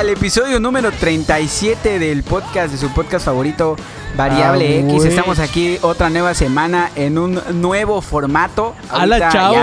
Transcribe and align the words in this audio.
Al 0.00 0.08
episodio 0.08 0.58
número 0.60 0.90
37 0.92 1.98
del 1.98 2.22
podcast 2.22 2.72
de 2.72 2.78
su 2.78 2.88
podcast 2.94 3.26
favorito, 3.26 3.76
Variable 4.16 4.64
Ah, 4.82 4.90
X. 4.92 5.04
Estamos 5.04 5.38
aquí 5.38 5.76
otra 5.82 6.08
nueva 6.08 6.32
semana 6.32 6.90
en 6.96 7.18
un 7.18 7.38
nuevo 7.60 8.00
formato. 8.00 8.74
Ala, 8.88 9.28
chavo, 9.30 9.56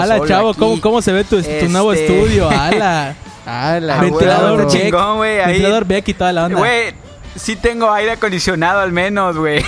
ala, 0.00 0.24
chavo. 0.28 0.54
¿cómo, 0.54 0.80
¿cómo 0.80 1.02
se 1.02 1.10
ve 1.12 1.24
tu, 1.24 1.42
tu 1.42 1.68
nuevo 1.68 1.92
Este- 1.92 2.06
estudio? 2.22 2.48
Ala. 2.56 3.16
Ala, 3.44 3.96
Ah, 3.98 4.00
ventilador 4.00 4.58
Beck. 4.60 4.68
chingón, 4.68 5.16
güey, 5.16 5.40
ahí. 5.40 5.46
Ventilador 5.54 5.84
Beck 5.84 6.06
y 6.08 6.14
toda 6.14 6.32
la 6.34 6.44
onda. 6.44 6.58
Güey, 6.60 6.94
sí 7.34 7.56
tengo 7.56 7.90
aire 7.92 8.12
acondicionado 8.12 8.78
al 8.78 8.92
menos, 8.92 9.36
güey. 9.36 9.64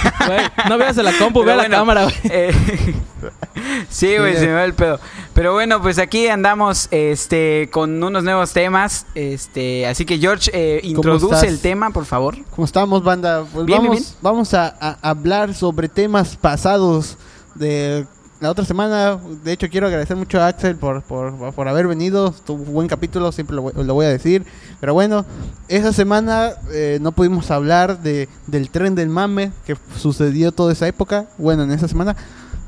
No 0.68 0.78
veas 0.78 0.96
a 0.98 1.02
la 1.02 1.12
compu, 1.14 1.42
ve 1.44 1.56
la 1.56 1.68
cámara, 1.68 2.04
güey. 2.04 2.14
eh, 2.30 2.54
sí, 3.90 4.16
güey, 4.18 4.34
Sí, 4.34 4.38
se 4.40 4.46
me 4.46 4.52
va 4.52 4.64
el 4.64 4.74
pedo. 4.74 5.00
Pero 5.42 5.54
bueno, 5.54 5.82
pues 5.82 5.98
aquí 5.98 6.28
andamos 6.28 6.86
este 6.92 7.68
con 7.72 8.00
unos 8.00 8.22
nuevos 8.22 8.52
temas. 8.52 9.06
Este, 9.16 9.84
así 9.88 10.04
que 10.04 10.18
George, 10.18 10.48
eh, 10.54 10.78
introduce 10.84 11.48
el 11.48 11.58
tema, 11.58 11.90
por 11.90 12.04
favor. 12.04 12.36
¿Cómo 12.54 12.64
estamos, 12.64 13.02
banda? 13.02 13.44
Pues 13.52 13.66
Bien, 13.66 13.80
vamos, 13.82 13.96
bien. 13.96 14.04
vamos 14.22 14.54
a, 14.54 14.68
a 14.80 14.98
hablar 15.02 15.52
sobre 15.52 15.88
temas 15.88 16.36
pasados 16.36 17.18
de 17.56 18.06
la 18.38 18.52
otra 18.52 18.64
semana. 18.64 19.18
De 19.42 19.50
hecho, 19.50 19.68
quiero 19.68 19.88
agradecer 19.88 20.16
mucho 20.16 20.40
a 20.40 20.46
Axel 20.46 20.76
por, 20.76 21.02
por, 21.02 21.52
por 21.52 21.66
haber 21.66 21.88
venido. 21.88 22.32
Tuvo 22.46 22.62
un 22.62 22.72
buen 22.74 22.86
capítulo, 22.86 23.32
siempre 23.32 23.56
lo, 23.56 23.72
lo 23.72 23.94
voy 23.94 24.06
a 24.06 24.10
decir. 24.10 24.46
Pero 24.78 24.94
bueno, 24.94 25.26
esa 25.66 25.92
semana 25.92 26.52
eh, 26.70 26.98
no 27.00 27.10
pudimos 27.10 27.50
hablar 27.50 28.00
de, 28.00 28.28
del 28.46 28.70
tren 28.70 28.94
del 28.94 29.08
mame 29.08 29.50
que 29.66 29.76
sucedió 29.98 30.52
toda 30.52 30.72
esa 30.72 30.86
época. 30.86 31.26
Bueno, 31.36 31.64
en 31.64 31.72
esa 31.72 31.88
semana. 31.88 32.14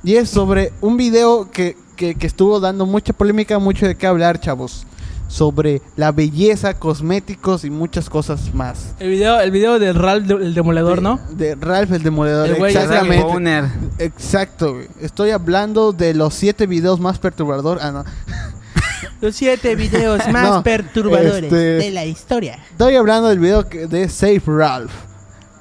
Y 0.03 0.17
es 0.17 0.29
sobre 0.29 0.73
un 0.83 0.98
video 0.98 1.51
que, 1.53 1.79
que, 1.95 2.14
que 2.14 2.27
estuvo 2.27 2.61
dando 2.61 2.87
mucha 2.87 3.12
polémica, 3.12 3.59
mucho 3.59 3.87
de 3.87 3.95
qué 3.97 4.06
hablar, 4.06 4.41
chavos. 4.41 4.87
Sobre 5.27 5.81
la 5.97 6.12
belleza, 6.12 6.75
cosméticos 6.75 7.64
y 7.64 7.70
muchas 7.70 8.09
cosas 8.11 8.55
más. 8.55 8.95
El 9.01 9.09
video, 9.11 9.41
el 9.41 9.51
video 9.51 9.78
de 9.78 9.92
Ralph, 9.92 10.31
el 10.31 10.55
demoledor, 10.55 11.03
¿no? 11.03 11.19
De 11.31 11.56
Ralph 11.56 11.91
el 11.92 12.03
Demoledor, 12.03 12.51
El 12.51 12.56
güey, 12.56 12.77
exactamente. 12.77 13.73
Exacto, 13.98 14.75
güey. 14.75 14.86
Estoy 15.01 15.31
hablando 15.31 15.92
de 15.92 16.14
los 16.14 16.34
siete 16.34 16.67
videos 16.67 17.01
más 17.01 17.19
perturbadores. 17.19 17.83
Ah, 17.83 17.91
no. 17.91 18.05
Los 19.20 19.34
siete 19.34 19.75
videos 19.75 20.20
más 20.33 20.48
No, 20.51 20.62
perturbadores 20.62 21.45
este- 21.45 21.56
de 21.56 21.91
la 21.91 22.05
historia. 22.05 22.58
Estoy 22.70 22.95
hablando 22.97 23.29
del 23.29 23.39
video 23.39 23.62
de 23.62 24.08
Save 24.08 24.42
Ralph. 24.47 24.92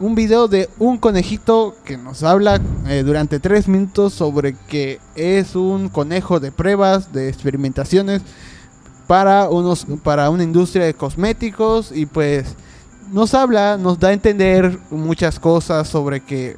Un 0.03 0.15
video 0.15 0.49
de 0.49 0.69
un 0.79 0.97
conejito 0.97 1.77
que 1.85 1.95
nos 1.95 2.23
habla 2.23 2.59
eh, 2.89 3.03
durante 3.05 3.39
tres 3.39 3.69
minutos 3.69 4.11
sobre 4.11 4.53
que 4.67 4.99
es 5.15 5.55
un 5.55 5.87
conejo 5.87 6.41
de 6.41 6.51
pruebas, 6.51 7.13
de 7.13 7.29
experimentaciones 7.29 8.21
para 9.07 9.47
unos 9.47 9.87
para 10.03 10.29
una 10.29 10.43
industria 10.43 10.83
de 10.83 10.93
cosméticos 10.93 11.93
y 11.93 12.05
pues 12.05 12.53
nos 13.13 13.33
habla, 13.33 13.77
nos 13.77 13.97
da 13.97 14.09
a 14.09 14.11
entender 14.11 14.77
muchas 14.91 15.39
cosas 15.39 15.87
sobre 15.87 16.19
que 16.19 16.57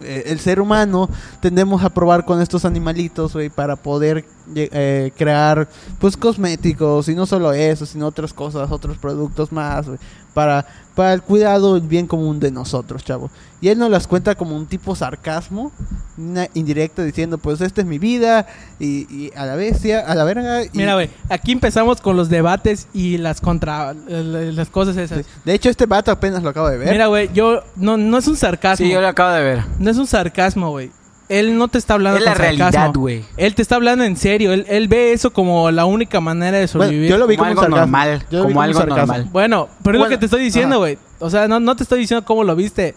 eh, 0.00 0.22
el 0.24 0.40
ser 0.40 0.62
humano 0.62 1.10
tendemos 1.42 1.84
a 1.84 1.90
probar 1.90 2.24
con 2.24 2.40
estos 2.40 2.64
animalitos, 2.64 3.34
güey, 3.34 3.50
para 3.50 3.76
poder 3.76 4.24
eh, 4.54 5.12
crear, 5.16 5.68
pues, 5.98 6.16
cosméticos 6.16 7.08
y 7.08 7.14
no 7.14 7.26
solo 7.26 7.52
eso, 7.52 7.86
sino 7.86 8.06
otras 8.06 8.32
cosas, 8.32 8.70
otros 8.70 8.96
productos 8.98 9.52
más, 9.52 9.86
güey, 9.86 9.98
para, 10.34 10.64
para 10.94 11.12
el 11.14 11.22
cuidado 11.22 11.76
y 11.76 11.80
el 11.80 11.86
bien 11.86 12.06
común 12.06 12.38
de 12.40 12.50
nosotros, 12.50 13.04
chavo. 13.04 13.30
Y 13.60 13.68
él 13.68 13.78
nos 13.78 13.90
las 13.90 14.06
cuenta 14.06 14.36
como 14.36 14.54
un 14.56 14.66
tipo 14.66 14.94
sarcasmo, 14.94 15.72
una 16.16 16.46
indirecta 16.54 17.02
diciendo, 17.02 17.38
pues, 17.38 17.60
esta 17.60 17.80
es 17.80 17.86
mi 17.86 17.98
vida 17.98 18.46
y, 18.78 19.12
y 19.12 19.32
a 19.34 19.46
la 19.46 19.56
bestia, 19.56 20.00
a 20.00 20.14
la 20.14 20.22
verga. 20.24 20.62
y- 20.64 20.70
Mira, 20.74 20.94
güey, 20.94 21.10
aquí 21.28 21.50
empezamos 21.52 22.00
con 22.00 22.16
los 22.16 22.28
debates 22.28 22.86
y 22.94 23.18
las 23.18 23.40
contra... 23.40 23.94
eh, 24.08 24.52
las 24.54 24.68
cosas 24.68 24.96
esas. 24.96 25.24
De 25.44 25.54
hecho, 25.54 25.70
este 25.70 25.86
vato 25.86 26.12
apenas 26.12 26.42
lo 26.44 26.50
acabo 26.50 26.68
de 26.68 26.78
ver. 26.78 26.90
Mira, 26.92 27.06
güey, 27.08 27.30
yo... 27.32 27.62
No, 27.74 27.96
no 27.96 28.18
es 28.18 28.28
un 28.28 28.36
sarcasmo. 28.36 28.86
Sí, 28.86 28.92
yo 28.92 29.00
lo 29.00 29.08
acabo 29.08 29.32
de 29.32 29.42
ver. 29.42 29.64
No 29.80 29.90
es 29.90 29.96
un 29.96 30.06
sarcasmo, 30.06 30.70
güey. 30.70 30.90
Él 31.28 31.58
no 31.58 31.68
te 31.68 31.76
está 31.78 31.94
hablando 31.94 32.18
Es 32.18 32.24
la 32.24 32.32
realidad, 32.34 32.92
güey. 32.94 33.22
Él 33.36 33.54
te 33.54 33.60
está 33.62 33.76
hablando 33.76 34.02
en 34.04 34.16
serio. 34.16 34.52
Él, 34.52 34.64
él 34.68 34.88
ve 34.88 35.12
eso 35.12 35.30
como 35.32 35.70
la 35.70 35.84
única 35.84 36.20
manera 36.20 36.52
de 36.58 36.66
Bueno, 36.66 36.68
sobrevivir. 36.84 37.10
yo 37.10 37.18
lo 37.18 37.26
vi 37.26 37.36
Como 37.36 37.50
como, 37.54 37.62
algo 37.66 37.76
normal, 37.76 38.24
Yo 38.30 38.44
como 38.44 38.62
algo 38.62 38.78
sarcasmo. 38.78 39.06
normal. 39.06 39.28
Bueno, 39.30 39.68
pero 39.82 39.96
es 39.96 39.98
Bueno, 40.00 40.04
lo 40.04 40.08
que 40.08 40.18
te 40.18 40.24
estoy 40.26 40.42
diciendo, 40.42 40.78
güey. 40.78 40.96
O 41.18 41.28
sea, 41.28 41.46
no, 41.46 41.60
no 41.60 41.76
te 41.76 41.82
estoy 41.82 42.00
diciendo 42.00 42.24
cómo 42.24 42.44
lo 42.44 42.56
viste. 42.56 42.94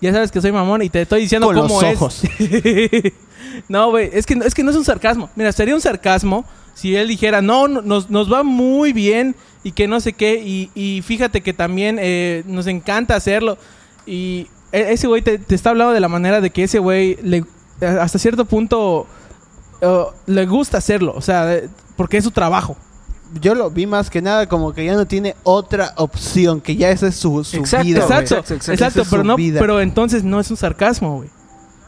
Ya 0.00 0.12
sabes 0.12 0.30
que 0.30 0.40
soy 0.40 0.50
mamón 0.52 0.82
y 0.82 0.88
te 0.90 1.02
estoy 1.02 1.22
diciendo 1.22 1.46
Con 1.46 1.56
los 1.56 1.66
cómo 1.66 1.82
es. 1.82 1.96
ojos. 1.96 2.22
no, 3.68 3.90
güey, 3.90 4.10
es 4.12 4.26
que, 4.26 4.34
es 4.44 4.54
que 4.54 4.62
no 4.62 4.70
es 4.70 4.76
un 4.76 4.84
sarcasmo. 4.84 5.30
Mira, 5.36 5.52
sería 5.52 5.74
un 5.74 5.80
sarcasmo 5.80 6.44
si 6.74 6.96
él 6.96 7.08
dijera, 7.08 7.40
no, 7.40 7.68
no, 7.68 7.82
nos, 7.82 8.10
nos 8.10 8.32
va 8.32 8.42
muy 8.42 8.92
bien 8.92 9.36
y 9.62 9.72
que 9.72 9.86
no 9.88 10.00
sé 10.00 10.12
qué. 10.12 10.42
Y, 10.44 10.70
y 10.74 11.02
fíjate 11.02 11.40
que 11.40 11.52
también 11.52 11.98
eh, 12.00 12.42
nos 12.46 12.66
encanta 12.66 13.14
hacerlo. 13.14 13.56
Y 14.06 14.48
e- 14.72 14.92
ese 14.92 15.06
güey 15.06 15.22
te, 15.22 15.38
te 15.38 15.54
está 15.54 15.70
hablando 15.70 15.92
de 15.92 16.00
la 16.00 16.08
manera 16.08 16.40
de 16.40 16.50
que 16.50 16.64
ese 16.64 16.78
güey 16.78 17.16
le- 17.22 17.44
hasta 17.80 18.18
cierto 18.18 18.44
punto 18.44 19.06
eh, 19.80 20.04
le 20.26 20.46
gusta 20.46 20.78
hacerlo. 20.78 21.12
O 21.16 21.20
sea, 21.20 21.60
porque 21.96 22.16
es 22.18 22.24
su 22.24 22.30
trabajo. 22.30 22.76
Yo 23.40 23.54
lo 23.54 23.70
vi 23.70 23.86
más 23.86 24.10
que 24.10 24.22
nada 24.22 24.48
como 24.48 24.72
que 24.72 24.84
ya 24.84 24.94
no 24.94 25.06
tiene 25.06 25.34
otra 25.42 25.92
opción, 25.96 26.60
que 26.60 26.76
ya 26.76 26.90
esa 26.90 27.08
es 27.08 27.16
su, 27.16 27.42
su 27.42 27.56
Exacto, 27.56 27.84
vida. 27.86 28.00
Exacto, 28.00 28.22
exacto, 28.36 28.54
exacto, 28.54 28.72
exacto. 28.72 29.00
Esa 29.00 29.02
es 29.02 29.08
pero 29.10 29.24
no, 29.24 29.36
vida. 29.36 29.58
pero 29.60 29.80
entonces 29.80 30.22
no 30.22 30.38
es 30.38 30.50
un 30.50 30.56
sarcasmo, 30.56 31.16
güey. 31.16 31.28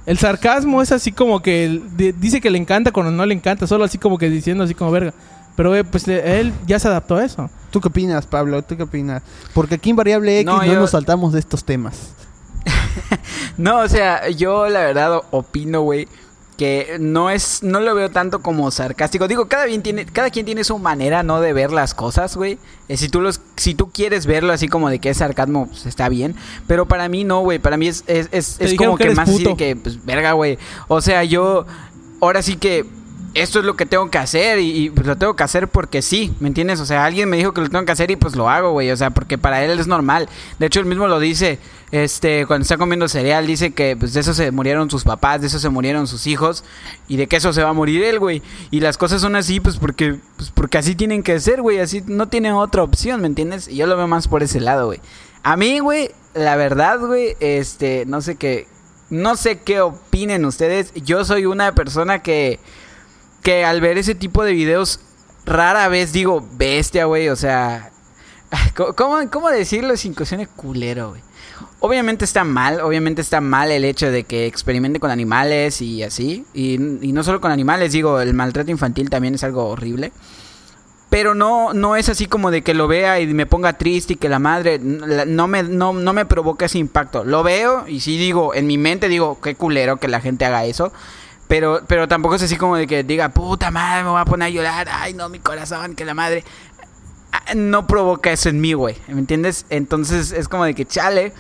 El 0.07 0.19
sarcasmo 0.19 0.83
es 0.83 0.93
así 0.93 1.13
como 1.13 1.43
que 1.43 1.81
de- 1.97 2.13
dice 2.13 2.41
que 2.41 2.51
le 2.51 2.59
encanta 2.59 2.91
cuando 2.93 3.13
no 3.13 3.25
le 3.27 3.35
encanta, 3.35 3.67
solo 3.67 3.85
así 3.85 3.99
como 3.99 4.19
que 4.19 4.29
diciendo 4.31 4.65
así 4.65 4.75
como 4.75 4.91
verga. 4.91 5.13
Pero 5.57 5.75
eh, 5.77 5.85
pues 5.85 6.07
eh, 6.09 6.41
él 6.41 6.53
ya 6.67 6.79
se 6.79 6.89
adaptó 6.89 7.17
a 7.17 7.25
eso. 7.25 7.49
¿Tú 7.71 7.81
qué 7.81 7.89
opinas, 7.89 8.27
Pablo? 8.27 8.63
¿Tú 8.63 8.77
qué 8.77 8.83
opinas? 8.85 9.23
Porque 9.55 9.77
aquí 9.77 9.91
en 9.91 9.97
Variable 9.97 10.41
X 10.41 10.47
No, 10.47 10.59
no, 10.59 10.65
yo- 10.67 10.75
nos 10.81 10.91
saltamos 10.91 11.33
de 11.33 11.39
estos 11.41 11.65
temas. 11.65 12.11
No, 13.57 13.81
o 13.81 13.89
sea, 13.89 14.29
yo 14.29 14.69
la 14.69 14.81
verdad 14.81 15.23
opino, 15.31 15.81
güey, 15.83 16.09
que 16.57 16.97
no 16.99 17.31
es, 17.31 17.63
no 17.63 17.81
lo 17.81 17.95
veo 17.95 18.11
tanto 18.11 18.41
como 18.41 18.71
sarcástico. 18.71 19.29
Digo, 19.29 19.47
cada 19.47 19.67
quien 19.67 19.83
tiene, 19.83 20.07
cada 20.07 20.31
quien 20.31 20.47
tiene 20.47 20.65
su 20.65 20.79
manera, 20.79 21.23
¿no? 21.23 21.41
De 21.41 21.53
ver 21.53 21.71
las 21.71 21.95
cosas, 21.95 22.37
güey. 22.37 22.59
Eh, 22.89 22.97
si 22.97 23.09
tú 23.09 23.21
los, 23.21 23.41
si 23.57 23.75
tú 23.75 23.91
quieres 23.91 24.27
verlo 24.27 24.53
así 24.53 24.69
como 24.69 24.89
de 24.89 24.99
que 24.99 25.11
es 25.11 25.19
sarcasmo, 25.19 25.67
pues 25.67 25.87
está 25.87 26.09
bien. 26.09 26.35
Pero 26.67 26.87
para 26.87 27.09
mí 27.09 27.25
no, 27.25 27.41
güey. 27.41 27.59
Para 27.59 27.77
mí 27.77 27.89
es, 27.89 28.05
es, 28.07 28.29
es, 28.33 28.75
como 28.75 28.97
que 28.97 29.11
más 29.11 29.29
así 29.29 29.39
de 29.39 29.45
puto. 29.45 29.57
que, 29.57 29.77
pues, 29.77 30.05
verga, 30.05 30.33
güey. 30.33 30.59
O 30.89 31.01
sea, 31.01 31.25
yo, 31.25 31.67
ahora 32.21 32.43
sí 32.43 32.57
que 32.57 32.87
esto 33.37 33.59
es 33.59 33.67
lo 33.67 33.77
que 33.77 33.85
tengo 33.85 34.11
que 34.11 34.17
hacer 34.17 34.59
y, 34.61 34.89
pues 34.89 35.07
lo 35.07 35.17
tengo 35.17 35.37
que 35.37 35.43
hacer 35.43 35.69
porque 35.69 36.01
sí, 36.01 36.35
¿me 36.41 36.49
entiendes? 36.49 36.81
O 36.81 36.87
sea, 36.87 37.05
alguien 37.05 37.29
me 37.29 37.37
dijo 37.37 37.53
que 37.53 37.61
lo 37.61 37.69
tengo 37.69 37.85
que 37.85 37.93
hacer 37.93 38.11
y 38.11 38.17
pues 38.17 38.35
lo 38.35 38.49
hago, 38.49 38.73
güey. 38.73 38.91
O 38.91 38.97
sea, 38.97 39.11
porque 39.11 39.37
para 39.37 39.63
él 39.63 39.79
es 39.79 39.87
normal. 39.87 40.27
De 40.59 40.67
hecho, 40.67 40.81
él 40.81 40.87
mismo 40.87 41.07
lo 41.07 41.21
dice, 41.21 41.59
este, 41.91 42.47
cuando 42.47 42.63
está 42.63 42.79
comiendo 42.79 43.09
cereal, 43.09 43.47
dice 43.47 43.75
que 43.75 43.95
pues 43.95 44.15
de 44.15 44.21
eso 44.21 44.33
se 44.33 44.51
murieron 44.53 44.91
sus 44.91 45.05
papás, 45.05 45.43
de 45.43 45.49
eso 45.49 45.59
se 45.59 45.69
murieron 45.69 46.07
sus 46.07 46.27
hijos 46.27 46.65
y 47.09 47.19
de 47.19 47.27
que 47.27 47.37
eso 47.37 47.53
se 47.53 47.63
va 47.63 47.71
a 47.71 47.75
morir 47.75 48.03
él, 48.05 48.19
güey. 48.19 48.41
Y 48.71 48.81
las 48.81 48.97
cosas 48.97 49.21
son 49.21 49.37
así, 49.37 49.61
pues 49.61 49.77
porque, 49.77 50.17
pues 50.37 50.51
porque 50.51 50.79
así 50.79 50.95
tienen 50.95 51.23
que 51.23 51.39
ser, 51.39 51.61
güey. 51.61 51.79
Así 51.79 52.03
no 52.07 52.29
tienen 52.29 52.55
otra 52.55 52.83
opción, 52.83 53.21
¿me 53.21 53.27
entiendes? 53.27 53.69
Y 53.69 53.77
yo 53.77 53.87
lo 53.87 53.99
veo 53.99 54.09
más 54.09 54.29
por 54.29 54.43
ese 54.43 54.61
lado, 54.61 54.87
güey. 54.87 55.01
A 55.43 55.59
mí, 55.59 55.81
güey, 55.81 56.11
la 56.33 56.57
verdad, 56.57 57.01
güey, 57.01 57.37
este, 57.41 58.05
no 58.07 58.23
sé 58.23 58.37
qué, 58.37 58.67
no 59.11 59.37
sé 59.37 59.59
qué 59.59 59.83
opinen 59.83 60.47
ustedes. 60.47 60.95
Yo 60.95 61.25
soy 61.27 61.45
una 61.45 61.75
persona 61.75 62.23
que 62.23 62.59
que 63.47 63.65
al 63.65 63.81
ver 63.81 63.97
ese 63.97 64.17
tipo 64.17 64.43
de 64.43 64.53
videos 64.53 64.99
rara 65.45 65.87
vez 65.87 66.13
digo 66.13 66.45
bestia, 66.55 67.05
güey, 67.05 67.29
o 67.29 67.37
sea, 67.37 67.93
¿cómo- 68.97 69.31
¿cómo, 69.31 69.51
decirlo 69.51 69.97
sin 69.97 70.17
que 70.17 70.27
suene 70.27 70.49
culero, 70.49 71.11
güey? 71.11 71.23
Obviamente 71.79 72.25
está 72.25 72.43
mal, 72.43 72.81
obviamente 72.81 73.23
está 73.23 73.41
mal 73.41 73.71
el 73.71 73.85
hecho 73.85 74.11
de 74.11 74.25
que 74.25 74.47
experimente 74.47 74.99
con 74.99 75.13
animales 75.13 75.81
y 75.81 76.03
así, 76.03 76.45
y, 76.55 76.75
y 76.75 77.13
no 77.13 77.23
solo 77.23 77.41
con 77.41 77.53
animales, 77.53 77.93
digo, 77.93 78.21
el 78.21 78.35
maltrato 78.35 78.73
infantil 78.73 79.11
también 79.11 79.37
es 79.37 79.45
algo 79.45 79.69
horrible. 79.69 80.11
Pero 81.09 81.37
no, 81.37 81.73
no 81.73 81.95
es 81.95 82.09
así 82.09 82.27
como 82.27 82.51
de 82.51 82.63
que 82.63 82.75
lo 82.75 82.89
vea 82.89 83.21
y 83.21 83.29
me 83.29 83.47
ponga 83.47 83.75
triste 83.75 84.15
y 84.15 84.17
que 84.17 84.29
la 84.29 84.41
madre 84.41 84.81
no 84.81 85.47
me, 85.47 85.63
no, 85.63 85.93
no 85.93 86.13
me 86.13 86.27
provoca 86.27 86.67
ese 86.67 86.79
impacto. 86.79 87.23
Lo 87.23 87.45
veo 87.45 87.87
y 87.87 88.01
sí 88.01 88.19
digo, 88.19 88.55
en 88.57 88.67
mi 88.67 88.77
mente 88.77 89.09
digo, 89.09 89.41
qué 89.41 89.55
culero 89.55 89.99
que 89.99 90.09
la 90.09 90.21
gente 90.21 90.45
haga 90.45 90.65
eso. 90.65 90.93
Pero, 91.49 91.81
pero 91.87 92.09
tampoco 92.09 92.35
es 92.35 92.43
así 92.43 92.57
como 92.57 92.77
de 92.77 92.87
que 92.87 93.05
diga, 93.05 93.29
puta 93.29 93.71
madre, 93.71 94.03
me 94.03 94.11
voy 94.11 94.21
a 94.21 94.25
poner 94.25 94.47
a 94.47 94.51
llorar. 94.51 94.89
Ay, 94.91 95.15
no, 95.15 95.29
mi 95.29 95.39
corazón, 95.39 95.95
que 95.95 96.05
la 96.05 96.15
madre. 96.15 96.45
Ah, 97.33 97.55
No 97.55 97.87
provoca 97.87 98.33
eso 98.33 98.49
en 98.49 98.61
mí, 98.61 98.73
güey. 98.73 98.97
¿Me 99.09 99.19
entiendes? 99.19 99.67
Entonces 99.71 100.33
es 100.33 100.49
como 100.49 100.65
de 100.65 100.75
que 100.75 100.85
chale. 100.85 101.33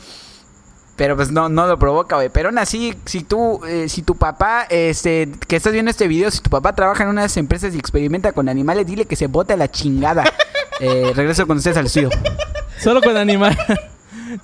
Pero 0.96 1.14
pues 1.14 1.30
no, 1.30 1.50
no 1.50 1.66
lo 1.66 1.78
provoca, 1.78 2.16
güey. 2.16 2.30
Pero 2.30 2.48
aún 2.48 2.58
así, 2.58 2.94
si 3.04 3.22
tú, 3.22 3.60
eh, 3.66 3.88
si 3.88 4.02
tu 4.02 4.16
papá, 4.16 4.62
este, 4.70 5.30
que 5.46 5.56
estás 5.56 5.72
viendo 5.72 5.90
este 5.90 6.08
video, 6.08 6.30
si 6.30 6.40
tu 6.40 6.48
papá 6.48 6.74
trabaja 6.74 7.02
en 7.02 7.10
una 7.10 7.20
de 7.22 7.26
esas 7.26 7.36
empresas 7.36 7.74
y 7.74 7.78
experimenta 7.78 8.32
con 8.32 8.48
animales, 8.48 8.86
dile 8.86 9.04
que 9.04 9.16
se 9.16 9.26
bote 9.26 9.52
a 9.52 9.56
la 9.56 9.70
chingada. 9.70 10.24
Eh, 10.78 11.12
regreso 11.16 11.46
con 11.46 11.56
ustedes 11.56 11.78
al 11.78 11.86
estudio. 11.86 12.10
Solo 12.78 13.00
con 13.00 13.16
animal. 13.16 13.56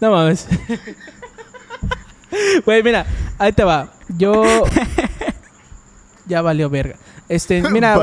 no 0.01 0.13
mames. 0.13 0.49
Güey, 2.65 2.83
mira, 2.83 3.07
ahí 3.39 3.53
te 3.53 3.65
va. 3.65 3.89
Yo. 4.17 4.65
Ya 6.27 6.43
valió 6.43 6.71
verga. 6.71 6.97
Este, 7.29 7.63
mira, 7.71 7.95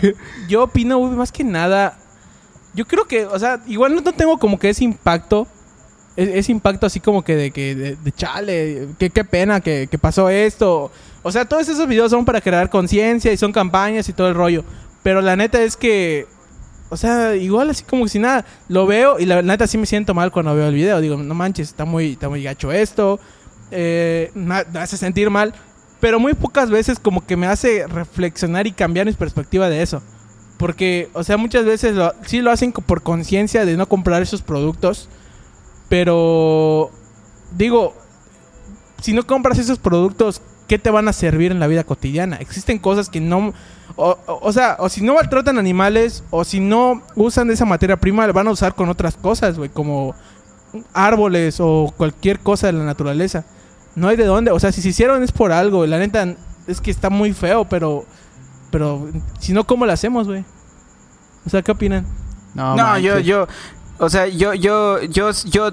pe- 0.00 0.14
Yo 0.48 0.62
opino, 0.64 0.98
güey, 0.98 1.12
más 1.12 1.32
que 1.32 1.44
nada. 1.44 1.98
Yo 2.74 2.86
creo 2.86 3.06
que, 3.06 3.24
o 3.26 3.38
sea, 3.38 3.60
igual 3.66 3.94
no, 3.94 4.02
tengo 4.12 4.38
como 4.38 4.58
que 4.58 4.70
ese 4.70 4.84
impacto. 4.84 5.46
e- 6.16 6.38
Ese 6.38 6.52
impacto 6.52 6.86
así 6.86 7.00
como 7.00 7.22
que 7.22 7.36
de 7.36 7.50
que, 7.50 7.74
de, 7.74 7.96
de 7.96 8.12
chale, 8.12 8.88
qué, 8.98 9.10
qué 9.10 9.24
pena 9.24 9.60
que, 9.60 9.88
que 9.90 9.98
pasó 9.98 10.28
esto. 10.30 10.90
O 11.22 11.32
sea, 11.32 11.44
todos 11.44 11.68
esos 11.68 11.86
videos 11.88 12.10
son 12.10 12.24
para 12.24 12.40
crear 12.40 12.70
conciencia 12.70 13.32
y 13.32 13.36
son 13.36 13.52
campañas 13.52 14.08
y 14.08 14.12
todo 14.12 14.28
el 14.28 14.34
rollo. 14.34 14.64
Pero 15.02 15.20
la 15.20 15.36
neta 15.36 15.60
es 15.62 15.76
que, 15.76 16.26
o 16.90 16.96
sea, 16.96 17.34
igual 17.36 17.70
así 17.70 17.84
como 17.84 18.04
que 18.04 18.10
si 18.10 18.18
nada, 18.18 18.44
lo 18.68 18.86
veo 18.86 19.18
y 19.18 19.26
la 19.26 19.42
neta 19.42 19.66
sí 19.66 19.76
me 19.78 19.86
siento 19.86 20.14
mal 20.14 20.30
cuando 20.32 20.54
veo 20.54 20.68
el 20.68 20.74
video. 20.74 21.00
Digo, 21.00 21.16
no 21.16 21.34
manches, 21.34 21.68
está 21.68 21.84
muy, 21.84 22.12
está 22.12 22.28
muy 22.28 22.42
gacho 22.42 22.72
esto. 22.72 23.18
eh, 23.70 24.30
me 24.34 24.54
hace 24.80 24.96
sentir 24.96 25.28
mal. 25.30 25.52
Pero 26.00 26.20
muy 26.20 26.34
pocas 26.34 26.70
veces 26.70 26.98
como 26.98 27.26
que 27.26 27.36
me 27.36 27.46
hace 27.46 27.86
reflexionar 27.86 28.66
y 28.66 28.72
cambiar 28.72 29.06
mi 29.06 29.12
perspectiva 29.12 29.68
de 29.68 29.82
eso. 29.82 30.02
Porque, 30.56 31.08
o 31.12 31.24
sea, 31.24 31.36
muchas 31.36 31.64
veces 31.64 31.96
sí 32.26 32.40
lo 32.40 32.50
hacen 32.50 32.72
por 32.72 33.02
conciencia 33.02 33.64
de 33.64 33.76
no 33.76 33.88
comprar 33.88 34.22
esos 34.22 34.42
productos. 34.42 35.08
Pero, 35.88 36.90
digo, 37.56 37.94
si 39.00 39.12
no 39.12 39.26
compras 39.26 39.58
esos 39.58 39.78
productos, 39.78 40.42
¿qué 40.66 40.78
te 40.78 40.90
van 40.90 41.08
a 41.08 41.12
servir 41.12 41.50
en 41.52 41.60
la 41.60 41.66
vida 41.66 41.84
cotidiana? 41.84 42.36
Existen 42.36 42.78
cosas 42.78 43.08
que 43.08 43.20
no... 43.20 43.52
O, 43.96 44.16
o- 44.26 44.38
o 44.42 44.52
sea, 44.52 44.76
o 44.78 44.88
si 44.88 45.00
no 45.02 45.14
maltratan 45.14 45.58
animales, 45.58 46.22
o 46.30 46.44
si 46.44 46.60
no 46.60 47.02
usan 47.16 47.50
esa 47.50 47.64
materia 47.64 47.96
prima, 47.96 48.26
la 48.26 48.32
van 48.32 48.48
a 48.48 48.52
usar 48.52 48.74
con 48.74 48.88
otras 48.88 49.16
cosas, 49.16 49.56
güey, 49.58 49.70
como 49.70 50.14
árboles 50.92 51.56
o 51.60 51.92
cualquier 51.96 52.38
cosa 52.40 52.66
de 52.68 52.74
la 52.74 52.84
naturaleza. 52.84 53.44
No 53.98 54.08
hay 54.08 54.16
de 54.16 54.24
dónde, 54.24 54.50
o 54.50 54.58
sea, 54.60 54.72
si 54.72 54.80
se 54.80 54.88
hicieron 54.90 55.22
es 55.22 55.32
por 55.32 55.52
algo, 55.52 55.84
la 55.86 55.98
neta 55.98 56.34
es 56.66 56.80
que 56.80 56.90
está 56.90 57.10
muy 57.10 57.32
feo, 57.32 57.64
pero... 57.68 58.06
Pero, 58.70 59.08
si 59.40 59.52
no, 59.54 59.64
¿cómo 59.64 59.86
lo 59.86 59.92
hacemos, 59.92 60.26
güey? 60.26 60.44
O 61.46 61.50
sea, 61.50 61.62
¿qué 61.62 61.72
opinan? 61.72 62.06
No, 62.54 62.76
manches. 62.76 63.02
yo, 63.02 63.18
yo, 63.18 63.48
o 63.98 64.10
sea, 64.10 64.26
yo, 64.26 64.52
yo, 64.52 65.00
yo, 65.02 65.30
yo, 65.30 65.70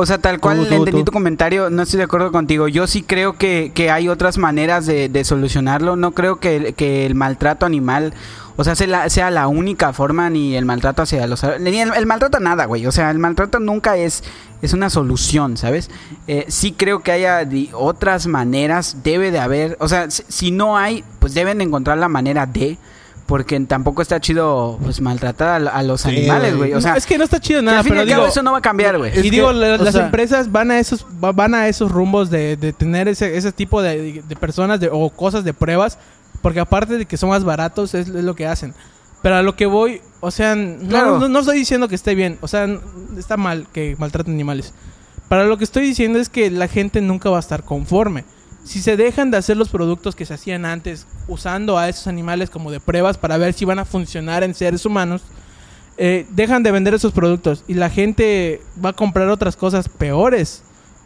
o 0.00 0.06
sea, 0.06 0.18
tal 0.18 0.40
cual 0.40 0.66
Tú, 0.66 0.74
entendí 0.74 1.00
tú. 1.00 1.04
tu 1.06 1.12
comentario, 1.12 1.70
no 1.70 1.82
estoy 1.82 1.98
de 1.98 2.04
acuerdo 2.04 2.32
contigo. 2.32 2.68
Yo 2.68 2.86
sí 2.86 3.02
creo 3.02 3.34
que, 3.34 3.70
que 3.74 3.90
hay 3.90 4.08
otras 4.08 4.36
maneras 4.38 4.86
de, 4.86 5.08
de 5.08 5.24
solucionarlo. 5.24 5.96
No 5.96 6.10
creo 6.12 6.40
que, 6.40 6.56
el- 6.56 6.74
que 6.74 7.06
el 7.06 7.14
maltrato 7.14 7.64
animal, 7.66 8.12
o 8.56 8.64
sea, 8.64 8.74
sea 8.74 8.86
la, 8.86 9.08
sea 9.10 9.30
la 9.30 9.46
única 9.48 9.92
forma 9.92 10.28
ni 10.30 10.56
el 10.56 10.64
maltrato 10.64 11.02
hacia 11.02 11.26
los... 11.26 11.44
Ni 11.60 11.80
el, 11.80 11.92
el 11.94 12.06
maltrato 12.06 12.40
nada, 12.40 12.64
güey. 12.66 12.86
O 12.86 12.92
sea, 12.92 13.10
el 13.10 13.18
maltrato 13.18 13.60
nunca 13.60 13.96
es, 13.96 14.24
es 14.62 14.72
una 14.72 14.90
solución, 14.90 15.56
¿sabes? 15.56 15.90
Eh, 16.26 16.44
sí 16.48 16.72
creo 16.72 17.00
que 17.00 17.12
haya 17.12 17.46
otras 17.72 18.26
maneras, 18.26 18.98
debe 19.04 19.30
de 19.30 19.38
haber, 19.38 19.76
o 19.80 19.88
sea, 19.88 20.10
si, 20.10 20.24
si 20.28 20.50
no 20.50 20.76
hay, 20.76 21.04
pues 21.18 21.34
deben 21.34 21.58
de 21.58 21.64
encontrar 21.64 21.96
la 21.98 22.08
manera 22.08 22.46
de... 22.46 22.76
Porque 23.30 23.58
tampoco 23.60 24.02
está 24.02 24.20
chido 24.20 24.78
pues 24.82 25.00
maltratar 25.00 25.66
a, 25.66 25.70
a 25.70 25.82
los 25.82 26.02
Sí, 26.02 26.08
animales, 26.10 26.54
güey. 26.56 26.74
O 26.74 26.80
sea, 26.82 26.96
es 26.96 27.06
que 27.06 27.16
no 27.16 27.24
está 27.24 27.40
chido 27.40 27.62
nada, 27.62 27.78
al 27.78 27.84
fin 27.84 27.94
y 27.94 27.96
pero 27.96 28.08
cabo 28.10 28.20
digo, 28.22 28.28
eso 28.30 28.42
no 28.42 28.52
va 28.52 28.58
a 28.58 28.60
cambiar, 28.60 28.98
güey. 28.98 29.18
Y 29.18 29.30
digo, 29.30 29.52
la- 29.52 29.78
las 29.78 29.94
sea- 29.94 30.04
empresas 30.04 30.50
van 30.52 30.70
a 30.72 30.78
esos 30.80 31.06
va- 31.24 31.32
van 31.32 31.54
a 31.54 31.68
esos 31.68 31.90
rumbos 31.90 32.28
de, 32.28 32.56
de 32.58 32.72
tener 32.74 33.08
ese, 33.08 33.36
ese 33.38 33.52
tipo 33.52 33.80
de, 33.80 34.22
de 34.28 34.36
personas 34.36 34.80
de, 34.80 34.90
o 34.92 35.08
cosas 35.10 35.44
de 35.44 35.54
pruebas, 35.54 35.96
porque 36.42 36.60
aparte 36.60 36.98
de 36.98 37.06
que 37.06 37.16
son 37.16 37.30
más 37.30 37.44
baratos, 37.44 37.94
es, 37.94 38.08
es 38.08 38.24
lo 38.24 38.34
que 38.34 38.46
hacen. 38.46 38.74
Pero 39.22 39.36
a 39.36 39.42
lo 39.42 39.54
que 39.54 39.66
voy, 39.66 40.00
o 40.20 40.30
sea, 40.30 40.56
no, 40.56 40.88
Claro. 40.88 41.18
no, 41.20 41.28
no 41.28 41.38
estoy 41.38 41.56
diciendo 41.58 41.86
que 41.88 41.94
esté 41.94 42.14
bien, 42.16 42.36
o 42.40 42.48
sea, 42.48 42.66
está 43.16 43.36
mal 43.36 43.66
que 43.72 43.94
maltraten 43.98 44.34
animales. 44.34 44.74
Para 45.28 45.44
lo 45.44 45.56
que 45.56 45.62
estoy 45.64 45.84
diciendo 45.84 46.18
es 46.18 46.28
que 46.28 46.50
la 46.50 46.66
gente 46.66 47.00
nunca 47.00 47.30
va 47.30 47.36
a 47.36 47.40
estar 47.40 47.62
conforme. 47.62 48.24
Si 48.64 48.82
se 48.82 48.96
dejan 48.96 49.30
de 49.30 49.38
hacer 49.38 49.56
los 49.56 49.68
productos 49.68 50.14
que 50.14 50.26
se 50.26 50.34
hacían 50.34 50.64
antes, 50.64 51.06
usando 51.28 51.78
a 51.78 51.88
esos 51.88 52.06
animales 52.06 52.50
como 52.50 52.70
de 52.70 52.80
pruebas 52.80 53.18
para 53.18 53.38
ver 53.38 53.54
si 53.54 53.64
van 53.64 53.78
a 53.78 53.84
funcionar 53.84 54.44
en 54.44 54.54
seres 54.54 54.84
humanos, 54.84 55.22
eh, 55.96 56.26
dejan 56.30 56.62
de 56.62 56.70
vender 56.70 56.94
esos 56.94 57.12
productos 57.12 57.64
y 57.68 57.74
la 57.74 57.90
gente 57.90 58.62
va 58.82 58.90
a 58.90 58.94
comprar 58.94 59.28
otras 59.28 59.56
cosas 59.56 59.88
peores. 59.88 60.62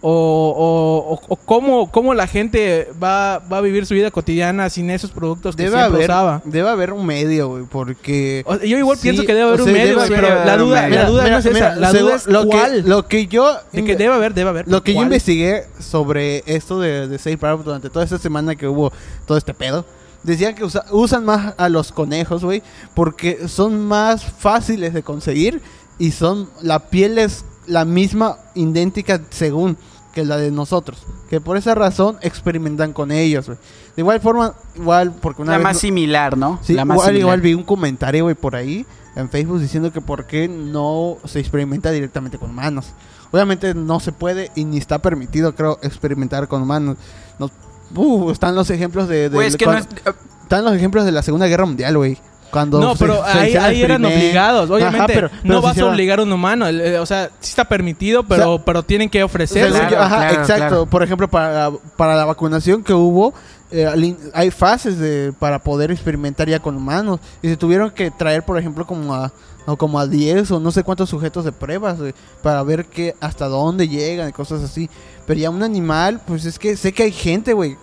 O, 0.06 1.18
o, 1.28 1.36
cómo, 1.46 1.90
cómo 1.90 2.12
la 2.12 2.26
gente 2.26 2.88
va, 3.02 3.38
va 3.38 3.56
a 3.56 3.60
vivir 3.62 3.86
su 3.86 3.94
vida 3.94 4.10
cotidiana 4.10 4.68
sin 4.68 4.90
esos 4.90 5.10
productos 5.10 5.56
que 5.56 5.62
Debe 5.62 5.76
siempre 5.78 5.96
haber, 5.96 6.10
usaba. 6.10 6.42
debe 6.44 6.68
haber 6.68 6.92
un 6.92 7.06
medio, 7.06 7.48
güey, 7.48 7.64
porque... 7.64 8.42
O- 8.46 8.56
yo 8.56 8.76
igual 8.76 8.98
Sí, 8.98 9.04
pienso 9.04 9.22
que 9.24 9.32
debe 9.32 9.48
haber 9.48 9.60
un 9.62 9.66
sea, 9.66 9.72
medio, 9.74 9.94
güey, 9.94 10.06
haber 10.06 10.20
pero 10.20 10.44
la 10.44 10.56
duda, 10.58 10.88
la 10.90 11.06
duda 11.08 11.30
no 11.30 11.38
es 11.38 11.46
esa, 11.46 11.76
la 11.76 11.90
duda 11.92 12.16
es 12.16 12.26
lo 12.26 12.46
cuál. 12.46 12.82
Que, 12.82 12.88
lo 12.88 13.06
que 13.08 13.26
yo... 13.28 13.56
de 13.72 13.82
que 13.84 13.96
debe 13.96 14.12
haber, 14.14 14.34
debe 14.34 14.50
haber. 14.50 14.68
Lo 14.68 14.82
que 14.82 14.92
yo 14.92 15.02
investigué 15.02 15.64
sobre 15.80 16.42
esto 16.46 16.80
de, 16.80 17.08
de 17.08 17.16
Safe 17.18 17.38
Harbor 17.40 17.64
durante 17.64 17.88
toda 17.88 18.04
esta 18.04 18.18
semana 18.18 18.56
que 18.56 18.68
hubo 18.68 18.92
todo 19.26 19.38
este 19.38 19.54
pedo, 19.54 19.86
decían 20.22 20.54
que 20.54 20.64
usa- 20.64 20.84
usan 20.90 21.24
más 21.24 21.54
a 21.56 21.70
los 21.70 21.92
conejos, 21.92 22.44
güey, 22.44 22.62
porque 22.94 23.48
son 23.48 23.86
más 23.86 24.22
fáciles 24.22 24.92
de 24.92 25.02
conseguir 25.02 25.62
y 25.98 26.10
son 26.10 26.50
la 26.60 26.90
piel 26.90 27.16
es 27.16 27.46
la 27.66 27.86
misma 27.86 28.36
idéntica 28.54 29.22
según 29.30 29.78
que 30.14 30.24
la 30.24 30.36
de 30.38 30.50
nosotros, 30.50 31.04
que 31.28 31.40
por 31.40 31.56
esa 31.56 31.74
razón 31.74 32.16
experimentan 32.22 32.92
con 32.92 33.10
ellos, 33.12 33.46
güey. 33.46 33.58
De 33.96 34.02
igual 34.02 34.20
forma, 34.20 34.54
igual 34.76 35.12
porque 35.20 35.42
una 35.42 35.52
la 35.52 35.58
vez 35.58 35.64
más 35.64 35.74
no- 35.76 35.80
similar, 35.80 36.38
¿no? 36.38 36.58
Sí, 36.62 36.72
la 36.74 36.84
más 36.84 36.94
igual, 36.96 37.06
similar. 37.08 37.20
igual 37.20 37.40
vi 37.40 37.54
un 37.54 37.64
comentario, 37.64 38.24
güey, 38.24 38.34
por 38.34 38.56
ahí 38.56 38.86
en 39.16 39.28
Facebook 39.28 39.60
diciendo 39.60 39.92
que 39.92 40.00
por 40.00 40.26
qué 40.26 40.48
no 40.48 41.18
se 41.24 41.40
experimenta 41.40 41.90
directamente 41.90 42.38
con 42.38 42.50
humanos. 42.50 42.86
Obviamente 43.30 43.74
no 43.74 43.98
se 44.00 44.12
puede 44.12 44.50
y 44.54 44.64
ni 44.64 44.78
está 44.78 45.00
permitido, 45.00 45.54
creo, 45.54 45.78
experimentar 45.82 46.46
con 46.48 46.62
humanos. 46.62 46.96
No- 47.38 47.50
uh, 47.96 48.30
están 48.30 48.54
los 48.54 48.70
ejemplos 48.70 49.08
de... 49.08 49.28
de- 49.28 49.34
Güey, 49.34 49.48
es 49.48 49.56
que 49.56 49.66
no 49.66 49.72
cuando- 49.72 49.88
es- 49.96 50.14
Están 50.44 50.64
los 50.64 50.74
ejemplos 50.74 51.04
de 51.06 51.12
la 51.12 51.22
Segunda 51.22 51.46
Guerra 51.46 51.64
Mundial, 51.66 51.96
güey. 51.96 52.18
Cuando 52.54 52.80
No, 52.80 52.94
pero 52.96 53.16
se 53.24 53.38
ahí, 53.38 53.56
ahí 53.56 53.82
eran 53.82 54.02
obligados. 54.04 54.70
Obviamente, 54.70 54.96
Ajá, 54.98 55.06
pero- 55.08 55.28
pero 55.28 55.42
no 55.54 55.60
vas 55.60 55.76
a 55.78 55.84
obligar 55.86 56.20
a 56.20 56.22
un 56.22 56.32
humano. 56.32 56.66
eh, 56.68 56.98
O 56.98 57.04
sea, 57.06 57.28
sí 57.40 57.50
está 57.50 57.64
permitido, 57.66 58.22
pero, 58.22 58.62
pero 58.64 58.82
tienen 58.82 59.10
que 59.10 59.22
ofrecer. 59.22 59.64
Según 59.64 59.78
Claro, 59.80 59.94
yo- 59.96 60.00
ajá, 60.02 60.16
claro, 60.16 60.40
exacto. 60.40 60.56
claro. 60.68 60.86
Por 60.86 61.02
ejemplo, 61.02 61.28
para, 61.28 61.70
para 61.96 62.14
la 62.16 62.24
vacunación 62.24 62.82
que 62.82 62.94
hubo, 62.94 63.34
eh, 63.70 64.14
hay 64.32 64.50
fases 64.50 64.98
de, 64.98 65.32
para 65.38 65.58
poder 65.58 65.90
experimentar 65.90 66.48
ya 66.48 66.60
con 66.60 66.76
humanos. 66.76 67.20
Y 67.42 67.48
se 67.48 67.56
tuvieron 67.56 67.90
que 67.90 68.10
traer, 68.10 68.44
por 68.44 68.56
ejemplo, 68.56 68.86
como 68.86 69.12
a, 69.14 69.32
o 69.66 69.76
como 69.76 69.98
a 69.98 70.06
10 70.06 70.50
o 70.52 70.60
no 70.60 70.70
sé 70.70 70.84
cuántos 70.84 71.08
sujetos 71.10 71.44
de 71.44 71.50
pruebas 71.52 71.98
güey, 71.98 72.14
para 72.42 72.62
ver 72.62 72.84
que 72.86 73.14
hasta 73.20 73.48
dónde 73.48 73.88
llegan 73.88 74.28
y 74.28 74.32
cosas 74.32 74.62
así. 74.62 74.88
Pero 75.26 75.40
ya 75.40 75.50
un 75.50 75.62
animal, 75.62 76.20
pues 76.26 76.44
es 76.44 76.58
que 76.58 76.76
sé 76.76 76.92
que 76.92 77.02
hay 77.02 77.12
gente, 77.12 77.52
güey, 77.52 77.76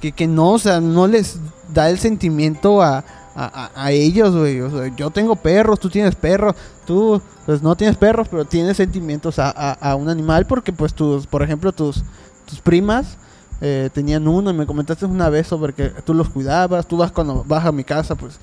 que, 0.00 0.12
que 0.12 0.26
no, 0.26 0.52
o 0.52 0.58
sea, 0.58 0.80
no 0.80 1.06
les 1.06 1.38
da 1.72 1.90
el 1.90 1.98
sentimiento 1.98 2.82
a, 2.82 3.04
a, 3.34 3.70
a- 3.74 3.84
a 3.86 3.90
ellos, 3.92 4.34
güey. 4.34 4.60
O 4.60 4.70
sea, 4.70 4.94
yo 4.96 5.10
tengo 5.10 5.36
perros, 5.36 5.80
tú 5.80 5.88
tienes 5.90 6.14
perros, 6.14 6.54
tú 6.86 7.20
pues 7.46 7.62
no 7.62 7.76
tienes 7.76 7.96
perros, 7.96 8.28
pero 8.30 8.44
tienes 8.44 8.76
sentimientos 8.76 9.38
a, 9.38 9.50
a- 9.50 9.94
un 9.96 10.08
animal 10.08 10.46
porque 10.46 10.72
pues 10.72 10.94
tus, 10.94 11.26
por 11.26 11.42
ejemplo, 11.42 11.72
tus, 11.72 12.02
tus 12.48 12.60
primas 12.60 13.16
eh, 13.60 13.90
tenían 13.92 14.26
uno 14.28 14.50
y 14.50 14.54
me 14.54 14.66
comentaste 14.66 15.04
una 15.06 15.28
vez 15.28 15.46
sobre 15.46 15.72
que 15.72 15.88
tú 16.04 16.14
los 16.14 16.28
cuidabas, 16.28 16.86
tú 16.86 16.96
vas 16.96 17.12
cuando 17.12 17.44
vas 17.46 17.64
a 17.64 17.72
mi 17.72 17.84
casa, 17.84 18.14
pues 18.14 18.38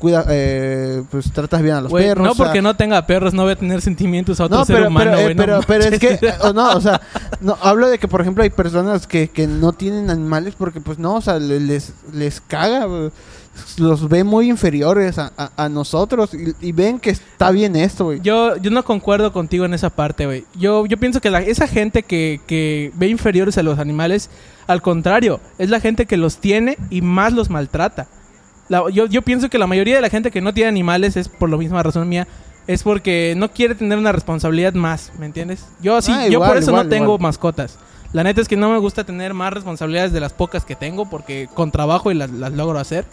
cuida, 0.00 0.24
eh, 0.28 1.02
pues 1.10 1.30
tratas 1.32 1.62
bien 1.62 1.76
a 1.76 1.80
los 1.80 1.92
perros. 1.92 2.24
no 2.24 2.32
o 2.32 2.34
sea, 2.34 2.44
porque 2.46 2.60
no 2.60 2.74
tenga 2.76 3.06
perros 3.06 3.32
no 3.32 3.44
voy 3.44 3.52
a 3.52 3.56
tener 3.56 3.80
sentimientos 3.80 4.40
a 4.40 4.46
otro 4.46 4.58
no, 4.58 4.64
ser 4.64 4.86
humano, 4.88 5.12
pero, 5.14 5.28
eh, 5.30 5.34
no 5.34 5.60
pero, 5.66 5.84
es 5.84 5.98
que, 6.00 6.18
o 6.42 6.52
no, 6.52 6.72
o 6.72 6.80
sea, 6.80 7.00
no, 7.40 7.56
hablo 7.62 7.86
de 7.88 7.98
que, 7.98 8.08
por 8.08 8.20
ejemplo, 8.20 8.42
hay 8.42 8.50
personas 8.50 9.06
que, 9.06 9.28
que 9.28 9.46
no 9.46 9.72
tienen 9.72 10.10
animales 10.10 10.54
porque, 10.58 10.80
pues, 10.80 10.98
no, 10.98 11.14
o 11.14 11.20
sea, 11.20 11.38
le- 11.38 11.60
les, 11.60 11.92
les 12.12 12.40
caga. 12.40 12.86
Los 13.78 14.08
ve 14.08 14.24
muy 14.24 14.48
inferiores 14.48 15.18
a, 15.18 15.32
a- 15.36 15.50
a 15.56 15.68
nosotros 15.68 16.30
y, 16.34 16.54
y 16.66 16.72
ven 16.72 16.98
que 17.00 17.10
está 17.10 17.50
bien 17.50 17.76
esto, 17.76 18.04
güey. 18.06 18.20
Yo, 18.20 18.56
yo 18.56 18.70
no 18.70 18.84
concuerdo 18.84 19.32
contigo 19.32 19.64
en 19.64 19.74
esa 19.74 19.90
parte, 19.90 20.26
güey. 20.26 20.44
Yo, 20.58 20.86
yo 20.86 20.96
pienso 20.96 21.20
que 21.20 21.30
la- 21.30 21.40
esa 21.42 21.66
gente 21.68 22.02
que, 22.02 22.40
que 22.46 22.90
ve 22.94 23.08
inferiores 23.08 23.58
a 23.58 23.62
los 23.62 23.78
animales, 23.78 24.30
al 24.66 24.82
contrario, 24.82 25.40
es 25.58 25.70
la 25.70 25.80
gente 25.80 26.06
que 26.06 26.16
los 26.16 26.38
tiene 26.38 26.76
y 26.90 27.02
más 27.02 27.32
los 27.32 27.50
maltrata. 27.50 28.06
La- 28.68 28.90
yo, 28.90 29.06
yo 29.06 29.22
pienso 29.22 29.48
que 29.48 29.58
la 29.58 29.66
mayoría 29.66 29.94
de 29.96 30.00
la 30.00 30.10
gente 30.10 30.30
que 30.30 30.40
no 30.40 30.52
tiene 30.54 30.68
animales 30.68 31.16
es 31.16 31.28
por 31.28 31.48
la 31.50 31.56
misma 31.56 31.82
razón 31.82 32.08
mía. 32.08 32.26
Es 32.66 32.82
porque 32.82 33.34
no 33.36 33.52
quiere 33.52 33.76
tener 33.76 33.96
una 33.96 34.10
responsabilidad 34.10 34.74
más, 34.74 35.12
¿me 35.20 35.26
entiendes? 35.26 35.64
Yo 35.80 36.02
sí, 36.02 36.10
Ah, 36.12 36.26
yo 36.26 36.32
igual, 36.32 36.48
por 36.50 36.58
eso 36.58 36.70
igual, 36.72 36.86
no 36.86 36.90
tengo 36.90 37.04
igual. 37.04 37.20
mascotas. 37.20 37.78
La 38.12 38.24
neta 38.24 38.40
es 38.40 38.48
que 38.48 38.56
no 38.56 38.70
me 38.70 38.78
gusta 38.78 39.04
tener 39.04 39.34
más 39.34 39.52
responsabilidades 39.52 40.12
de 40.12 40.18
las 40.18 40.32
pocas 40.32 40.64
que 40.64 40.74
tengo 40.74 41.08
porque 41.08 41.48
con 41.54 41.70
trabajo 41.70 42.10
y 42.10 42.14
las, 42.14 42.30
las 42.30 42.52
logro 42.52 42.80
hacer. 42.80 43.04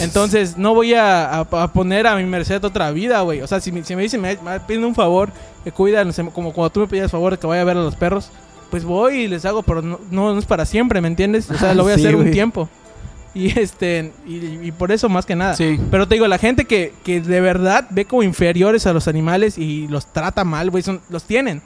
Entonces, 0.00 0.56
no 0.56 0.74
voy 0.74 0.94
a, 0.94 1.26
a- 1.30 1.40
a 1.40 1.72
poner 1.72 2.06
a 2.06 2.16
mi 2.16 2.24
merced 2.24 2.64
otra 2.64 2.90
vida, 2.90 3.20
güey. 3.22 3.40
O 3.42 3.46
sea, 3.46 3.60
si 3.60 3.70
me, 3.72 3.84
si 3.84 3.94
me 3.96 4.02
dicen, 4.02 4.20
me, 4.20 4.36
me 4.36 4.60
piden 4.60 4.84
un 4.84 4.94
favor, 4.94 5.30
que 5.64 5.72
cuida, 5.72 6.04
no 6.04 6.12
sé, 6.12 6.24
como 6.32 6.52
cuando 6.52 6.70
tú 6.70 6.80
me 6.80 6.86
pides 6.86 7.10
favor 7.10 7.32
de 7.32 7.38
que 7.38 7.46
vaya 7.46 7.62
a 7.62 7.64
ver 7.64 7.76
a 7.76 7.82
los 7.82 7.96
perros, 7.96 8.30
pues 8.70 8.84
voy 8.84 9.22
y 9.22 9.28
les 9.28 9.44
hago, 9.44 9.62
pero 9.62 9.82
no, 9.82 9.98
no, 10.10 10.32
no 10.32 10.38
es 10.38 10.46
para 10.46 10.64
siempre, 10.64 11.00
¿me 11.00 11.08
entiendes? 11.08 11.50
O 11.50 11.58
sea, 11.58 11.74
lo 11.74 11.82
voy 11.82 11.92
a 11.92 11.94
Sí, 11.98 12.02
hacer 12.02 12.16
un 12.16 12.30
tiempo. 12.30 12.68
Y 13.32 13.56
este, 13.58 14.12
y, 14.26 14.36
y 14.66 14.72
por 14.72 14.90
eso 14.90 15.08
más 15.08 15.24
que 15.26 15.36
nada. 15.36 15.54
Sí. 15.54 15.78
Pero 15.90 16.08
te 16.08 16.14
digo, 16.16 16.26
la 16.26 16.38
gente 16.38 16.64
que, 16.64 16.92
que 17.04 17.20
de 17.20 17.40
verdad 17.40 17.86
ve 17.90 18.04
como 18.04 18.22
inferiores 18.24 18.86
a 18.86 18.92
los 18.92 19.06
animales 19.06 19.56
y 19.56 19.86
los 19.88 20.12
trata 20.12 20.44
mal, 20.44 20.70
güey, 20.70 20.82
son, 20.82 21.00
los 21.10 21.24
tienen. 21.24 21.62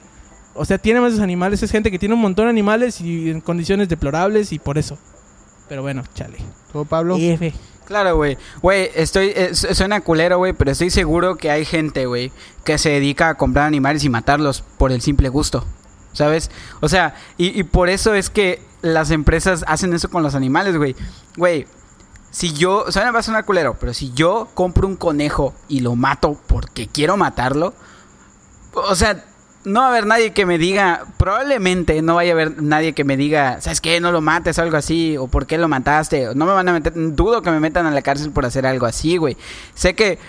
O 0.53 0.63
sea, 0.63 0.77
tienen 0.77 1.03
esos 1.05 1.19
animales, 1.19 1.61
es 1.63 1.71
gente 1.71 1.89
que 1.91 1.99
tiene 1.99 2.15
un 2.15 2.21
montón 2.21 2.45
de 2.45 2.49
animales 2.51 3.01
y 3.01 3.29
en 3.29 3.41
condiciones 3.41 3.89
deplorables 3.89 4.51
y 4.51 4.59
por 4.59 4.77
eso. 4.77 4.97
Pero 5.67 5.81
bueno, 5.81 6.03
chale. 6.13 6.37
¿Tú, 6.71 6.85
Pablo? 6.85 7.17
F. 7.19 7.51
Claro, 7.85 8.15
güey. 8.15 8.37
Güey, 8.61 8.89
estoy. 8.95 9.31
eh, 9.35 9.53
su- 9.53 9.73
suena 9.75 10.01
culero, 10.01 10.37
güey, 10.37 10.53
pero 10.53 10.71
estoy 10.71 10.89
seguro 10.89 11.35
que 11.37 11.51
hay 11.51 11.65
gente, 11.65 12.05
güey, 12.07 12.31
que 12.63 12.77
se 12.77 12.89
dedica 12.89 13.29
a 13.29 13.35
comprar 13.35 13.67
animales 13.67 14.03
y 14.03 14.09
matarlos 14.09 14.61
por 14.77 14.91
el 14.91 15.01
simple 15.01 15.29
gusto. 15.29 15.65
¿Sabes? 16.13 16.49
O 16.81 16.87
sea, 16.89 17.13
y, 17.37 17.63
por 17.63 17.89
eso 17.89 18.13
es 18.13 18.29
que 18.29 18.61
las 18.81 19.11
empresas 19.11 19.65
hacen 19.67 19.93
eso 19.93 20.09
con 20.09 20.23
los 20.23 20.33
animales, 20.33 20.77
güey. 20.77 20.95
Güey, 21.35 21.67
si 22.31 22.53
yo. 22.53 22.85
Me 22.95 23.11
va 23.11 23.19
a 23.19 23.23
sonar 23.23 23.43
culero, 23.45 23.75
pero 23.79 23.93
si 23.93 24.13
yo 24.13 24.47
compro 24.53 24.87
un 24.87 24.95
conejo 24.95 25.53
y 25.67 25.81
lo 25.81 25.95
mato 25.95 26.39
porque 26.47 26.87
quiero 26.87 27.17
matarlo. 27.17 27.73
O 28.73 28.95
sea, 28.95 29.23
no 29.65 29.81
va 29.81 29.87
a 29.87 29.89
haber 29.89 30.05
nadie 30.05 30.31
que 30.31 30.45
me 30.45 30.57
diga, 30.57 31.05
probablemente 31.17 32.01
no 32.01 32.15
vaya 32.15 32.31
a 32.31 32.33
haber 32.33 32.61
nadie 32.61 32.93
que 32.93 33.03
me 33.03 33.17
diga, 33.17 33.59
¿sabes 33.61 33.81
qué? 33.81 33.99
No 33.99 34.11
lo 34.11 34.21
mates, 34.21 34.59
algo 34.59 34.77
así, 34.77 35.17
o 35.17 35.27
¿por 35.27 35.47
qué 35.47 35.57
lo 35.57 35.67
mataste? 35.67 36.29
No 36.35 36.45
me 36.45 36.53
van 36.53 36.69
a 36.69 36.73
meter, 36.73 36.93
dudo 36.95 37.41
que 37.41 37.51
me 37.51 37.59
metan 37.59 37.85
a 37.85 37.91
la 37.91 38.01
cárcel 38.01 38.31
por 38.31 38.45
hacer 38.45 38.65
algo 38.65 38.85
así, 38.85 39.17
güey. 39.17 39.37
Sé 39.73 39.95
que 39.95 40.19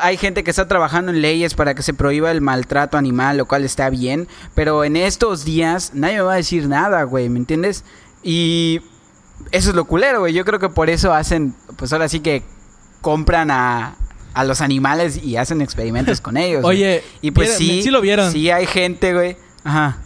hay 0.00 0.16
gente 0.16 0.44
que 0.44 0.50
está 0.50 0.68
trabajando 0.68 1.10
en 1.10 1.20
leyes 1.20 1.54
para 1.54 1.74
que 1.74 1.82
se 1.82 1.94
prohíba 1.94 2.30
el 2.30 2.40
maltrato 2.40 2.96
animal, 2.96 3.36
lo 3.36 3.46
cual 3.46 3.64
está 3.64 3.90
bien, 3.90 4.28
pero 4.54 4.84
en 4.84 4.96
estos 4.96 5.44
días 5.44 5.92
nadie 5.94 6.16
me 6.16 6.22
va 6.22 6.34
a 6.34 6.36
decir 6.36 6.68
nada, 6.68 7.02
güey, 7.02 7.28
¿me 7.28 7.38
entiendes? 7.38 7.84
Y 8.22 8.82
eso 9.50 9.70
es 9.70 9.76
lo 9.76 9.84
culero, 9.84 10.20
güey. 10.20 10.32
Yo 10.32 10.44
creo 10.44 10.58
que 10.58 10.68
por 10.68 10.90
eso 10.90 11.12
hacen, 11.12 11.54
pues 11.76 11.92
ahora 11.92 12.08
sí 12.08 12.20
que 12.20 12.42
compran 13.00 13.50
a, 13.50 13.96
a 14.36 14.44
los 14.44 14.60
animales 14.60 15.18
y 15.22 15.36
hacen 15.36 15.62
experimentos 15.62 16.20
con 16.20 16.36
ellos. 16.36 16.62
güey. 16.62 16.76
Oye, 16.76 17.02
y 17.22 17.30
pues 17.30 17.58
¿vieron- 17.58 17.58
sí, 17.58 17.82
sí 17.82 17.90
lo 17.90 18.00
vieron? 18.00 18.30
Sí 18.30 18.50
hay 18.50 18.66
gente, 18.66 19.12
güey. 19.14 19.36
Ajá. 19.64 19.98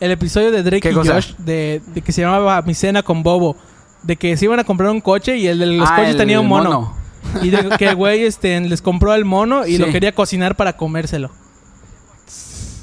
El 0.00 0.10
episodio 0.12 0.50
de 0.50 0.62
Drake 0.62 0.80
¿Qué 0.80 0.90
y 0.90 0.94
cosa? 0.94 1.14
Josh 1.14 1.34
de, 1.38 1.80
de 1.86 2.00
que 2.02 2.12
se 2.12 2.20
llamaba 2.22 2.62
Mi 2.62 2.74
cena 2.74 3.02
con 3.02 3.22
Bobo. 3.22 3.56
De 4.02 4.16
que 4.16 4.36
se 4.36 4.44
iban 4.44 4.60
a 4.60 4.64
comprar 4.64 4.90
un 4.90 5.00
coche 5.00 5.36
y 5.36 5.46
el 5.48 5.58
de 5.58 5.66
los 5.66 5.88
Ah, 5.90 5.96
coches 5.96 6.10
el 6.12 6.16
tenía 6.16 6.38
un 6.40 6.46
mono. 6.46 6.94
Y 7.42 7.50
de 7.50 7.68
que 7.76 7.86
el 7.88 7.96
güey 7.96 8.22
este, 8.24 8.58
les 8.60 8.80
compró 8.80 9.12
el 9.14 9.24
mono 9.24 9.66
y 9.66 9.78
lo 9.78 9.90
quería 9.90 10.14
cocinar 10.14 10.54
para 10.54 10.76
comérselo. 10.76 11.30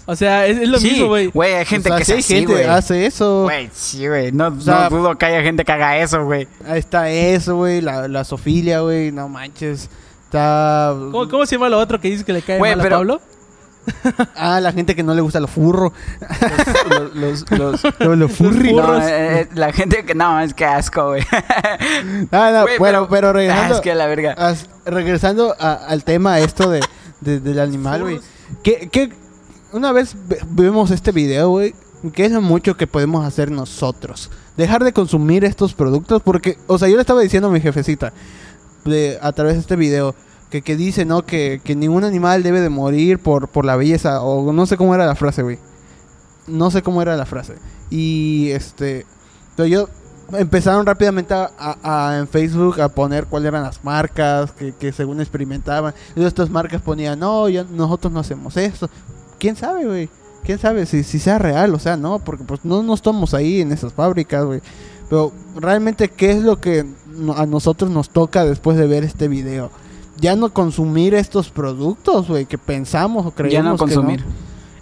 O 0.05 0.15
sea, 0.17 0.45
es, 0.47 0.57
es 0.57 0.67
lo 0.67 0.79
sí, 0.79 0.91
mismo, 0.91 1.07
güey. 1.07 1.27
Güey, 1.27 1.53
hay 1.53 1.65
gente 1.65 1.87
O 1.89 1.91
sea, 1.91 1.97
que 1.97 2.03
sí 2.05 2.11
es 2.11 2.15
hay 2.17 2.19
así, 2.23 2.33
gente 2.35 2.51
güey. 2.51 2.65
que 2.65 2.69
hace 2.69 3.05
eso. 3.05 3.43
Güey, 3.43 3.69
sí, 3.73 4.05
güey. 4.05 4.33
No, 4.33 4.59
sea, 4.59 4.89
no 4.89 4.97
dudo 4.97 5.17
que 5.17 5.25
haya 5.27 5.41
gente 5.43 5.63
que 5.63 5.71
haga 5.71 5.97
eso, 5.97 6.25
güey. 6.25 6.45
Ahí 6.67 6.79
está 6.79 7.09
eso, 7.09 7.55
güey. 7.55 7.79
La, 7.79 8.09
la 8.09 8.25
sofilia, 8.25 8.81
güey. 8.81 9.13
No 9.13 9.29
manches. 9.29 9.89
Está. 10.33 10.95
¿Cómo, 11.11 11.29
cómo 11.29 11.45
se 11.45 11.55
llama 11.57 11.69
lo 11.69 11.77
otro 11.77 11.99
que 12.01 12.09
dice 12.09 12.23
que 12.23 12.33
le 12.33 12.41
cae 12.41 12.57
Güey, 12.57 12.71
mal 12.75 12.81
pero- 12.83 12.95
a 12.95 12.99
Pablo? 12.99 13.21
Ah, 14.35 14.59
la 14.61 14.71
gente 14.71 14.95
que 14.95 15.03
no 15.03 15.13
le 15.13 15.21
gusta 15.21 15.39
lo 15.39 15.47
furro. 15.47 15.93
Los, 17.13 17.45
los, 17.51 17.83
los- 17.99 18.31
furry. 18.31 18.73
no, 18.73 18.81
Furros. 18.83 19.03
eh, 19.03 19.41
eh, 19.41 19.47
la 19.55 19.71
gente 19.73 20.03
que 20.05 20.15
no, 20.15 20.39
es 20.39 20.53
que 20.53 20.65
asco, 20.65 21.07
güey. 21.09 21.21
Ah, 22.31 22.49
no, 22.53 22.61
Güey, 22.63 22.77
pero, 22.79 23.07
pero 23.09 23.29
Ah, 23.29 23.33
regresando. 23.33 23.75
es 23.75 23.81
que 23.81 23.93
la 23.93 24.07
verga. 24.07 24.31
as- 24.37 24.67
regresando 24.85 25.55
a- 25.59 25.73
al 25.73 26.03
tema 26.03 26.39
esto 26.39 26.69
de, 26.71 26.79
de- 27.21 27.39
del 27.39 27.59
animal, 27.59 28.01
güey. 28.03 28.19
¿Qué, 28.63 28.89
qué- 28.91 29.11
una 29.71 29.91
vez 29.91 30.15
ve- 30.27 30.39
vemos 30.49 30.89
este 30.91 31.11
video, 31.11 31.49
güey. 31.49 31.75
¿Qué 32.13 32.25
es 32.25 32.31
lo 32.31 32.41
mucho 32.41 32.75
que 32.75 32.87
podemos 32.87 33.25
hacer 33.25 33.51
nosotros? 33.51 34.29
Dejar 34.57 34.83
de 34.83 34.93
consumir 34.93 35.43
estos 35.45 35.73
productos 35.73 36.21
porque, 36.23 36.57
o 36.67 36.77
sea, 36.77 36.87
yo 36.89 36.95
le 36.95 37.01
estaba 37.01 37.21
diciendo 37.21 37.47
a 37.49 37.51
mi 37.51 37.61
jefecita 37.61 38.11
de, 38.85 39.17
a 39.21 39.31
través 39.31 39.55
de 39.55 39.61
este 39.61 39.75
video 39.75 40.15
que, 40.49 40.61
que 40.61 40.75
dice, 40.75 41.05
¿no? 41.05 41.25
Que, 41.25 41.61
que 41.63 41.75
ningún 41.75 42.03
animal 42.03 42.43
debe 42.43 42.61
de 42.61 42.69
morir 42.69 43.19
por, 43.19 43.47
por 43.47 43.65
la 43.65 43.75
belleza 43.75 44.21
o 44.21 44.51
no 44.53 44.65
sé 44.65 44.77
cómo 44.77 44.93
era 44.95 45.05
la 45.05 45.15
frase, 45.15 45.41
güey. 45.43 45.57
No 46.47 46.69
sé 46.71 46.81
cómo 46.81 47.01
era 47.01 47.15
la 47.15 47.25
frase. 47.25 47.55
Y 47.89 48.49
este, 48.51 49.05
pero 49.55 49.67
yo 49.67 49.89
empezaron 50.33 50.85
rápidamente 50.85 51.33
a, 51.33 51.49
a- 51.57 52.17
en 52.19 52.27
Facebook 52.27 52.81
a 52.81 52.89
poner 52.89 53.25
cuáles 53.25 53.47
eran 53.49 53.63
las 53.63 53.83
marcas 53.83 54.51
que, 54.51 54.73
que 54.73 54.91
según 54.91 55.21
experimentaban. 55.21 55.93
Y 56.15 56.23
estas 56.23 56.49
marcas 56.49 56.81
ponían, 56.81 57.19
no, 57.19 57.49
ya 57.49 57.63
nosotros 57.63 58.11
no 58.13 58.19
hacemos 58.19 58.55
esto. 58.57 58.89
¿Quién 59.39 59.55
sabe, 59.55 59.85
güey? 59.85 60.09
¿Quién 60.43 60.59
sabe 60.59 60.85
si, 60.85 61.03
si 61.03 61.19
sea 61.19 61.39
real? 61.39 61.73
O 61.73 61.79
sea, 61.79 61.95
no, 61.97 62.19
porque 62.19 62.43
pues 62.43 62.65
no, 62.65 62.83
no 62.83 62.93
estamos 62.93 63.33
ahí 63.33 63.61
en 63.61 63.71
esas 63.71 63.93
fábricas, 63.93 64.43
güey. 64.43 64.61
Pero 65.09 65.31
realmente, 65.55 66.09
¿qué 66.09 66.31
es 66.31 66.41
lo 66.43 66.59
que 66.59 66.85
a 67.35 67.45
nosotros 67.45 67.89
nos 67.91 68.09
toca 68.09 68.45
después 68.45 68.77
de 68.77 68.87
ver 68.87 69.03
este 69.03 69.27
video? 69.27 69.71
Ya 70.17 70.35
no 70.35 70.53
consumir 70.53 71.15
estos 71.15 71.49
productos, 71.49 72.27
güey, 72.27 72.45
que 72.45 72.57
pensamos 72.57 73.25
o 73.25 73.31
creemos 73.31 73.53
Ya 73.53 73.63
no 73.63 73.73
que 73.73 73.79
consumir. 73.79 74.23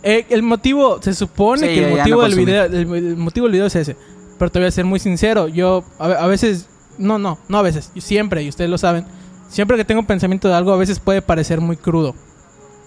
Eh, 0.04 0.26
el 0.30 0.44
motivo, 0.44 1.02
se 1.02 1.14
supone 1.14 1.68
Sí, 1.68 1.76
que 1.76 1.92
el 1.92 1.98
motivo 1.98 2.22
no 2.22 2.28
del 2.28 2.36
video, 2.36 2.66
el, 2.66 2.94
el 2.94 3.18
motivo 3.18 3.46
del 3.46 3.54
video 3.54 3.68
es 3.68 3.76
ese. 3.76 3.96
Pero 4.38 4.52
te 4.52 4.60
voy 4.60 4.68
a 4.68 4.72
ser 4.72 4.86
muy 4.86 5.00
sincero, 5.00 5.48
yo 5.48 5.84
a, 6.00 6.06
a 6.06 6.28
veces, 6.28 6.68
no, 6.98 7.20
no, 7.20 7.38
no 7.48 7.58
a 7.60 7.62
veces, 7.62 7.92
siempre, 7.98 8.42
y 8.44 8.50
ustedes 8.50 8.70
lo 8.70 8.78
saben, 8.78 9.06
siempre 9.48 9.78
que 9.78 9.86
tengo 9.86 10.04
pensamiento 10.04 10.48
de 10.48 10.56
algo, 10.56 10.74
a 10.74 10.78
veces 10.78 11.00
puede 11.00 11.22
parecer 11.22 11.62
muy 11.62 11.78
crudo. 11.78 12.16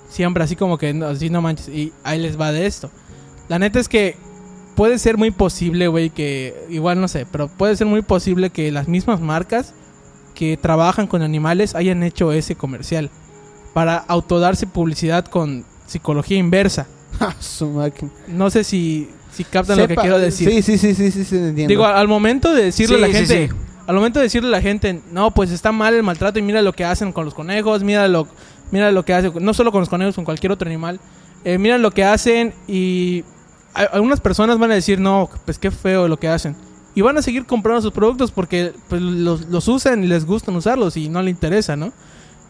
Siempre 0.09 0.43
así 0.45 0.57
como 0.57 0.79
que, 0.79 0.93
no, 0.93 1.07
así 1.07 1.31
no 1.31 1.41
manches, 1.43 1.69
y 1.69 1.93
ahí 2.03 2.21
les 2.21 2.39
va 2.39 2.51
de 2.53 2.67
esto. 2.67 2.91
La 3.49 3.59
neta 3.59 3.79
es 3.79 3.89
que 3.89 4.17
puede 4.75 4.99
ser 4.99 5.17
muy 5.17 5.31
posible, 5.31 5.89
güey, 5.89 6.11
que, 6.11 6.67
igual 6.69 7.01
no 7.01 7.09
sé, 7.09 7.27
pero 7.31 7.49
puede 7.49 7.77
ser 7.77 7.87
muy 7.87 8.03
posible 8.03 8.51
que 8.51 8.71
las 8.73 8.89
mismas 8.89 9.21
marcas 9.21 9.73
que 10.35 10.57
trabajan 10.57 11.07
con 11.07 11.23
animales 11.23 11.75
hayan 11.75 12.03
hecho 12.03 12.33
ese 12.33 12.57
comercial 12.57 13.11
para 13.73 13.97
autodarse 13.97 14.67
publicidad 14.67 15.25
con 15.27 15.65
psicología 15.87 16.39
inversa. 16.39 16.87
Su 17.41 17.69
máquina. 17.71 18.11
No 18.29 18.51
sé 18.51 18.65
si, 18.65 19.09
si 19.33 19.45
captan 19.45 19.79
lo 19.79 19.89
que 19.89 19.97
quiero 19.97 20.19
decir. 20.19 20.49
Sí, 20.49 20.63
sí, 20.63 20.79
sí, 20.79 20.95
sí, 20.95 21.11
sí, 21.11 21.25
sí, 21.25 21.37
entiendo. 21.37 21.69
Digo, 21.69 21.85
al 21.85 22.09
momento 22.09 22.53
de 22.53 22.65
decirle 22.65 22.97
a 22.97 23.01
la 23.01 23.09
gente, 23.09 23.49
sí. 23.49 23.55
al 23.87 23.95
momento 23.95 24.19
de 24.19 24.25
decirle 24.25 24.49
a 24.49 24.53
la 24.53 24.61
gente, 24.61 25.01
no, 25.13 25.31
pues 25.33 25.51
está 25.51 25.73
mal 25.73 25.95
el 25.95 26.03
maltrato 26.03 26.39
y 26.39 26.43
mira 26.43 26.63
lo 26.63 26.73
que 26.73 26.85
hacen 26.85 27.13
con 27.13 27.25
los 27.25 27.35
conejos, 27.35 27.85
mira 27.85 28.09
lo, 28.09 28.27
mira 28.71 28.91
lo 28.91 29.05
que 29.05 29.15
hacen, 29.15 29.33
no 29.41 29.55
solo 29.55 29.71
con 29.71 29.81
los 29.81 29.89
conejos, 29.89 30.17
con 30.17 30.25
cualquier 30.25 30.53
otro 30.53 30.69
animal, 30.69 31.01
eh, 31.45 31.59
mira 31.59 31.79
lo 31.79 31.91
que 31.91 32.05
hacen 32.05 32.55
y 32.67 33.25
algunas 33.75 34.21
personas 34.21 34.59
van 34.59 34.71
a 34.71 34.75
decir, 34.75 35.01
no, 35.01 35.29
pues 35.45 35.59
qué 35.59 35.71
feo 35.71 36.09
lo 36.09 36.17
que 36.19 36.29
hacen. 36.29 36.57
Y 36.95 37.01
van 37.01 37.19
a 37.19 37.23
seguir 37.23 37.45
comprando 37.45 37.83
sus 37.83 37.93
productos 37.93 38.31
porque 38.31 38.73
pues, 38.89 39.03
los, 39.03 39.47
los 39.49 39.67
usan 39.67 40.05
y 40.05 40.07
les 40.07 40.25
gustan 40.25 40.55
usarlos 40.55 40.97
y 40.97 41.09
no 41.09 41.23
le 41.23 41.31
interesa, 41.31 41.75
¿no? 41.75 41.93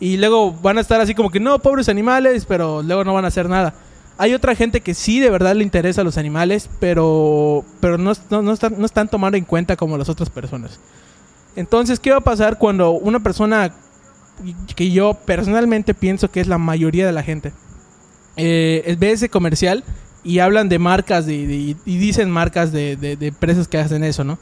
Y 0.01 0.19
luego 0.19 0.53
van 0.53 0.77
a 0.77 0.83
estar 0.83 1.01
así 1.01 1.15
como 1.15 1.31
que, 1.31 1.41
no, 1.41 1.59
pobres 1.61 1.89
animales, 1.89 2.45
pero 2.45 2.83
luego 2.83 3.05
no 3.05 3.15
van 3.15 3.25
a 3.25 3.29
hacer 3.29 3.49
nada. 3.49 3.75
Hay 4.19 4.35
otra 4.35 4.55
gente 4.55 4.81
que 4.81 4.93
sí 4.93 5.19
de 5.19 5.31
verdad 5.31 5.55
le 5.57 5.65
interesa 5.65 6.03
a 6.03 6.05
los 6.05 6.19
animales, 6.19 6.69
pero, 6.79 7.65
pero 7.81 7.97
no, 7.97 8.13
no, 8.31 8.43
no 8.43 8.53
están, 8.53 8.75
no 8.79 8.85
están 8.85 9.09
tomando 9.09 9.39
en 9.39 9.45
cuenta 9.45 9.77
como 9.77 9.97
las 9.97 10.09
otras 10.09 10.29
personas. 10.29 10.79
Entonces, 11.57 11.99
¿qué 11.99 12.11
va 12.11 12.19
a 12.19 12.21
pasar 12.21 12.59
cuando 12.59 12.91
una 12.91 13.21
persona 13.21 13.73
que 14.77 14.91
yo 14.91 15.15
personalmente 15.15 15.95
pienso 15.95 16.31
que 16.31 16.41
es 16.41 16.49
la 16.49 16.59
mayoría 16.59 17.07
de 17.07 17.13
la 17.13 17.23
gente 17.23 17.53
eh, 18.37 18.97
ve 18.99 19.13
ese 19.13 19.29
comercial 19.29 19.85
y 20.25 20.39
hablan 20.41 20.69
de 20.69 20.79
marcas 20.79 21.27
de, 21.27 21.47
de- 21.47 21.77
y 21.85 21.97
dicen 21.99 22.31
marcas 22.31 22.73
de, 22.73 22.97
de, 22.97 23.27
empresas 23.27 23.69
que 23.69 23.79
hacen 23.79 24.03
eso, 24.05 24.25
¿no? 24.25 24.39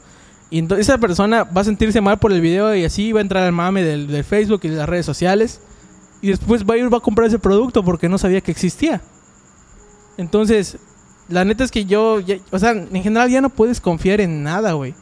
Y 0.49 0.59
entonces 0.59 0.87
esa 0.87 0.97
persona 0.97 1.43
va 1.43 1.61
a 1.61 1.63
sentirse 1.65 1.99
mal 2.01 2.19
por 2.19 2.31
el 2.31 2.39
video 2.41 2.75
y 2.75 2.85
así 2.85 3.11
va 3.11 3.19
a 3.19 3.21
entrar 3.23 3.43
al 3.43 3.51
mame 3.51 3.83
del, 3.83 4.07
del 4.07 4.23
Facebook 4.23 4.61
y 4.63 4.69
de 4.69 4.77
las 4.77 4.87
redes 4.87 5.05
sociales 5.05 5.59
y 6.21 6.29
después 6.29 6.63
va 6.63 6.75
a 6.75 6.77
ir 6.77 6.93
va 6.93 6.97
a 6.99 7.01
comprar 7.01 7.27
ese 7.27 7.39
producto 7.39 7.83
porque 7.83 8.07
no 8.07 8.17
sabía 8.17 8.39
que 8.41 8.51
existía. 8.51 9.01
Entonces, 10.17 10.77
la 11.29 11.43
neta 11.45 11.63
es 11.63 11.71
que 11.71 11.85
yo, 11.85 12.19
ya- 12.19 12.37
o 12.51 12.59
sea, 12.59 12.71
en 12.71 13.03
general 13.03 13.29
ya 13.29 13.41
no 13.41 13.49
puedes 13.49 13.81
confiar 13.81 14.21
en 14.21 14.43
nada, 14.43 14.73
güey. 14.73 14.93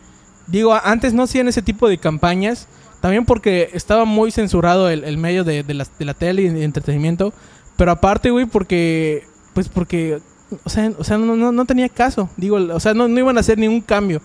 Digo, 0.48 0.74
antes 0.74 1.14
no 1.14 1.24
hacían 1.24 1.48
ese 1.48 1.62
tipo 1.62 1.88
de 1.88 1.98
campañas, 1.98 2.68
también 3.02 3.26
porque 3.26 3.70
estaba 3.74 4.06
muy 4.06 4.32
censurado 4.32 4.90
el, 4.90 5.04
el 5.04 5.18
medio 5.18 5.44
de, 5.44 5.64
de 5.64 5.74
la, 5.74 5.86
de 5.98 6.06
la 6.06 6.14
tele 6.14 6.44
y 6.44 6.50
de 6.50 6.64
entretenimiento, 6.64 7.34
pero 7.78 7.92
aparte, 7.92 8.30
güey, 8.32 8.46
porque, 8.46 9.26
pues 9.54 9.70
porque, 9.70 10.20
o 10.64 10.70
sea, 10.70 10.92
o 10.98 11.04
sea 11.04 11.18
no, 11.18 11.36
no, 11.36 11.52
no 11.52 11.66
tenía 11.66 11.90
caso, 11.90 12.30
digo, 12.38 12.58
o 12.58 12.80
sea, 12.80 12.94
no, 12.94 13.08
no 13.08 13.20
iban 13.20 13.38
a 13.38 13.42
hacer 13.42 13.58
ningún 13.58 13.82
cambio. 13.82 14.22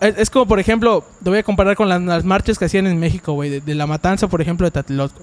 Es 0.00 0.28
como, 0.28 0.46
por 0.46 0.58
ejemplo, 0.58 1.04
te 1.22 1.30
voy 1.30 1.38
a 1.38 1.42
comparar 1.44 1.76
con 1.76 1.88
las, 1.88 2.24
marchas 2.24 2.58
que 2.58 2.64
hacían 2.64 2.86
en 2.86 2.98
México, 2.98 3.32
güey, 3.32 3.60
de, 3.60 3.74
la 3.74 3.86
matanza, 3.86 4.26
por 4.26 4.40
ejemplo, 4.40 4.66
de 4.66 4.72
Tatlotco. 4.72 5.22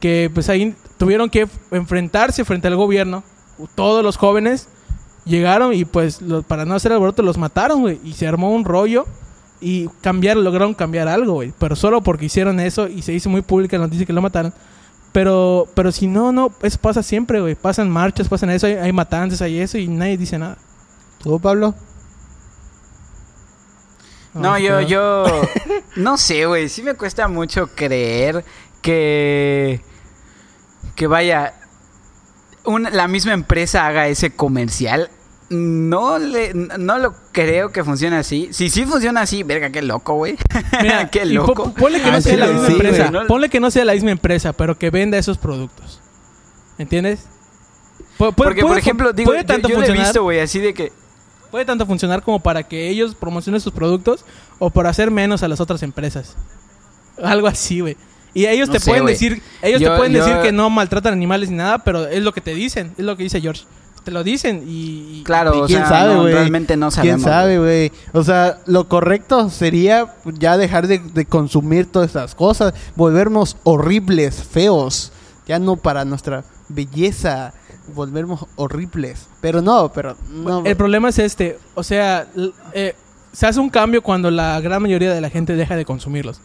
Que 0.00 0.30
pues 0.32 0.48
ahí 0.48 0.74
tuvieron 0.96 1.28
que 1.28 1.46
enfrentarse 1.70 2.44
frente 2.44 2.68
al 2.68 2.76
gobierno. 2.76 3.22
Todos 3.74 4.02
los 4.02 4.16
jóvenes 4.16 4.68
llegaron 5.26 5.74
y 5.74 5.84
pues 5.84 6.20
para 6.46 6.64
no 6.64 6.74
hacer 6.74 6.92
alboroto 6.92 7.22
los 7.22 7.36
mataron, 7.36 7.82
güey. 7.82 8.00
Y 8.02 8.14
se 8.14 8.26
armó 8.26 8.50
un 8.54 8.64
rollo 8.64 9.04
y 9.60 9.88
cambiar, 10.00 10.38
lograron 10.38 10.72
cambiar 10.72 11.08
algo, 11.08 11.34
güey. 11.34 11.52
Pero 11.58 11.76
solo 11.76 12.00
porque 12.00 12.26
hicieron 12.26 12.60
eso 12.60 12.88
y 12.88 13.02
se 13.02 13.12
hizo 13.12 13.28
muy 13.28 13.42
pública 13.42 13.76
la 13.76 13.84
noticia 13.84 14.06
que 14.06 14.12
lo 14.14 14.22
mataron. 14.22 14.54
Pero, 15.16 15.66
pero 15.74 15.92
si 15.92 16.08
no, 16.08 16.30
no, 16.30 16.52
eso 16.60 16.78
pasa 16.78 17.02
siempre, 17.02 17.40
güey. 17.40 17.54
Pasan 17.54 17.88
marchas, 17.88 18.28
pasan 18.28 18.50
eso, 18.50 18.66
hay, 18.66 18.74
hay 18.74 18.92
matanzas, 18.92 19.40
hay 19.40 19.60
eso 19.60 19.78
y 19.78 19.88
nadie 19.88 20.18
dice 20.18 20.38
nada. 20.38 20.58
¿Tú, 21.22 21.40
Pablo? 21.40 21.74
No, 24.34 24.58
yo, 24.58 24.82
yo. 24.82 25.24
No 25.96 26.18
sé, 26.18 26.44
güey. 26.44 26.68
Sí 26.68 26.82
me 26.82 26.92
cuesta 26.92 27.28
mucho 27.28 27.68
creer 27.68 28.44
que. 28.82 29.80
Que 30.94 31.06
vaya. 31.06 31.54
una- 32.64 32.90
la 32.90 33.08
misma 33.08 33.32
empresa 33.32 33.86
haga 33.86 34.08
ese 34.08 34.36
comercial. 34.36 35.08
No 35.48 36.18
le, 36.18 36.52
no 36.54 36.98
lo 36.98 37.14
creo 37.32 37.70
que 37.70 37.84
funcione 37.84 38.16
así. 38.16 38.48
Si 38.50 38.68
sí 38.68 38.84
funciona 38.84 39.20
así, 39.20 39.42
verga, 39.44 39.70
qué 39.70 39.80
loco, 39.82 40.14
güey. 40.14 40.36
Mira, 40.82 41.08
qué 41.08 41.24
loco. 41.24 41.54
po- 41.54 41.74
ponle 41.74 42.00
que 42.00 42.08
Ah, 42.08 42.12
no 42.12 42.20
sea 42.20 42.32
sí, 42.34 42.38
la 42.38 42.46
misma 42.48 42.66
sí, 42.66 42.72
empresa. 42.72 43.12
Ponle 43.28 43.48
que 43.48 43.60
no 43.60 43.70
sea 43.70 43.84
la 43.84 43.92
misma 43.92 44.10
empresa, 44.10 44.52
pero 44.52 44.76
que 44.76 44.90
venda 44.90 45.18
esos 45.18 45.38
productos. 45.38 46.00
¿Entiendes? 46.78 47.26
Pu- 48.18 48.34
Porque, 48.34 48.62
por 48.62 48.76
ejemplo, 48.76 49.12
digo, 49.12 49.30
puede 49.30 49.44
tanto 49.44 49.68
yo 49.68 49.76
lo 49.76 49.82
he 49.82 49.86
funcionar, 49.86 50.06
visto, 50.06 50.22
güey, 50.24 50.40
así 50.40 50.58
de 50.58 50.74
que... 50.74 50.92
puede 51.50 51.64
tanto 51.64 51.86
funcionar 51.86 52.22
como 52.22 52.40
para 52.40 52.64
que 52.64 52.88
ellos 52.88 53.14
promocionen 53.14 53.60
sus 53.60 53.72
productos 53.72 54.24
o 54.58 54.70
por 54.70 54.86
hacer 54.86 55.10
menos 55.10 55.42
a 55.44 55.48
las 55.48 55.60
otras 55.60 55.82
empresas. 55.84 56.34
Algo 57.22 57.46
así, 57.46 57.80
güey. 57.80 57.96
Y 58.34 58.46
ellos 58.46 58.68
No 58.68 58.74
te 58.74 58.80
sé, 58.80 58.90
pueden 58.90 59.06
decir, 59.06 59.40
ellos 59.62 59.80
Yo- 59.80 59.90
te 59.92 59.96
pueden 59.96 60.12
decir 60.12 60.34
que 60.42 60.50
no 60.52 60.68
maltratan 60.70 61.12
animales 61.12 61.50
ni 61.50 61.56
nada, 61.56 61.78
pero 61.84 62.06
es 62.08 62.22
lo 62.22 62.32
que 62.32 62.40
te 62.40 62.52
dicen, 62.54 62.92
es 62.98 63.04
lo 63.04 63.16
que 63.16 63.22
dice 63.22 63.40
George. 63.40 63.62
Te 64.06 64.12
lo 64.12 64.22
dicen 64.24 64.62
y, 64.68 65.18
y- 65.18 65.22
Claro, 65.24 65.64
o 65.64 65.66
¿Quién 65.66 65.80
sea, 65.80 65.88
sabe, 65.88 66.14
no, 66.14 66.24
realmente 66.26 66.76
no 66.76 66.90
sabemos. 66.92 67.16
¿Quién 67.22 67.28
sabe, 67.32 67.58
güey? 67.58 67.92
O 68.12 68.22
sea, 68.22 68.60
lo 68.66 68.88
correcto 68.88 69.50
sería 69.50 70.14
ya 70.38 70.56
dejar 70.56 70.86
de, 70.86 71.00
de 71.00 71.26
consumir 71.26 71.90
todas 71.90 72.06
estas 72.06 72.34
cosas, 72.36 72.72
volvernos 72.94 73.56
horribles, 73.64 74.44
feos, 74.44 75.10
ya 75.48 75.58
no 75.58 75.74
para 75.74 76.04
nuestra 76.04 76.44
belleza, 76.68 77.52
volvernos 77.94 78.46
horribles. 78.54 79.26
Pero 79.40 79.60
no, 79.60 79.90
pero 79.92 80.16
no. 80.30 80.64
El 80.64 80.76
problema 80.76 81.08
es 81.08 81.18
este, 81.18 81.58
o 81.74 81.82
sea, 81.82 82.28
eh, 82.74 82.94
se 83.32 83.46
hace 83.48 83.58
un 83.58 83.70
cambio 83.70 84.02
cuando 84.02 84.30
la 84.30 84.60
gran 84.60 84.82
mayoría 84.82 85.12
de 85.12 85.20
la 85.20 85.30
gente 85.30 85.56
deja 85.56 85.74
de 85.74 85.84
consumirlos. 85.84 86.40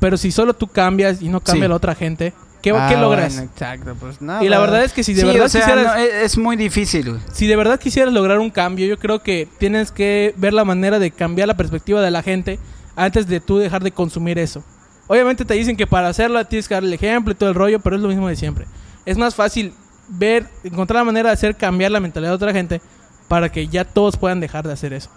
Pero 0.00 0.16
si 0.16 0.32
solo 0.32 0.54
tú 0.54 0.68
cambias 0.68 1.20
y 1.20 1.28
no 1.28 1.40
cambia 1.40 1.64
Sí. 1.64 1.68
la 1.68 1.76
otra 1.76 1.94
gente, 1.94 2.32
¿qué, 2.64 2.70
Ah, 2.70 2.88
qué 2.88 2.96
logras? 2.96 3.34
bueno, 3.34 3.50
exacto, 3.52 3.94
pues 4.00 4.22
nada. 4.22 4.42
Y 4.42 4.48
la 4.48 4.58
verdad 4.58 4.82
es 4.84 4.92
que 4.94 5.04
si 5.04 5.12
de 5.12 5.20
Sí, 5.20 5.26
verdad 5.26 5.44
o 5.46 5.48
sea, 5.50 5.60
quisieras, 5.60 5.94
no, 5.96 6.02
es, 6.02 6.38
muy 6.38 6.56
difícil, 6.56 7.18
si 7.32 7.46
de 7.46 7.56
verdad 7.56 7.78
quisieras 7.78 8.12
lograr 8.12 8.38
un 8.38 8.50
cambio, 8.50 8.86
yo 8.86 8.98
creo 8.98 9.22
que 9.22 9.46
tienes 9.58 9.92
que 9.92 10.34
ver 10.38 10.54
la 10.54 10.64
manera 10.64 10.98
de 10.98 11.10
cambiar 11.10 11.46
la 11.48 11.56
perspectiva 11.56 12.00
de 12.00 12.10
la 12.10 12.22
gente 12.22 12.58
antes 12.96 13.26
de 13.26 13.40
tú 13.40 13.58
dejar 13.58 13.82
de 13.84 13.92
consumir 13.92 14.38
eso. 14.38 14.64
Obviamente 15.06 15.44
te 15.44 15.52
dicen 15.54 15.76
que 15.76 15.86
para 15.86 16.08
hacerlo 16.08 16.42
tienes 16.46 16.66
que 16.66 16.74
dar 16.74 16.82
el 16.84 16.92
ejemplo 16.94 17.32
y 17.32 17.36
todo 17.36 17.50
el 17.50 17.54
rollo, 17.54 17.78
pero 17.80 17.96
es 17.96 18.02
lo 18.02 18.08
mismo 18.08 18.26
de 18.28 18.36
siempre. 18.36 18.66
Es 19.04 19.18
más 19.18 19.34
fácil 19.34 19.74
ver, 20.08 20.46
encontrar 20.64 21.00
la 21.00 21.04
manera 21.04 21.28
de 21.28 21.34
hacer 21.34 21.56
cambiar 21.56 21.90
la 21.90 22.00
mentalidad 22.00 22.30
de 22.30 22.36
otra 22.36 22.52
gente 22.52 22.80
para 23.28 23.52
que 23.52 23.68
ya 23.68 23.84
todos 23.84 24.16
puedan 24.16 24.40
dejar 24.40 24.66
de 24.66 24.72
hacer 24.72 24.94
eso. 24.94 25.10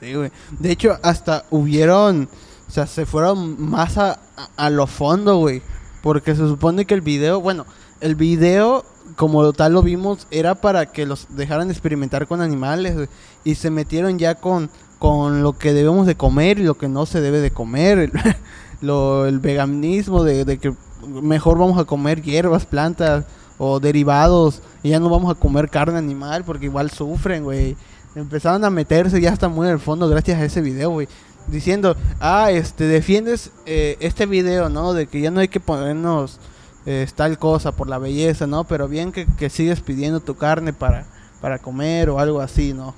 Sí, 0.00 0.14
güey. 0.14 0.30
De 0.58 0.72
hecho, 0.72 0.98
hasta 1.02 1.44
hubieron. 1.50 2.28
O 2.68 2.70
sea, 2.70 2.86
se 2.86 3.06
fueron 3.06 3.60
más 3.62 3.96
a, 3.98 4.12
a, 4.36 4.48
a 4.56 4.70
lo 4.70 4.86
fondo, 4.86 5.36
güey. 5.36 5.62
Porque 6.06 6.36
se 6.36 6.46
supone 6.46 6.84
que 6.84 6.94
el 6.94 7.00
video. 7.00 7.40
Bueno, 7.40 7.66
el 8.00 8.14
video, 8.14 8.84
como 9.16 9.52
tal 9.52 9.72
lo 9.72 9.82
vimos, 9.82 10.28
era 10.30 10.54
para 10.54 10.86
que 10.86 11.04
los 11.04 11.26
dejaran 11.30 11.68
experimentar 11.68 12.28
con 12.28 12.40
animales. 12.40 13.08
Y 13.42 13.56
se 13.56 13.70
metieron 13.70 14.16
ya 14.16 14.36
con, 14.36 14.70
con 15.00 15.42
lo 15.42 15.58
que 15.58 15.72
debemos 15.72 16.06
de 16.06 16.14
comer 16.14 16.60
y 16.60 16.62
lo 16.62 16.78
que 16.78 16.86
no 16.86 17.06
se 17.06 17.20
debe 17.20 17.40
de 17.40 17.50
comer. 17.50 17.98
El, 17.98 18.12
lo, 18.82 19.26
el 19.26 19.40
veganismo, 19.40 20.22
de, 20.22 20.44
de 20.44 20.58
que 20.58 20.72
mejor 21.08 21.58
vamos 21.58 21.76
a 21.76 21.84
comer 21.84 22.22
hierbas, 22.22 22.66
plantas 22.66 23.24
o 23.58 23.80
derivados. 23.80 24.62
Y 24.84 24.90
ya 24.90 25.00
no 25.00 25.10
vamos 25.10 25.32
a 25.32 25.34
comer 25.34 25.68
carne 25.70 25.98
animal 25.98 26.44
porque 26.44 26.66
igual 26.66 26.92
sufren, 26.92 27.42
güey. 27.42 27.76
Empezaron 28.14 28.64
a 28.64 28.70
meterse 28.70 29.20
ya 29.20 29.32
hasta 29.32 29.48
muy 29.48 29.66
en 29.66 29.72
el 29.72 29.80
fondo 29.80 30.08
gracias 30.08 30.38
a 30.40 30.44
ese 30.44 30.60
video, 30.60 30.90
güey. 30.90 31.08
Diciendo, 31.48 31.96
ah, 32.20 32.50
este, 32.50 32.84
defiendes 32.84 33.50
eh, 33.66 33.96
este 34.00 34.26
video, 34.26 34.68
¿no? 34.68 34.94
De 34.94 35.06
que 35.06 35.20
ya 35.20 35.30
no 35.30 35.40
hay 35.40 35.48
que 35.48 35.60
ponernos 35.60 36.38
eh, 36.86 37.06
tal 37.14 37.38
cosa 37.38 37.72
por 37.72 37.88
la 37.88 37.98
belleza, 37.98 38.46
¿no? 38.46 38.64
Pero 38.64 38.88
bien 38.88 39.12
que, 39.12 39.26
que 39.38 39.50
sigues 39.50 39.80
pidiendo 39.80 40.20
tu 40.20 40.36
carne 40.36 40.72
para, 40.72 41.06
para 41.40 41.58
comer 41.58 42.10
o 42.10 42.18
algo 42.18 42.40
así, 42.40 42.72
¿no? 42.72 42.94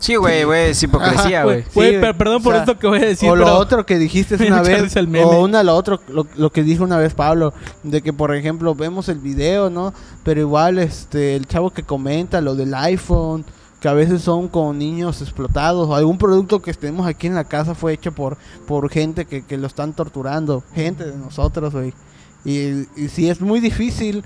Sí, 0.00 0.16
güey, 0.16 0.44
güey, 0.44 0.70
es 0.70 0.82
hipocresía, 0.82 1.44
güey. 1.44 1.62
Sí, 1.62 1.98
perdón 2.16 2.42
por 2.42 2.54
O 2.54 2.56
sea, 2.56 2.64
esto 2.64 2.78
que 2.78 2.86
voy 2.86 2.98
a 3.02 3.06
decir, 3.06 3.28
o 3.28 3.36
lo 3.36 3.44
pero 3.44 3.58
otro 3.58 3.86
que 3.86 3.98
dijiste 3.98 4.34
una 4.46 4.62
vez, 4.62 4.82
risa 4.82 4.98
el 4.98 5.08
meme. 5.08 5.26
o 5.26 5.42
una 5.44 5.62
lo 5.62 5.76
otro, 5.76 6.00
lo, 6.08 6.26
lo 6.36 6.50
que 6.50 6.62
dijo 6.62 6.84
una 6.84 6.96
vez 6.96 7.12
Pablo, 7.12 7.52
de 7.82 8.00
que 8.00 8.14
por 8.14 8.34
ejemplo 8.34 8.74
vemos 8.74 9.10
el 9.10 9.18
video, 9.18 9.68
¿no? 9.68 9.92
Pero 10.24 10.40
igual 10.40 10.78
este 10.78 11.36
el 11.36 11.46
chavo 11.46 11.70
que 11.70 11.82
comenta 11.82 12.40
lo 12.40 12.54
del 12.54 12.74
iPhone, 12.74 13.44
que 13.80 13.88
a 13.88 13.94
veces 13.94 14.22
son 14.22 14.48
con 14.48 14.78
niños 14.78 15.22
explotados, 15.22 15.88
o 15.88 15.94
algún 15.94 16.18
producto 16.18 16.60
que 16.60 16.72
tenemos 16.74 17.06
aquí 17.06 17.26
en 17.26 17.34
la 17.34 17.44
casa 17.44 17.74
fue 17.74 17.92
hecho 17.94 18.12
por 18.12 18.36
por 18.66 18.90
gente 18.90 19.24
que, 19.24 19.42
que 19.42 19.56
lo 19.56 19.66
están 19.66 19.94
torturando, 19.94 20.62
gente 20.74 21.04
de 21.04 21.16
nosotros, 21.16 21.72
güey. 21.72 21.92
Y, 22.44 22.86
y 22.96 23.08
sí 23.08 23.28
es 23.28 23.40
muy 23.40 23.60
difícil 23.60 24.24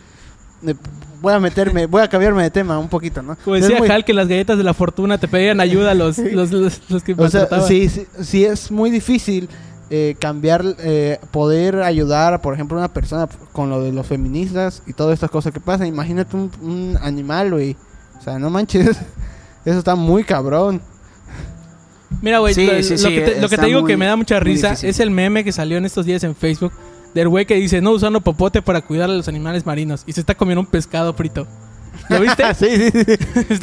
eh, 0.67 0.75
voy 1.21 1.33
a 1.33 1.40
meterme, 1.40 1.87
voy 1.87 2.03
a 2.03 2.09
cambiarme 2.09 2.43
de 2.43 2.51
tema 2.51 2.79
un 2.79 2.88
poquito, 2.88 3.23
¿no? 3.23 3.37
como 3.45 3.57
decía 3.57 3.79
muy- 3.79 3.88
Hal 3.88 4.05
que 4.05 4.12
las 4.14 4.29
galletas 4.29 4.57
de 4.57 4.64
la 4.64 4.73
fortuna 4.75 5.19
te 5.19 5.29
pedían 5.29 5.61
ayuda 5.61 5.90
a 5.90 5.95
los, 5.95 6.19
los, 6.33 6.53
los, 6.53 6.81
los 6.90 7.03
que 7.03 7.14
O 7.17 7.29
sea, 7.29 7.49
sí, 7.62 7.88
sí, 7.88 8.07
sí 8.23 8.45
es 8.45 8.71
muy 8.71 8.90
difícil 8.90 9.49
eh, 9.90 10.17
cambiar, 10.19 10.64
eh, 10.79 11.19
poder 11.31 11.83
ayudar, 11.83 12.40
por 12.40 12.55
ejemplo, 12.55 12.77
a 12.79 12.81
una 12.81 12.93
persona 12.93 13.29
con 13.53 13.69
lo 13.69 13.83
de 13.83 13.93
los 13.93 14.07
feministas 14.07 14.83
y 14.87 14.93
todas 14.95 15.14
estas 15.14 15.31
cosas 15.31 15.53
que 15.53 15.61
pasan. 15.61 15.87
Imagínate 15.87 16.35
un, 16.37 16.51
un 16.62 16.99
animal, 17.03 17.51
güey. 17.51 17.77
O 18.19 18.23
sea, 18.23 18.38
no 18.38 18.49
manches. 18.51 18.97
Eso 19.64 19.79
está 19.79 19.94
muy 19.94 20.24
cabrón. 20.24 20.81
Mira, 22.22 22.38
güey, 22.38 22.55
Sí, 22.55 22.66
lo, 22.66 22.83
sí, 22.83 22.90
lo 22.92 22.98
sí, 22.98 23.09
que 23.14 23.20
te, 23.20 23.40
lo 23.40 23.48
que 23.48 23.57
te 23.59 23.66
digo 23.66 23.81
muy- 23.83 23.90
que 23.90 23.96
me 23.96 24.07
da 24.07 24.16
mucha 24.16 24.40
risa 24.40 24.72
es 24.72 25.00
el 25.00 25.11
meme 25.11 25.44
que 25.44 25.53
salió 25.53 25.77
en 25.79 25.85
estos 25.85 26.07
días 26.07 26.22
en 26.24 26.35
Facebook 26.35 26.72
del 27.14 27.29
güey 27.29 27.44
que 27.46 27.55
dice, 27.57 27.81
no 27.81 27.90
usando 27.92 28.20
popote 28.20 28.62
para 28.62 28.81
cuidar 28.81 29.11
a 29.11 29.12
los 29.12 29.29
animales 29.29 29.66
marinos. 29.66 30.03
Y 30.07 30.12
se 30.12 30.20
está 30.20 30.35
comiendo 30.35 30.61
un 30.61 30.66
pescado 30.66 31.12
frito. 31.14 31.46
¿Lo 32.09 32.20
viste? 32.20 32.42
sí, 32.55 32.90
sí, 32.90 33.16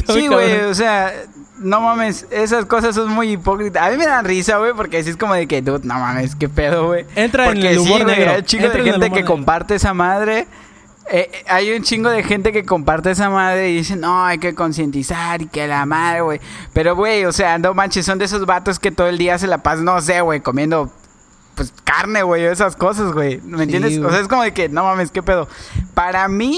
sí. 0.07 0.27
Güey, 0.27 0.61
o 0.61 0.73
sea, 0.75 1.11
no 1.59 1.81
mames, 1.81 2.27
esas 2.31 2.65
cosas 2.65 2.95
son 2.95 3.09
muy 3.09 3.31
hipócritas. 3.33 3.85
A 3.85 3.91
mí 3.91 3.97
me 3.97 4.05
dan 4.05 4.25
risa, 4.25 4.57
güey, 4.57 4.73
porque 4.73 4.97
así 4.99 5.09
es 5.11 5.17
como 5.17 5.33
de 5.33 5.47
que, 5.47 5.61
dude, 5.61 5.81
no 5.85 5.95
mames, 5.95 6.35
qué 6.35 6.47
pedo, 6.49 6.87
güey. 6.87 7.05
Entra 7.15 7.49
en 7.51 7.57
el 7.65 7.79
humor 7.79 7.99
sí, 7.99 8.05
negro. 8.05 8.31
hay 8.31 8.37
un 8.39 8.45
chingo 8.45 8.65
Entra 8.65 8.83
de 8.83 8.91
gente 8.91 9.09
que 9.09 9.15
negro. 9.15 9.27
comparte 9.27 9.75
esa 9.75 9.93
madre. 9.93 10.47
Eh, 11.09 11.29
eh, 11.33 11.43
hay 11.47 11.71
un 11.73 11.83
chingo 11.83 12.09
de 12.09 12.23
gente 12.23 12.51
que 12.51 12.63
comparte 12.63 13.11
esa 13.11 13.29
madre 13.29 13.69
y 13.71 13.77
dice, 13.77 13.95
no, 13.95 14.23
hay 14.25 14.37
que 14.37 14.53
concientizar 14.55 15.41
y 15.41 15.47
que 15.47 15.67
la 15.67 15.85
madre, 15.85 16.21
güey. 16.21 16.39
Pero, 16.73 16.95
güey, 16.95 17.25
o 17.25 17.31
sea, 17.31 17.57
no 17.57 17.73
manches, 17.73 18.05
son 18.05 18.17
de 18.19 18.25
esos 18.25 18.45
vatos 18.45 18.79
que 18.79 18.91
todo 18.91 19.07
el 19.07 19.17
día 19.17 19.37
se 19.37 19.47
la 19.47 19.57
pasan, 19.59 19.83
no 19.85 19.99
sé, 20.01 20.21
güey, 20.21 20.39
comiendo, 20.41 20.89
pues, 21.55 21.73
carne, 21.83 22.23
güey, 22.23 22.45
o 22.45 22.51
esas 22.51 22.75
cosas, 22.75 23.11
güey. 23.13 23.41
¿Me 23.41 23.57
Sí, 23.57 23.63
entiendes? 23.63 23.97
O 23.99 24.09
sea, 24.09 24.19
es 24.19 24.27
como 24.27 24.43
de 24.43 24.53
que, 24.53 24.69
no 24.69 24.83
mames, 24.83 25.11
qué 25.11 25.21
pedo. 25.23 25.47
Para 25.93 26.27
mí, 26.27 26.57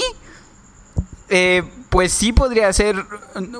eh, 1.28 1.62
pues 1.88 2.12
sí 2.12 2.32
podría 2.32 2.72
ser 2.72 3.04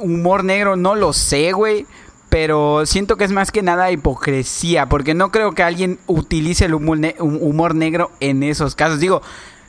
humor 0.00 0.44
negro, 0.44 0.76
no 0.76 0.94
lo 0.94 1.12
sé, 1.12 1.52
güey. 1.52 1.86
Pero 2.28 2.84
siento 2.84 3.16
que 3.16 3.22
es 3.24 3.30
más 3.30 3.52
que 3.52 3.62
nada 3.62 3.92
hipocresía, 3.92 4.86
porque 4.88 5.14
no 5.14 5.30
creo 5.30 5.52
que 5.52 5.62
alguien 5.62 6.00
utilice 6.08 6.64
el 6.64 6.74
humor, 6.74 6.98
ne- 6.98 7.14
humor 7.20 7.76
negro 7.76 8.10
en 8.18 8.42
esos 8.42 8.74
casos. 8.74 8.98
Digo, 8.98 9.22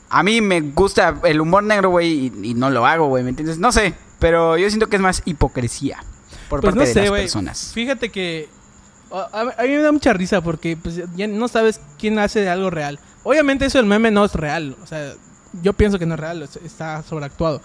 a 0.10 0.24
mí 0.24 0.42
me 0.42 0.62
gusta 0.62 1.20
el 1.24 1.42
humor 1.42 1.64
negro, 1.64 1.90
güey, 1.90 2.32
y, 2.42 2.50
y 2.50 2.54
no 2.54 2.70
lo 2.70 2.86
hago, 2.86 3.08
güey, 3.08 3.24
¿me 3.24 3.30
entiendes? 3.30 3.58
No 3.58 3.72
sé, 3.72 3.94
pero 4.20 4.58
yo 4.58 4.68
siento 4.70 4.88
que 4.88 4.96
es 4.98 5.02
más 5.02 5.22
hipocresía 5.26 5.98
por 6.50 6.62
Pues 6.62 6.74
parte 6.76 6.80
no 6.80 6.86
de 6.88 6.94
sé, 6.94 7.00
las 7.02 7.10
güey. 7.10 7.22
personas. 7.24 7.72
Fíjate 7.74 8.10
que 8.12 8.48
a, 9.34 9.44
mí 9.64 9.70
me 9.70 9.78
da 9.82 9.92
mucha 9.92 10.14
risa 10.14 10.42
porque 10.42 10.78
pues, 10.78 11.02
ya 11.16 11.28
no 11.28 11.48
sabes 11.48 11.80
quién 11.98 12.20
hace 12.20 12.48
algo 12.50 12.70
real. 12.70 13.00
Obviamente 13.24 13.66
eso 13.66 13.80
el 13.80 13.86
meme 13.86 14.12
no 14.12 14.26
es 14.26 14.34
real. 14.34 14.76
O 14.84 14.88
sea, 14.88 15.14
yo 15.64 15.74
pienso 15.74 15.98
que 15.98 16.06
no 16.06 16.16
es 16.16 16.20
real, 16.20 16.42
es- 16.44 16.58
está 16.58 17.02
sobreactuado. 17.04 17.62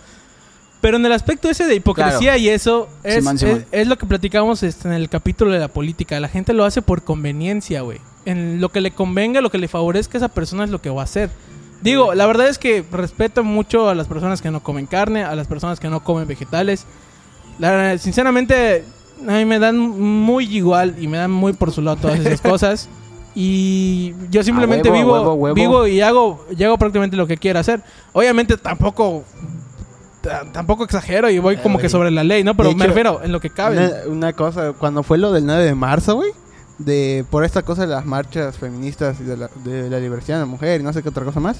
Pero 0.81 0.97
en 0.97 1.05
el 1.05 1.13
aspecto 1.13 1.51
ese 1.51 1.67
de 1.67 1.75
hipocresía 1.75 2.19
Claro. 2.19 2.39
y 2.39 2.49
eso 2.49 2.89
es, 3.03 3.17
Simón, 3.17 3.39
Simón. 3.39 3.67
es- 3.71 3.81
es 3.83 3.87
lo 3.89 3.99
que 3.99 4.07
platicamos 4.07 4.63
este, 4.63 4.89
en 4.89 4.95
el 4.95 5.09
capítulo 5.11 5.51
de 5.51 5.59
la 5.59 5.69
política. 5.69 6.19
La 6.21 6.29
gente 6.29 6.53
lo 6.55 6.65
hace 6.65 6.81
por 6.81 7.03
conveniencia, 7.05 7.83
güey. 7.83 8.01
En 8.25 8.61
lo 8.61 8.71
que 8.71 8.81
le 8.81 8.91
convenga, 8.93 9.41
lo 9.43 9.51
que 9.51 9.59
le 9.59 9.69
favorezca 9.69 10.17
a 10.17 10.21
esa 10.21 10.29
persona 10.29 10.65
es 10.65 10.71
lo 10.71 10.81
que 10.81 10.89
va 10.89 11.03
a 11.03 11.05
hacer. 11.05 11.31
Digo, 11.83 12.15
la 12.15 12.27
verdad 12.27 12.49
es 12.49 12.59
que 12.59 12.85
respeto 12.93 13.43
mucho 13.45 13.89
a 13.89 13.95
las 13.95 14.07
personas 14.07 14.43
que 14.43 14.51
no 14.51 14.61
comen 14.63 14.87
carne, 14.87 15.25
a 15.25 15.35
las 15.35 15.47
personas 15.47 15.81
que 15.81 15.89
no 15.89 16.01
comen 16.05 16.27
vegetales. 16.29 16.85
La- 17.59 17.97
sinceramente, 17.99 18.85
a 19.27 19.33
mí 19.33 19.45
me 19.45 19.59
dan 19.59 19.79
muy 19.79 20.45
igual 20.57 20.97
y 20.99 21.09
me 21.09 21.17
dan 21.19 21.31
muy 21.31 21.53
por 21.55 21.73
su 21.73 21.81
lado 21.83 21.97
todas 21.97 22.21
esas 22.21 22.41
cosas. 22.43 22.89
Y 23.35 24.13
yo 24.31 24.43
simplemente 24.43 24.91
huevo, 24.91 25.03
vivo, 25.05 25.13
huevo, 25.21 25.35
huevo. 25.35 25.55
vivo 25.55 25.87
y 25.87 26.01
hago, 26.01 26.45
y 26.57 26.63
hago 26.65 26.77
prácticamente 26.77 27.17
lo 27.17 27.27
que 27.27 27.37
quiera 27.37 27.61
hacer. 27.61 27.81
Obviamente 28.13 28.57
tampoco, 28.57 29.25
ta- 30.21 30.45
tampoco 30.53 30.85
exagero 30.85 31.31
y 31.31 31.39
voy 31.39 31.57
como 31.59 31.79
Eh, 31.79 31.83
que 31.83 31.89
sobre 31.89 32.11
la 32.11 32.25
ley, 32.25 32.43
¿no? 32.45 32.55
Pero 32.57 32.71
de 32.71 32.75
me 32.75 32.85
hecho, 32.85 32.89
refiero 32.89 33.21
en 33.23 33.31
lo 33.33 33.41
que 33.41 33.51
cabe. 33.51 33.77
Una, 33.79 34.13
una 34.13 34.33
cosa, 34.33 34.73
cuando 34.73 35.03
fue 35.03 35.17
lo 35.17 35.33
del 35.33 35.47
9 35.47 35.65
de 35.65 35.75
marzo, 35.75 36.17
güey, 36.17 36.33
de 36.81 37.27
por 37.31 37.45
esta 37.45 37.63
cosa 37.63 37.83
de 37.83 37.93
las 37.93 38.07
marchas 38.07 38.57
feministas 38.57 39.21
y 39.21 39.25
de 39.25 39.37
la, 39.37 39.51
de 39.65 39.91
la 39.91 40.01
liberación 40.01 40.39
de 40.39 40.41
la 40.41 40.47
mujer 40.47 40.81
y 40.81 40.85
no 40.85 40.93
sé 40.93 41.03
qué 41.03 41.11
otra 41.11 41.25
cosa 41.25 41.41
más. 41.41 41.59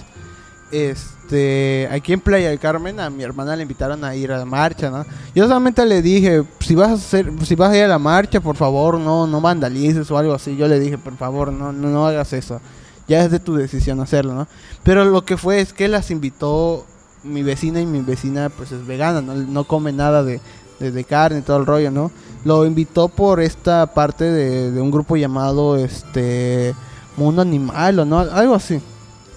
Este, 0.73 1.89
aquí 1.91 2.13
en 2.13 2.21
Playa 2.21 2.49
del 2.49 2.61
Carmen 2.61 3.01
a 3.01 3.11
mi 3.11 3.23
hermana 3.25 3.57
le 3.57 3.63
invitaron 3.63 4.05
a 4.05 4.15
ir 4.15 4.33
a 4.33 4.39
la 4.39 4.45
marcha, 4.45 4.89
¿no? 4.89 5.05
Yo 5.35 5.45
solamente 5.45 5.85
le 5.85 6.01
dije, 6.01 6.45
si 6.61 6.75
vas 6.75 6.91
a 6.91 6.95
hacer, 6.95 7.31
si 7.45 7.55
vas 7.55 7.73
a 7.73 7.77
ir 7.77 7.85
a 7.85 7.89
la 7.89 7.99
marcha, 7.99 8.41
por 8.41 8.57
favor, 8.57 8.99
no 8.99 9.27
no 9.27 9.41
vandalices 9.41 10.11
o 10.11 10.17
algo 10.17 10.33
así. 10.33 10.57
Yo 10.57 10.69
le 10.69 10.79
dije, 10.81 10.97
por 10.97 11.17
favor, 11.17 11.53
no 11.53 11.73
no, 11.73 11.89
no 11.89 12.07
hagas 12.07 12.33
eso. 12.33 12.61
Ya 13.09 13.25
es 13.25 13.31
de 13.31 13.41
tu 13.41 13.57
decisión 13.57 14.01
hacerlo, 14.01 14.35
¿no? 14.35 14.49
Pero 14.85 15.05
lo 15.05 15.25
que 15.25 15.37
fue 15.37 15.61
es 15.61 15.73
que 15.73 15.89
las 15.89 16.11
invitó 16.11 16.87
mi 17.25 17.43
vecina 17.43 17.81
y 17.81 17.87
mi 17.87 18.01
vecina 18.01 18.49
pues 18.49 18.73
es 18.73 18.87
vegana, 18.87 19.21
no, 19.21 19.35
no 19.35 19.65
come 19.65 19.93
nada 19.93 20.23
de, 20.23 20.41
de, 20.81 21.05
carne 21.05 21.41
y 21.41 21.43
todo 21.43 21.59
el 21.59 21.67
rollo, 21.67 21.91
¿no? 21.91 22.11
Lo 22.45 22.65
invitó 22.65 23.09
por 23.09 23.41
esta 23.41 23.87
parte 23.93 24.25
de, 24.25 24.81
un 24.81 24.91
grupo 24.91 25.17
llamado 25.17 25.77
este 25.77 26.75
Mundo 27.17 27.43
Animal 27.43 28.09
no, 28.09 28.19
algo 28.21 28.55
así. 28.55 28.81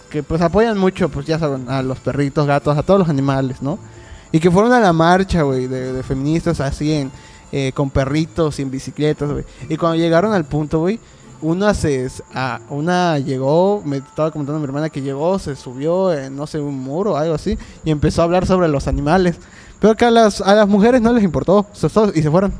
Que 0.09 0.23
pues 0.23 0.41
apoyan 0.41 0.77
mucho, 0.77 1.09
pues 1.09 1.25
ya 1.25 1.39
saben, 1.39 1.69
a 1.69 1.81
los 1.81 1.99
perritos, 1.99 2.45
gatos, 2.45 2.77
a 2.77 2.83
todos 2.83 2.99
los 2.99 3.09
animales, 3.09 3.61
¿no? 3.61 3.79
Y 4.31 4.39
que 4.39 4.49
fueron 4.49 4.71
a 4.71 4.79
la 4.79 4.93
marcha, 4.93 5.41
güey, 5.41 5.67
de, 5.67 6.01
feministas 6.03 6.59
así 6.59 6.91
en, 6.93 7.11
eh, 7.51 7.71
con 7.73 7.89
perritos 7.89 8.57
y 8.59 8.61
en 8.61 8.71
bicicletas, 8.71 9.31
güey. 9.31 9.43
Y 9.69 9.77
cuando 9.77 9.97
llegaron 9.97 10.33
al 10.33 10.45
punto, 10.45 10.79
güey, 10.79 10.99
una 11.43 11.73
se 11.73 12.09
a, 12.33 12.61
una 12.69 13.19
llegó, 13.19 13.81
me 13.85 13.97
estaba 13.97 14.31
comentando 14.31 14.59
mi 14.59 14.65
hermana 14.65 14.89
que 14.89 15.01
llegó, 15.01 15.37
se 15.39 15.55
subió 15.55 16.13
en 16.13 16.35
no 16.35 16.47
sé 16.47 16.59
un 16.59 16.79
muro 16.79 17.13
o 17.13 17.17
algo 17.17 17.35
así 17.35 17.57
y 17.83 17.91
empezó 17.91 18.21
a 18.21 18.25
hablar 18.25 18.47
sobre 18.47 18.69
los 18.69 18.87
animales. 18.87 19.37
Pero 19.83 19.95
que 19.97 20.05
a 20.05 20.11
las, 20.11 20.39
a 20.39 20.55
las 20.55 20.65
mujeres 20.69 21.01
no 21.01 21.11
les 21.11 21.25
importó, 21.25 21.67
se- 21.73 21.87
y 22.15 22.21
se 22.23 22.31
fueron. 22.31 22.53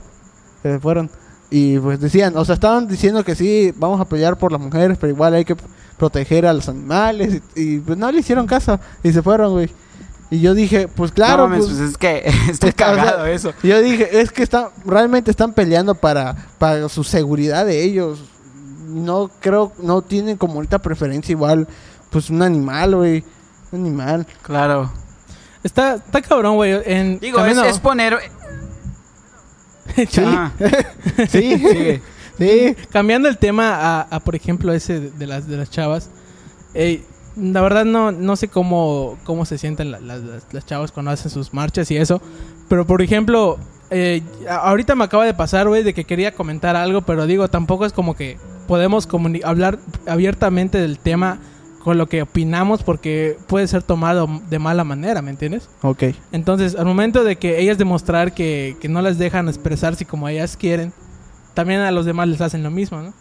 Se 0.61 0.77
fueron. 0.81 1.09
Y 1.49 1.79
pues 1.79 1.97
decían, 2.01 2.35
o 2.35 2.43
sea, 2.43 2.55
estaban 2.55 2.85
diciendo 2.85 3.23
que 3.23 3.33
sí, 3.33 3.73
vamos 3.77 4.01
a 4.01 4.05
pelear 4.05 4.37
por 4.37 4.51
las 4.51 4.59
mujeres, 4.59 4.97
pero 4.99 5.13
igual 5.13 5.33
hay 5.33 5.45
que 5.45 5.55
proteger 5.97 6.45
a 6.45 6.51
los 6.51 6.67
animales. 6.67 7.41
Y, 7.55 7.75
y, 7.75 7.79
pues 7.79 7.97
no 7.97 8.11
le 8.11 8.19
hicieron 8.19 8.45
caso 8.45 8.77
y 9.03 9.13
se 9.13 9.21
fueron, 9.21 9.53
güey. 9.53 9.69
Y 10.31 10.41
yo 10.41 10.53
dije, 10.53 10.89
pues 10.89 11.13
claro, 11.13 11.43
no 11.43 11.49
mames, 11.51 11.65
pues, 11.67 11.77
pues 11.77 11.89
es 11.91 11.97
que 11.97 12.23
está 12.51 12.67
Está- 12.67 12.91
o 12.91 12.95
sea, 12.95 13.03
cagado 13.05 13.25
eso. 13.27 13.53
yo 13.63 13.81
dije, 13.81 14.19
es 14.19 14.29
que 14.31 14.43
están, 14.43 14.65
realmente 14.83 15.31
están 15.31 15.53
peleando 15.53 15.95
para, 15.95 16.35
para 16.57 16.89
su 16.89 17.05
seguridad 17.05 17.65
de 17.65 17.83
ellos. 17.83 18.19
No 18.89 19.31
creo, 19.39 19.71
no 19.81 20.01
tienen 20.01 20.35
como 20.35 20.55
ahorita 20.55 20.79
preferencia 20.79 21.31
igual, 21.31 21.69
pues 22.09 22.29
un 22.29 22.41
animal, 22.41 22.95
güey. 22.97 23.23
Un 23.71 23.79
animal. 23.79 24.27
Claro. 24.41 24.91
Está, 25.63 25.95
está 25.95 26.21
cabrón, 26.21 26.55
güey. 26.55 26.73
En, 26.85 27.19
Digo, 27.19 27.37
es, 27.39 27.43
cambiando- 27.45 27.65
es 27.65 27.79
poner... 27.79 28.17
Sí, 29.95 30.21
Ah, 30.25 30.51
sí, 31.29 31.57
sí. 32.37 32.75
Cambiando 32.91 33.27
el 33.29 33.37
tema 33.37 33.75
a, 33.75 34.01
a, 34.01 34.19
por 34.21 34.35
ejemplo, 34.35 34.73
ese 34.73 34.99
de, 34.99 35.11
de 35.11 35.27
las, 35.27 35.47
de 35.47 35.57
las 35.57 35.69
chavas. 35.69 36.09
eh, 36.73 37.03
la 37.35 37.61
verdad 37.61 37.83
no, 37.83 38.11
no 38.11 38.35
sé 38.35 38.47
cómo, 38.47 39.17
cómo 39.23 39.45
se 39.45 39.57
sienten 39.57 39.91
la- 39.91 39.99
las, 39.99 40.21
las- 40.21 40.43
las 40.53 40.65
chavas 40.65 40.91
cuando 40.91 41.11
hacen 41.11 41.31
sus 41.31 41.53
marchas 41.53 41.89
y 41.91 41.97
eso. 41.97 42.21
Pero, 42.69 42.85
por 42.87 43.01
ejemplo, 43.01 43.57
eh, 43.89 44.21
ahorita 44.49 44.95
me 44.95 45.03
acaba 45.03 45.25
de 45.25 45.33
pasar, 45.33 45.67
güey, 45.67 45.83
de 45.83 45.93
que 45.93 46.05
quería 46.05 46.33
comentar 46.33 46.75
algo, 46.75 47.01
pero 47.01 47.25
digo, 47.27 47.47
tampoco 47.49 47.85
es 47.85 47.93
como 47.93 48.15
que 48.15 48.37
podemos 48.67 49.07
comuni- 49.09 49.41
hablar 49.43 49.79
abiertamente 50.07 50.77
del 50.79 50.97
tema 50.99 51.39
con 51.83 51.97
lo 51.97 52.07
que 52.07 52.21
opinamos 52.21 52.81
porque 52.81 53.37
puede 53.47 53.67
ser 53.67 53.83
tomado 53.83 54.27
de 54.49 54.57
mala 54.59 54.83
manera, 54.85 55.21
¿me 55.21 55.31
entiendes? 55.31 55.69
Ok. 55.81 56.03
Entonces, 56.31 56.75
al 56.75 56.85
momento 56.85 57.23
de 57.25 57.35
que 57.35 57.59
ellas 57.59 57.77
demostrar 57.77 58.33
que, 58.33 58.77
que 58.79 58.87
no 58.87 59.01
las 59.01 59.17
dejan 59.17 59.49
expresarse 59.49 60.05
como 60.05 60.29
ellas 60.29 60.55
quieren, 60.55 60.93
también 61.53 61.81
a 61.81 61.91
los 61.91 62.05
demás 62.05 62.27
les 62.29 62.39
hacen 62.41 62.63
lo 62.63 62.71
mismo, 62.71 63.01
¿no? 63.01 63.13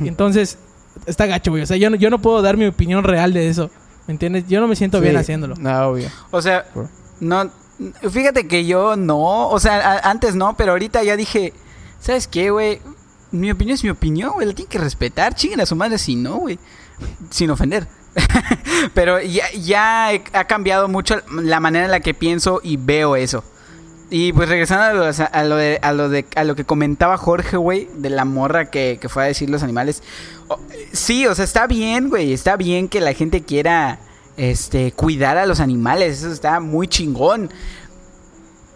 Entonces, 0.00 0.58
está 1.06 1.26
gacho, 1.26 1.50
güey. 1.52 1.62
O 1.62 1.66
sea, 1.66 1.76
yo 1.76 1.88
no, 1.88 1.96
yo 1.96 2.10
no 2.10 2.20
puedo 2.20 2.42
dar 2.42 2.56
mi 2.56 2.66
opinión 2.66 3.04
real 3.04 3.32
de 3.32 3.48
eso. 3.48 3.70
¿Me 4.06 4.12
entiendes? 4.12 4.46
Yo 4.48 4.60
no 4.60 4.68
me 4.68 4.76
siento 4.76 5.00
bien 5.00 5.16
haciéndolo. 5.16 5.54
No, 5.56 5.88
obvio. 5.88 6.08
O 6.30 6.42
sea, 6.42 6.66
no... 7.20 7.50
Fíjate 8.10 8.48
que 8.48 8.66
yo 8.66 8.96
no... 8.96 9.48
O 9.48 9.60
sea, 9.60 9.78
a- 9.98 10.10
antes 10.10 10.34
no, 10.34 10.56
pero 10.56 10.72
ahorita 10.72 11.02
ya 11.04 11.16
dije... 11.16 11.52
¿Sabes 12.00 12.26
qué, 12.28 12.50
güey? 12.50 12.80
Mi 13.30 13.50
opinión 13.50 13.74
es 13.76 13.84
mi 13.84 13.90
opinión, 13.90 14.32
güey. 14.34 14.46
La 14.46 14.54
tienen 14.54 14.70
que 14.70 14.78
respetar. 14.78 15.34
Chinguen 15.34 15.60
a 15.60 15.66
su 15.66 15.76
madre 15.76 15.96
si 15.98 16.16
no, 16.16 16.36
güey. 16.36 16.58
Sin 17.30 17.50
ofender. 17.50 17.88
pero 18.94 19.20
ya, 19.20 19.44
ya 19.52 20.08
ha 20.32 20.44
cambiado 20.44 20.88
mucho 20.88 21.16
la 21.30 21.60
manera 21.60 21.84
en 21.84 21.90
la 21.90 22.00
que 22.00 22.14
pienso 22.14 22.60
y 22.62 22.76
veo 22.76 23.16
eso. 23.16 23.44
Y 24.10 24.32
pues 24.32 24.48
regresando 24.48 24.84
a 24.84 24.92
lo, 25.44 25.56
de, 25.56 25.78
a 25.82 25.92
lo 25.92 26.08
de 26.08 26.24
a 26.34 26.44
lo 26.44 26.56
que 26.56 26.64
comentaba 26.64 27.18
Jorge, 27.18 27.58
güey, 27.58 27.88
de 27.94 28.08
la 28.08 28.24
morra 28.24 28.70
que, 28.70 28.98
que 29.00 29.08
fue 29.10 29.24
a 29.24 29.26
decir 29.26 29.50
los 29.50 29.62
animales. 29.62 30.02
Sí, 30.92 31.26
o 31.26 31.34
sea, 31.34 31.44
está 31.44 31.66
bien, 31.66 32.08
güey, 32.08 32.32
está 32.32 32.56
bien 32.56 32.88
que 32.88 33.02
la 33.02 33.12
gente 33.12 33.42
quiera 33.42 33.98
este 34.38 34.92
cuidar 34.92 35.36
a 35.36 35.44
los 35.44 35.60
animales, 35.60 36.18
eso 36.18 36.32
está 36.32 36.58
muy 36.60 36.88
chingón. 36.88 37.52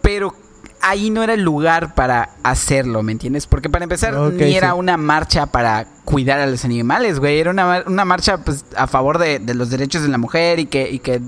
Pero 0.02 0.34
ahí 0.82 1.10
no 1.10 1.22
era 1.22 1.34
el 1.34 1.42
lugar 1.42 1.94
para 1.94 2.30
hacerlo, 2.42 3.02
¿me 3.02 3.12
entiendes? 3.12 3.46
Porque 3.46 3.70
para 3.70 3.84
empezar, 3.84 4.14
ni 4.14 4.54
era 4.54 4.72
sí. 4.72 4.78
una 4.78 4.96
marcha 4.96 5.46
para 5.46 5.86
cuidar 6.04 6.40
a 6.40 6.46
los 6.46 6.64
animales, 6.64 7.20
güey. 7.20 7.38
Era 7.38 7.52
una, 7.52 7.84
una 7.86 8.04
marcha 8.04 8.38
pues, 8.38 8.64
a 8.76 8.86
favor 8.86 9.18
de, 9.18 9.38
de 9.38 9.54
los 9.54 9.70
derechos 9.70 10.02
de 10.02 10.08
la 10.08 10.18
mujer 10.18 10.58
y 10.58 10.66
que, 10.66 10.90
y 10.90 10.98
que 10.98 11.22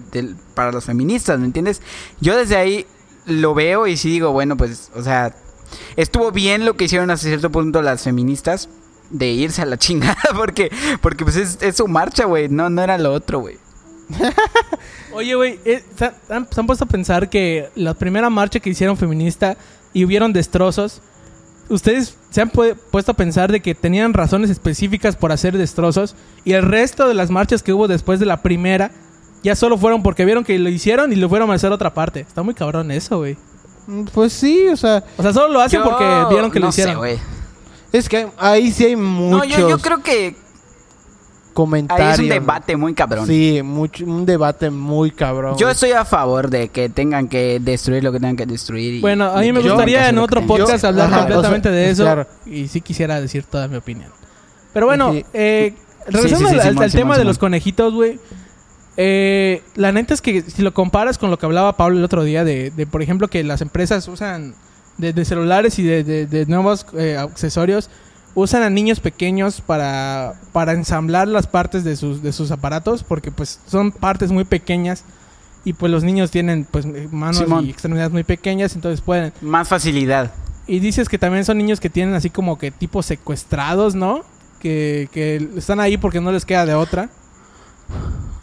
para 0.55 0.73
los 0.73 0.85
feministas, 0.85 1.38
¿me 1.38 1.47
entiendes? 1.47 1.81
Yo 2.21 2.37
desde 2.37 2.57
ahí 2.57 2.87
lo 3.27 3.55
veo 3.55 3.87
y 3.87 3.97
sí 3.97 4.11
digo, 4.11 4.33
bueno, 4.33 4.57
pues, 4.57 4.90
o 4.95 5.03
sea, 5.03 5.35
estuvo 5.97 6.33
bien 6.33 6.64
lo 6.64 6.77
que 6.77 6.85
hicieron 6.85 7.11
hasta 7.11 7.29
cierto 7.29 7.51
punto 7.51 7.81
las 7.81 8.03
feministas 8.03 8.69
de 9.11 9.29
irse 9.29 9.62
a 9.62 9.67
la 9.67 9.79
chingada 9.79 10.17
porque, 10.37 10.71
porque 11.01 11.25
pues 11.25 11.37
es, 11.37 11.59
es 11.61 11.77
su 11.77 11.87
marcha, 11.87 12.25
güey. 12.25 12.49
No, 12.49 12.69
no 12.71 12.83
era 12.83 12.99
lo 12.99 13.12
otro, 13.12 13.38
güey. 13.38 13.59
Oye, 15.12 15.35
güey, 15.35 15.59
eh, 15.64 15.83
¿se 15.97 16.05
han, 16.07 16.49
se 16.51 16.61
han 16.61 16.67
puesto 16.67 16.85
a 16.85 16.88
pensar 16.88 17.29
que 17.31 17.69
la 17.75 17.95
primera 17.95 18.31
marcha 18.31 18.61
que 18.61 18.71
hicieron 18.71 18.97
feminista 18.97 19.57
y 19.93 20.05
hubieron 20.05 20.33
destrozos? 20.33 21.01
¿Ustedes 21.69 22.17
se 22.31 22.43
han 22.43 22.51
pu- 22.53 22.77
puesto 22.90 23.12
a 23.12 23.14
pensar 23.14 23.51
de 23.51 23.61
que 23.61 23.75
tenían 23.75 24.12
razones 24.12 24.51
específicas 24.51 25.17
por 25.17 25.33
hacer 25.33 25.57
destrozos 25.57 26.14
y 26.45 26.53
el 26.53 26.62
resto 26.62 27.09
de 27.09 27.14
las 27.14 27.31
marchas 27.31 27.62
que 27.62 27.73
hubo 27.73 27.88
después 27.88 28.21
de 28.21 28.27
la 28.27 28.43
primera 28.43 28.90
ya 29.43 29.57
solo 29.57 29.79
fueron 29.79 30.03
porque 30.03 30.25
vieron 30.25 30.45
que 30.45 30.59
lo 30.59 30.69
hicieron 30.69 31.12
y 31.12 31.17
lo 31.17 31.29
fueron 31.29 31.51
a 31.51 31.55
hacer 31.55 31.71
a 31.73 31.75
otra 31.77 31.95
parte? 31.95 32.21
Está 32.21 32.43
muy 32.43 32.55
cabrón 32.55 32.90
eso, 32.90 33.19
güey. 33.19 33.37
Mm, 33.87 34.05
Pues 34.12 34.33
sí, 34.33 34.69
o 34.69 34.77
sea, 34.77 35.05
O 35.17 35.23
sea, 35.23 35.33
solo 35.33 35.49
lo 35.55 35.61
hacen 35.61 35.81
Yo 35.83 35.85
porque 35.88 36.05
vieron 36.31 36.51
que 36.51 36.61
no 36.61 36.67
lo 36.67 36.71
hicieron. 36.71 37.03
Sé, 37.03 37.19
es 37.93 38.09
que 38.09 38.27
ahí 38.38 38.71
sí 38.73 38.85
hay 38.87 38.97
no, 38.97 39.03
muchos 39.03 39.49
yo, 39.57 39.69
yo 39.71 39.79
creo 39.79 40.03
que 40.03 40.37
comentarios. 41.55 42.07
ahí 42.07 42.12
es 42.14 42.19
un 42.21 42.29
debate 42.29 42.77
muy 42.77 42.93
cabrón. 42.93 43.27
Sí, 43.27 43.62
mucho, 43.64 44.05
un 44.05 44.27
debate 44.27 44.69
muy 44.71 45.11
cabrón. 45.11 45.57
Yo 45.57 45.71
estoy 45.71 45.93
a 45.93 46.05
favor 46.05 46.51
de 46.51 46.69
que 46.69 46.90
tengan 46.90 47.29
que 47.29 47.59
destruir 47.61 48.05
lo 48.05 48.12
que 48.12 48.19
tengan 48.21 48.37
que 48.37 48.45
destruir. 48.45 48.95
y- 48.95 49.01
Bueno, 49.01 49.31
a 49.35 49.43
y 49.43 49.47
mí 49.51 49.59
me 49.59 49.67
gustaría 49.67 50.09
en 50.11 50.19
otro 50.19 50.43
podcast 50.47 50.83
Yo- 50.83 50.88
hablar 50.88 51.07
ajá, 51.09 51.19
completamente 51.21 51.69
o 51.71 51.73
sea, 51.73 51.81
de 51.81 51.90
eso 51.90 52.03
claro. 52.03 52.27
y 52.45 52.69
sí 52.69 52.83
quisiera 52.83 53.19
decir 53.21 53.45
toda 53.45 53.67
mi 53.69 53.77
opinión. 53.77 54.11
Pero 54.75 54.85
bueno, 54.87 55.12
Sí. 55.12 55.25
eh, 55.33 55.75
regresando 56.07 56.49
sí, 56.51 56.55
sí, 56.57 56.61
al, 56.61 56.67
al- 56.67 56.73
Simón, 56.73 56.85
al 56.85 56.90
tema 56.93 57.03
Simón, 57.14 57.19
de 57.19 57.25
los 57.25 57.38
conejitos, 57.38 57.95
güey. 57.95 58.19
eh, 58.97 59.62
la 59.75 59.90
neta 59.93 60.14
es 60.14 60.21
que 60.21 60.43
si 60.43 60.62
lo 60.62 60.73
comparas 60.75 61.19
con 61.19 61.31
lo 61.31 61.38
que 61.38 61.47
hablaba 61.47 61.77
Pablo 61.77 61.99
el 61.99 62.05
otro 62.05 62.23
día 62.25 62.45
de, 62.45 62.71
de, 62.71 62.87
por 62.87 63.03
ejemplo, 63.03 63.29
que 63.29 63.43
las 63.43 63.61
empresas 63.61 64.07
usan 64.09 64.55
de, 64.99 65.12
de 65.12 65.25
celulares 65.25 65.79
y 65.79 65.83
de, 65.83 66.05
de- 66.05 66.27
de 66.27 66.47
nuevos 66.47 66.87
eh, 66.97 67.17
accesorios, 67.17 67.90
usan 68.35 68.62
a 68.62 68.70
niños 68.70 69.01
pequeños 69.01 69.61
para, 69.61 70.35
para 70.53 70.73
ensamblar 70.73 71.29
las 71.29 71.47
partes 71.47 71.85
de 71.85 71.97
sus, 71.97 72.23
de 72.23 72.33
sus 72.33 72.51
aparatos, 72.51 73.05
porque 73.05 73.31
pues 73.31 73.61
son 73.66 73.92
partes 73.92 74.33
muy 74.33 74.44
pequeñas 74.44 75.05
y 75.64 75.73
pues 75.73 75.90
los 75.92 76.03
niños 76.05 76.31
tienen 76.31 76.66
pues 76.70 76.85
manos 77.12 77.38
Simón. 77.38 77.64
y 77.66 77.70
extremidades 77.70 78.12
muy 78.12 78.25
pequeñas, 78.25 78.75
entonces 78.75 79.01
pueden 79.01 79.33
Más 79.40 79.68
facilidad. 79.68 80.33
y 80.66 80.79
dices 80.81 81.09
que 81.09 81.18
también 81.18 81.44
son 81.44 81.59
niños 81.59 81.81
que 81.81 81.90
tienen 81.90 82.14
así 82.14 82.29
como 82.31 82.59
que 82.59 82.70
tipo 82.70 83.03
secuestrados, 83.03 83.94
¿no? 83.94 84.23
Que, 84.61 85.09
que 85.12 85.49
están 85.57 85.79
ahí 85.81 85.97
porque 85.97 86.20
no 86.20 86.33
les 86.33 86.44
queda 86.44 86.64
de 86.66 86.75
otra. 86.75 87.11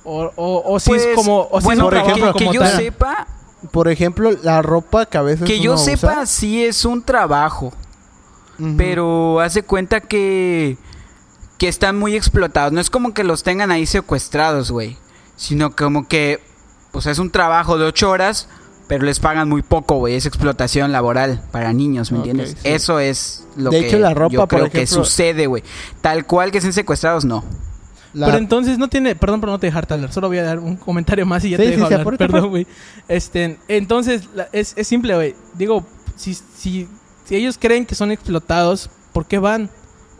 O, 0.04 0.32
o, 0.36 0.74
o 0.74 0.80
si 0.80 0.92
es 0.94 1.04
Pues, 1.04 1.16
como... 1.16 1.48
O 1.52 1.60
si 1.62 1.66
bueno, 1.66 1.84
es 1.84 1.86
un 1.86 1.90
por 1.90 1.98
ejemplo, 2.10 2.34
que, 2.34 2.46
que 2.46 2.54
yo 2.54 2.62
tal. 2.62 2.78
sepa, 2.78 3.28
Por 3.72 3.88
ejemplo, 3.90 4.32
la 4.44 4.62
ropa 4.62 5.06
que 5.06 5.18
a 5.18 5.22
veces 5.22 5.46
que 5.48 5.60
yo 5.60 5.74
uno 5.74 5.82
usa. 5.82 5.98
sepa, 5.98 6.26
sí 6.26 6.64
es 6.64 6.86
un 6.86 7.02
trabajo. 7.04 7.74
Pero 8.78 9.40
hace 9.40 9.64
cuenta 9.64 10.02
que 10.02 10.78
que 11.58 11.68
están 11.68 11.98
muy 12.00 12.16
explotados. 12.16 12.74
No 12.74 12.82
es 12.82 12.90
como 12.90 13.14
que 13.14 13.24
los 13.24 13.44
tengan 13.44 13.70
ahí 13.72 13.86
secuestrados, 13.86 14.72
güey. 14.72 14.98
Sino 15.36 15.76
como 15.76 16.08
que, 16.08 16.40
pues 16.92 17.06
es 17.06 17.20
un 17.20 17.30
trabajo 17.30 17.78
de 17.78 17.86
ocho 17.86 18.10
horas, 18.10 18.50
pero 18.88 19.06
les 19.06 19.20
pagan 19.20 19.48
muy 19.48 19.62
poco, 19.62 19.96
güey. 19.98 20.16
Es 20.16 20.26
explotación 20.26 20.92
laboral 20.92 21.44
para 21.52 21.72
niños, 21.72 22.12
¿me 22.12 22.18
entiendes? 22.18 22.52
sí. 22.60 22.68
Eso 22.68 23.00
es 23.00 23.46
lo 23.56 23.70
De 23.70 23.82
que 23.82 23.88
hecho, 23.88 24.00
la 24.00 24.14
ropa, 24.16 24.34
yo 24.34 24.40
por 24.48 24.48
creo 24.50 24.70
que 24.72 24.88
sucede, 24.88 25.46
güey. 25.46 25.64
Tal 26.02 26.26
cual 26.26 26.52
que 26.52 26.58
estén 26.58 26.74
secuestrados, 26.74 27.26
no. 27.26 27.44
La- 28.14 28.26
Pero 28.26 28.40
entonces 28.40 28.78
no 28.80 28.90
tiene... 28.90 29.16
Perdón 29.16 29.40
por 29.40 29.50
no 29.50 29.60
te 29.60 29.68
dejar 29.68 29.86
hablar. 29.90 30.12
Solo 30.12 30.28
voy 30.30 30.40
a 30.40 30.44
dar 30.44 30.60
un 30.60 30.76
comentario 30.76 31.26
más 31.28 31.46
y 31.46 31.52
ya 31.52 31.58
Sí, 31.58 31.64
te 31.64 31.70
dejo 31.70 31.78
sí, 31.80 31.84
hablar. 31.86 32.02
apúrate, 32.02 32.28
Perdón, 32.28 32.50
güey. 32.50 32.68
Este, 33.08 33.58
entonces, 33.68 34.24
la- 34.36 34.50
es, 34.52 34.74
es 34.76 34.88
simple, 34.88 35.14
güey. 35.16 35.36
Digo, 35.54 35.86
si, 36.16 36.34
si, 36.34 36.88
si 37.32 37.38
ellos 37.38 37.58
creen 37.58 37.86
que 37.86 37.96
son 37.96 38.12
explotados, 38.12 38.90
¿por 39.14 39.26
qué 39.26 39.40
van? 39.40 39.70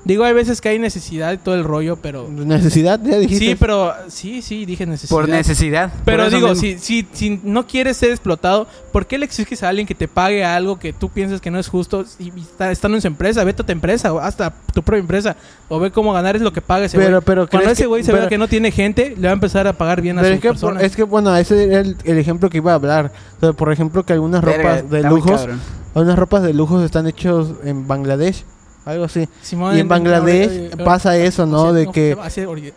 Digo, 0.06 0.24
hay 0.24 0.34
veces 0.34 0.62
que 0.62 0.70
hay 0.70 0.80
necesidad 0.80 1.32
y 1.34 1.38
todo 1.38 1.54
el 1.56 1.64
rollo, 1.66 1.98
pero... 1.98 2.28
Necesidad, 2.28 3.00
ya 3.04 3.18
dijiste. 3.20 3.46
Sí, 3.48 3.56
pero... 3.60 3.94
Sí, 4.08 4.42
sí, 4.42 4.66
dije 4.66 4.86
necesidad. 4.88 5.16
Por 5.16 5.28
necesidad. 5.30 5.92
Pero 6.06 6.24
Por 6.24 6.34
digo, 6.34 6.56
si, 6.56 6.80
si, 6.80 7.06
si 7.12 7.40
no 7.44 7.68
quieres 7.68 7.98
ser 7.98 8.10
explotado, 8.12 8.66
¿por 8.94 9.06
qué 9.06 9.18
le 9.20 9.26
exiges 9.26 9.62
a 9.62 9.70
alguien 9.70 9.86
que 9.86 9.94
te 9.94 10.08
pague 10.08 10.44
algo 10.46 10.80
que 10.80 10.92
tú 10.94 11.10
piensas 11.10 11.40
que 11.42 11.52
no 11.52 11.60
es 11.60 11.68
justo 11.68 12.06
y 12.18 12.30
y 12.36 12.40
está 12.42 12.72
estando 12.72 12.98
en 12.98 13.02
su 13.02 13.08
empresa? 13.08 13.44
Vete 13.44 13.62
a 13.62 13.66
tu 13.66 13.72
empresa 13.74 14.12
o 14.14 14.20
hasta 14.20 14.52
tu 14.74 14.82
propia 14.82 15.02
empresa 15.02 15.36
o 15.68 15.80
ve 15.80 15.92
cómo 15.92 16.14
ganar 16.14 16.36
es 16.38 16.42
lo 16.42 16.52
que 16.54 16.62
paga 16.62 16.86
ese 16.86 16.96
güey. 16.98 17.08
Pero- 17.08 17.22
pero 17.22 17.42
Cuando 17.48 17.66
¿crees 17.66 17.74
ese 17.78 17.84
que- 17.84 17.88
güey 17.88 18.04
se 18.04 18.12
pero- 18.12 18.22
vea 18.22 18.30
que 18.30 18.38
no 18.40 18.48
tiene 18.48 18.72
gente, 18.72 19.14
le 19.16 19.28
va 19.28 19.32
a 19.32 19.34
empezar 19.34 19.68
a 19.68 19.74
pagar 19.74 20.02
bien 20.02 20.18
a 20.18 20.22
Pero 20.24 20.34
su 20.34 20.36
es 20.38 20.42
que, 20.42 20.60
por- 20.66 20.82
es 20.82 20.96
que, 20.96 21.04
bueno, 21.04 21.36
ese 21.38 21.64
era 21.66 21.82
el, 21.82 21.96
el 22.06 22.18
ejemplo 22.18 22.50
que 22.50 22.58
iba 22.58 22.72
a 22.72 22.76
hablar. 22.76 23.12
O 23.38 23.40
sea, 23.42 23.54
por 23.54 23.72
ejemplo, 23.72 24.04
que 24.04 24.14
algunas 24.14 24.42
Verga, 24.42 24.78
ropas 24.78 24.90
de 24.90 25.04
lujos 25.04 25.42
cabrón. 25.42 25.60
Unas 25.96 26.18
ropas 26.18 26.44
de 26.44 26.54
lujo 26.54 26.82
están 26.84 27.08
hechos 27.08 27.50
en 27.64 27.88
Bangladesh, 27.88 28.44
algo 28.86 29.06
así. 29.06 29.28
Simón, 29.42 29.76
Y 29.76 29.80
en 29.82 29.88
Bangladesh 29.88 30.76
pasa 30.84 31.18
eso, 31.18 31.46
¿no? 31.46 31.74
De 31.74 31.88
que- 31.88 32.18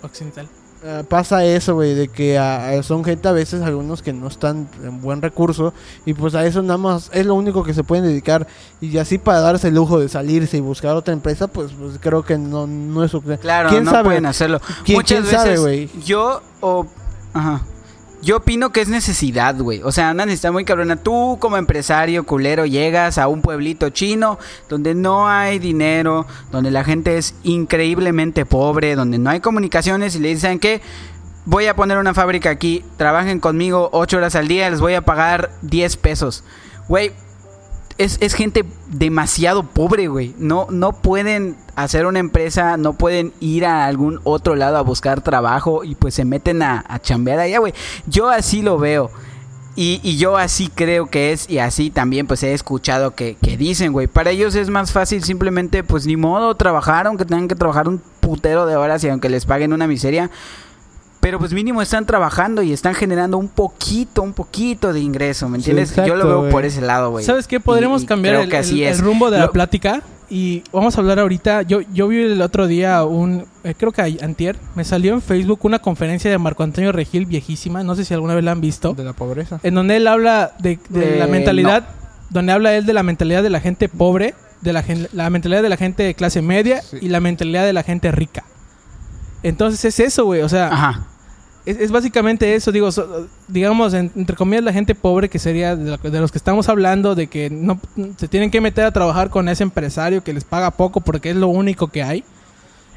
occidental. 0.03 0.49
Ah, 0.87 1.03
pasa 1.09 1.43
eso, 1.47 1.77
güey, 1.77 1.95
de 1.95 2.09
que 2.09 2.39
son 2.83 3.05
gente 3.05 3.27
a 3.27 3.33
veces 3.33 3.63
algunos 3.63 4.03
que 4.03 4.13
no 4.13 4.27
están 4.29 4.69
en 4.83 5.01
buen 5.01 5.23
recurso 5.23 5.73
y 6.05 6.13
pues 6.13 6.35
a 6.35 6.45
eso 6.45 6.61
nada 6.61 6.77
más 6.77 7.09
es 7.15 7.25
lo 7.25 7.35
único 7.37 7.65
que 7.65 7.73
se 7.73 7.83
pueden 7.85 8.05
dedicar 8.05 8.47
y 8.83 8.99
así 8.99 9.17
para 9.17 9.41
darse 9.41 9.69
el 9.69 9.77
lujo 9.77 9.99
de 9.99 10.11
salirse 10.11 10.59
y 10.59 10.61
buscar 10.61 10.95
otra 10.95 11.15
empresa, 11.15 11.47
pues, 11.49 11.73
pues 11.73 11.97
creo 11.99 12.23
que 12.23 12.37
no, 12.37 12.67
no 12.67 13.03
es 13.03 13.13
su... 13.13 13.23
Claro, 13.23 13.71
¿Quién 13.71 13.85
no 13.85 13.93
sabe? 13.93 14.05
pueden 14.05 14.27
hacerlo. 14.27 14.61
¿Quién- 14.85 14.99
Muchas 14.99 15.21
quién 15.21 15.31
sabe, 15.31 15.49
veces 15.53 15.61
güey? 15.63 15.91
yo 16.05 16.43
o 16.61 16.87
ajá. 17.33 17.63
Yo 18.25 18.39
opino 18.39 18.73
que 18.73 18.81
es 18.81 18.89
necesidad, 18.89 19.55
güey. 19.59 19.83
O 19.83 19.93
sea, 19.93 20.13
una 20.13 20.25
necesidad 20.25 20.53
muy 20.53 20.65
cabrona. 20.65 20.97
Tú 20.97 21.37
como 21.41 21.59
empresario 21.59 22.25
culero 22.25 22.65
llegas 22.65 23.19
a 23.19 23.29
un 23.29 23.43
pueblito 23.43 23.91
chino 23.91 24.39
donde 24.71 24.95
no 24.95 25.29
hay 25.29 25.59
dinero, 25.59 26.27
donde 26.51 26.71
la 26.71 26.85
gente 26.85 27.19
es 27.19 27.35
increíblemente 27.43 28.47
pobre, 28.47 28.95
donde 28.95 29.19
no 29.19 29.29
hay 29.29 29.41
comunicaciones 29.41 30.17
y 30.17 30.21
le 30.21 30.29
dicen 30.29 30.59
que 30.59 30.81
voy 31.45 31.67
a 31.67 31.77
poner 31.77 31.99
una 31.99 32.15
fábrica 32.15 32.49
aquí, 32.49 32.83
trabajen 32.97 33.41
conmigo 33.41 33.91
ocho 33.93 34.17
horas 34.17 34.35
al 34.37 34.49
día, 34.49 34.71
les 34.71 34.81
voy 34.81 34.95
a 34.95 35.05
pagar 35.05 35.51
10 35.61 35.99
pesos. 35.99 36.45
Güey, 36.89 37.13
es, 37.99 38.19
es 38.21 38.35
gente 38.35 38.65
demasiado 38.89 39.63
pobre, 39.63 40.09
güey. 40.09 40.35
No, 40.39 40.67
no 40.71 40.93
pueden 40.93 41.57
hacer 41.77 42.07
una 42.07 42.19
empresa, 42.19 42.77
no 42.77 42.95
pueden 42.95 43.33
ir 43.41 43.65
a 43.67 43.87
algún 43.87 44.21
otro 44.25 44.57
lado 44.57 44.77
a 44.77 44.83
buscar 44.83 45.21
trabajo 45.21 45.85
y 45.85 45.95
pues 45.95 46.15
se 46.15 46.25
meten 46.25 46.63
a, 46.63 46.85
a 46.89 47.01
chambear 47.01 47.39
allá, 47.39 47.59
güey. 47.59 47.75
Yo 48.07 48.29
así 48.29 48.63
lo 48.63 48.79
veo. 48.79 49.11
Y, 49.77 50.01
y 50.05 50.19
yo 50.19 50.37
así 50.37 50.69
creo 50.73 51.07
que 51.07 51.33
es 51.33 51.51
y 51.51 51.59
así 51.59 51.91
también 51.91 52.29
pues 52.29 52.45
he 52.45 52.55
escuchado 52.55 53.17
que, 53.17 53.37
que 53.43 53.57
dicen, 53.57 53.93
güey. 53.93 54.07
Para 54.07 54.31
ellos 54.31 54.55
es 54.55 54.71
más 54.71 54.93
fácil 54.93 55.25
simplemente 55.25 55.83
pues 55.83 56.07
ni 56.07 56.17
modo 56.17 56.55
trabajar, 56.55 57.07
aunque 57.07 57.25
tengan 57.25 57.49
que 57.49 57.57
trabajar 57.57 57.89
un 57.89 58.01
putero 58.21 58.67
de 58.67 58.77
horas 58.77 59.03
y 59.03 59.09
aunque 59.09 59.29
les 59.29 59.47
paguen 59.47 59.73
una 59.73 59.87
miseria. 59.87 60.31
Pero 61.25 61.39
pues 61.39 61.55
mínimo 61.55 61.81
están 61.81 62.05
trabajando 62.05 62.61
y 62.63 62.71
están 62.75 62.95
generando 62.95 63.39
un 63.39 63.49
poquito, 63.49 64.21
un 64.21 64.35
poquito 64.35 64.93
de 64.93 65.01
ingreso, 65.01 65.49
¿me 65.49 65.59
Sí, 65.59 65.71
entiendes? 65.71 65.97
yo 66.07 66.17
lo 66.17 66.27
veo 66.43 66.51
por 66.51 66.67
ese 66.67 66.83
lado, 66.83 67.11
güey. 67.13 67.25
¿Sabes 67.25 67.49
qué? 67.49 67.61
Podremos 67.61 68.03
y 68.03 68.07
cambiar 68.07 68.35
el, 68.35 68.99
rumbo 68.99 69.31
de 69.31 69.39
la 69.39 69.51
plática 69.51 70.03
y 70.29 70.63
vamos 70.71 70.99
a 70.99 71.01
hablar 71.01 71.19
ahorita. 71.19 71.63
Yo, 71.63 71.81
yo 71.95 72.09
vi 72.09 72.21
el 72.21 72.43
otro 72.43 72.67
día 72.67 73.05
un, 73.05 73.47
eh, 73.63 73.75
creo 73.75 73.91
que 73.91 74.03
a- 74.03 74.25
antier, 74.25 74.59
me 74.75 74.85
salió 74.85 75.15
en 75.15 75.23
Facebook 75.23 75.61
una 75.63 75.79
conferencia 75.79 76.31
de 76.31 76.37
Marco 76.37 76.63
Antonio 76.63 76.93
Regil 76.93 77.25
viejísima, 77.25 77.83
no 77.83 77.95
sé 77.95 78.05
si 78.05 78.13
alguna 78.13 78.35
vez 78.35 78.45
la 78.45 78.53
han 78.53 78.61
visto, 78.61 78.93
De 78.93 79.05
la 79.05 79.15
pobreza. 79.15 79.61
en 79.63 79.75
donde 79.75 79.97
él 79.97 80.07
habla 80.07 80.53
de, 80.59 80.79
de 80.91 81.17
la 81.21 81.25
Eh, 81.25 81.29
mentalidad, 81.29 81.87
donde 82.29 82.53
habla 82.53 82.75
él 82.77 82.85
de 82.85 82.93
la 82.93 83.03
mentalidad 83.03 83.43
de 83.43 83.49
la 83.49 83.61
gente 83.61 83.89
pobre, 83.89 84.35
de 84.61 84.75
la, 84.75 84.85
la 85.15 85.31
mentalidad 85.31 85.63
de 85.63 85.71
la 85.71 85.79
gente 85.79 86.03
de 86.03 86.13
clase 86.15 86.43
media 86.43 86.83
Sí. 86.83 86.99
y 87.01 87.09
la 87.09 87.21
mentalidad 87.21 87.65
de 87.65 87.73
la 87.73 87.83
gente 87.83 88.13
rica. 88.13 88.45
Entonces 89.43 89.85
es 89.87 90.01
eso, 90.01 90.25
güey, 90.27 90.43
o 90.43 90.49
sea, 90.51 90.69
Ajá. 90.69 91.07
Es, 91.67 91.79
es 91.79 91.91
básicamente 91.91 92.55
eso, 92.55 92.71
digo, 92.73 92.91
so- 92.93 93.27
digamos, 93.49 93.95
en- 93.95 94.11
entre 94.17 94.37
comillas, 94.37 94.65
la 94.65 94.73
gente 94.73 94.95
pobre 94.95 95.29
que 95.29 95.39
sería 95.39 95.77
de, 95.77 95.99
los 96.21 96.31
que 96.33 96.39
estamos 96.39 96.69
hablando, 96.69 97.15
de 97.15 97.27
que 97.29 97.51
no 97.51 97.81
se 98.17 98.29
tienen 98.29 98.51
que 98.51 98.61
meter 98.61 98.85
a 98.85 98.91
trabajar 98.93 99.31
con 99.31 99.49
ese 99.49 99.63
empresario 99.63 100.23
que 100.23 100.33
les 100.35 100.45
paga 100.45 100.71
poco 100.73 101.01
porque 101.01 101.31
es 101.31 101.37
lo 101.37 101.49
único 101.49 101.89
que 101.89 102.03
hay. 102.03 102.25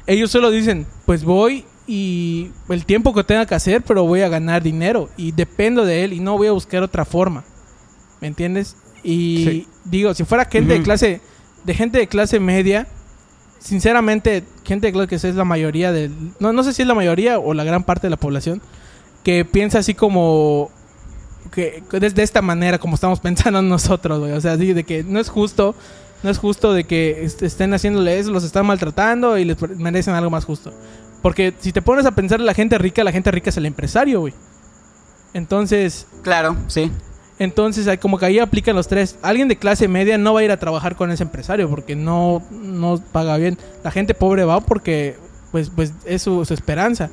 Ellos 0.06 0.30
solo 0.30 0.50
dicen, 0.50 0.86
pues 1.06 1.24
voy 1.24 1.64
y 1.86 2.50
el 2.68 2.84
tiempo 2.84 3.14
que 3.14 3.24
tenga 3.24 3.46
que 3.46 3.54
hacer, 3.54 3.82
pero 3.82 4.04
voy 4.04 4.20
a 4.22 4.28
ganar 4.28 4.62
dinero 4.62 5.08
y 5.16 5.32
dependo 5.32 5.84
de 5.84 6.04
él 6.04 6.12
y 6.12 6.20
no 6.20 6.36
voy 6.36 6.48
a 6.48 6.52
buscar 6.52 6.82
otra 6.82 7.04
forma. 7.04 7.44
¿Me 8.20 8.28
entiendes? 8.28 8.76
Y 9.02 9.44
Sí. 9.44 9.66
digo, 9.84 10.12
si 10.12 10.24
fuera 10.24 10.44
gente 10.46 10.74
de 10.74 10.82
clase, 10.82 11.20
de 11.64 11.74
gente 11.74 11.98
de 11.98 12.06
clase 12.08 12.40
media, 12.40 12.86
sinceramente, 13.58 14.44
gente 14.64 14.86
de 14.88 14.92
clase 14.92 15.08
que 15.08 15.14
es 15.16 15.34
la 15.34 15.44
mayoría 15.44 15.92
del... 15.92 16.12
No, 16.40 16.52
no 16.52 16.62
sé 16.62 16.72
si 16.72 16.82
es 16.82 16.88
la 16.88 16.94
mayoría 16.94 17.38
o 17.38 17.54
la 17.54 17.64
gran 17.64 17.84
parte 17.84 18.06
de 18.06 18.10
la 18.10 18.16
población 18.16 18.60
que 19.24 19.44
piensa 19.44 19.78
así 19.78 19.94
como... 19.94 20.70
Que, 21.52 21.82
de, 21.92 22.10
de 22.10 22.22
esta 22.22 22.42
manera, 22.42 22.78
como 22.78 22.94
estamos 22.94 23.20
pensando 23.20 23.62
nosotros, 23.62 24.20
güey. 24.20 24.32
O 24.32 24.40
sea, 24.40 24.56
de 24.56 24.84
que 24.84 25.02
no 25.04 25.18
es 25.20 25.28
justo, 25.28 25.74
no 26.22 26.30
es 26.30 26.38
justo 26.38 26.72
de 26.72 26.84
que 26.84 27.24
est- 27.24 27.42
estén 27.42 27.72
haciéndole 27.74 28.18
eso, 28.18 28.30
los 28.30 28.44
están 28.44 28.66
maltratando 28.66 29.38
y 29.38 29.44
les 29.44 29.56
merecen 29.78 30.14
algo 30.14 30.30
más 30.30 30.44
justo. 30.44 30.72
Porque 31.22 31.52
si 31.58 31.72
te 31.72 31.82
pones 31.82 32.06
a 32.06 32.12
pensar 32.12 32.38
en 32.40 32.46
la 32.46 32.54
gente 32.54 32.78
rica, 32.78 33.02
la 33.02 33.12
gente 33.12 33.30
rica 33.30 33.50
es 33.50 33.56
el 33.56 33.66
empresario, 33.66 34.20
güey. 34.20 34.34
Entonces, 35.34 36.06
Claro, 36.22 36.56
sí. 36.68 36.90
Entonces, 37.38 37.88
como 38.00 38.18
que 38.18 38.26
ahí 38.26 38.38
aplican 38.38 38.74
los 38.76 38.88
tres. 38.88 39.16
Alguien 39.22 39.48
de 39.48 39.56
clase 39.56 39.86
media 39.88 40.18
no 40.18 40.34
va 40.34 40.40
a 40.40 40.44
ir 40.44 40.50
a 40.50 40.56
trabajar 40.58 40.96
con 40.96 41.10
ese 41.10 41.22
empresario 41.22 41.68
porque 41.70 41.94
no, 41.96 42.42
no 42.50 43.00
paga 43.12 43.36
bien. 43.36 43.56
La 43.84 43.90
gente 43.90 44.14
pobre 44.14 44.44
va 44.44 44.60
porque 44.60 45.16
pues, 45.52 45.70
pues 45.70 45.92
es 46.04 46.22
su, 46.22 46.44
su 46.44 46.54
esperanza. 46.54 47.10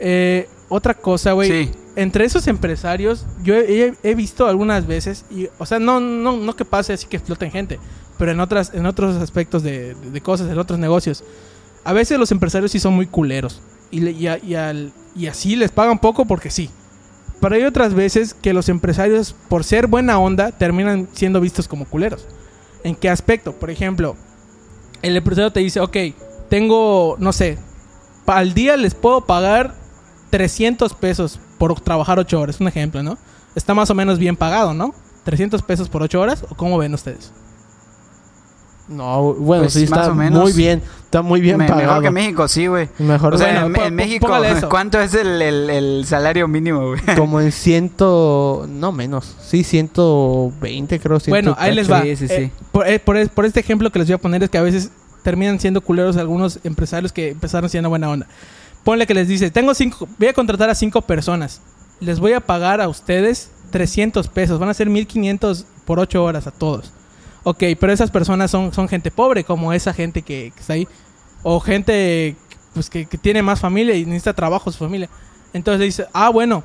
Eh, 0.00 0.48
otra 0.68 0.94
cosa, 0.94 1.32
güey. 1.32 1.64
Sí. 1.66 1.70
Entre 1.96 2.24
esos 2.24 2.46
empresarios, 2.46 3.26
yo 3.42 3.54
he, 3.54 3.86
he- 3.88 3.94
he 4.04 4.14
visto 4.14 4.46
algunas 4.46 4.86
veces, 4.86 5.24
y, 5.30 5.48
o 5.58 5.66
sea, 5.66 5.80
no, 5.80 5.98
no, 5.98 6.36
no 6.36 6.54
que 6.54 6.64
pase 6.64 6.92
así 6.92 7.06
que 7.08 7.16
exploten 7.16 7.50
gente, 7.50 7.80
pero 8.18 8.30
en, 8.30 8.38
otras, 8.38 8.72
en 8.72 8.86
otros 8.86 9.16
aspectos 9.16 9.62
de, 9.64 9.94
de- 9.94 10.10
de 10.12 10.20
cosas, 10.20 10.48
en 10.50 10.58
otros 10.58 10.78
negocios. 10.78 11.24
A 11.84 11.92
veces 11.92 12.18
los 12.18 12.30
empresarios 12.30 12.70
sí 12.70 12.78
son 12.78 12.94
muy 12.94 13.06
culeros. 13.06 13.60
Y, 13.90 14.00
le- 14.00 14.12
y, 14.12 14.28
a- 14.28 14.38
y 14.38 14.54
al- 14.54 14.92
y 15.16 15.26
así 15.26 15.56
les 15.56 15.72
pagan 15.72 15.98
poco 15.98 16.24
porque 16.24 16.50
sí. 16.50 16.70
Pero 17.40 17.54
hay 17.54 17.64
otras 17.64 17.94
veces 17.94 18.34
que 18.34 18.52
los 18.52 18.68
empresarios, 18.68 19.34
por 19.48 19.64
ser 19.64 19.86
buena 19.86 20.18
onda, 20.18 20.50
terminan 20.52 21.08
siendo 21.12 21.40
vistos 21.40 21.68
como 21.68 21.84
culeros. 21.84 22.26
¿En 22.84 22.94
qué 22.94 23.08
aspecto? 23.08 23.52
Por 23.52 23.70
ejemplo, 23.70 24.16
el 25.02 25.16
empresario 25.16 25.52
te 25.52 25.60
dice, 25.60 25.80
ok, 25.80 25.96
tengo, 26.48 27.16
no 27.18 27.32
sé, 27.32 27.58
al 28.26 28.54
día 28.54 28.76
les 28.76 28.94
puedo 28.94 29.24
pagar 29.24 29.74
300 30.30 30.94
pesos 30.94 31.40
por 31.58 31.80
trabajar 31.80 32.18
8 32.18 32.40
horas. 32.40 32.60
Un 32.60 32.68
ejemplo, 32.68 33.02
¿no? 33.02 33.18
Está 33.54 33.74
más 33.74 33.90
o 33.90 33.94
menos 33.94 34.18
bien 34.18 34.36
pagado, 34.36 34.74
¿no? 34.74 34.94
300 35.24 35.62
pesos 35.62 35.88
por 35.88 36.02
8 36.02 36.20
horas, 36.20 36.44
¿o 36.48 36.54
cómo 36.54 36.78
ven 36.78 36.94
ustedes? 36.94 37.32
No, 38.88 39.34
bueno, 39.34 39.64
Pues, 39.64 39.74
sí 39.74 39.86
más 39.86 40.00
está 40.00 40.12
o 40.12 40.14
menos. 40.14 40.42
muy 40.42 40.52
bien, 40.52 40.82
está 41.04 41.20
muy 41.20 41.40
bien 41.42 41.58
Me- 41.58 41.66
pagado. 41.66 41.86
mejor 41.86 42.02
que 42.04 42.10
México, 42.10 42.48
sí, 42.48 42.66
güey. 42.68 42.88
Mejor 42.98 43.34
O 43.34 43.38
sea, 43.38 43.64
Bueno, 43.66 43.84
en, 43.84 43.94
México. 43.94 44.26
¿cuánto 44.70 44.98
es 45.00 45.12
el, 45.14 45.42
el- 45.42 45.68
el 45.70 46.04
salario 46.06 46.48
mínimo, 46.48 46.88
güey? 46.88 47.00
como 47.16 47.40
en 47.40 47.52
ciento, 47.52 48.66
no 48.68 48.90
menos, 48.92 49.36
sí, 49.42 49.62
120 49.62 51.00
creo. 51.00 51.18
Bueno, 51.28 51.54
ahí 51.58 51.74
les 51.74 51.90
va. 51.90 52.02
Sí, 52.02 52.16
sí, 52.16 52.28
sí. 52.28 52.50
Eh, 52.86 52.98
por, 53.04 53.16
eh, 53.16 53.26
por 53.28 53.44
este 53.44 53.60
ejemplo 53.60 53.90
que 53.90 53.98
les 53.98 54.08
voy 54.08 54.14
a 54.14 54.18
poner 54.18 54.42
es 54.42 54.50
que 54.50 54.58
a 54.58 54.62
veces 54.62 54.90
terminan 55.22 55.60
siendo 55.60 55.80
culeros 55.80 56.16
algunos 56.16 56.60
empresarios 56.64 57.12
que 57.12 57.30
empezaron 57.30 57.68
siendo 57.68 57.88
buena 57.90 58.08
onda. 58.08 58.26
Ponle 58.84 59.06
que 59.06 59.14
les 59.14 59.28
dice, 59.28 59.50
tengo 59.50 59.74
cinco, 59.74 60.08
voy 60.18 60.28
a 60.28 60.32
contratar 60.32 60.70
a 60.70 60.74
cinco 60.74 61.02
personas. 61.02 61.60
Les 62.00 62.20
voy 62.20 62.32
a 62.32 62.40
pagar 62.40 62.80
a 62.80 62.88
ustedes 62.88 63.50
300 63.70 64.28
pesos. 64.28 64.58
Van 64.58 64.68
a 64.68 64.74
ser 64.74 64.88
1500 64.88 65.66
por 65.84 65.98
8 65.98 66.22
horas 66.24 66.46
a 66.46 66.52
todos. 66.52 66.92
Ok, 67.48 67.64
pero 67.80 67.90
esas 67.90 68.10
personas 68.10 68.50
son, 68.50 68.74
son 68.74 68.90
gente 68.90 69.10
pobre, 69.10 69.42
como 69.42 69.72
esa 69.72 69.94
gente 69.94 70.20
que, 70.20 70.52
que 70.54 70.60
está 70.60 70.74
ahí. 70.74 70.86
O 71.42 71.60
gente 71.60 72.36
pues, 72.74 72.90
que, 72.90 73.06
que 73.06 73.16
tiene 73.16 73.40
más 73.40 73.58
familia 73.58 73.94
y 73.94 74.04
necesita 74.04 74.34
trabajo 74.34 74.70
su 74.70 74.76
familia. 74.76 75.08
Entonces 75.54 75.80
le 75.80 75.86
dice, 75.86 76.06
ah, 76.12 76.28
bueno, 76.28 76.62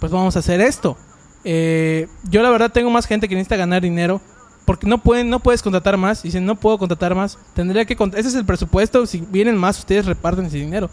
pues 0.00 0.10
vamos 0.10 0.34
a 0.34 0.40
hacer 0.40 0.60
esto. 0.60 0.96
Eh, 1.44 2.08
yo 2.28 2.42
la 2.42 2.50
verdad 2.50 2.72
tengo 2.72 2.90
más 2.90 3.06
gente 3.06 3.28
que 3.28 3.36
necesita 3.36 3.54
ganar 3.54 3.82
dinero. 3.82 4.20
Porque 4.64 4.88
no 4.88 4.98
pueden, 4.98 5.30
no 5.30 5.38
puedes 5.38 5.62
contratar 5.62 5.96
más. 5.96 6.24
Dicen, 6.24 6.44
no 6.44 6.56
puedo 6.56 6.76
contratar 6.76 7.14
más. 7.14 7.38
Tendría 7.54 7.84
que 7.84 7.96
ese 8.16 8.28
es 8.28 8.34
el 8.34 8.44
presupuesto. 8.44 9.06
Si 9.06 9.20
vienen 9.20 9.56
más, 9.56 9.78
ustedes 9.78 10.06
reparten 10.06 10.46
ese 10.46 10.56
dinero. 10.56 10.90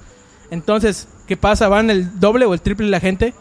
Entonces, 0.51 1.07
¿qué 1.25 1.37
pasa? 1.37 1.67
Van 1.69 1.89
el 1.89 2.19
doble 2.19 2.45
o 2.45 2.53
el 2.53 2.61
triple 2.61 2.87
la 2.87 2.99
gente. 2.99 3.33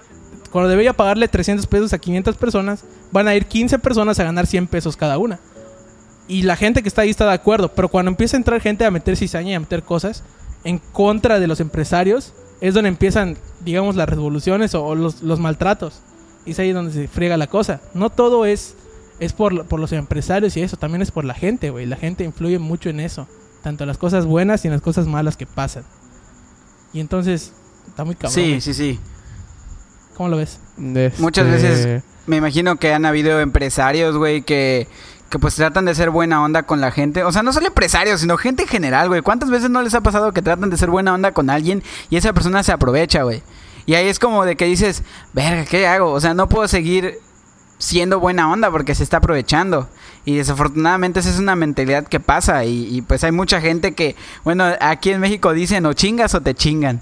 Cuando 0.51 0.71
debería 0.71 0.95
pagarle 0.95 1.29
300 1.29 1.67
pesos 1.67 1.93
a 1.93 1.99
500 1.99 2.35
personas, 2.39 2.83
van 3.11 3.29
a 3.29 3.35
ir 3.35 3.45
15 3.45 3.79
personas 3.79 4.19
a 4.19 4.25
ganar 4.25 4.47
100 4.47 4.69
pesos 4.69 4.97
cada 4.97 5.19
una. 5.19 5.39
Y 6.29 6.43
la 6.43 6.57
gente 6.57 6.83
que 6.83 6.89
está 6.89 7.03
ahí 7.03 7.11
está 7.11 7.27
de 7.27 7.33
acuerdo. 7.33 7.69
Pero 7.75 7.89
cuando 7.89 8.11
empieza 8.11 8.37
a 8.37 8.39
entrar 8.39 8.61
gente 8.61 8.85
a 8.85 8.91
meter 8.91 9.17
cizaña 9.17 9.51
y 9.51 9.55
a 9.55 9.61
meter 9.61 9.83
cosas 9.83 10.23
en 10.65 10.79
contra 10.79 11.41
de 11.41 11.47
los 11.47 11.61
empresarios, 11.61 12.33
es 12.61 12.75
donde 12.75 12.89
empiezan, 12.89 13.37
digamos, 13.65 13.97
las 13.97 14.09
revoluciones 14.09 14.75
o, 14.75 14.85
o 14.85 14.95
los, 14.95 15.23
los 15.23 15.41
maltratos. 15.41 16.01
Y 16.47 16.53
es 16.53 16.59
ahí 16.59 16.73
donde 16.73 16.93
se 16.93 17.09
friega 17.09 17.37
la 17.37 17.49
cosa. 17.49 17.81
No 17.95 18.11
todo 18.11 18.47
es, 18.47 18.77
es 19.21 19.33
por, 19.33 19.67
por 19.67 19.81
los 19.81 19.93
empresarios 19.93 20.57
y 20.57 20.63
eso, 20.63 20.77
también 20.77 21.03
es 21.03 21.11
por 21.11 21.25
la 21.25 21.35
gente, 21.35 21.71
güey. 21.71 21.87
La 21.87 21.97
gente 21.97 22.25
influye 22.25 22.59
mucho 22.59 22.89
en 22.89 23.01
eso. 23.01 23.27
Tanto 23.63 23.85
en 23.85 23.89
las 23.89 23.99
cosas 23.99 24.27
buenas 24.27 24.65
y 24.65 24.69
en 24.69 24.73
las 24.73 24.83
cosas 24.83 25.07
malas 25.07 25.37
que 25.37 25.47
pasan. 25.47 25.85
Y 26.93 27.01
entonces, 27.01 27.53
está 27.89 28.05
muy 28.05 28.15
cabrón. 28.15 28.33
Sí, 28.33 28.49
güey. 28.49 28.61
sí, 28.61 28.75
sí. 28.75 29.01
¿Cómo 30.17 30.29
lo 30.29 30.37
ves? 30.37 30.61
Muchas 31.19 31.47
Este, 31.47 31.69
veces 31.69 32.05
me 32.27 32.37
imagino 32.37 32.77
que 32.77 32.93
han 32.93 33.05
habido 33.07 33.41
empresarios, 33.41 34.17
güey, 34.17 34.43
que, 34.43 34.87
que 35.33 35.39
pues 35.39 35.55
tratan 35.55 35.87
de 35.87 35.95
ser 35.95 36.11
buena 36.11 36.45
onda 36.45 36.65
con 36.65 36.83
la 36.83 36.91
gente. 36.91 37.25
O 37.25 37.33
sea, 37.33 37.43
no 37.43 37.55
solo 37.55 37.67
empresarios, 37.69 38.21
sino 38.21 38.37
gente 38.37 38.65
en 38.65 38.69
general, 38.69 39.09
güey. 39.09 39.23
¿Cuántas 39.23 39.49
veces 39.49 39.71
no 39.71 39.81
les 39.81 39.95
ha 39.95 40.03
pasado 40.03 40.33
que 40.33 40.43
tratan 40.43 40.69
de 40.69 40.77
ser 40.77 40.91
buena 40.91 41.15
onda 41.15 41.33
con 41.33 41.49
alguien 41.49 41.83
y 42.11 42.19
esa 42.19 42.35
persona 42.35 42.63
se 42.63 42.71
aprovecha, 42.71 43.23
güey? 43.23 43.43
Y 43.87 43.95
ahí 43.95 44.09
es 44.09 44.19
como 44.19 44.45
de 44.45 44.57
que 44.57 44.67
dices, 44.67 45.03
verga, 45.33 45.65
¿qué 45.65 45.87
hago? 45.87 46.13
O 46.13 46.21
sea, 46.21 46.35
no 46.35 46.51
puedo 46.51 46.69
seguir 46.69 47.19
siendo 47.79 48.21
buena 48.21 48.53
onda 48.53 48.71
porque 48.71 48.95
se 48.95 49.03
está 49.03 49.17
aprovechando. 49.17 49.89
Y 50.27 50.37
desafortunadamente 50.37 51.21
esa 51.21 51.31
es 51.31 51.39
una 51.39 51.57
mentalidad 51.57 52.07
que 52.07 52.21
pasa 52.21 52.67
y, 52.67 53.01
pues 53.01 53.25
hay 53.25 53.33
mucha 53.33 53.63
gente 53.63 53.95
que, 53.95 54.15
bueno, 54.45 54.67
aquí 54.81 55.13
en 55.13 55.21
México 55.21 55.55
dicen 55.55 55.87
o 55.87 55.95
chingas 55.95 56.35
o 56.35 56.43
te 56.43 56.53
chingan. 56.53 57.01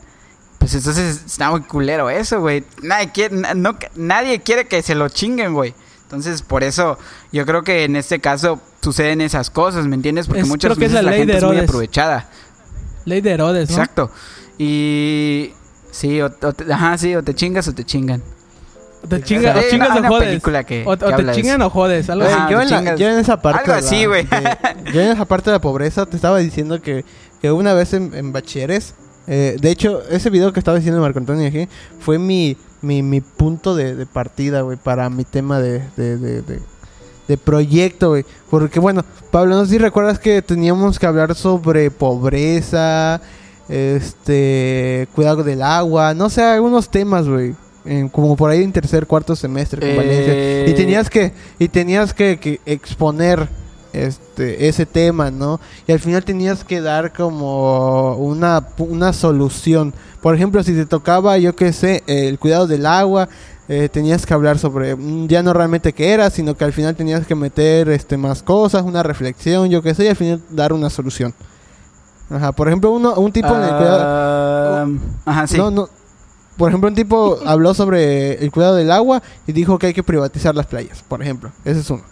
Pues 0.60 0.72
entonces 0.76 1.24
está 1.26 1.50
muy 1.50 1.62
culero 1.62 2.10
eso, 2.10 2.38
güey. 2.38 2.64
Nadie 2.80 3.10
quiere, 3.10 3.54
no, 3.56 3.76
nadie 3.96 4.40
quiere 4.40 4.68
que 4.68 4.82
se 4.82 4.94
lo 4.94 5.08
chinguen, 5.08 5.52
güey. 5.52 5.74
Entonces 6.04 6.42
por 6.42 6.62
eso 6.62 6.96
yo 7.32 7.46
creo 7.46 7.62
que 7.62 7.84
en 7.84 7.96
este 7.96 8.20
caso 8.20 8.60
suceden 8.82 9.20
esas 9.20 9.50
cosas, 9.50 9.86
¿me 9.86 9.94
entiendes? 9.96 10.26
Porque 10.26 10.42
Es- 10.42 10.48
muchas 10.48 10.70
creo 10.70 10.78
que 10.78 10.84
es 10.86 10.92
veces 10.92 11.04
la 11.04 11.10
la, 11.10 11.16
ley 11.16 11.18
gente 11.20 11.32
de 11.32 11.38
es 11.38 11.44
muy 11.44 11.58
aprovechada. 11.58 12.28
Ley 13.04 13.20
de 13.20 13.30
Herodes, 13.30 13.70
¿no? 13.70 13.76
Exacto. 13.76 14.10
Y 14.58 15.52
sí, 15.90 16.20
o, 16.20 16.26
o 16.26 16.52
te, 16.52 16.72
ajá, 16.72 16.98
sí, 16.98 17.14
o 17.16 17.22
te 17.22 17.34
chingas 17.34 17.66
o 17.68 17.72
te 17.74 17.84
chingan. 17.84 18.22
O 19.02 19.08
te 19.08 19.22
chingas, 19.22 19.56
o 19.56 19.60
chingas 19.70 19.98
o 19.98 20.02
jodes. 20.08 20.28
película 20.28 20.64
que- 20.64 20.82
o, 20.86 20.96
te 20.96 21.32
chingan 21.32 21.62
o 21.62 21.70
jodes. 21.70 22.06
Yo, 22.06 23.08
en 23.08 23.18
esa 23.18 23.40
parte. 23.40 23.60
Algo 23.70 23.72
así, 23.72 24.04
güey. 24.04 24.26
Yo 24.92 25.00
en 25.00 25.08
esa 25.12 25.24
parte 25.24 25.48
de 25.50 25.56
la 25.56 25.60
pobreza 25.60 26.04
te 26.06 26.16
estaba 26.16 26.38
diciendo 26.38 26.82
que, 26.82 27.04
que 27.40 27.50
una 27.50 27.72
vez 27.72 27.94
en, 27.94 28.12
en 28.14 28.32
bachilleres. 28.32 28.94
eh, 29.26 29.56
de 29.60 29.70
hecho, 29.70 30.02
ese 30.10 30.28
video 30.28 30.52
que 30.52 30.60
estaba 30.60 30.76
diciendo 30.76 31.00
Marco 31.00 31.18
Antonio 31.18 31.48
aquí 31.48 31.66
fue 32.00 32.18
mi, 32.18 32.58
mi, 32.82 33.02
mi 33.02 33.22
punto 33.22 33.74
de, 33.74 33.94
de 33.96 34.04
partida, 34.04 34.60
güey, 34.60 34.76
para 34.76 35.08
mi 35.08 35.24
tema 35.24 35.60
de, 35.60 35.82
de, 35.96 36.18
de, 36.18 36.60
de- 37.30 37.36
proyecto, 37.38 38.10
güey. 38.10 38.24
Porque, 38.50 38.80
bueno, 38.80 39.04
Pablo, 39.30 39.54
no 39.56 39.64
sé 39.64 39.72
si 39.72 39.78
recuerdas 39.78 40.18
que 40.18 40.42
teníamos 40.42 40.98
que 40.98 41.06
hablar 41.06 41.34
sobre 41.34 41.90
pobreza, 41.90 43.20
este, 43.68 45.08
cuidado 45.14 45.42
del 45.44 45.62
agua, 45.62 46.14
no 46.14 46.28
sé, 46.30 46.42
algunos 46.42 46.88
temas, 46.88 47.28
güey. 47.28 47.54
en- 47.86 48.10
como 48.10 48.36
por 48.36 48.50
ahí 48.50 48.62
en 48.62 48.72
tercer, 48.72 49.06
cuarto 49.06 49.34
semestre 49.34 49.80
con 49.80 49.96
Valencia. 49.96 50.34
Eh, 50.36 50.66
Y 50.68 50.74
tenías 50.74 51.08
que, 51.08 51.32
y 51.58 51.66
tenías 51.68 52.12
que, 52.12 52.38
que 52.38 52.60
exponer 52.66 53.48
este 53.94 54.68
ese 54.68 54.84
tema, 54.84 55.30
¿no? 55.30 55.58
Y 55.88 55.92
al 55.92 55.98
final 55.98 56.22
tenías 56.22 56.62
que 56.62 56.82
dar 56.82 57.12
como 57.14 58.16
una, 58.16 58.68
una 58.78 59.14
solución. 59.14 59.94
Por 60.20 60.34
ejemplo, 60.34 60.62
si 60.62 60.74
te 60.74 60.84
tocaba, 60.84 61.38
yo 61.38 61.56
qué 61.56 61.72
sé, 61.72 62.02
el 62.06 62.38
cuidado 62.38 62.66
del 62.66 62.84
agua, 62.84 63.30
eh, 63.72 63.88
tenías 63.88 64.26
que 64.26 64.35
hablar 64.35 64.59
sobre 64.59 64.96
mm, 64.96 65.28
ya 65.28 65.44
no 65.44 65.52
realmente 65.52 65.92
qué 65.92 66.12
era, 66.12 66.28
sino 66.30 66.56
que 66.56 66.64
al 66.64 66.72
final 66.72 66.96
tenías 66.96 67.24
que 67.24 67.37
meter 67.37 67.88
este 67.88 68.16
más 68.16 68.42
cosas, 68.42 68.83
una 68.83 69.04
reflexión, 69.04 69.70
yo 69.70 69.80
qué 69.80 69.94
sé, 69.94 70.06
y 70.06 70.09
al 70.09 70.16
final 70.16 70.42
dar 70.50 70.72
una 70.72 70.90
solución. 70.90 71.33
Ajá, 72.28 72.50
por 72.50 72.66
ejemplo, 72.66 72.90
uno, 72.90 73.14
un 73.14 73.30
tipo 73.30 73.46
en 73.54 73.62
el 73.62 73.68
cuidado, 73.68 74.98
ajá, 75.24 75.46
sí. 75.46 75.56
no, 75.56 75.70
no. 75.70 75.88
Por 76.56 76.70
ejemplo, 76.70 76.88
un 76.88 76.96
tipo 76.96 77.38
habló 77.46 77.72
sobre 77.72 78.42
el 78.42 78.50
cuidado 78.50 78.74
del 78.74 78.90
agua 78.90 79.22
y 79.46 79.52
dijo 79.52 79.78
que 79.78 79.87
hay 79.87 79.94
que 79.94 80.02
privatizar 80.02 80.52
las 80.52 80.66
playas, 80.66 81.04
por 81.06 81.22
ejemplo. 81.22 81.52
Ese 81.64 81.78
es 81.78 81.90
uno. 81.90 82.02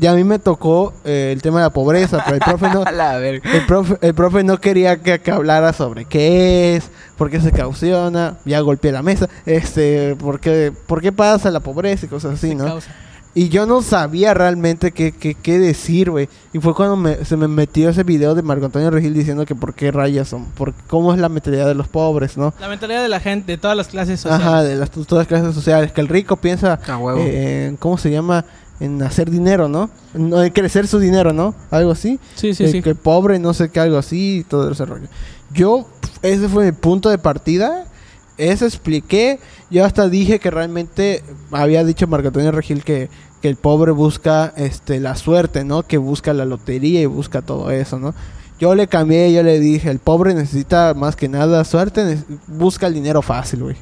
Y 0.00 0.06
a 0.06 0.14
mí 0.14 0.24
me 0.24 0.38
tocó 0.38 0.94
eh, 1.04 1.30
el 1.34 1.42
tema 1.42 1.58
de 1.58 1.64
la 1.66 1.70
pobreza, 1.70 2.22
pero 2.24 2.36
el 2.36 2.40
profe 2.40 2.70
no, 2.70 2.84
el 3.22 3.66
profe, 3.66 3.98
el 4.00 4.14
profe 4.14 4.42
no 4.42 4.58
quería 4.58 4.96
que, 5.02 5.20
que 5.20 5.30
hablara 5.30 5.72
sobre 5.74 6.06
qué 6.06 6.76
es, 6.76 6.90
por 7.18 7.30
qué 7.30 7.40
se 7.40 7.52
causona, 7.52 8.38
ya 8.46 8.60
golpeé 8.60 8.90
la 8.90 9.02
mesa, 9.02 9.28
este, 9.44 10.16
por 10.16 10.40
qué, 10.40 10.72
por 10.86 11.02
qué 11.02 11.12
pasa 11.12 11.50
la 11.50 11.60
pobreza 11.60 12.06
y 12.06 12.08
cosas 12.08 12.34
así, 12.34 12.54
¿no? 12.54 12.64
Causa. 12.64 12.90
Y 13.34 13.48
yo 13.48 13.64
no 13.64 13.80
sabía 13.80 14.34
realmente 14.34 14.92
qué, 14.92 15.10
qué, 15.12 15.34
qué 15.34 15.58
decir, 15.58 16.10
güey. 16.10 16.28
Y 16.52 16.58
fue 16.58 16.74
cuando 16.74 16.96
me- 16.96 17.24
se 17.24 17.38
me 17.38 17.48
metió 17.48 17.88
ese 17.88 18.02
video 18.02 18.34
de 18.34 18.42
Marco 18.42 18.66
Antonio 18.66 18.90
Regil 18.90 19.14
diciendo 19.14 19.46
que 19.46 19.54
por 19.54 19.72
qué 19.72 19.90
rayas 19.90 20.28
son, 20.28 20.44
por 20.50 20.74
cómo 20.86 21.14
es 21.14 21.18
la 21.18 21.30
mentalidad 21.30 21.66
de 21.66 21.74
los 21.74 21.88
pobres, 21.88 22.36
¿no? 22.36 22.52
La 22.60 22.68
mentalidad 22.68 23.02
de 23.02 23.08
la 23.08 23.20
gente, 23.20 23.52
de 23.52 23.56
todas 23.58 23.74
las 23.74 23.88
clases 23.88 24.20
sociales. 24.20 24.46
Ajá, 24.46 24.62
de 24.62 24.76
las 24.76 24.90
todas 24.90 25.12
las 25.12 25.26
clases 25.28 25.54
sociales. 25.54 25.92
Que 25.92 26.02
el 26.02 26.08
rico 26.08 26.36
piensa 26.36 26.78
A 26.86 26.98
huevo. 26.98 27.20
eh, 27.20 27.68
en, 27.68 27.76
¿cómo 27.78 27.96
se 27.96 28.10
llama? 28.10 28.44
En 28.82 29.00
hacer 29.02 29.30
dinero, 29.30 29.68
¿no? 29.68 29.90
En, 30.12 30.50
crecer 30.50 30.88
su 30.88 30.98
dinero, 30.98 31.32
¿no? 31.32 31.54
Algo 31.70 31.92
así. 31.92 32.18
Sí, 32.34 32.52
sí, 32.52 32.64
Eh, 32.64 32.68
sí. 32.68 32.82
Que 32.82 32.94
pobre, 32.94 33.38
no 33.38 33.54
sé 33.54 33.70
qué, 33.70 33.78
algo 33.80 33.96
así 33.96 34.38
y 34.38 34.44
todo 34.44 34.70
ese 34.70 34.84
rollo. 34.84 35.06
Yo, 35.52 35.86
ese 36.22 36.48
fue 36.48 36.64
mi 36.66 36.72
punto 36.72 37.08
de 37.08 37.18
partida. 37.18 37.84
Eso 38.38 38.66
expliqué. 38.66 39.38
Yo 39.70 39.84
hasta 39.84 40.08
dije 40.08 40.40
que 40.40 40.50
realmente 40.50 41.22
había 41.52 41.84
dicho 41.84 42.06
Marco 42.08 42.28
Antonio 42.28 42.50
Regil 42.50 42.82
que, 42.82 43.08
que 43.40 43.48
el 43.48 43.56
pobre 43.56 43.92
busca 43.92 44.52
este 44.56 44.98
la 45.00 45.14
suerte, 45.16 45.64
¿no? 45.64 45.82
Que 45.84 45.98
busca 45.98 46.32
la 46.32 46.44
lotería 46.44 47.02
y 47.02 47.06
busca 47.06 47.42
todo 47.42 47.70
eso, 47.70 47.98
¿no? 47.98 48.14
Yo 48.58 48.74
le 48.74 48.86
cambié, 48.86 49.32
yo 49.32 49.42
le 49.42 49.58
dije, 49.58 49.90
el 49.90 49.98
pobre 49.98 50.34
necesita 50.34 50.94
más 50.94 51.16
que 51.16 51.28
nada 51.28 51.64
suerte, 51.64 52.18
busca 52.46 52.86
el 52.86 52.94
dinero 52.94 53.20
fácil, 53.20 53.62
güey. 53.64 53.76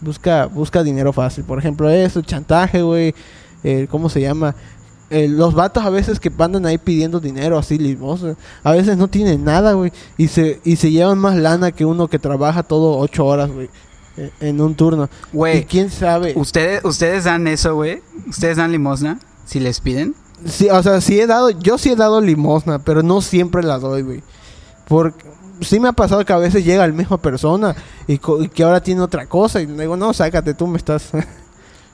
Busca, 0.00 0.46
busca 0.46 0.82
dinero 0.82 1.12
fácil. 1.12 1.44
Por 1.44 1.58
ejemplo, 1.58 1.88
eso, 1.88 2.20
chantaje, 2.22 2.82
güey. 2.82 3.14
Eh, 3.68 3.86
¿Cómo 3.90 4.08
se 4.08 4.20
llama? 4.20 4.54
Eh, 5.10 5.28
los 5.28 5.54
vatos 5.54 5.84
a 5.84 5.90
veces 5.90 6.18
que 6.20 6.32
andan 6.38 6.66
ahí 6.66 6.78
pidiendo 6.78 7.20
dinero 7.20 7.58
así 7.58 7.78
limosna, 7.78 8.34
a 8.64 8.72
veces 8.72 8.96
no 8.96 9.08
tienen 9.08 9.44
nada, 9.44 9.72
güey, 9.74 9.92
y 10.16 10.28
se, 10.28 10.60
y 10.64 10.76
se 10.76 10.90
llevan 10.90 11.18
más 11.18 11.36
lana 11.36 11.70
que 11.72 11.84
uno 11.84 12.08
que 12.08 12.18
trabaja 12.18 12.62
todo 12.64 12.98
ocho 12.98 13.24
horas, 13.26 13.50
güey, 13.52 13.68
eh, 14.16 14.30
en 14.40 14.60
un 14.60 14.74
turno. 14.74 15.08
Y 15.32 15.36
Güey, 15.36 15.64
quién 15.64 15.90
sabe. 15.90 16.32
¿ustedes, 16.36 16.84
ustedes 16.84 17.24
dan 17.24 17.46
eso, 17.46 17.74
güey. 17.74 18.02
¿Ustedes 18.28 18.56
dan 18.56 18.72
limosna? 18.72 19.18
Si 19.44 19.60
les 19.60 19.80
piden. 19.80 20.14
Sí, 20.44 20.68
o 20.70 20.82
sea, 20.82 21.00
sí 21.00 21.20
he 21.20 21.26
dado, 21.26 21.50
yo 21.50 21.78
sí 21.78 21.90
he 21.92 21.96
dado 21.96 22.20
limosna, 22.20 22.78
pero 22.80 23.02
no 23.02 23.20
siempre 23.22 23.62
la 23.62 23.78
doy, 23.78 24.02
güey. 24.02 24.22
Porque 24.88 25.24
sí 25.60 25.78
me 25.80 25.88
ha 25.88 25.92
pasado 25.92 26.24
que 26.24 26.32
a 26.32 26.38
veces 26.38 26.64
llega 26.64 26.86
la 26.86 26.92
misma 26.92 27.16
persona 27.22 27.74
y, 28.06 28.18
co- 28.18 28.42
y 28.42 28.48
que 28.48 28.62
ahora 28.64 28.80
tiene 28.82 29.00
otra 29.02 29.26
cosa 29.26 29.60
y 29.62 29.66
le 29.66 29.82
digo, 29.82 29.96
no, 29.96 30.12
sácate, 30.12 30.52
tú 30.54 30.66
me 30.66 30.76
estás 30.78 31.10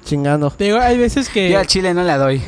chingando. 0.05 0.51
Te 0.51 0.65
digo, 0.65 0.79
hay 0.79 0.99
veces 0.99 1.29
que 1.29 1.51
Yo 1.51 1.59
al 1.59 1.67
chile 1.67 1.95
no 1.95 2.03
la 2.03 2.19
doy. 2.19 2.43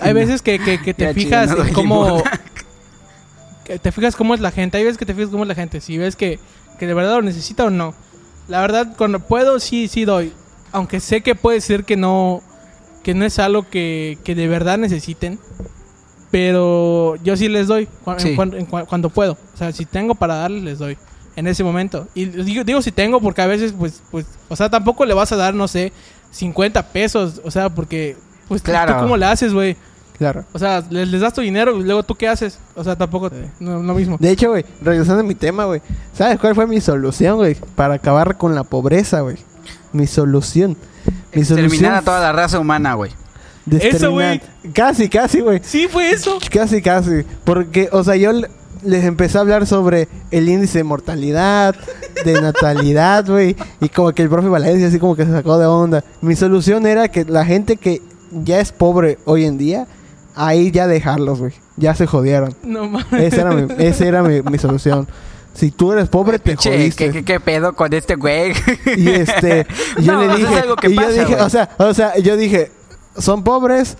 hay 0.00 0.12
veces 0.14 0.42
que, 0.42 0.58
que, 0.58 0.80
que 0.80 0.94
te 0.94 1.12
fijas 1.14 1.50
no 1.50 1.64
cómo 1.72 2.22
que 3.64 3.78
te 3.78 3.92
fijas 3.92 4.14
cómo 4.16 4.34
es 4.34 4.40
la 4.40 4.50
gente. 4.50 4.78
Hay 4.78 4.84
veces 4.84 4.98
que 4.98 5.06
te 5.06 5.14
fijas 5.14 5.30
cómo 5.30 5.44
es 5.44 5.48
la 5.48 5.54
gente. 5.54 5.80
Si 5.80 5.96
ves 5.98 6.16
que, 6.16 6.38
que 6.78 6.86
de 6.86 6.94
verdad 6.94 7.16
lo 7.16 7.22
necesita 7.22 7.64
o 7.64 7.70
no. 7.70 7.94
La 8.48 8.60
verdad, 8.60 8.94
cuando 8.98 9.20
puedo, 9.20 9.58
sí, 9.58 9.88
sí 9.88 10.04
doy. 10.04 10.32
Aunque 10.72 11.00
sé 11.00 11.22
que 11.22 11.34
puede 11.34 11.60
ser 11.62 11.84
que 11.84 11.96
no, 11.96 12.42
que 13.02 13.14
no 13.14 13.24
es 13.24 13.38
algo 13.38 13.68
que, 13.70 14.18
que 14.24 14.34
de 14.34 14.48
verdad 14.48 14.76
necesiten. 14.76 15.38
Pero 16.30 17.16
yo 17.22 17.36
sí 17.36 17.48
les 17.48 17.68
doy 17.68 17.86
cu- 17.86 18.12
en 18.18 18.54
en 18.54 18.66
cuando 18.66 19.08
puedo. 19.08 19.38
O 19.54 19.56
sea, 19.56 19.72
si 19.72 19.86
tengo 19.86 20.14
para 20.14 20.34
darles, 20.36 20.62
les 20.62 20.78
doy. 20.78 20.98
En 21.36 21.46
ese 21.48 21.64
momento. 21.64 22.06
Y 22.14 22.26
digo, 22.26 22.62
digo 22.64 22.80
si 22.82 22.92
tengo 22.92 23.20
porque 23.20 23.42
a 23.42 23.46
veces, 23.46 23.72
pues, 23.76 24.02
pues, 24.10 24.26
o 24.48 24.54
sea, 24.56 24.68
tampoco 24.70 25.04
le 25.04 25.14
vas 25.14 25.32
a 25.32 25.36
dar, 25.36 25.52
no 25.54 25.66
sé, 25.66 25.92
50 26.34 26.82
pesos. 26.88 27.40
O 27.44 27.50
sea, 27.50 27.68
porque, 27.70 28.16
pues, 28.48 28.62
¿tú- 28.62 28.70
Claro. 28.70 28.94
¿tú 28.94 29.00
cómo 29.02 29.16
le 29.16 29.26
haces, 29.26 29.52
güey? 29.54 29.76
Claro. 30.18 30.44
O 30.52 30.58
sea, 30.58 30.82
les, 30.90 31.08
les 31.08 31.20
das 31.20 31.32
tu 31.32 31.40
dinero 31.40 31.76
y 31.78 31.82
luego 31.82 32.02
tú 32.02 32.14
qué 32.14 32.28
haces. 32.28 32.58
O 32.76 32.84
sea, 32.84 32.94
tampoco 32.96 33.30
no, 33.58 33.82
lo 33.82 33.94
mismo. 33.94 34.16
De 34.20 34.30
hecho, 34.30 34.50
güey, 34.50 34.64
regresando 34.80 35.20
a 35.20 35.24
mi 35.24 35.34
tema, 35.34 35.64
güey, 35.64 35.80
¿sabes 36.12 36.38
cuál 36.38 36.54
fue 36.54 36.66
mi 36.66 36.80
solución, 36.80 37.36
güey? 37.36 37.56
Para 37.74 37.94
acabar 37.94 38.36
con 38.36 38.54
la 38.54 38.62
pobreza, 38.64 39.20
güey. 39.20 39.36
Mi 39.92 40.06
solución. 40.06 40.76
Mi 41.34 41.40
Exterminar 41.42 41.94
a 41.96 42.02
toda 42.02 42.20
la 42.20 42.32
raza 42.32 42.58
humana, 42.60 42.94
güey. 42.94 43.10
Eso, 43.70 44.12
güey. 44.12 44.40
Casi, 44.72 45.08
casi, 45.08 45.40
güey. 45.40 45.60
Sí, 45.64 45.88
fue 45.90 46.10
eso. 46.10 46.38
Casi, 46.50 46.80
casi. 46.82 47.24
Porque, 47.44 47.88
o 47.90 48.04
sea, 48.04 48.14
yo 48.14 48.30
les 48.84 49.04
empecé 49.04 49.38
a 49.38 49.40
hablar 49.42 49.66
sobre 49.66 50.08
el 50.30 50.48
índice 50.48 50.78
de 50.78 50.84
mortalidad, 50.84 51.74
de 52.24 52.40
natalidad, 52.40 53.26
güey. 53.28 53.56
Y 53.80 53.88
como 53.88 54.12
que 54.12 54.22
el 54.22 54.28
profe 54.28 54.48
Valencia 54.48 54.88
así 54.88 54.98
como 54.98 55.16
que 55.16 55.24
se 55.24 55.32
sacó 55.32 55.58
de 55.58 55.66
onda. 55.66 56.04
Mi 56.20 56.36
solución 56.36 56.86
era 56.86 57.08
que 57.08 57.24
la 57.24 57.44
gente 57.44 57.76
que 57.76 58.00
ya 58.32 58.60
es 58.60 58.72
pobre 58.72 59.18
hoy 59.24 59.44
en 59.44 59.58
día, 59.58 59.86
ahí 60.34 60.70
ya 60.70 60.86
dejarlos, 60.86 61.40
güey. 61.40 61.52
Ya 61.76 61.94
se 61.94 62.06
jodieron. 62.06 62.54
No 62.62 62.88
mames. 62.88 63.12
Esa 63.32 63.40
era 63.42 63.50
mi, 63.52 63.66
esa 63.78 64.04
era 64.06 64.22
mi, 64.22 64.42
mi 64.42 64.58
solución. 64.58 65.08
Si 65.54 65.70
tú 65.70 65.92
eres 65.92 66.08
pobre, 66.08 66.38
te 66.40 66.56
Che, 66.56 66.70
jodiste. 66.70 67.06
¿qué, 67.06 67.12
qué, 67.12 67.24
qué 67.24 67.40
pedo 67.40 67.74
con 67.74 67.92
este 67.92 68.16
güey? 68.16 68.52
Y 68.96 69.08
este, 69.08 69.66
y 69.98 70.02
yo 70.04 70.12
No, 70.14 70.20
le 70.26 70.36
dije, 70.36 70.54
algo 70.60 70.74
que 70.76 70.88
y 70.88 70.94
yo 70.94 70.96
pasa, 71.02 71.10
dije, 71.12 71.24
güey. 71.26 71.40
o 71.40 71.48
sea, 71.48 71.70
o 71.78 71.94
sea, 71.94 72.18
yo 72.18 72.36
dije, 72.36 72.72
son 73.16 73.44
pobres, 73.44 73.96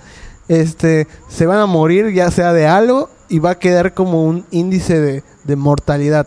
este, 0.48 1.06
se 1.28 1.46
van 1.46 1.58
a 1.60 1.66
morir 1.66 2.12
ya 2.12 2.30
sea 2.32 2.52
de 2.52 2.66
algo 2.66 3.08
y 3.28 3.38
va 3.38 3.50
a 3.50 3.58
quedar 3.58 3.94
como 3.94 4.24
un 4.24 4.44
índice 4.50 5.00
de, 5.00 5.22
de 5.44 5.56
mortalidad. 5.56 6.26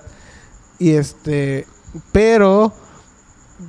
Y 0.80 0.92
este, 0.92 1.66
pero 2.12 2.72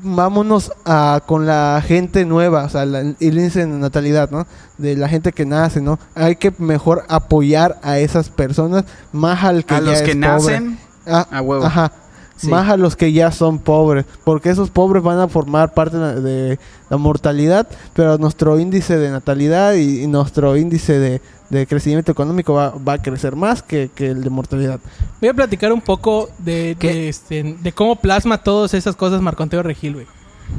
vámonos 0.03 0.71
a 0.85 1.23
con 1.27 1.47
la 1.47 1.83
gente 1.87 2.25
nueva, 2.27 2.65
o 2.65 2.69
sea, 2.69 2.85
la- 2.85 3.01
el 3.01 3.15
índice 3.21 3.61
de 3.61 3.67
natalidad, 3.67 4.31
¿no? 4.31 4.47
De 4.77 4.97
la 4.97 5.09
gente 5.09 5.33
que 5.33 5.47
nace, 5.47 5.81
¿no? 5.81 5.99
Hay 6.15 6.37
que 6.37 6.53
mejor 6.59 7.05
apoyar 7.09 7.79
a 7.83 7.99
esas 7.99 8.29
personas 8.29 8.85
más 9.13 9.43
al 9.45 9.65
que 9.65 9.75
a 9.75 9.79
ya 9.79 9.85
los 9.85 9.95
es 9.95 10.03
que 10.03 10.13
pobre. 10.15 10.19
nacen, 10.29 10.79
Ah, 11.07 11.27
a 11.31 11.41
huevo. 11.41 11.65
Ajá. 11.65 11.91
Sí. 12.39 12.49
Más 12.49 12.69
a 12.71 12.77
los 12.77 12.95
que 12.97 13.13
ya 13.13 13.33
son 13.33 13.59
pobres. 13.59 14.05
Porque 14.25 14.51
esos 14.51 14.71
pobres 14.71 15.03
van 15.03 15.19
a 15.19 15.29
formar 15.29 15.75
parte 15.75 15.97
de 15.99 16.59
la 16.89 16.97
mortalidad. 16.97 17.67
Pero 17.95 18.17
nuestro 18.19 18.59
índice 18.61 18.97
de 18.97 19.11
natalidad 19.11 19.75
y, 19.75 20.05
y 20.05 20.07
nuestro 20.07 20.57
índice 20.57 20.99
de, 20.99 21.21
de 21.51 21.67
crecimiento 21.67 22.13
económico 22.13 22.55
va, 22.55 22.71
va 22.71 22.93
a 22.95 23.03
crecer 23.03 23.35
más 23.35 23.63
que, 23.63 23.91
que 23.95 24.07
el 24.09 24.23
de 24.23 24.31
mortalidad. 24.31 24.79
Voy 25.21 25.29
a 25.31 25.35
platicar 25.35 25.73
un 25.73 25.81
poco 25.81 26.29
de, 26.39 26.77
de, 26.79 27.09
este, 27.09 27.57
de 27.61 27.73
cómo 27.73 27.97
plasma 27.97 28.39
todas 28.39 28.73
esas 28.75 28.95
cosas 28.95 29.21
Marco 29.21 29.43
Antonio 29.43 29.63
Regil, 29.65 29.95
güey. 29.95 30.07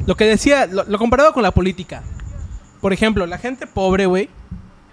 Lo 0.06 0.16
que 0.16 0.26
decía, 0.26 0.66
lo, 0.68 0.84
lo 0.84 0.98
comparaba 1.00 1.34
con 1.34 1.44
la 1.44 1.52
política. 1.52 2.04
por 2.82 2.94
ejemplo, 2.94 3.26
la 3.26 3.38
gente 3.38 3.68
pobre, 3.68 4.06
güey, 4.06 4.30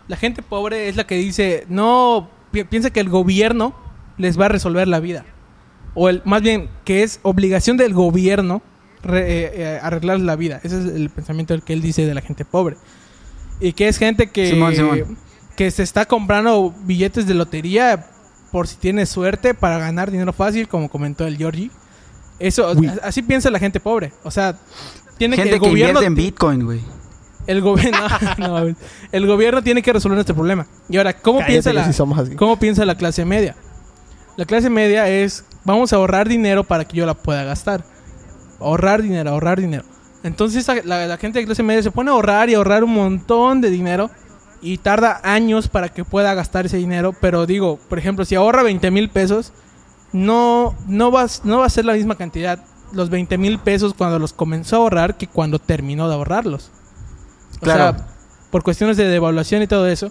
la 0.09 0.16
gente 0.16 0.43
pobre 0.43 0.89
es 0.89 0.97
la 0.97 1.05
que 1.07 1.16
dice, 1.16 1.66
no, 1.68 2.28
pi- 2.53 2.64
piensa 2.64 2.91
que 2.91 3.01
el 3.01 3.09
gobierno 3.09 3.74
les 4.18 4.39
va 4.41 4.47
a 4.47 4.49
resolver 4.49 4.87
la 4.89 5.01
vida. 5.01 5.24
O 5.97 6.09
el, 6.09 6.22
más 6.24 6.42
bien, 6.42 6.68
que 6.84 7.03
es 7.03 7.18
obligación 7.22 7.76
del 7.76 7.94
gobierno 7.94 8.62
re- 9.03 9.22
eh, 9.44 9.51
eh, 9.55 9.78
arreglar 9.82 10.20
la 10.20 10.36
vida. 10.36 10.61
Ese 10.62 10.78
es 10.78 10.84
el 10.94 11.11
pensamiento 11.11 11.55
del 11.55 11.62
que 11.62 11.72
él 11.72 11.80
dice 11.82 12.07
de 12.07 12.14
la 12.14 12.20
gente 12.20 12.44
pobre. 12.44 12.76
Y 13.61 13.72
que 13.72 13.88
es 13.88 13.97
gente 13.99 14.28
que, 14.28 14.51
Simón, 14.51 14.74
Simón. 14.76 15.16
que 15.57 15.70
se 15.70 15.82
está 15.82 16.05
comprando 16.05 16.74
billetes 16.84 17.26
de 17.26 17.32
lotería 17.34 18.07
por 18.53 18.68
si 18.68 18.76
tiene 18.76 19.07
suerte 19.07 19.55
para 19.55 19.78
ganar 19.78 20.11
dinero 20.11 20.32
fácil, 20.34 20.68
como 20.68 20.88
comentó 20.90 21.26
el 21.26 21.36
Georgie. 21.38 21.70
Eso, 22.38 22.70
Uy. 22.76 22.90
así 23.03 23.22
piensa 23.22 23.51
la 23.51 23.59
gente 23.59 23.80
pobre. 23.80 24.12
O 24.22 24.30
sea, 24.30 24.55
tiene 25.16 25.36
Gente 25.36 25.49
que 25.51 25.55
el 25.57 25.62
que 25.62 25.68
gobierno 25.70 26.01
invierte 26.01 26.07
en 26.07 26.14
Bitcoin, 26.14 26.64
güey. 26.66 26.80
el 27.47 27.62
gobierno 27.62 27.99
no, 28.38 28.61
no, 28.68 28.76
el 29.12 29.26
gobierno 29.26 29.62
tiene 29.62 29.80
que 29.80 29.94
resolver 29.94 30.18
este 30.18 30.34
problema. 30.34 30.66
Y 30.90 30.99
ahora, 30.99 31.14
¿cómo 31.14 31.38
Cállate, 31.38 31.53
piensa 31.72 31.72
la 31.72 32.36
cómo 32.36 32.59
piensa 32.59 32.84
la 32.84 32.94
clase 32.97 33.24
media? 33.24 33.57
La 34.36 34.44
clase 34.44 34.68
media 34.68 35.09
es 35.09 35.47
vamos 35.67 35.93
a 35.93 35.97
ahorrar 35.97 36.29
dinero 36.29 36.64
para 36.64 36.85
que 36.87 36.97
yo 36.97 37.05
la 37.05 37.14
pueda 37.14 37.45
gastar. 37.45 37.85
Ahorrar 38.61 39.03
dinero, 39.03 39.31
ahorrar 39.31 39.61
dinero. 39.61 39.85
Entonces 40.23 40.67
la, 40.85 41.17
gente 41.19 41.39
de 41.41 41.45
clase 41.45 41.62
media 41.62 41.83
se 41.83 41.91
pone 41.91 42.11
a 42.11 42.14
ahorrar 42.14 42.49
y 42.49 42.55
ahorrar 42.55 42.83
un 42.83 42.95
montón 42.95 43.61
de 43.61 43.69
dinero 43.71 44.11
y 44.62 44.79
tarda 44.79 45.21
años 45.23 45.69
para 45.69 45.91
que 45.91 46.05
pueda 46.05 46.33
gastar 46.35 46.67
ese 46.67 46.79
dinero. 46.79 47.12
Pero 47.21 47.45
digo, 47.47 47.79
por 47.89 47.99
ejemplo, 47.99 48.25
si 48.25 48.35
ahorra 48.35 48.62
20 48.62 48.91
mil 48.91 49.11
pesos, 49.11 49.53
no, 50.12 50.75
no, 50.89 51.11
va, 51.12 51.25
a- 51.25 51.29
no 51.45 51.59
va 51.59 51.67
a 51.67 51.71
ser 51.71 51.85
la 51.85 51.93
misma 51.93 52.14
cantidad 52.14 52.59
los 52.93 53.11
20 53.11 53.37
mil 53.37 53.59
pesos 53.59 53.95
cuando 53.95 54.19
los 54.19 54.33
comenzó 54.33 54.77
a 54.77 54.79
ahorrar 54.79 55.17
que 55.17 55.27
cuando 55.27 55.59
terminó 55.59 56.09
de 56.09 56.14
ahorrarlos. 56.14 56.71
O 57.57 57.61
Claro. 57.61 57.99
sea, 57.99 58.09
por 58.51 58.62
cuestiones 58.62 58.97
de 58.97 59.05
devaluación 59.09 59.61
y 59.62 59.67
todo 59.67 59.87
eso. 59.89 60.11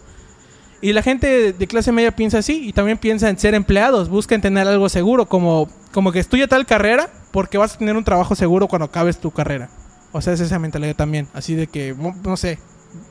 Y 0.82 0.94
la 0.94 1.02
gente 1.02 1.54
de, 1.54 1.68
clase 1.68 1.92
media 1.92 2.16
piensa 2.16 2.40
así 2.40 2.68
y 2.68 2.74
también 2.74 2.98
piensa 2.98 3.30
en 3.30 3.40
ser 3.40 3.56
empleados, 3.56 4.10
buscan 4.10 4.42
tener 4.42 4.68
algo 4.68 4.90
seguro, 4.90 5.26
como, 5.26 5.70
como 5.92 6.12
que 6.12 6.20
estudia 6.20 6.48
tal 6.48 6.66
carrera 6.66 7.10
porque 7.32 7.58
vas 7.58 7.76
a 7.76 7.78
tener 7.78 7.96
un 7.96 8.04
trabajo 8.04 8.36
seguro 8.36 8.68
cuando 8.68 8.86
acabes 8.86 9.18
tu 9.18 9.32
carrera. 9.32 9.70
O 10.12 10.22
sea, 10.22 10.34
es 10.34 10.40
esa 10.40 10.60
mentalidad 10.60 10.96
también, 10.96 11.28
así 11.34 11.56
de 11.56 11.68
que, 11.68 11.96
no 12.24 12.38
sé, 12.38 12.60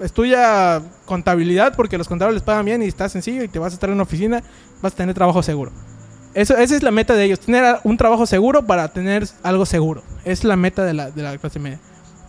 estudia 0.01 0.83
contabilidad 1.05 1.75
porque 1.77 1.99
los 1.99 2.09
contables 2.09 2.43
pagan 2.43 2.65
bien 2.65 2.83
y 2.83 2.87
está 2.87 3.09
sencillo 3.09 3.43
y 3.43 3.49
te 3.49 3.59
vas 3.59 3.73
a 3.73 3.75
estar 3.75 3.91
en 3.91 3.95
una 3.95 4.05
oficina, 4.05 4.43
vas 4.81 4.93
a 4.93 4.97
tener 4.97 5.15
trabajo 5.15 5.43
seguro. 5.43 5.73
Eso, 6.35 6.57
esa 6.57 6.75
es 6.75 6.83
la 6.83 6.91
meta 6.91 7.15
de 7.15 7.25
ellos, 7.25 7.41
tener 7.41 7.79
un 7.85 7.97
trabajo 7.97 8.27
seguro 8.27 8.67
para 8.67 8.89
tener 8.89 9.27
algo 9.43 9.67
seguro. 9.67 10.03
Es 10.25 10.43
la 10.45 10.57
meta 10.57 10.85
de 10.85 10.95
la, 10.95 11.11
de 11.11 11.23
la 11.23 11.39
clase 11.39 11.61
media. 11.61 11.79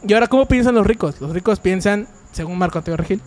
Y 0.07 0.13
ahora, 0.13 0.27
¿cómo 0.27 0.45
piensan 0.47 0.75
los 0.75 0.85
ricos? 0.85 1.19
Los 1.19 1.31
ricos 1.31 1.59
piensan, 1.59 2.07
según 2.31 2.57
Marco 2.57 2.77
Antonio 2.77 2.97
Regil, 2.97 3.21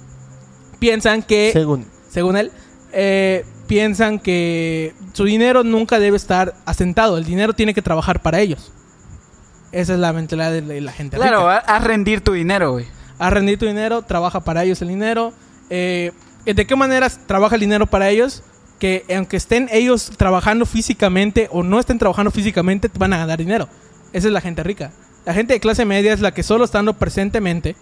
piensan 0.79 1.23
que 1.23 1.51
Según. 1.53 1.87
Según 2.09 2.37
él, 2.37 2.51
eh, 2.93 3.45
piensan 3.67 4.19
que 4.19 4.95
su 5.13 5.25
dinero 5.25 5.65
nunca 5.65 5.99
debe 5.99 6.17
estar 6.17 6.55
asentado. 6.65 7.19
El 7.19 7.25
dinero 7.25 7.53
tiene 7.53 7.75
que 7.75 7.83
trabajar 7.83 8.23
para 8.23 8.41
ellos. 8.41 8.73
Esa 9.73 9.93
es 9.95 9.99
la 9.99 10.13
mentalidad 10.13 10.51
de 10.53 10.81
la, 10.81 10.93
gente 10.93 11.17
Claro, 11.17 11.41
rica. 11.41 11.65
a, 11.67 11.77
a 11.77 11.79
rendir 11.81 12.23
tu 12.23 12.33
dinero, 12.33 12.73
güey. 12.73 12.87
A 13.19 13.29
rendir 13.31 13.59
tu 13.59 13.67
dinero, 13.67 14.03
trabaja 14.03 14.41
para 14.41 14.65
ellos 14.65 14.81
el 14.81 14.89
dinero. 14.89 15.33
Eh, 15.69 16.13
¿De 16.47 16.67
qué 16.67 16.77
manera 16.77 17.11
trabaja 17.27 17.57
el 17.57 17.61
dinero 17.61 17.87
para 17.87 18.09
ellos? 18.09 18.43
Que 18.79 19.05
aunque 19.15 19.37
estén 19.37 19.69
ellos 19.71 20.13
trabajando 20.17 20.65
físicamente 20.65 21.49
o 21.51 21.63
no 21.63 21.79
estén 21.81 21.99
trabajando 21.99 22.31
físicamente, 22.31 22.89
van 22.99 23.13
a 23.13 23.19
ganar 23.19 23.39
dinero. 23.39 23.69
Esa 24.15 24.29
es 24.29 24.33
la 24.33 24.41
gente 24.41 24.63
rica. 24.63 24.93
La 25.27 25.35
gente 25.35 25.53
de 25.53 25.61
clase 25.61 25.85
media 25.85 26.15
es 26.15 26.21
la 26.21 26.33
que 26.33 26.43
solo 26.43 26.65
estando 26.65 26.95
presentemente 26.95 27.77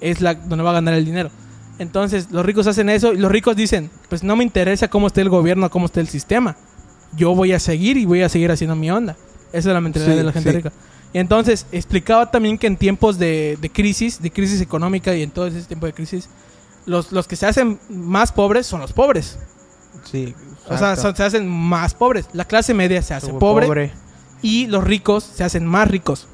es 0.00 0.22
la 0.22 0.34
donde 0.34 0.64
va 0.64 0.70
a 0.70 0.74
ganar 0.74 0.94
el 0.94 1.04
dinero. 1.04 1.30
Entonces, 1.78 2.28
los 2.30 2.44
ricos 2.46 2.66
hacen 2.66 2.88
eso 2.88 3.12
y 3.12 3.18
los 3.18 3.30
ricos 3.30 3.54
dicen, 3.56 3.90
pues 4.08 4.22
no 4.22 4.34
me 4.36 4.44
interesa 4.44 4.88
cómo 4.88 5.06
esté 5.08 5.20
el 5.20 5.28
gobierno, 5.28 5.70
cómo 5.70 5.86
esté 5.86 6.00
el 6.00 6.08
sistema. 6.08 6.56
Yo 7.14 7.34
voy 7.34 7.52
a 7.52 7.60
seguir 7.60 7.96
y 7.98 8.06
voy 8.06 8.22
a 8.22 8.28
seguir 8.28 8.50
haciendo 8.50 8.74
mi 8.76 8.90
onda. 8.90 9.16
Esa 9.52 9.68
es 9.70 9.74
la 9.74 9.80
mentalidad 9.80 10.12
Sí, 10.12 10.16
de 10.18 10.24
la 10.24 10.32
gente 10.32 10.50
sí. 10.50 10.56
rica. 10.56 10.72
Y 11.12 11.18
entonces, 11.18 11.66
explicaba 11.72 12.30
también 12.30 12.58
que 12.58 12.66
en 12.66 12.76
tiempos 12.76 13.18
de, 13.18 13.58
de 13.60 13.70
crisis, 13.70 14.20
de 14.20 14.30
crisis 14.30 14.60
económica 14.60 15.14
y 15.14 15.22
en 15.22 15.30
todo 15.30 15.46
ese 15.46 15.62
tiempo 15.62 15.86
de 15.86 15.92
crisis, 15.92 16.28
los, 16.86 17.12
los 17.12 17.26
que 17.28 17.36
se 17.36 17.46
hacen 17.46 17.78
más 17.88 18.32
pobres 18.32 18.66
son 18.66 18.80
los 18.80 18.92
pobres. 18.92 19.38
Sí. 20.10 20.34
O 20.68 20.76
sea, 20.78 20.96
son- 20.96 21.14
se 21.16 21.22
hacen 21.24 21.48
más 21.48 21.94
pobres. 21.94 22.26
La 22.32 22.44
clase 22.44 22.74
media 22.74 23.02
se 23.02 23.14
hace 23.14 23.32
pobre, 23.34 23.92
y 24.42 24.66
los 24.66 24.82
ricos 24.84 25.24
se 25.24 25.44
hacen 25.44 25.64
más 25.66 25.88
ricos. 25.88 26.26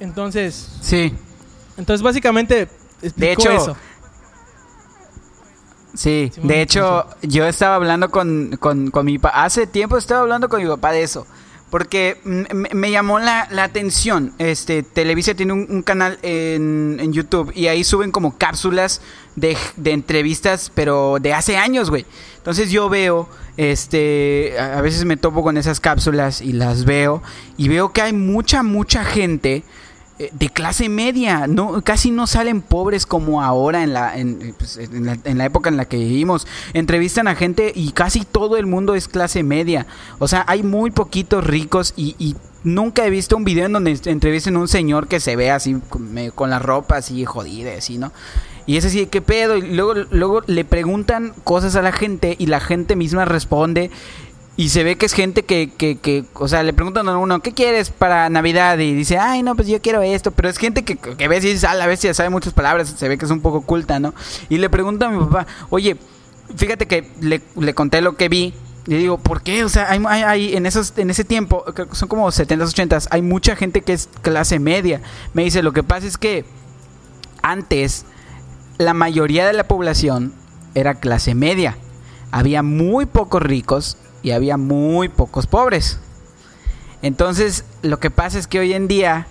Entonces, 0.00 0.68
Sí, 0.80 1.12
entonces 1.76 2.02
básicamente 2.02 2.68
explicó 3.02 3.32
hecho, 3.42 3.50
eso. 3.52 3.76
Sí. 5.96 6.32
De 6.42 6.62
hecho, 6.62 7.06
yo 7.22 7.46
estaba 7.46 7.76
hablando 7.76 8.10
con, 8.10 8.56
con, 8.58 8.90
con 8.90 9.06
mi 9.06 9.18
papá. 9.18 9.44
Hace 9.44 9.66
tiempo 9.66 9.98
estaba 9.98 10.20
hablando 10.20 10.48
con 10.48 10.62
mi 10.62 10.68
papá 10.68 10.92
de 10.92 11.02
eso. 11.02 11.26
Porque 11.70 12.18
me, 12.24 12.90
llamó 12.92 13.18
la, 13.18 13.48
la 13.50 13.64
atención. 13.64 14.32
Este, 14.38 14.84
Televisa 14.84 15.34
tiene 15.34 15.52
un, 15.52 15.66
un 15.68 15.82
canal 15.82 16.18
en, 16.22 16.98
en 17.00 17.12
YouTube 17.12 17.50
y 17.56 17.66
ahí 17.66 17.82
suben 17.82 18.12
como 18.12 18.38
cápsulas 18.38 19.00
de, 19.34 19.56
de 19.76 19.90
entrevistas, 19.90 20.70
pero 20.74 21.18
de 21.20 21.34
hace 21.34 21.56
años, 21.56 21.90
güey. 21.90 22.06
Entonces 22.36 22.70
yo 22.70 22.88
veo, 22.88 23.28
este, 23.56 24.54
a 24.60 24.80
veces 24.80 25.04
me 25.04 25.16
topo 25.16 25.42
con 25.42 25.56
esas 25.56 25.80
cápsulas 25.80 26.40
y 26.40 26.52
las 26.52 26.84
veo 26.84 27.20
y 27.56 27.68
veo 27.68 27.92
que 27.92 28.00
hay 28.00 28.12
mucha, 28.12 28.62
mucha 28.62 29.04
gente 29.04 29.64
de 30.18 30.48
clase 30.48 30.88
media, 30.88 31.46
no 31.46 31.82
casi 31.82 32.10
no 32.10 32.26
salen 32.26 32.62
pobres 32.62 33.04
como 33.04 33.42
ahora 33.42 33.82
en 33.82 33.92
la 33.92 34.16
en, 34.16 34.40
eh, 34.40 34.54
pues, 34.56 34.78
en 34.78 35.38
la 35.38 35.44
época 35.44 35.68
en 35.68 35.76
la 35.76 35.84
que 35.84 35.98
vivimos. 35.98 36.46
Entrevistan 36.72 37.28
a 37.28 37.34
gente 37.34 37.72
y 37.74 37.92
casi 37.92 38.24
todo 38.24 38.56
el 38.56 38.66
mundo 38.66 38.94
es 38.94 39.08
clase 39.08 39.42
media. 39.42 39.86
O 40.18 40.28
sea, 40.28 40.44
hay 40.48 40.62
muy 40.62 40.90
poquitos 40.90 41.44
ricos 41.44 41.92
y, 41.96 42.16
y 42.18 42.36
nunca 42.64 43.06
he 43.06 43.10
visto 43.10 43.36
un 43.36 43.44
video 43.44 43.66
en 43.66 43.72
donde 43.74 43.98
entrevisten 44.06 44.56
a 44.56 44.60
un 44.60 44.68
señor 44.68 45.06
que 45.06 45.20
se 45.20 45.36
ve 45.36 45.50
así 45.50 45.76
con 46.34 46.50
la 46.50 46.58
ropa 46.58 46.96
así 46.96 47.24
jodida, 47.24 47.72
así, 47.76 47.98
¿no? 47.98 48.12
Y 48.66 48.76
es 48.76 48.84
así, 48.84 49.06
¿qué 49.06 49.22
pedo? 49.22 49.56
Y 49.56 49.62
luego, 49.62 49.94
luego 50.10 50.42
le 50.46 50.64
preguntan 50.64 51.32
cosas 51.44 51.76
a 51.76 51.82
la 51.82 51.92
gente 51.92 52.34
y 52.36 52.46
la 52.46 52.58
gente 52.58 52.96
misma 52.96 53.24
responde. 53.24 53.92
Y 54.58 54.70
se 54.70 54.82
ve 54.84 54.96
que 54.96 55.04
es 55.04 55.12
gente 55.12 55.42
que, 55.44 55.68
que, 55.76 55.98
que, 55.98 56.24
o 56.32 56.48
sea, 56.48 56.62
le 56.62 56.72
preguntan 56.72 57.06
a 57.10 57.18
uno, 57.18 57.40
¿qué 57.40 57.52
quieres 57.52 57.90
para 57.90 58.30
Navidad? 58.30 58.78
Y 58.78 58.94
dice, 58.94 59.18
ay, 59.18 59.42
no, 59.42 59.54
pues 59.54 59.68
yo 59.68 59.82
quiero 59.82 60.00
esto. 60.00 60.30
Pero 60.30 60.48
es 60.48 60.56
gente 60.56 60.82
que, 60.82 60.96
que 60.96 61.24
y 61.24 61.28
dices, 61.28 61.64
a 61.64 61.74
la 61.74 61.86
bestia 61.86 62.14
sabe 62.14 62.30
muchas 62.30 62.54
palabras, 62.54 62.94
se 62.96 63.06
ve 63.08 63.18
que 63.18 63.26
es 63.26 63.30
un 63.30 63.42
poco 63.42 63.60
culta, 63.60 64.00
¿no? 64.00 64.14
Y 64.48 64.56
le 64.56 64.70
pregunto 64.70 65.04
a 65.04 65.10
mi 65.10 65.18
papá, 65.18 65.46
oye, 65.68 65.98
fíjate 66.56 66.86
que 66.86 67.10
le, 67.20 67.42
le 67.60 67.74
conté 67.74 68.00
lo 68.00 68.16
que 68.16 68.30
vi. 68.30 68.54
Y 68.86 68.94
digo, 68.94 69.18
¿por 69.18 69.42
qué? 69.42 69.62
O 69.64 69.68
sea, 69.68 69.90
hay, 69.90 70.00
hay- 70.08 70.22
hay- 70.22 70.56
en, 70.56 70.64
esos, 70.64 70.94
en 70.96 71.10
ese 71.10 71.24
tiempo, 71.24 71.62
creo 71.74 71.88
que 71.90 71.96
son 71.96 72.08
como 72.08 72.26
70s, 72.28 72.72
80s, 72.72 73.08
hay 73.10 73.20
mucha 73.20 73.56
gente 73.56 73.82
que 73.82 73.92
es 73.92 74.08
clase 74.22 74.58
media. 74.58 75.02
Me 75.34 75.42
dice, 75.44 75.62
lo 75.62 75.72
que 75.72 75.82
pasa 75.82 76.06
es 76.06 76.16
que 76.16 76.44
antes 77.42 78.04
la 78.78 78.94
mayoría 78.94 79.46
de 79.46 79.52
la 79.52 79.64
población 79.68 80.32
era 80.74 80.94
clase 80.94 81.34
media. 81.34 81.76
Había 82.30 82.62
muy 82.62 83.06
pocos 83.06 83.42
ricos 83.42 83.98
y 84.26 84.32
había 84.32 84.56
muy 84.56 85.08
pocos 85.08 85.46
pobres. 85.46 86.00
Entonces, 87.00 87.64
lo 87.82 88.00
que 88.00 88.10
pasa 88.10 88.40
es 88.40 88.48
que 88.48 88.58
hoy 88.58 88.72
en 88.72 88.88
día 88.88 89.28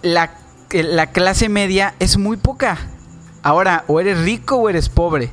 la, 0.00 0.30
eh, 0.70 0.84
la 0.84 1.08
clase 1.08 1.48
media 1.48 1.92
es 1.98 2.18
muy 2.18 2.36
poca. 2.36 2.78
Ahora, 3.42 3.82
o 3.88 3.98
eres 3.98 4.20
rico 4.20 4.58
o 4.58 4.68
eres 4.68 4.88
pobre. 4.88 5.32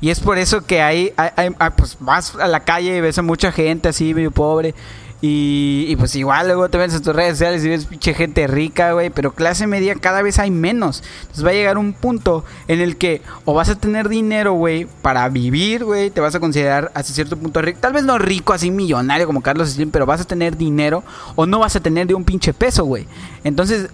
Y 0.00 0.10
es 0.10 0.20
por 0.20 0.38
eso 0.38 0.62
que 0.62 0.82
hay, 0.82 1.12
hay, 1.16 1.50
pues 1.76 1.96
vas 2.00 2.34
a 2.36 2.46
la 2.46 2.60
calle 2.60 2.96
y 2.96 3.00
ves 3.00 3.18
a 3.18 3.22
mucha 3.22 3.52
gente 3.52 3.88
así, 3.88 4.14
medio 4.14 4.30
pobre. 4.30 4.74
Y, 5.22 5.86
y, 5.88 5.96
pues 5.96 6.14
igual 6.14 6.46
luego 6.46 6.68
te 6.68 6.76
ves 6.76 6.94
en 6.94 7.02
tus 7.02 7.16
redes 7.16 7.38
sociales 7.38 7.64
y 7.64 7.70
ves 7.70 7.86
pinche 7.86 8.12
gente 8.12 8.46
rica, 8.46 8.92
güey. 8.92 9.08
Pero 9.08 9.32
clase 9.32 9.66
media 9.66 9.94
cada 9.94 10.20
vez 10.20 10.38
hay 10.38 10.50
menos. 10.50 11.02
Entonces 11.22 11.44
va 11.44 11.50
a 11.50 11.54
llegar 11.54 11.78
un 11.78 11.94
punto 11.94 12.44
en 12.68 12.80
el 12.80 12.96
que 12.96 13.22
o 13.46 13.54
vas 13.54 13.70
a 13.70 13.76
tener 13.76 14.10
dinero, 14.10 14.52
güey, 14.52 14.86
para 15.00 15.26
vivir, 15.30 15.84
güey. 15.84 16.10
Te 16.10 16.20
vas 16.20 16.34
a 16.34 16.40
considerar 16.40 16.92
hasta 16.94 17.14
cierto 17.14 17.36
punto 17.38 17.62
rico. 17.62 17.78
Tal 17.80 17.94
vez 17.94 18.04
no 18.04 18.18
rico, 18.18 18.52
así 18.52 18.70
millonario 18.70 19.26
como 19.26 19.40
Carlos 19.40 19.70
Slim, 19.70 19.90
pero 19.90 20.04
vas 20.04 20.20
a 20.20 20.24
tener 20.24 20.58
dinero 20.58 21.02
o 21.34 21.46
no 21.46 21.60
vas 21.60 21.74
a 21.76 21.80
tener 21.80 22.06
de 22.06 22.14
un 22.14 22.24
pinche 22.24 22.52
peso, 22.52 22.84
güey. 22.84 23.08
Entonces 23.42 23.88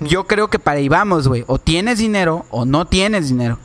yo 0.00 0.24
creo 0.24 0.48
que 0.48 0.58
para 0.58 0.78
ahí 0.78 0.88
vamos, 0.88 1.26
güey. 1.26 1.44
O 1.48 1.58
tienes 1.58 1.98
dinero 1.98 2.46
o 2.50 2.64
no 2.64 2.86
tienes 2.86 3.28
dinero. 3.28 3.58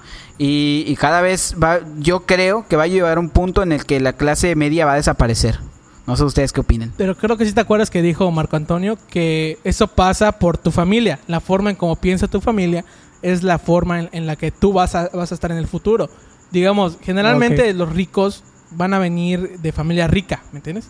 Y, 0.44 0.86
y 0.88 0.96
cada 0.96 1.22
vez 1.22 1.56
va, 1.62 1.82
yo 2.00 2.26
creo 2.26 2.66
que 2.68 2.76
va 2.76 2.86
a 2.86 2.88
llegar 2.88 3.20
un 3.20 3.30
punto 3.30 3.62
en 3.62 3.72
el 3.72 3.86
que 3.86 4.00
la 4.00 4.14
clase 4.14 4.56
media 4.56 4.88
va 4.88 4.94
a 4.94 4.96
desaparecer. 4.96 5.60
No 6.08 6.18
sé 6.18 6.24
ustedes 6.24 6.52
qué 6.52 6.62
opinan. 6.62 6.92
Pero 6.98 7.16
creo 7.16 7.38
que 7.38 7.46
sí 7.46 7.54
te 7.54 7.62
acuerdas 7.62 7.92
que 7.92 8.02
dijo 8.02 8.32
Marco 8.32 8.56
Antonio 8.56 8.98
que 9.12 9.60
eso 9.64 9.88
pasa 9.88 10.40
por 10.40 10.58
tu 10.58 10.72
familia. 10.72 11.20
La 11.28 11.42
forma 11.42 11.70
en 11.70 11.76
cómo 11.76 11.96
piensa 11.96 12.28
tu 12.28 12.42
familia 12.42 12.84
es 13.22 13.44
la 13.44 13.60
forma 13.60 14.00
en, 14.00 14.10
en 14.14 14.26
la 14.26 14.36
que 14.36 14.50
tú 14.50 14.74
vas 14.74 14.96
a, 14.96 15.10
vas 15.14 15.32
a 15.32 15.36
estar 15.36 15.52
en 15.52 15.60
el 15.60 15.68
futuro. 15.68 16.10
Digamos, 16.50 16.98
generalmente 17.04 17.72
los 17.76 17.94
ricos 17.94 18.44
van 18.72 18.96
a 18.96 19.00
venir 19.00 19.60
de 19.60 19.72
familia 19.72 20.08
rica, 20.08 20.42
¿me 20.52 20.58
entiendes? 20.58 20.90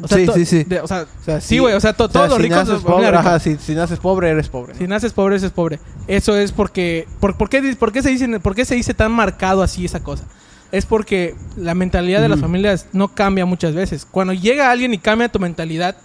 O 0.00 0.06
sea, 0.06 0.18
Sí, 0.18 0.26
sí, 0.34 0.44
sí. 0.46 0.64
de- 0.64 0.80
o 0.80 0.86
sea, 0.86 1.02
O 1.20 1.24
sea, 1.24 1.40
sí, 1.40 1.58
güey, 1.58 1.74
o 1.74 1.80
sea, 1.80 1.92
to- 1.92 2.08
todos 2.08 2.28
los 2.28 2.36
si 2.36 2.42
ricos... 2.44 2.68
naces 2.68 2.82
pobre, 2.84 3.08
ajá, 3.08 3.38
si, 3.40 3.56
si 3.56 3.74
naces 3.74 3.98
pobre, 3.98 4.30
eres 4.30 4.48
pobre. 4.48 4.72
¿no? 4.74 4.78
Si 4.78 4.86
naces 4.86 5.12
pobre, 5.12 5.36
eres 5.36 5.50
pobre. 5.50 5.80
Eso 6.06 6.36
es 6.36 6.52
porque... 6.52 7.08
¿Por, 7.20 7.36
por 7.36 7.48
qué, 7.48 7.74
por, 7.78 7.90
qué 7.92 8.02
se 8.02 8.10
dicen, 8.10 8.38
¿Por 8.40 8.54
qué 8.54 8.64
se 8.64 8.74
dice 8.76 8.94
tan 8.94 9.10
marcado 9.12 9.62
así 9.62 9.84
esa 9.84 10.00
cosa? 10.00 10.24
Es 10.70 10.84
porque 10.86 11.34
la 11.56 11.74
mentalidad 11.74 12.20
de 12.20 12.28
las 12.28 12.40
familias 12.40 12.86
no 12.92 13.08
cambia 13.08 13.46
muchas 13.46 13.74
veces. 13.74 14.06
Cuando 14.08 14.34
llega 14.34 14.70
alguien 14.70 14.92
y 14.94 14.98
cambia 14.98 15.28
tu 15.30 15.38
mentalidad 15.40 15.96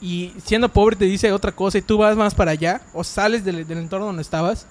y 0.00 0.32
siendo 0.44 0.68
pobre 0.68 0.96
te 0.96 1.04
dice 1.06 1.32
otra 1.32 1.52
cosa 1.52 1.78
y 1.78 1.82
tú 1.82 1.98
vas 1.98 2.16
más 2.16 2.34
para 2.34 2.52
allá 2.52 2.80
o 2.94 3.02
sales 3.04 3.44
del, 3.44 3.66
del 3.66 3.78
entorno 3.78 4.06
donde 4.06 4.22
estabas, 4.22 4.66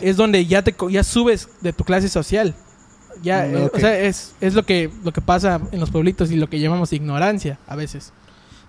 es 0.00 0.16
donde 0.16 0.46
ya 0.46 0.62
te 0.62 0.74
ya 0.88 1.02
subes 1.04 1.48
de 1.60 1.72
tu 1.72 1.82
clase 1.84 2.08
social. 2.08 2.54
Ya, 3.22 3.44
Mm, 3.44 3.56
eh, 3.56 3.70
o 3.74 3.78
sea, 3.78 3.98
es, 3.98 4.34
es 4.40 4.54
lo 4.54 4.64
que 4.64 4.88
lo 5.04 5.12
que 5.12 5.20
pasa 5.20 5.60
en 5.72 5.80
los 5.80 5.90
pueblitos 5.90 6.30
y 6.30 6.36
lo 6.36 6.48
que 6.48 6.60
llamamos 6.60 6.92
ignorancia 6.92 7.58
a 7.66 7.76
veces. 7.76 8.12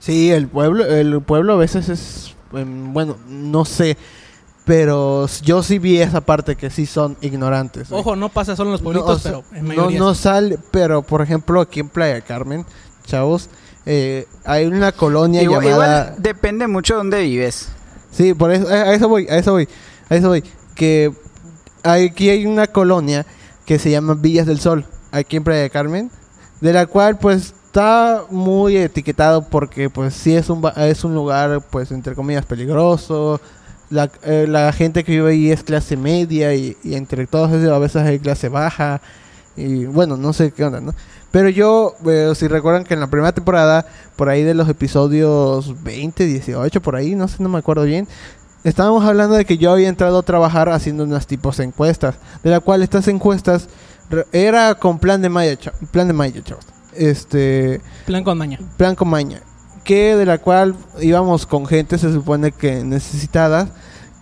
Sí, 0.04 0.32
el 0.32 0.49
pueblo, 0.49 0.86
el 0.86 1.22
pueblo 1.22 1.54
a 1.54 1.56
veces 1.56 1.88
es, 1.88 2.36
em, 2.51 2.91
bueno, 2.91 3.16
no 3.30 3.64
sé, 3.64 3.95
pero 4.66 5.28
yo 5.43 5.64
sí 5.64 5.80
vi 5.80 5.99
esa 6.01 6.20
parte 6.20 6.58
que 6.58 6.70
sí 6.70 6.86
son 6.86 7.16
ignorantes. 7.22 7.89
Ojo, 7.89 8.18
no 8.18 8.28
pasa 8.28 8.58
solo 8.58 8.72
en 8.72 8.72
los 8.74 8.82
No, 8.82 8.86
pueblitos, 8.86 9.16
o 9.16 9.20
sea, 9.20 9.32
pero 9.32 9.43
en 9.54 9.62
no, 9.64 9.68
mayoría. 9.70 9.99
no 9.99 10.14
sale, 10.14 10.60
pero 10.72 11.04
por 11.04 11.22
ejemplo 11.22 11.62
aquí 11.62 11.80
en 11.80 11.88
Playa 11.88 12.20
Carmen, 12.20 12.66
chavos, 13.06 13.49
eh, 13.86 14.28
hay 14.43 14.66
una 14.66 14.91
colonia 14.91 15.41
Igual, 15.41 15.64
llamada... 15.64 16.01
igual 16.08 16.22
depende 16.22 16.68
mucho 16.68 16.95
de 16.95 16.97
dónde 16.97 17.22
vives. 17.22 17.70
Sí, 18.12 18.34
por 18.34 18.51
eso, 18.51 18.68
a 18.68 18.93
eso 18.93 19.08
voy, 19.08 19.26
a 19.30 19.38
eso 19.38 19.54
voy, 19.54 19.70
a 20.10 20.16
eso 20.16 20.28
voy. 20.28 20.43
Que 20.76 21.14
aquí 21.82 22.30
hay 22.30 22.45
una 22.45 22.68
colonia 22.68 23.26
que 23.66 23.80
se 23.80 23.89
llama 23.89 24.16
Villas 24.16 24.47
del 24.47 24.60
Sol, 24.60 24.86
aquí 25.14 25.38
en 25.38 25.45
Playa 25.45 25.70
Carmen, 25.70 26.12
de 26.60 26.74
la 26.74 26.88
cual 26.88 27.18
pues 27.18 27.54
está 27.74 28.26
muy 28.30 28.78
etiquetado 28.78 29.41
porque 29.49 29.89
pues 29.89 30.13
sí 30.13 30.36
es 30.36 30.47
un, 30.51 30.63
es 30.78 31.03
un 31.03 31.15
lugar 31.15 31.59
pues 31.71 31.91
entre 31.91 32.13
comillas 32.13 32.45
peligroso. 32.45 33.41
La, 33.89 34.11
eh, 34.21 34.45
la 34.47 34.71
gente 34.74 35.03
que 35.03 35.13
vive 35.13 35.32
ahí 35.32 35.51
es 35.51 35.63
clase 35.63 35.97
media 35.97 36.53
y, 36.53 36.78
entre 36.84 37.26
todos 37.26 37.51
a 37.51 37.80
veces 37.80 38.03
hay 38.03 38.19
clase 38.19 38.47
baja. 38.47 39.01
Y 39.55 39.86
bueno, 39.86 40.17
no 40.17 40.34
sé 40.34 40.51
qué 40.51 40.65
onda, 40.65 40.82
¿no? 40.82 40.93
Pero 41.32 41.49
yo, 41.49 41.95
eh, 42.05 42.34
si 42.36 42.47
recuerdan 42.47 42.84
que 42.84 42.93
en 42.93 42.99
la 42.99 43.07
primera 43.07 43.32
temporada, 43.32 43.88
por 44.17 44.30
ahí 44.30 44.43
de 44.43 44.53
los 44.53 44.69
episodios 44.69 45.82
20, 45.84 46.28
18, 46.28 46.80
por 46.80 46.95
ahí, 46.95 47.15
no 47.15 47.28
sé, 47.28 47.41
no 47.41 47.49
me 47.49 47.57
acuerdo 47.57 47.86
bien, 47.86 48.07
estábamos 48.63 49.03
hablando 49.03 49.34
de 49.34 49.45
que 49.45 49.57
yo 49.57 49.71
había 49.71 49.89
entrado 49.89 50.19
a 50.19 50.24
trabajar 50.24 50.69
haciendo 50.69 51.05
unas 51.05 51.26
tipos 51.26 51.59
encuestas, 51.59 52.17
de 52.43 52.51
la 52.51 52.59
cual 52.59 52.84
estas 52.84 53.07
encuestas 53.07 53.67
era 54.32 54.76
con 54.76 54.99
plan 54.99 55.24
de 55.24 55.30
Maya, 55.30 55.57
plan 55.89 56.05
de 56.05 56.13
Maya, 56.13 56.43
chavos. 56.43 56.65
Este, 56.97 57.81
Plan 58.05 58.23
con 58.23 58.37
maña. 58.37 58.59
plan 58.77 58.95
con 58.95 59.09
maña, 59.09 59.41
que 59.83 60.15
de 60.15 60.25
la 60.25 60.37
cual 60.37 60.75
íbamos 61.01 61.45
con 61.45 61.65
gente, 61.65 61.97
se 61.97 62.11
supone 62.11 62.51
que 62.51 62.83
necesitada, 62.83 63.69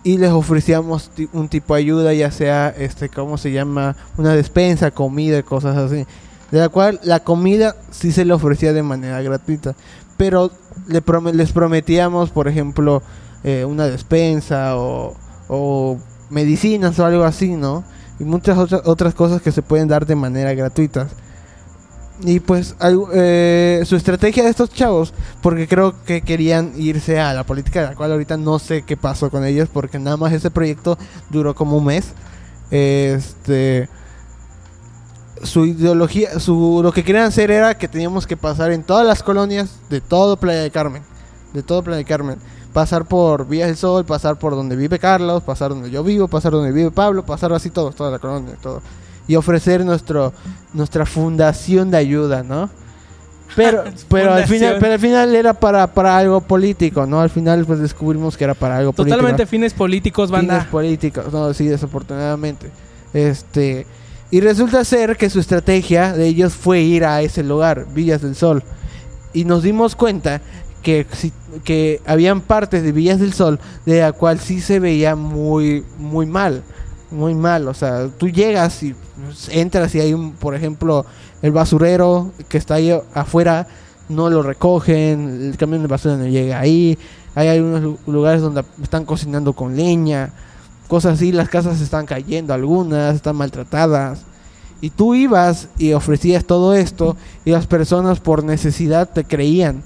y 0.04 0.18
les 0.18 0.30
ofrecíamos 0.30 1.10
un 1.32 1.48
tipo 1.48 1.74
de 1.74 1.80
ayuda, 1.80 2.12
ya 2.12 2.30
sea, 2.30 2.68
este, 2.70 3.08
¿cómo 3.08 3.38
se 3.38 3.52
llama? 3.52 3.94
Una 4.16 4.34
despensa, 4.34 4.90
comida, 4.90 5.42
cosas 5.42 5.76
así. 5.76 6.06
De 6.50 6.58
la 6.58 6.68
cual 6.68 7.00
la 7.04 7.20
comida 7.20 7.76
sí 7.90 8.12
se 8.12 8.24
le 8.24 8.34
ofrecía 8.34 8.72
de 8.72 8.82
manera 8.82 9.22
gratuita, 9.22 9.74
pero 10.16 10.50
le 10.88 11.02
les 11.32 11.52
prometíamos, 11.52 12.30
por 12.30 12.48
ejemplo, 12.48 13.02
eh, 13.44 13.64
una 13.64 13.86
despensa 13.86 14.76
o, 14.76 15.14
o 15.48 15.98
medicinas 16.30 16.98
o 16.98 17.06
algo 17.06 17.24
así, 17.24 17.56
¿no? 17.56 17.84
Y 18.18 18.24
muchas 18.24 18.58
otras, 18.58 18.82
otras 18.84 19.14
cosas 19.14 19.40
que 19.40 19.52
se 19.52 19.62
pueden 19.62 19.88
dar 19.88 20.04
de 20.04 20.14
manera 20.16 20.52
gratuita. 20.54 21.08
Y 22.24 22.38
pues 22.38 22.76
eh, 23.14 23.82
su 23.84 23.96
estrategia 23.96 24.44
de 24.44 24.50
estos 24.50 24.70
chavos, 24.70 25.12
porque 25.42 25.66
creo 25.66 26.04
que 26.04 26.22
querían 26.22 26.72
irse 26.76 27.18
a 27.18 27.34
la 27.34 27.44
política, 27.44 27.80
de 27.80 27.86
la 27.88 27.94
cual 27.96 28.12
ahorita 28.12 28.36
no 28.36 28.58
sé 28.60 28.82
qué 28.82 28.96
pasó 28.96 29.28
con 29.28 29.44
ellos, 29.44 29.68
porque 29.72 29.98
nada 29.98 30.16
más 30.16 30.32
ese 30.32 30.50
proyecto 30.50 30.98
duró 31.30 31.54
como 31.54 31.78
un 31.78 31.86
mes. 31.86 32.12
Este 32.70 33.88
su 35.42 35.66
ideología, 35.66 36.38
su 36.38 36.80
lo 36.84 36.92
que 36.92 37.02
querían 37.02 37.24
hacer 37.24 37.50
era 37.50 37.76
que 37.76 37.88
teníamos 37.88 38.28
que 38.28 38.36
pasar 38.36 38.70
en 38.70 38.84
todas 38.84 39.04
las 39.04 39.24
colonias 39.24 39.80
de 39.90 40.00
todo 40.00 40.36
Playa 40.36 40.62
de 40.62 40.70
Carmen, 40.70 41.02
de 41.52 41.64
todo 41.64 41.82
Playa 41.82 41.98
de 41.98 42.04
Carmen, 42.04 42.38
pasar 42.72 43.06
por 43.06 43.48
Villas 43.48 43.66
del 43.66 43.76
Sol, 43.76 44.04
pasar 44.04 44.38
por 44.38 44.54
donde 44.54 44.76
vive 44.76 45.00
Carlos, 45.00 45.42
pasar 45.42 45.70
donde 45.70 45.90
yo 45.90 46.04
vivo, 46.04 46.28
pasar 46.28 46.52
donde 46.52 46.70
vive 46.70 46.92
Pablo, 46.92 47.26
pasar 47.26 47.52
así 47.52 47.70
todo, 47.70 47.90
toda 47.90 48.12
la 48.12 48.20
colonia, 48.20 48.54
todo 48.62 48.80
y 49.28 49.36
ofrecer 49.36 49.84
nuestro 49.84 50.32
nuestra 50.72 51.06
fundación 51.06 51.90
de 51.90 51.96
ayuda, 51.96 52.42
¿no? 52.42 52.70
Pero 53.54 53.84
pero 54.08 54.34
al 54.34 54.46
final 54.46 54.76
pero 54.80 54.92
al 54.94 55.00
final 55.00 55.34
era 55.34 55.54
para 55.54 55.86
para 55.86 56.16
algo 56.16 56.40
político, 56.40 57.06
¿no? 57.06 57.20
Al 57.20 57.30
final 57.30 57.64
pues 57.64 57.78
descubrimos 57.78 58.36
que 58.36 58.44
era 58.44 58.54
para 58.54 58.78
algo 58.78 58.92
político. 58.92 59.16
Totalmente 59.16 59.46
fines 59.46 59.74
políticos, 59.74 60.30
banda. 60.30 60.54
Fines 60.54 60.70
políticos, 60.70 61.32
no, 61.32 61.52
sí, 61.54 61.66
desafortunadamente. 61.66 62.70
Este, 63.12 63.86
y 64.30 64.40
resulta 64.40 64.82
ser 64.84 65.18
que 65.18 65.28
su 65.28 65.40
estrategia 65.40 66.14
de 66.14 66.26
ellos 66.26 66.54
fue 66.54 66.80
ir 66.80 67.04
a 67.04 67.20
ese 67.20 67.42
lugar, 67.42 67.86
Villas 67.92 68.22
del 68.22 68.34
Sol. 68.34 68.62
Y 69.34 69.44
nos 69.44 69.62
dimos 69.62 69.94
cuenta 69.94 70.40
que, 70.82 71.06
que 71.64 72.00
habían 72.06 72.40
partes 72.40 72.82
de 72.82 72.92
Villas 72.92 73.20
del 73.20 73.34
Sol 73.34 73.60
de 73.84 74.00
la 74.00 74.12
cual 74.12 74.40
sí 74.40 74.62
se 74.62 74.80
veía 74.80 75.16
muy, 75.16 75.84
muy 75.98 76.24
mal. 76.24 76.62
Muy 77.12 77.34
mal, 77.34 77.68
o 77.68 77.74
sea, 77.74 78.08
tú 78.08 78.28
llegas 78.28 78.82
y 78.82 78.94
entras 79.50 79.94
y 79.94 80.00
hay 80.00 80.14
un, 80.14 80.32
por 80.32 80.54
ejemplo, 80.54 81.04
el 81.42 81.52
basurero 81.52 82.30
que 82.48 82.56
está 82.56 82.76
ahí 82.76 82.90
afuera, 83.12 83.66
no 84.08 84.30
lo 84.30 84.42
recogen, 84.42 85.50
el 85.50 85.56
camión 85.58 85.82
de 85.82 85.88
basura 85.88 86.16
no 86.16 86.26
llega 86.26 86.58
ahí, 86.58 86.98
hay 87.34 87.48
algunos 87.48 87.82
lu- 87.82 87.98
lugares 88.06 88.40
donde 88.40 88.64
están 88.82 89.04
cocinando 89.04 89.52
con 89.52 89.76
leña, 89.76 90.32
cosas 90.88 91.14
así, 91.14 91.32
las 91.32 91.50
casas 91.50 91.80
están 91.82 92.06
cayendo, 92.06 92.54
algunas 92.54 93.14
están 93.14 93.36
maltratadas. 93.36 94.20
Y 94.80 94.90
tú 94.90 95.14
ibas 95.14 95.68
y 95.78 95.92
ofrecías 95.92 96.44
todo 96.44 96.74
esto 96.74 97.16
y 97.44 97.50
las 97.50 97.66
personas 97.66 98.20
por 98.20 98.42
necesidad 98.42 99.08
te 99.08 99.24
creían. 99.24 99.82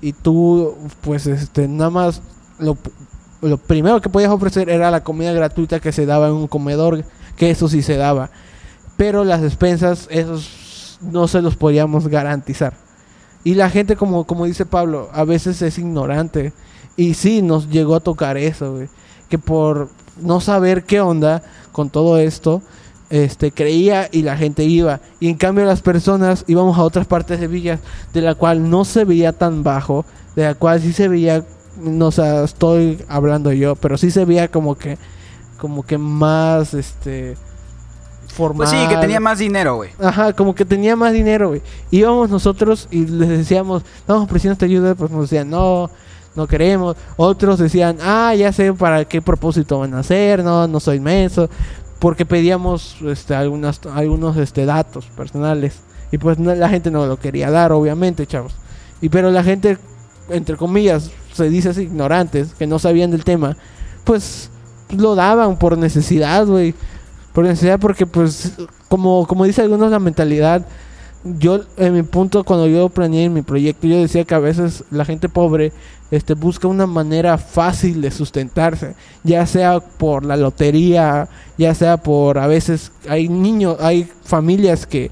Y 0.00 0.12
tú, 0.12 0.74
pues, 1.02 1.26
este, 1.26 1.68
nada 1.68 1.90
más 1.90 2.22
lo, 2.58 2.76
lo 3.40 3.58
primero 3.58 4.00
que 4.00 4.08
podías 4.08 4.30
ofrecer 4.30 4.68
era 4.68 4.90
la 4.90 5.04
comida 5.04 5.32
gratuita 5.32 5.80
que 5.80 5.92
se 5.92 6.06
daba 6.06 6.28
en 6.28 6.34
un 6.34 6.48
comedor, 6.48 7.04
que 7.36 7.50
eso 7.50 7.68
sí 7.68 7.82
se 7.82 7.96
daba. 7.96 8.30
Pero 8.96 9.24
las 9.24 9.40
despensas, 9.40 10.08
esos 10.10 10.98
no 11.00 11.28
se 11.28 11.42
los 11.42 11.56
podíamos 11.56 12.08
garantizar. 12.08 12.74
Y 13.44 13.54
la 13.54 13.70
gente, 13.70 13.96
como, 13.96 14.24
como 14.24 14.44
dice 14.44 14.66
Pablo, 14.66 15.08
a 15.12 15.24
veces 15.24 15.62
es 15.62 15.78
ignorante. 15.78 16.52
Y 16.96 17.14
sí, 17.14 17.42
nos 17.42 17.68
llegó 17.70 17.94
a 17.94 18.00
tocar 18.00 18.36
eso. 18.36 18.78
Que 19.28 19.38
por 19.38 19.88
no 20.20 20.40
saber 20.40 20.84
qué 20.84 21.00
onda 21.00 21.42
con 21.72 21.90
todo 21.90 22.18
esto, 22.18 22.62
este, 23.10 23.52
creía 23.52 24.08
y 24.10 24.22
la 24.22 24.36
gente 24.36 24.64
iba. 24.64 25.00
Y 25.20 25.28
en 25.28 25.36
cambio 25.36 25.64
las 25.64 25.80
personas 25.80 26.44
íbamos 26.46 26.76
a 26.78 26.82
otras 26.82 27.06
partes 27.06 27.40
de 27.40 27.46
villas, 27.46 27.80
de 28.12 28.20
la 28.20 28.34
cual 28.34 28.68
no 28.68 28.84
se 28.84 29.04
veía 29.04 29.32
tan 29.32 29.62
bajo, 29.62 30.04
de 30.36 30.44
la 30.44 30.54
cual 30.54 30.80
sí 30.80 30.92
se 30.92 31.08
veía, 31.08 31.44
no 31.80 32.10
sé, 32.10 32.44
estoy 32.44 33.02
hablando 33.08 33.52
yo, 33.52 33.76
pero 33.76 33.96
sí 33.98 34.10
se 34.10 34.24
veía 34.24 34.48
como 34.48 34.76
que, 34.76 34.98
como 35.58 35.82
que 35.84 35.98
más, 35.98 36.74
este, 36.74 37.36
formal. 38.28 38.68
Pues 38.68 38.70
sí, 38.80 38.88
que 38.88 38.96
tenía 39.00 39.20
más 39.20 39.38
dinero, 39.38 39.76
güey. 39.76 39.90
Ajá, 40.00 40.32
como 40.32 40.54
que 40.54 40.64
tenía 40.64 40.96
más 40.96 41.12
dinero, 41.12 41.48
güey. 41.48 41.62
Íbamos 41.90 42.30
nosotros 42.30 42.88
y 42.90 43.06
les 43.06 43.28
decíamos, 43.28 43.82
vamos 44.06 44.24
ofreciendo 44.24 44.52
esta 44.52 44.66
ayuda, 44.66 44.94
pues 44.94 45.10
nos 45.10 45.22
decían, 45.30 45.50
no, 45.50 45.90
no 46.36 46.46
queremos. 46.46 46.96
Otros 47.16 47.58
decían, 47.58 47.98
ah, 48.02 48.34
ya 48.34 48.52
sé 48.52 48.72
para 48.72 49.04
qué 49.04 49.20
propósito 49.22 49.78
van 49.80 49.94
a 49.94 50.00
hacer, 50.00 50.44
no, 50.44 50.66
no 50.68 50.80
soy 50.80 51.00
menso. 51.00 51.48
Porque 51.98 52.24
pedíamos 52.24 52.96
este, 53.04 53.34
algunas, 53.34 53.80
algunos 53.92 54.36
este, 54.36 54.64
datos 54.66 55.06
personales. 55.06 55.80
Y 56.12 56.18
pues 56.18 56.38
no- 56.38 56.54
la 56.54 56.68
gente 56.68 56.90
no 56.92 57.06
lo 57.06 57.18
quería 57.18 57.50
dar, 57.50 57.72
obviamente, 57.72 58.24
chavos. 58.26 58.54
Y 59.00 59.08
pero 59.08 59.30
la 59.32 59.42
gente, 59.42 59.78
entre 60.28 60.56
comillas, 60.56 61.10
se 61.38 61.48
dice 61.48 61.70
ignorantes, 61.82 62.54
que 62.54 62.66
no 62.66 62.78
sabían 62.78 63.10
del 63.10 63.24
tema, 63.24 63.56
pues 64.04 64.50
lo 64.96 65.14
daban 65.14 65.58
por 65.58 65.76
necesidad, 65.78 66.46
güey. 66.46 66.74
Por 67.32 67.44
necesidad, 67.44 67.78
porque 67.78 68.06
pues, 68.06 68.52
como, 68.88 69.26
como 69.26 69.44
dice 69.44 69.62
algunos 69.62 69.90
la 69.90 69.98
mentalidad, 69.98 70.66
yo 71.24 71.60
en 71.76 71.94
mi 71.94 72.02
punto 72.02 72.44
cuando 72.44 72.66
yo 72.66 72.88
planeé 72.88 73.28
mi 73.28 73.42
proyecto, 73.42 73.86
yo 73.86 73.96
decía 73.96 74.24
que 74.24 74.34
a 74.34 74.38
veces 74.38 74.84
la 74.90 75.04
gente 75.04 75.28
pobre 75.28 75.72
este, 76.10 76.34
busca 76.34 76.68
una 76.68 76.86
manera 76.86 77.38
fácil 77.38 78.00
de 78.00 78.10
sustentarse, 78.10 78.94
ya 79.24 79.46
sea 79.46 79.80
por 79.80 80.24
la 80.24 80.36
lotería, 80.36 81.28
ya 81.58 81.74
sea 81.74 81.98
por 81.98 82.38
a 82.38 82.46
veces 82.46 82.92
hay 83.08 83.28
niños, 83.28 83.76
hay 83.80 84.08
familias 84.22 84.86
que 84.86 85.10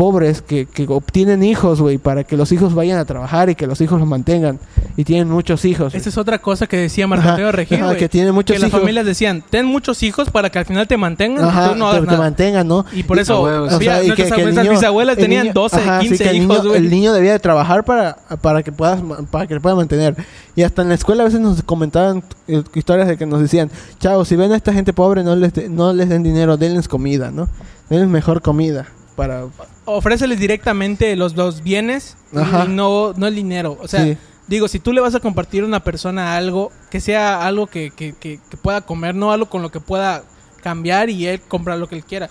pobres 0.00 0.40
que, 0.40 0.64
que 0.64 0.86
obtienen 0.88 1.42
hijos, 1.42 1.78
güey, 1.82 1.98
para 1.98 2.24
que 2.24 2.34
los 2.38 2.50
hijos 2.52 2.74
vayan 2.74 2.98
a 2.98 3.04
trabajar 3.04 3.50
y 3.50 3.54
que 3.54 3.66
los 3.66 3.82
hijos 3.82 4.00
los 4.00 4.08
mantengan. 4.08 4.58
Y 4.96 5.04
tienen 5.04 5.28
muchos 5.28 5.66
hijos. 5.66 5.94
Esa 5.94 6.08
es 6.08 6.16
otra 6.16 6.38
cosa 6.38 6.66
que 6.66 6.78
decía 6.78 7.06
Marco 7.06 7.20
Ajá, 7.24 7.30
Antonio 7.32 7.52
Regil, 7.52 7.82
ajá, 7.82 7.96
que 7.96 8.08
tiene 8.08 8.32
muchos 8.32 8.56
que 8.56 8.62
las 8.62 8.70
familias 8.70 9.04
decían, 9.04 9.44
ten 9.50 9.66
muchos 9.66 10.02
hijos 10.02 10.30
para 10.30 10.48
que 10.48 10.58
al 10.58 10.64
final 10.64 10.88
te 10.88 10.96
mantengan 10.96 11.44
Ajá, 11.44 11.66
y 11.66 11.68
tú 11.68 11.74
no 11.76 11.84
que 11.84 11.90
hagas 11.90 12.00
te 12.00 12.06
nada. 12.06 12.18
mantengan, 12.18 12.66
¿no? 12.66 12.86
Y 12.94 13.02
por 13.02 13.18
eso, 13.18 13.34
a 13.34 13.42
huevos. 13.42 13.72
O 13.72 13.76
había- 13.76 13.92
sea, 13.96 14.02
y 14.04 14.06
nuestras, 14.06 14.28
que- 14.30 14.34
que 14.36 14.40
el 14.40 14.44
nuestras 14.46 14.64
niño- 14.66 14.78
bisabuelas 14.80 15.16
el 15.18 15.22
tenían 15.22 15.42
niño- 15.42 15.52
12, 15.54 15.76
ajá, 15.76 16.00
sí, 16.00 16.08
15 16.08 16.24
que 16.24 16.30
el 16.30 16.36
hijos, 16.36 16.66
güey. 16.66 16.76
el 16.78 16.88
niño 16.90 17.12
debía 17.12 17.32
de 17.32 17.38
trabajar 17.38 17.84
para, 17.84 18.16
para 18.40 18.62
que 18.62 18.72
puedas 18.72 19.02
para 19.30 19.46
que 19.46 19.52
le 19.52 19.60
pueda 19.60 19.74
mantener. 19.76 20.16
Y 20.56 20.62
hasta 20.62 20.80
en 20.80 20.88
la 20.88 20.94
escuela 20.94 21.24
a 21.24 21.26
veces 21.26 21.40
nos 21.40 21.62
comentaban 21.62 22.22
eh, 22.48 22.62
historias 22.74 23.06
de 23.06 23.18
que 23.18 23.26
nos 23.26 23.42
decían, 23.42 23.70
"Chao, 23.98 24.24
si 24.24 24.34
ven 24.36 24.50
a 24.52 24.56
esta 24.56 24.72
gente 24.72 24.94
pobre 24.94 25.22
no 25.24 25.36
les 25.36 25.52
de- 25.52 25.68
no 25.68 25.92
les 25.92 26.08
den 26.08 26.22
dinero, 26.22 26.56
denles 26.56 26.88
comida, 26.88 27.30
¿no? 27.30 27.48
Denles 27.90 28.08
mejor 28.08 28.40
comida 28.40 28.86
para 29.20 29.46
Ofréceles 29.84 30.38
directamente 30.38 31.14
los, 31.16 31.36
los 31.36 31.62
bienes 31.62 32.16
Ajá. 32.34 32.64
y 32.64 32.68
no, 32.68 33.12
no 33.16 33.26
el 33.26 33.34
dinero. 33.34 33.76
O 33.82 33.86
sea, 33.88 34.04
Sí. 34.04 34.16
digo, 34.48 34.66
si 34.68 34.78
tú 34.80 34.92
le 34.92 35.00
vas 35.00 35.14
a 35.14 35.20
compartir 35.20 35.62
a 35.62 35.66
una 35.66 35.84
persona 35.84 36.36
algo, 36.36 36.72
que 36.90 37.00
sea 37.00 37.46
algo 37.46 37.66
que, 37.66 37.90
que, 37.90 38.14
que, 38.14 38.40
que 38.50 38.56
pueda 38.56 38.80
comer, 38.80 39.14
no 39.14 39.30
algo 39.32 39.50
con 39.50 39.60
lo 39.62 39.70
que 39.70 39.80
pueda 39.80 40.22
cambiar 40.62 41.10
y 41.10 41.26
él 41.26 41.40
comprar 41.40 41.78
lo 41.78 41.86
que 41.88 41.96
él 41.96 42.04
quiera. 42.04 42.30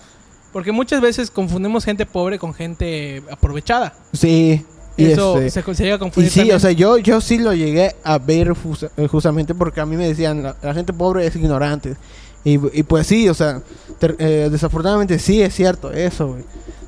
Porque 0.52 0.72
muchas 0.72 1.00
veces 1.00 1.30
confundimos 1.30 1.84
gente 1.84 2.06
pobre 2.06 2.38
con 2.38 2.52
gente 2.54 3.22
aprovechada. 3.30 3.94
Sí. 4.12 4.64
Y 4.96 5.04
Eso 5.12 5.38
este- 5.40 5.62
se, 5.62 5.74
se 5.74 5.82
llega 5.84 5.94
a 5.94 5.96
Y 5.96 6.00
confundir. 6.00 6.30
sí, 6.30 6.40
también. 6.40 6.56
o 6.56 6.60
sea, 6.60 6.72
yo, 6.72 6.98
yo 6.98 7.20
sí 7.20 7.38
lo 7.38 7.54
llegué 7.54 7.94
a 8.02 8.18
ver 8.18 8.52
eh, 8.96 9.06
justamente 9.06 9.54
porque 9.54 9.80
a 9.80 9.86
mí 9.86 9.96
me 9.96 10.08
decían, 10.08 10.42
la, 10.42 10.56
la 10.60 10.74
gente 10.74 10.92
pobre 10.92 11.24
es 11.26 11.36
ignorante. 11.36 11.96
Y, 12.42 12.54
y 12.78 12.82
pues 12.84 13.06
sí, 13.06 13.28
o 13.28 13.34
sea, 13.34 13.60
ter- 13.98 14.16
eh, 14.18 14.48
desafortunadamente 14.50 15.18
sí 15.18 15.42
es 15.42 15.54
cierto 15.54 15.92
eso, 15.92 16.28
güey. 16.28 16.42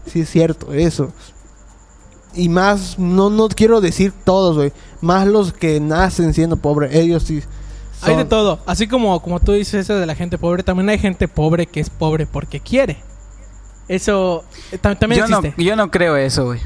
Sí 0.06 0.20
es 0.20 0.30
cierto 0.30 0.72
eso. 0.72 1.12
Y 2.34 2.48
más, 2.48 2.98
no, 2.98 3.28
no 3.30 3.48
quiero 3.48 3.80
decir 3.80 4.12
todos, 4.24 4.56
güey. 4.56 4.72
Más 5.00 5.26
los 5.26 5.52
que 5.52 5.80
nacen 5.80 6.32
siendo 6.34 6.56
pobres, 6.56 6.94
ellos 6.94 7.22
sí. 7.24 7.42
Hay 8.00 8.16
de 8.16 8.24
todo. 8.24 8.58
Así 8.66 8.88
como, 8.88 9.20
como 9.22 9.38
tú 9.38 9.52
dices 9.52 9.74
eso 9.84 9.94
de 9.94 10.06
la 10.06 10.14
gente 10.14 10.38
pobre, 10.38 10.62
también 10.62 10.88
hay 10.88 10.98
gente 10.98 11.28
pobre 11.28 11.66
que 11.66 11.80
es 11.80 11.90
pobre 11.90 12.26
porque 12.26 12.58
quiere. 12.58 12.96
Eso 13.86 14.44
eh, 14.72 14.78
tam- 14.80 14.98
también 14.98 15.20
Yo 15.20 15.28
no, 15.28 15.38
existe. 15.38 15.62
yo 15.64 15.76
no 15.76 15.90
creo 15.90 16.16
eso, 16.16 16.46
güey. 16.46 16.60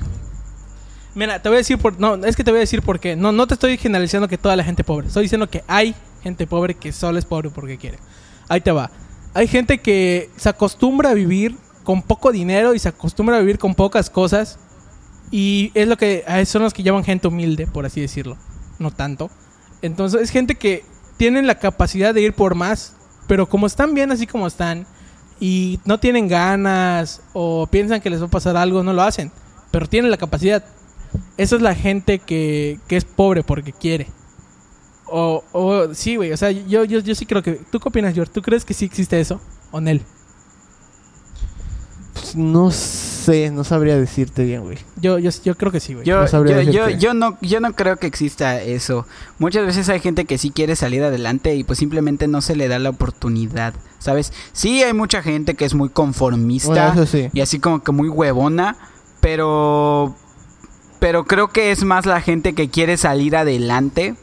Mira, 1.14 1.40
te 1.42 1.48
voy 1.48 1.56
a 1.56 1.58
decir 1.58 1.78
por... 1.78 1.98
No, 1.98 2.14
es 2.24 2.36
que 2.36 2.44
te 2.44 2.50
voy 2.50 2.58
a 2.58 2.60
decir 2.60 2.82
por 2.82 3.00
qué. 3.00 3.16
No, 3.16 3.32
no 3.32 3.46
te 3.46 3.54
estoy 3.54 3.76
generalizando 3.78 4.28
que 4.28 4.38
toda 4.38 4.54
la 4.54 4.64
gente 4.64 4.84
pobre. 4.84 5.08
Estoy 5.08 5.22
diciendo 5.24 5.48
que 5.48 5.64
hay 5.66 5.94
gente 6.22 6.46
pobre 6.46 6.74
que 6.74 6.92
solo 6.92 7.18
es 7.18 7.24
pobre 7.24 7.50
porque 7.50 7.78
quiere. 7.78 7.98
Ahí 8.48 8.60
te 8.60 8.70
va. 8.70 8.90
Hay 9.34 9.48
gente 9.48 9.78
que 9.78 10.30
se 10.36 10.48
acostumbra 10.48 11.10
a 11.10 11.14
vivir 11.14 11.56
con 11.86 12.02
poco 12.02 12.32
dinero 12.32 12.74
y 12.74 12.80
se 12.80 12.88
acostumbra 12.88 13.36
a 13.36 13.40
vivir 13.40 13.60
con 13.60 13.76
pocas 13.76 14.10
cosas. 14.10 14.58
Y 15.30 15.70
es 15.74 15.86
lo 15.86 15.96
que... 15.96 16.24
Son 16.44 16.62
los 16.62 16.74
que 16.74 16.82
llaman 16.82 17.04
gente 17.04 17.28
humilde, 17.28 17.68
por 17.68 17.86
así 17.86 18.00
decirlo. 18.00 18.36
No 18.80 18.90
tanto. 18.90 19.30
Entonces 19.82 20.20
es 20.20 20.30
gente 20.30 20.56
que 20.56 20.84
tienen 21.16 21.46
la 21.46 21.60
capacidad 21.60 22.12
de 22.12 22.22
ir 22.22 22.32
por 22.32 22.56
más. 22.56 22.96
Pero 23.28 23.48
como 23.48 23.68
están 23.68 23.94
bien 23.94 24.10
así 24.10 24.26
como 24.26 24.48
están 24.48 24.84
y 25.38 25.78
no 25.84 26.00
tienen 26.00 26.26
ganas 26.26 27.22
o 27.32 27.68
piensan 27.68 28.00
que 28.00 28.10
les 28.10 28.20
va 28.20 28.26
a 28.26 28.30
pasar 28.30 28.56
algo, 28.56 28.82
no 28.82 28.92
lo 28.92 29.02
hacen. 29.02 29.30
Pero 29.70 29.86
tienen 29.86 30.10
la 30.10 30.16
capacidad. 30.16 30.64
Esa 31.36 31.54
es 31.54 31.62
la 31.62 31.76
gente 31.76 32.18
que, 32.18 32.80
que 32.88 32.96
es 32.96 33.04
pobre 33.04 33.44
porque 33.44 33.72
quiere. 33.72 34.08
O, 35.06 35.44
o 35.52 35.94
sí, 35.94 36.16
güey. 36.16 36.32
O 36.32 36.36
sea, 36.36 36.50
yo, 36.50 36.82
yo, 36.82 36.98
yo 36.98 37.14
sí 37.14 37.26
creo 37.26 37.44
que... 37.44 37.60
¿Tú 37.70 37.78
qué 37.78 37.88
opinas, 37.88 38.12
George? 38.12 38.32
¿Tú 38.32 38.42
crees 38.42 38.64
que 38.64 38.74
sí 38.74 38.86
existe 38.86 39.20
eso? 39.20 39.40
¿O 39.70 39.80
Nel? 39.80 40.02
Pues, 42.16 42.34
no 42.34 42.70
sé, 42.70 43.50
no 43.50 43.62
sabría 43.62 43.96
decirte 43.98 44.44
bien, 44.44 44.62
güey. 44.62 44.78
Yo, 44.96 45.18
yo, 45.18 45.30
yo 45.44 45.54
creo 45.54 45.70
que 45.70 45.80
sí, 45.80 45.92
güey. 45.92 46.06
Yo, 46.06 46.22
No 46.22 46.26
sabría 46.26 46.62
yo, 46.62 46.88
yo, 46.88 47.12
no, 47.12 47.36
yo 47.42 47.60
no 47.60 47.74
creo 47.74 47.98
que 47.98 48.06
exista 48.06 48.62
eso. 48.62 49.06
Muchas 49.38 49.66
veces 49.66 49.88
hay 49.90 50.00
gente 50.00 50.24
que 50.24 50.38
sí 50.38 50.50
quiere 50.50 50.76
salir 50.76 51.02
adelante 51.02 51.54
y 51.54 51.62
pues 51.62 51.78
simplemente 51.78 52.26
no 52.26 52.40
se 52.40 52.56
le 52.56 52.68
da 52.68 52.78
la 52.78 52.90
oportunidad, 52.90 53.74
¿sabes? 53.98 54.32
Sí 54.52 54.82
hay 54.82 54.94
mucha 54.94 55.22
gente 55.22 55.54
que 55.54 55.66
es 55.66 55.74
muy 55.74 55.90
conformista 55.90 56.86
Bueno, 56.88 57.02
eso 57.02 57.06
sí. 57.06 57.28
y 57.34 57.40
así 57.42 57.58
como 57.58 57.82
que 57.84 57.92
muy 57.92 58.08
huevona, 58.08 58.76
pero 59.20 60.16
pero 60.98 61.24
creo 61.26 61.48
que 61.48 61.70
es 61.70 61.84
más 61.84 62.06
la 62.06 62.22
gente 62.22 62.54
que 62.54 62.70
quiere 62.70 62.96
salir 62.96 63.36
adelante 63.36 64.14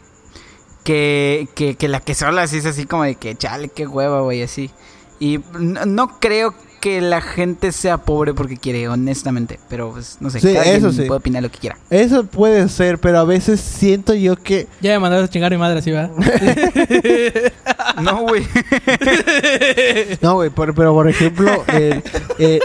que, 0.84 1.48
que, 1.54 1.76
que 1.76 1.88
la 1.88 2.00
que 2.00 2.16
sola 2.16 2.42
así 2.42 2.58
es 2.58 2.66
así 2.66 2.86
como 2.86 3.04
de 3.04 3.16
que 3.16 3.36
chale, 3.36 3.70
qué 3.70 3.86
hueva, 3.86 4.22
güey, 4.22 4.42
así. 4.42 4.72
Y 5.20 5.40
no, 5.60 5.86
no 5.86 6.20
creo 6.20 6.56
que 6.84 7.00
la 7.00 7.22
gente 7.22 7.72
sea 7.72 7.98
pobre 8.00 8.34
porque 8.34 8.58
quiere, 8.58 8.90
honestamente, 8.90 9.58
pero 9.70 9.92
pues 9.94 10.18
no 10.20 10.30
sé, 10.30 10.42
Sí, 10.42 10.52
cada 10.52 10.66
eso 10.66 10.90
quien 10.90 11.04
sí. 11.04 11.08
puede 11.08 11.20
opinar 11.20 11.42
lo 11.42 11.50
que 11.50 11.58
quiera. 11.58 11.78
Eso 11.90 12.26
puede 12.26 12.68
ser, 12.68 12.98
pero 13.00 13.20
a 13.20 13.24
veces 13.24 13.62
siento 13.62 14.14
yo 14.14 14.36
que... 14.36 14.68
Ya 14.82 14.92
me 14.92 15.00
mandaste 15.00 15.24
a 15.24 15.30
chingar 15.30 15.54
a 15.54 15.56
mi 15.56 15.60
madre 15.62 15.80
así, 15.80 15.92
¿verdad? 15.92 16.12
No, 18.02 18.24
güey. 18.24 18.44
No, 20.22 20.34
güey, 20.36 20.50
pero 20.50 20.94
por 20.94 21.08
ejemplo, 21.08 21.50
eh, 21.70 22.02
eh, 22.38 22.60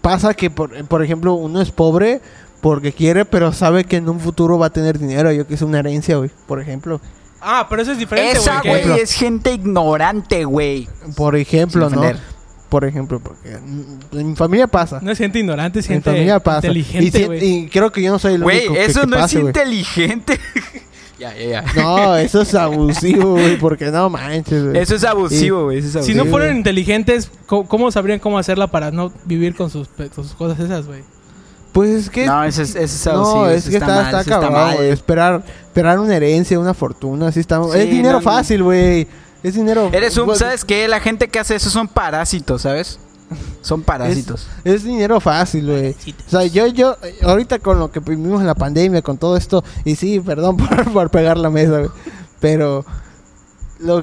pasa 0.00 0.32
que, 0.32 0.48
por, 0.48 0.72
por 0.86 1.02
ejemplo, 1.02 1.34
uno 1.34 1.60
es 1.60 1.70
pobre 1.70 2.22
porque 2.62 2.92
quiere, 2.92 3.26
pero 3.26 3.52
sabe 3.52 3.84
que 3.84 3.96
en 3.96 4.08
un 4.08 4.20
futuro 4.20 4.58
va 4.58 4.66
a 4.68 4.72
tener 4.72 4.98
dinero. 4.98 5.30
Yo 5.32 5.46
que 5.46 5.52
es 5.52 5.60
una 5.60 5.80
herencia, 5.80 6.16
güey, 6.16 6.30
por 6.46 6.62
ejemplo. 6.62 6.98
ah, 7.42 7.66
pero 7.68 7.82
eso 7.82 7.92
es 7.92 7.98
diferente, 7.98 8.38
Esa, 8.38 8.60
güey. 8.60 8.70
güey, 8.70 8.80
ejemplo. 8.80 9.02
es 9.02 9.12
gente 9.12 9.52
ignorante, 9.52 10.44
güey. 10.46 10.88
Por 11.14 11.36
ejemplo, 11.36 11.90
¿no? 11.90 12.02
Por 12.72 12.86
ejemplo, 12.86 13.20
porque 13.20 13.50
en 13.52 14.28
mi 14.30 14.34
familia 14.34 14.66
pasa. 14.66 14.98
No 15.02 15.10
es 15.10 15.18
gente 15.18 15.38
ignorante, 15.38 15.80
es 15.80 15.86
en 15.86 15.90
mi 15.90 15.94
gente 15.96 16.10
familia 16.10 16.40
pasa. 16.40 16.66
y, 16.68 16.70
inteligente, 16.70 17.18
si- 17.18 17.24
güey. 17.26 17.44
y 17.44 17.68
creo 17.68 17.92
que 17.92 18.00
yo 18.02 18.10
no 18.12 18.18
soy 18.18 18.32
el 18.36 18.42
Güey, 18.42 18.60
único 18.60 18.72
que, 18.72 18.84
eso 18.86 19.00
que 19.02 19.06
no 19.08 19.16
pase, 19.18 19.36
es 19.36 19.40
güey. 19.42 19.48
inteligente. 19.50 20.40
ya, 21.18 21.34
ya, 21.36 21.44
ya. 21.46 21.64
No, 21.76 22.16
eso 22.16 22.40
es 22.40 22.54
abusivo, 22.54 23.32
güey, 23.32 23.58
porque 23.58 23.90
no 23.90 24.08
manches, 24.08 24.64
güey. 24.64 24.78
Eso 24.78 24.94
es 24.94 25.04
abusivo, 25.04 25.64
güey. 25.64 25.82
Si 25.82 26.14
no 26.14 26.24
fueran 26.24 26.48
güey. 26.48 26.56
inteligentes, 26.58 27.30
¿cómo, 27.44 27.68
cómo 27.68 27.90
sabrían 27.92 28.18
cómo 28.20 28.38
hacerla 28.38 28.68
para 28.68 28.90
no 28.90 29.12
vivir 29.26 29.54
con 29.54 29.68
sus, 29.68 29.88
pe- 29.88 30.08
con 30.08 30.24
sus 30.24 30.32
cosas 30.34 30.58
esas, 30.58 30.86
güey? 30.86 31.02
Pues 31.72 31.90
es 31.90 32.08
que... 32.10 32.24
No, 32.24 32.42
eso 32.42 32.62
es, 32.62 32.70
eso 32.74 32.84
es 32.84 33.06
abusivo. 33.06 33.44
No, 33.44 33.50
es 33.50 33.62
eso 33.62 33.70
que 33.70 33.76
está, 33.76 33.86
mal, 33.86 34.04
está, 34.06 34.20
eso 34.22 34.30
está 34.34 34.50
mal. 34.50 34.76
güey. 34.76 34.88
Esperar, 34.90 35.42
esperar 35.64 35.98
una 35.98 36.16
herencia, 36.16 36.58
una 36.58 36.72
fortuna, 36.72 37.28
así 37.28 37.40
está. 37.40 37.62
Sí, 37.64 37.78
es 37.78 37.90
dinero 37.90 38.14
no, 38.14 38.20
fácil, 38.22 38.62
güey. 38.62 39.06
Es 39.42 39.54
dinero. 39.54 39.90
Eres 39.92 40.16
un, 40.18 40.34
¿sabes 40.36 40.64
qué? 40.64 40.86
La 40.88 41.00
gente 41.00 41.28
que 41.28 41.38
hace 41.38 41.54
eso 41.56 41.70
son 41.70 41.88
parásitos, 41.88 42.62
¿sabes? 42.62 42.98
Son 43.62 43.82
parásitos. 43.82 44.46
Es 44.64 44.84
dinero 44.84 45.18
fácil, 45.20 45.66
güey. 45.70 45.96
O 46.26 46.30
sea, 46.30 46.44
yo, 46.44 46.66
yo, 46.66 46.96
ahorita 47.22 47.58
con 47.60 47.78
lo 47.78 47.90
que 47.90 48.00
vivimos 48.00 48.40
en 48.40 48.46
la 48.46 48.54
pandemia, 48.54 49.00
con 49.02 49.16
todo 49.18 49.36
esto, 49.36 49.64
y 49.84 49.96
sí, 49.96 50.20
perdón 50.20 50.56
por, 50.58 50.92
por 50.92 51.10
pegar 51.10 51.38
la 51.38 51.48
mesa, 51.50 51.78
güey. 51.78 51.90
Pero, 52.40 52.84
lo, 53.80 54.00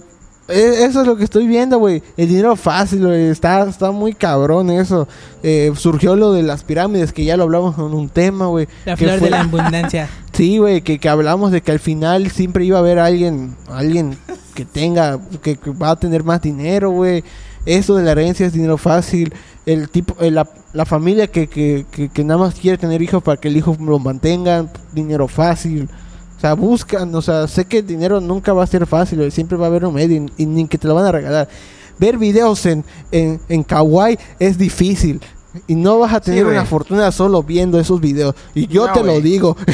e- 0.48 0.84
eso 0.86 1.02
es 1.02 1.08
lo 1.08 1.16
que 1.16 1.26
estoy 1.26 1.46
viendo, 1.46 1.78
güey. 1.78 2.02
El 2.18 2.28
dinero 2.28 2.56
fácil, 2.56 3.06
güey. 3.06 3.28
Está, 3.30 3.70
está 3.70 3.92
muy 3.92 4.14
cabrón 4.14 4.72
eso. 4.72 5.08
Eh, 5.44 5.72
surgió 5.76 6.16
lo 6.16 6.34
de 6.34 6.42
las 6.44 6.64
pirámides, 6.64 7.14
que 7.14 7.24
ya 7.24 7.38
lo 7.38 7.44
hablamos 7.44 7.78
en 7.78 7.84
un 7.94 8.10
tema, 8.10 8.48
güey. 8.48 8.68
La 8.86 8.96
que 8.96 9.06
flor 9.06 9.20
fue- 9.20 9.28
de 9.28 9.32
la 9.32 9.42
abundancia. 9.42 10.10
Sí, 10.40 10.58
güey, 10.58 10.80
que, 10.80 11.00
que 11.00 11.10
hablamos 11.10 11.52
de 11.52 11.60
que 11.60 11.74
al 11.74 11.80
final 11.80 12.32
siempre 12.32 12.64
iba 12.64 12.78
a 12.78 12.80
haber 12.80 12.98
alguien, 12.98 13.58
alguien 13.68 14.18
que 14.56 14.64
tenga, 14.64 15.20
que, 15.42 15.58
que 15.58 15.72
va 15.72 15.90
a 15.92 15.96
tener 15.98 16.24
más 16.24 16.42
dinero, 16.42 16.92
güey. 16.92 17.26
Eso 17.66 17.98
de 17.98 18.04
la 18.04 18.14
herencia 18.14 18.46
es 18.46 18.54
dinero 18.54 18.78
fácil. 18.78 19.34
El 19.66 19.90
tipo, 19.90 20.16
eh, 20.22 20.32
la, 20.32 20.50
la 20.72 20.86
familia 20.86 21.28
que, 21.28 21.48
que, 21.48 21.86
que, 21.92 22.24
nada 22.24 22.40
más 22.40 22.56
quiere 22.56 22.78
tener 22.78 23.02
hijos 23.02 23.22
para 23.22 23.36
que 23.36 23.50
el 23.50 23.58
hijo 23.58 23.76
lo 23.82 24.00
mantengan, 24.00 24.72
dinero 24.94 25.28
fácil. 25.28 25.90
O 26.38 26.40
sea, 26.40 26.54
buscan, 26.54 27.14
o 27.14 27.22
sea, 27.22 27.46
sé 27.50 27.66
que 27.66 27.80
el 27.80 27.88
dinero 27.88 28.22
nunca 28.22 28.54
va 28.54 28.64
a 28.64 28.68
ser 28.68 28.88
fácil, 28.88 29.30
siempre 29.34 29.58
va 29.58 29.66
a 29.66 29.68
haber 29.68 29.84
un 29.84 29.94
medio 29.94 30.24
y, 30.38 30.44
y 30.44 30.46
ni 30.46 30.70
que 30.70 30.78
te 30.78 30.88
lo 30.88 30.96
van 30.96 31.06
a 31.06 31.12
regalar. 31.12 31.50
Ver 31.98 32.18
videos 32.18 32.66
en, 32.66 32.86
en, 33.12 33.42
en 33.50 33.62
Kawaii 33.62 34.18
es 34.40 34.58
difícil. 34.58 35.20
Y 35.68 35.76
no 35.76 36.00
vas 36.00 36.14
a 36.14 36.22
tener 36.22 36.46
una 36.46 36.64
fortuna 36.64 37.12
solo 37.12 37.44
viendo 37.44 37.78
esos 37.78 38.00
videos. 38.00 38.36
Y 38.54 38.68
yo 38.68 38.88
No, 38.88 38.94
te 38.94 39.04
lo 39.04 39.20
digo. 39.20 39.58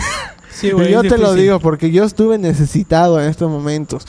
Sí, 0.55 0.71
güey. 0.73 0.91
yo 0.91 1.01
te 1.03 1.17
lo 1.17 1.33
digo 1.33 1.59
porque 1.59 1.91
yo 1.91 2.03
estuve 2.03 2.37
necesitado 2.37 3.21
en 3.21 3.29
estos 3.29 3.49
momentos. 3.51 4.05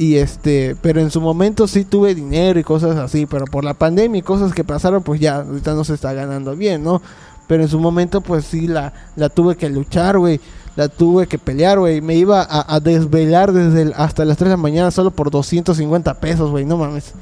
Y 0.00 0.16
este, 0.16 0.76
pero 0.80 1.00
en 1.00 1.10
su 1.10 1.20
momento 1.20 1.66
sí 1.66 1.84
tuve 1.84 2.14
dinero 2.14 2.60
y 2.60 2.62
cosas 2.62 2.96
así, 2.98 3.26
pero 3.26 3.46
por 3.46 3.64
la 3.64 3.74
pandemia 3.74 4.18
y 4.20 4.22
cosas 4.22 4.52
que 4.52 4.62
pasaron, 4.62 5.02
pues 5.02 5.20
ya, 5.20 5.36
ahorita 5.40 5.74
no 5.74 5.82
se 5.84 5.94
está 5.94 6.12
ganando 6.12 6.54
bien, 6.54 6.84
¿no? 6.84 7.02
Pero 7.48 7.62
en 7.64 7.68
su 7.68 7.80
momento, 7.80 8.20
pues 8.20 8.44
sí, 8.44 8.68
la, 8.68 8.92
la 9.16 9.28
tuve 9.28 9.56
que 9.56 9.68
luchar, 9.70 10.18
güey. 10.18 10.40
La 10.76 10.88
tuve 10.88 11.26
que 11.26 11.38
pelear, 11.38 11.80
güey. 11.80 12.00
Me 12.00 12.14
iba 12.14 12.42
a, 12.42 12.72
a 12.74 12.78
desvelar 12.78 13.52
desde 13.52 13.82
el- 13.82 13.94
hasta 13.96 14.24
las 14.24 14.36
3 14.36 14.50
de 14.50 14.56
la 14.56 14.62
mañana 14.62 14.90
solo 14.92 15.10
por 15.10 15.30
250 15.32 16.14
pesos, 16.20 16.50
güey. 16.52 16.64
No 16.64 16.76
mames. 16.76 17.14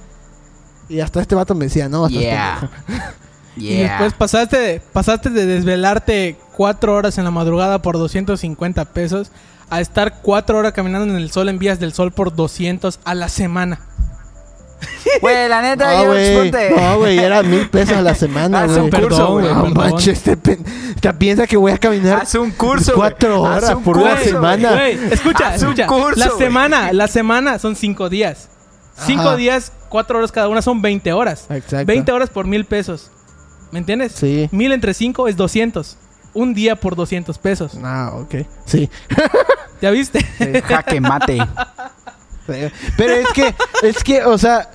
Y 0.90 1.00
hasta 1.00 1.22
este 1.22 1.34
vato 1.34 1.54
me 1.54 1.64
decía, 1.66 1.88
no, 1.88 2.07
estás 2.07 2.20
Yeah. 2.22 2.70
Y 3.57 3.76
después 3.78 4.12
pasaste, 4.12 4.82
pasaste 4.92 5.30
de 5.30 5.46
desvelarte 5.46 6.36
cuatro 6.57 6.94
horas 6.94 7.16
en 7.18 7.24
la 7.24 7.30
madrugada 7.30 7.80
por 7.80 7.96
250 7.98 8.84
pesos 8.86 9.30
a 9.70 9.80
estar 9.80 10.20
cuatro 10.22 10.59
horas 10.59 10.72
caminando 10.72 11.12
en 11.14 11.20
el 11.20 11.30
sol 11.30 11.48
en 11.48 11.59
vías 11.59 11.80
del 11.80 11.92
sol 11.92 12.12
por 12.12 12.34
200 12.36 13.00
a 13.04 13.14
la 13.14 13.28
semana. 13.28 13.80
Güey, 15.22 15.48
la 15.48 15.62
neta, 15.62 15.90
No, 15.94 16.02
yo 16.02 16.09
güey. 16.11 16.36
ponte. 16.36 16.70
No, 16.78 16.98
güey, 16.98 17.18
era 17.18 17.42
mil 17.42 17.68
pesos 17.70 17.96
a 17.96 18.02
la 18.02 18.14
semana, 18.14 18.62
Haz 18.62 18.72
güey. 18.72 18.80
un 18.82 18.90
Perdón, 18.90 19.09
curso, 19.09 19.32
güey. 19.32 19.46
No 19.54 19.64
manches, 19.70 20.09
este 20.18 20.36
pen... 20.36 20.62
¿Te 21.00 21.14
piensa 21.14 21.46
que 21.46 21.57
voy 21.57 21.72
a 21.72 21.78
caminar 21.78 22.20
Haz 22.22 22.34
un 22.34 22.50
curso, 22.50 22.92
cuatro 22.94 23.46
Haz 23.46 23.62
horas 23.64 23.76
un 23.76 23.82
por 23.84 23.96
una 23.98 24.18
semana? 24.18 24.88
Escucha, 24.88 25.48
Haz 25.48 25.62
un 25.62 25.68
escucha. 25.70 25.86
curso, 25.86 26.18
la 26.20 26.30
semana, 26.36 26.92
la 26.92 27.09
semana 27.09 27.59
son 27.59 27.74
cinco 27.76 28.09
días. 28.11 28.48
Cinco 29.07 29.22
Ajá. 29.22 29.36
días, 29.36 29.72
cuatro 29.88 30.18
horas 30.18 30.32
cada 30.32 30.48
una, 30.48 30.61
son 30.61 30.82
20 30.82 31.12
horas. 31.12 31.46
Exacto. 31.50 31.86
20 31.86 32.12
horas 32.12 32.28
por 32.30 32.46
mil 32.46 32.64
pesos. 32.66 33.11
¿Me 33.77 33.81
entiendes? 33.81 34.12
Sí. 34.12 34.49
Mil 34.53 34.72
entre 34.72 34.95
cinco 34.95 35.29
es 35.29 35.37
200. 35.37 35.99
Un 36.33 36.55
día 36.55 36.77
por 36.77 36.97
200 36.97 37.37
pesos. 37.37 37.72
Ah, 37.85 38.11
ok. 38.14 38.47
Sí. 38.64 38.89
¿Ya 39.83 39.91
viste? 39.91 40.24
Jaque 40.64 40.99
mate. 40.99 41.47
Pero 42.47 43.12
es 43.12 43.29
que, 43.35 43.55
es 43.83 44.03
que, 44.03 44.24
o 44.24 44.39
sea, 44.39 44.70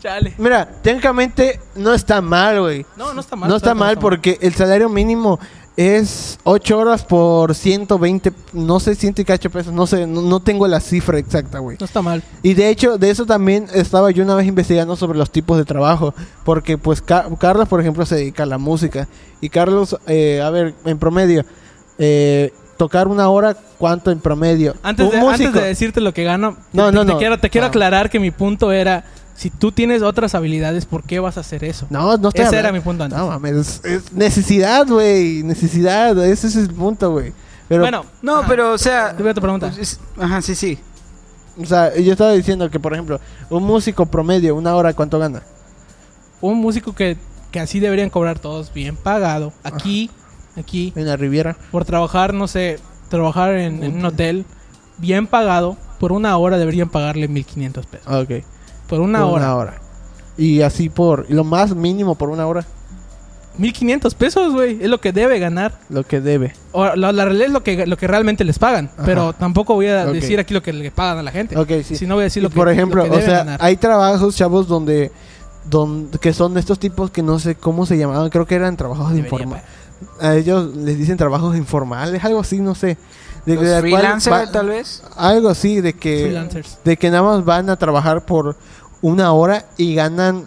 Chale. 0.00 0.34
mira, 0.36 0.68
técnicamente 0.82 1.60
no 1.76 1.94
está 1.94 2.20
mal, 2.20 2.60
güey. 2.60 2.84
No, 2.96 3.14
no 3.14 3.20
está 3.20 3.36
mal. 3.36 3.48
No 3.48 3.54
está 3.54 3.72
mal 3.72 3.98
porque 4.00 4.36
el 4.40 4.52
salario 4.52 4.88
mínimo 4.88 5.38
es 5.76 6.38
8 6.44 6.78
horas 6.78 7.04
por 7.04 7.54
120, 7.54 8.32
no 8.52 8.78
sé, 8.78 8.94
ciento 8.94 9.22
y 9.22 9.24
cacho 9.24 9.50
pesos, 9.50 9.72
no 9.72 9.86
sé, 9.88 10.06
no, 10.06 10.22
no 10.22 10.38
tengo 10.40 10.68
la 10.68 10.80
cifra 10.80 11.18
exacta, 11.18 11.58
güey. 11.58 11.76
No 11.80 11.86
está 11.86 12.00
mal. 12.00 12.22
Y 12.42 12.54
de 12.54 12.68
hecho, 12.68 12.96
de 12.96 13.10
eso 13.10 13.26
también 13.26 13.66
estaba 13.74 14.10
yo 14.12 14.22
una 14.22 14.36
vez 14.36 14.46
investigando 14.46 14.94
sobre 14.94 15.18
los 15.18 15.30
tipos 15.30 15.58
de 15.58 15.64
trabajo. 15.64 16.14
Porque, 16.44 16.78
pues, 16.78 17.00
Ca- 17.02 17.26
Carlos, 17.40 17.68
por 17.68 17.80
ejemplo, 17.80 18.06
se 18.06 18.14
dedica 18.16 18.44
a 18.44 18.46
la 18.46 18.58
música. 18.58 19.08
Y 19.40 19.48
Carlos, 19.48 19.96
eh, 20.06 20.40
a 20.42 20.50
ver, 20.50 20.74
en 20.84 20.98
promedio, 20.98 21.44
eh, 21.98 22.52
tocar 22.76 23.08
una 23.08 23.28
hora, 23.28 23.56
¿cuánto 23.78 24.10
en 24.12 24.20
promedio? 24.20 24.74
Antes 24.82 25.10
de, 25.10 25.18
antes 25.18 25.52
de 25.52 25.60
decirte 25.60 26.00
lo 26.00 26.14
que 26.14 26.22
gano, 26.24 26.56
No, 26.72 26.86
te, 26.86 26.92
no, 26.92 27.04
te 27.06 27.12
no. 27.12 27.18
quiero, 27.18 27.38
te 27.38 27.50
quiero 27.50 27.66
aclarar 27.66 28.10
que 28.10 28.20
mi 28.20 28.30
punto 28.30 28.70
era, 28.72 29.04
si 29.34 29.50
tú 29.50 29.72
tienes 29.72 30.02
otras 30.02 30.34
habilidades, 30.34 30.86
¿por 30.86 31.02
qué 31.02 31.18
vas 31.20 31.36
a 31.36 31.40
hacer 31.40 31.64
eso? 31.64 31.86
No, 31.90 32.16
no 32.16 32.28
estoy 32.28 32.44
Ese 32.44 32.58
era 32.58 32.70
mi 32.72 32.80
punto 32.80 33.04
antes. 33.04 33.18
No, 33.18 33.26
mames, 33.28 33.56
es, 33.56 33.84
es 33.84 34.12
necesidad, 34.12 34.86
güey. 34.86 35.42
Necesidad, 35.42 36.16
ese 36.24 36.46
es 36.46 36.56
el 36.56 36.70
punto, 36.72 37.10
güey. 37.12 37.32
Pero, 37.68 37.80
bueno, 37.82 38.04
No, 38.22 38.38
ajá. 38.38 38.48
pero, 38.48 38.72
o 38.74 38.78
sea. 38.78 39.16
Te 39.16 39.22
voy 39.22 39.30
a 39.30 39.34
tu 39.34 39.40
pregunta. 39.40 39.68
pues, 39.68 39.78
es- 39.78 40.00
Ajá, 40.18 40.40
sí, 40.42 40.54
sí. 40.54 40.78
o 41.60 41.64
sea, 41.66 41.96
yo 41.96 42.12
estaba 42.12 42.32
diciendo 42.32 42.70
que, 42.70 42.78
por 42.78 42.92
ejemplo, 42.92 43.20
un 43.50 43.64
músico 43.64 44.06
promedio, 44.06 44.54
una 44.54 44.74
hora, 44.76 44.92
¿cuánto 44.92 45.18
gana? 45.18 45.42
Un 46.40 46.58
músico 46.58 46.94
que, 46.94 47.16
que 47.50 47.60
así 47.60 47.80
deberían 47.80 48.10
cobrar 48.10 48.38
todos 48.38 48.72
bien 48.72 48.96
pagado. 48.96 49.52
Aquí, 49.62 50.10
aquí, 50.56 50.92
En 50.94 51.06
la 51.06 51.16
Riviera. 51.16 51.56
por 51.72 51.84
trabajar, 51.84 52.34
no 52.34 52.48
sé, 52.48 52.78
trabajar 53.08 53.54
en, 53.56 53.82
en 53.82 53.96
un 53.96 54.04
hotel 54.04 54.44
bien 54.98 55.26
pagado, 55.26 55.76
por 55.98 56.12
una 56.12 56.36
hora 56.36 56.58
deberían 56.58 56.88
pagarle 56.90 57.28
1500 57.28 57.86
pesos. 57.86 58.06
Ah, 58.08 58.18
Ok. 58.18 58.44
Por 58.88 59.00
una 59.00 59.20
Por 59.20 59.32
hora. 59.32 59.44
Una 59.44 59.56
hora. 59.56 59.74
Y 60.36 60.62
así 60.62 60.88
por, 60.88 61.30
lo 61.30 61.44
más 61.44 61.74
mínimo 61.74 62.16
por 62.16 62.28
una 62.28 62.46
hora, 62.46 62.64
1500 63.58 64.14
pesos, 64.14 64.52
güey, 64.52 64.78
es 64.82 64.88
lo 64.88 65.00
que 65.00 65.12
debe 65.12 65.38
ganar. 65.38 65.78
lo 65.88 66.02
que 66.02 66.20
debe. 66.20 66.54
O, 66.72 66.84
la, 66.96 67.12
la 67.12 67.24
realidad 67.24 67.46
es 67.46 67.52
lo 67.52 67.62
que, 67.62 67.86
lo 67.86 67.96
que 67.96 68.06
realmente 68.06 68.44
les 68.44 68.58
pagan. 68.58 68.90
Ajá. 68.94 69.04
Pero 69.04 69.32
tampoco 69.32 69.74
voy 69.74 69.86
a 69.86 70.06
decir 70.06 70.40
aquí 70.40 70.54
lo 70.54 70.62
que 70.62 70.72
le 70.72 70.90
pagan 70.90 71.18
a 71.18 71.22
la 71.22 71.30
gente. 71.30 71.56
Ok, 71.56 71.70
sí. 71.84 71.96
Si 71.96 72.06
no 72.06 72.14
voy 72.14 72.22
a 72.22 72.24
decir 72.24 72.42
Y 72.42 72.44
lo 72.44 72.50
que 72.50 72.56
por 72.56 72.68
ejemplo, 72.68 73.04
lo 73.04 73.12
que 73.12 73.18
o 73.18 73.22
sea, 73.22 73.38
ganar. 73.38 73.60
hay 73.62 73.76
trabajos, 73.76 74.34
chavos, 74.34 74.66
donde, 74.66 75.12
donde 75.70 76.18
que 76.18 76.32
son 76.32 76.58
estos 76.58 76.78
tipos 76.78 77.10
que 77.10 77.22
no 77.22 77.38
sé 77.38 77.54
cómo 77.54 77.86
se 77.86 77.96
llamaban, 77.96 78.28
creo 78.30 78.46
que 78.46 78.56
eran 78.56 78.76
trabajos 78.76 79.16
informales. 79.16 79.64
A 80.20 80.34
ellos 80.34 80.74
les 80.76 80.98
dicen 80.98 81.16
trabajos 81.16 81.56
informales, 81.56 82.24
algo 82.24 82.40
así, 82.40 82.58
no 82.58 82.74
sé. 82.74 82.96
De, 83.46 83.54
Los 83.56 83.64
de 83.64 83.70
la 83.70 83.80
cual 83.80 83.90
freelancer, 83.92 84.32
va- 84.32 84.50
tal 84.50 84.68
vez. 84.68 85.02
Algo 85.16 85.48
así, 85.50 85.80
de 85.80 85.92
que, 85.94 86.22
Freelancers. 86.22 86.78
de 86.84 86.96
que 86.96 87.10
nada 87.10 87.22
más 87.22 87.44
van 87.44 87.68
a 87.70 87.76
trabajar 87.76 88.24
por 88.24 88.56
una 89.02 89.32
hora 89.32 89.66
y 89.76 89.94
ganan 89.94 90.46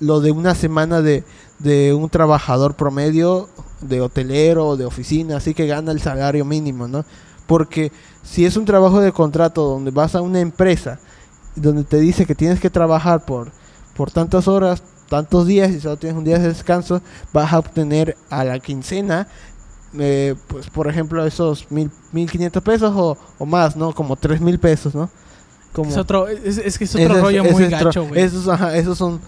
lo 0.00 0.20
de 0.20 0.30
una 0.32 0.54
semana 0.54 1.02
de, 1.02 1.22
de 1.58 1.92
un 1.92 2.08
trabajador 2.08 2.74
promedio, 2.74 3.48
de 3.82 4.00
hotelero 4.00 4.68
o 4.68 4.76
de 4.76 4.86
oficina, 4.86 5.36
así 5.36 5.54
que 5.54 5.66
gana 5.66 5.92
el 5.92 6.00
salario 6.00 6.44
mínimo, 6.44 6.88
¿no? 6.88 7.04
Porque 7.46 7.92
si 8.22 8.46
es 8.46 8.56
un 8.56 8.64
trabajo 8.64 9.00
de 9.00 9.12
contrato 9.12 9.62
donde 9.62 9.90
vas 9.90 10.14
a 10.14 10.22
una 10.22 10.40
empresa, 10.40 10.98
donde 11.56 11.84
te 11.84 11.98
dice 12.00 12.24
que 12.24 12.34
tienes 12.34 12.58
que 12.60 12.70
trabajar 12.70 13.24
por, 13.26 13.50
por 13.94 14.10
tantas 14.10 14.48
horas, 14.48 14.82
tantos 15.10 15.46
días 15.46 15.70
y 15.72 15.80
solo 15.80 15.96
tienes 15.98 16.16
un 16.16 16.24
día 16.24 16.38
de 16.38 16.48
descanso, 16.48 17.02
vas 17.34 17.52
a 17.52 17.58
obtener 17.58 18.16
a 18.30 18.44
la 18.44 18.58
quincena, 18.60 19.28
eh, 19.98 20.34
pues 20.48 20.68
por 20.70 20.88
ejemplo, 20.88 21.24
esos 21.26 21.70
mil, 21.70 21.90
mil 22.12 22.30
quinientos 22.30 22.62
pesos 22.62 22.92
o, 22.96 23.16
o 23.38 23.46
más, 23.46 23.76
¿no? 23.76 23.94
Como 23.94 24.16
tres 24.16 24.40
mil 24.40 24.58
pesos, 24.58 24.94
¿no? 24.94 25.10
Como, 25.72 25.90
Es 25.90 25.96
otro, 25.96 26.28
es, 26.28 26.58
es 26.58 26.78
que 26.78 26.84
es 26.84 26.94
otro 26.94 27.14
ese 27.14 27.20
rollo 27.20 27.42
ese 27.42 27.52
muy 27.52 27.68
gacho, 27.68 28.06
güey. 28.06 28.20
Esos, 28.20 28.48
ajá, 28.48 28.76
esos 28.76 28.98
son, 28.98 29.20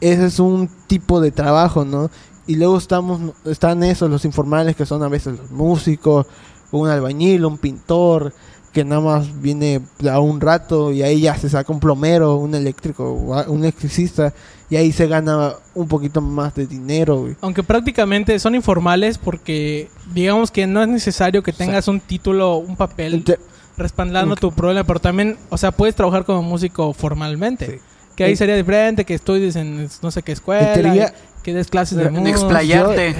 ese 0.00 0.26
es 0.26 0.38
un 0.38 0.68
tipo 0.86 1.20
de 1.20 1.30
trabajo, 1.30 1.84
¿no? 1.84 2.10
Y 2.46 2.56
luego 2.56 2.76
estamos, 2.76 3.32
están 3.46 3.82
esos, 3.82 4.10
los 4.10 4.24
informales, 4.26 4.76
que 4.76 4.84
son 4.84 5.02
a 5.02 5.08
veces 5.08 5.38
los 5.38 5.50
músicos, 5.50 6.26
un 6.70 6.88
albañil, 6.88 7.46
un 7.46 7.56
pintor, 7.56 8.34
que 8.74 8.84
nada 8.84 9.00
más 9.00 9.40
viene 9.40 9.80
a 10.10 10.18
un 10.18 10.40
rato 10.40 10.92
y 10.92 11.02
ahí 11.02 11.20
ya 11.22 11.36
se 11.36 11.48
saca 11.48 11.72
un 11.72 11.78
plomero, 11.80 12.34
un 12.34 12.54
eléctrico, 12.54 13.12
un 13.12 13.60
electricista, 13.60 14.34
y 14.68 14.76
ahí 14.76 14.90
se 14.92 15.06
gana 15.06 15.52
un 15.74 15.86
poquito 15.86 16.20
más 16.20 16.54
de 16.56 16.66
dinero, 16.66 17.20
güey. 17.20 17.36
Aunque 17.40 17.62
prácticamente 17.62 18.36
son 18.40 18.54
informales 18.56 19.16
porque 19.16 19.88
digamos 20.12 20.50
que 20.50 20.66
no 20.66 20.82
es 20.82 20.88
necesario 20.88 21.42
que 21.42 21.52
tengas 21.52 21.86
un 21.88 22.00
título, 22.00 22.56
un 22.56 22.74
papel 22.76 23.24
respaldando 23.76 24.34
tu 24.36 24.52
problema, 24.52 24.84
pero 24.84 25.00
también, 25.00 25.36
o 25.50 25.56
sea, 25.56 25.70
puedes 25.70 25.94
trabajar 25.94 26.24
como 26.24 26.42
músico 26.42 26.92
formalmente. 26.92 27.66
Sí. 27.66 27.78
Que 28.16 28.24
ahí 28.24 28.36
sería 28.36 28.56
diferente, 28.56 29.04
que 29.04 29.14
estudies 29.14 29.56
en 29.56 29.88
no 30.02 30.10
sé 30.10 30.22
qué 30.22 30.32
escuela, 30.32 30.74
En 30.74 30.82
teoría- 30.82 31.14
y 31.40 31.42
que 31.42 31.54
des 31.54 31.68
clases 31.68 31.98
de 31.98 32.04
En 32.06 32.12
música. 32.14 32.30
Explayarte. 32.30 33.14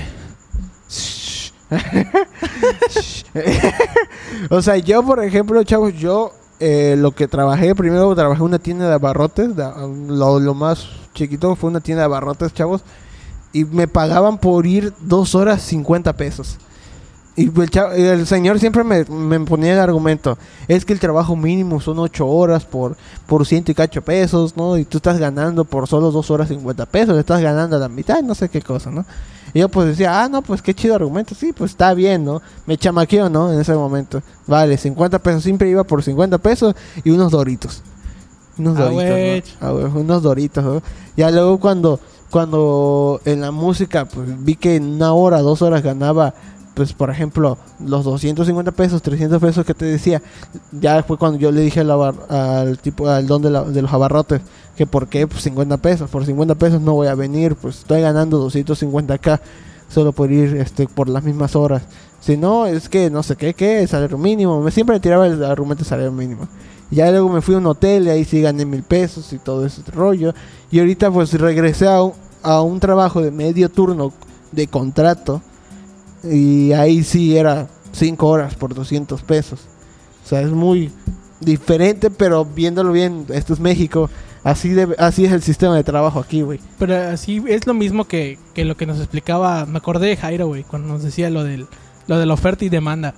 O 4.51 4.63
sea, 4.63 4.77
yo, 4.79 5.03
por 5.03 5.23
ejemplo, 5.25 5.63
chavos, 5.65 5.95
yo 5.95 6.33
eh, 6.61 6.95
lo 6.99 7.13
que 7.13 7.29
trabajé, 7.29 7.75
primero 7.75 8.15
trabajé 8.15 8.41
en 8.41 8.47
una 8.47 8.59
tienda 8.59 8.89
de 8.89 8.95
abarrotes, 8.95 9.57
de- 9.57 9.71
lo, 10.09 10.55
más 10.55 10.87
chiquito 11.15 11.55
fue 11.57 11.71
una 11.71 11.81
tienda 11.81 12.03
de 12.03 12.07
abarrotes, 12.07 12.53
chavos, 12.55 12.83
y 13.53 13.65
me 13.65 13.89
pagaban 13.89 14.39
por 14.39 14.67
ir 14.67 14.93
dos 15.01 15.35
horas 15.35 15.63
50 15.63 16.13
pesos. 16.15 16.59
Y 17.37 17.51
el 17.97 18.29
señor 18.29 18.61
siempre 18.61 18.85
me, 18.85 19.05
me 19.07 19.41
ponía 19.41 19.73
el 19.73 19.81
argumento, 19.81 20.39
es 20.69 20.85
que 20.85 20.93
el 20.93 21.01
trabajo 21.01 21.35
mínimo 21.35 21.81
son 21.81 21.99
ocho 21.99 22.29
horas 22.29 22.65
por, 22.65 22.97
por 23.27 23.45
ciento 23.45 23.73
y 23.73 23.75
cacho 23.75 24.03
pesos, 24.03 24.57
¿no? 24.57 24.79
Y 24.79 24.85
tú 24.85 24.99
estás 24.99 25.19
ganando 25.19 25.65
por 25.65 25.89
solo 25.89 26.13
dos 26.13 26.31
horas 26.31 26.47
50 26.49 26.87
pesos, 26.87 27.19
estás 27.19 27.41
ganando 27.41 27.77
la 27.77 27.89
mitad, 27.89 28.23
no 28.23 28.37
sé 28.37 28.49
qué 28.49 28.63
cosa, 28.63 28.93
¿no? 28.93 29.05
Y 29.55 29.61
yo 29.61 29.69
pues 29.69 29.87
decía, 29.89 30.23
ah, 30.23 30.29
no, 30.29 30.43
pues 30.43 30.61
qué 30.61 30.75
chido 30.75 30.97
argumento, 30.97 31.35
sí, 31.35 31.53
pues 31.53 31.71
está 31.71 31.95
bien, 31.95 32.25
¿no? 32.25 32.43
Me 32.67 32.77
chamaqueo, 32.77 33.31
¿no? 33.31 33.53
En 33.53 33.61
ese 33.61 33.73
momento. 33.75 34.21
Vale, 34.49 34.77
50 34.77 35.21
pesos, 35.21 35.45
siempre 35.45 35.69
iba 35.71 35.85
por 35.85 36.03
50 36.03 36.39
pesos 36.39 36.75
y 37.05 37.11
unos 37.11 37.31
doritos. 37.31 37.83
Unos 38.59 38.77
Ah, 38.79 38.85
doritos. 38.91 39.57
¿no? 39.61 39.67
Ah, 39.69 39.73
unos 39.73 40.23
doritos, 40.23 40.65
¿no? 40.65 40.83
Ya 41.17 41.31
luego 41.31 41.59
cuando, 41.61 42.01
cuando 42.31 43.21
en 43.25 43.41
la 43.43 43.53
música, 43.53 44.07
pues 44.07 44.45
vi 44.45 44.57
que 44.57 44.75
en 44.77 44.95
una 44.97 45.13
hora, 45.13 45.41
dos 45.41 45.63
horas 45.63 45.83
ganaba, 45.83 46.35
pues 46.75 46.93
por 46.93 47.09
ejemplo, 47.11 47.57
los 47.85 48.05
250 48.05 48.73
pesos, 48.73 49.01
300 49.03 49.41
pesos 49.41 49.65
que 49.65 49.75
te 49.75 49.85
decía, 49.85 50.21
ya 50.73 51.03
fue 51.03 51.17
cuando 51.17 51.39
yo 51.39 51.51
le 51.53 51.61
dije 51.61 51.81
al, 51.81 51.91
al 51.91 52.79
tipo, 52.79 53.09
al 53.09 53.27
don 53.27 53.43
de, 53.43 53.51
la- 53.51 53.65
de 53.65 53.83
los 53.83 53.93
abarrotes, 53.93 54.43
que 54.77 54.87
por 54.87 55.09
qué, 55.09 55.27
pues 55.27 55.43
50 55.43 55.77
pesos, 55.79 56.11
por 56.11 56.27
50 56.27 56.55
pesos 56.57 56.81
no 56.81 56.95
voy 56.95 57.07
a 57.07 57.15
venir, 57.15 57.55
pues 57.55 57.79
estoy 57.79 58.01
ganando 58.01 58.39
250 58.39 59.15
acá, 59.15 59.41
solo 59.89 60.13
por 60.13 60.33
ir 60.33 60.57
este, 60.57 60.89
por 60.89 61.09
las 61.09 61.23
mismas 61.23 61.55
horas. 61.55 61.83
Si 62.21 62.37
no, 62.37 62.67
es 62.67 62.89
que 62.89 63.11
no 63.11 63.23
sé 63.23 63.37
qué, 63.37 63.55
qué, 63.55 63.87
salario 63.87 64.19
mínimo, 64.19 64.61
me 64.61 64.71
siempre 64.71 64.99
tiraba 64.99 65.27
el 65.27 65.45
argumento 65.45 65.85
de 65.85 65.89
salario 65.91 66.11
mínimo. 66.13 66.49
Ya 66.91 67.11
luego 67.11 67.29
me 67.29 67.41
fui 67.43 67.55
a 67.55 67.59
un 67.59 67.67
hotel 67.67 68.07
y 68.07 68.11
ahí 68.11 68.25
sí 68.25 68.41
gané 68.41 68.65
mil 68.65 68.83
pesos 68.83 69.33
y 69.33 69.39
todo 69.39 69.65
ese 69.67 69.83
rollo. 69.93 70.35
Y 70.71 70.79
ahorita 70.81 71.11
pues 71.11 71.33
regresé 71.39 71.87
a 71.87 72.61
un 72.63 72.81
trabajo 72.81 73.21
de 73.23 73.31
medio 73.31 73.69
turno 73.69 74.13
de 74.53 74.67
contrato. 74.69 75.43
Y 76.31 76.73
ahí 76.73 77.03
sí 77.05 77.37
era 77.37 77.69
5 77.93 78.27
horas 78.27 78.55
por 78.55 78.75
200 78.75 79.23
pesos. 79.23 79.61
O 80.25 80.29
sea, 80.29 80.41
es 80.41 80.51
muy 80.51 80.91
diferente, 81.41 82.11
pero 82.11 82.45
viéndolo 82.45 82.93
bien, 82.93 83.27
esto 83.29 83.53
es 83.53 83.61
México. 83.61 84.09
Así, 84.43 84.71
debe- 84.71 84.97
así 84.99 85.25
es 85.25 85.33
el 85.33 85.43
sistema 85.43 85.75
de 85.77 85.85
trabajo 85.85 86.21
aquí, 86.21 86.43
güey. 86.43 86.61
Pero 86.79 86.97
así 87.11 87.43
es 87.49 87.67
lo 87.67 87.75
mismo 87.75 88.05
que, 88.07 88.39
que 88.55 88.65
lo 88.65 88.77
que 88.77 88.87
nos 88.87 88.99
explicaba, 88.99 89.65
me 89.67 89.79
acordé 89.79 90.09
de 90.09 90.17
Jairo, 90.17 90.47
güey, 90.49 90.65
cuando 90.65 90.89
nos 90.89 91.03
decía 91.03 91.31
lo 91.31 91.45
del 91.45 91.67
lo 92.07 92.19
de 92.19 92.27
la 92.27 92.35
oferta 92.35 92.65
y 92.65 92.69
demanda. 92.69 93.15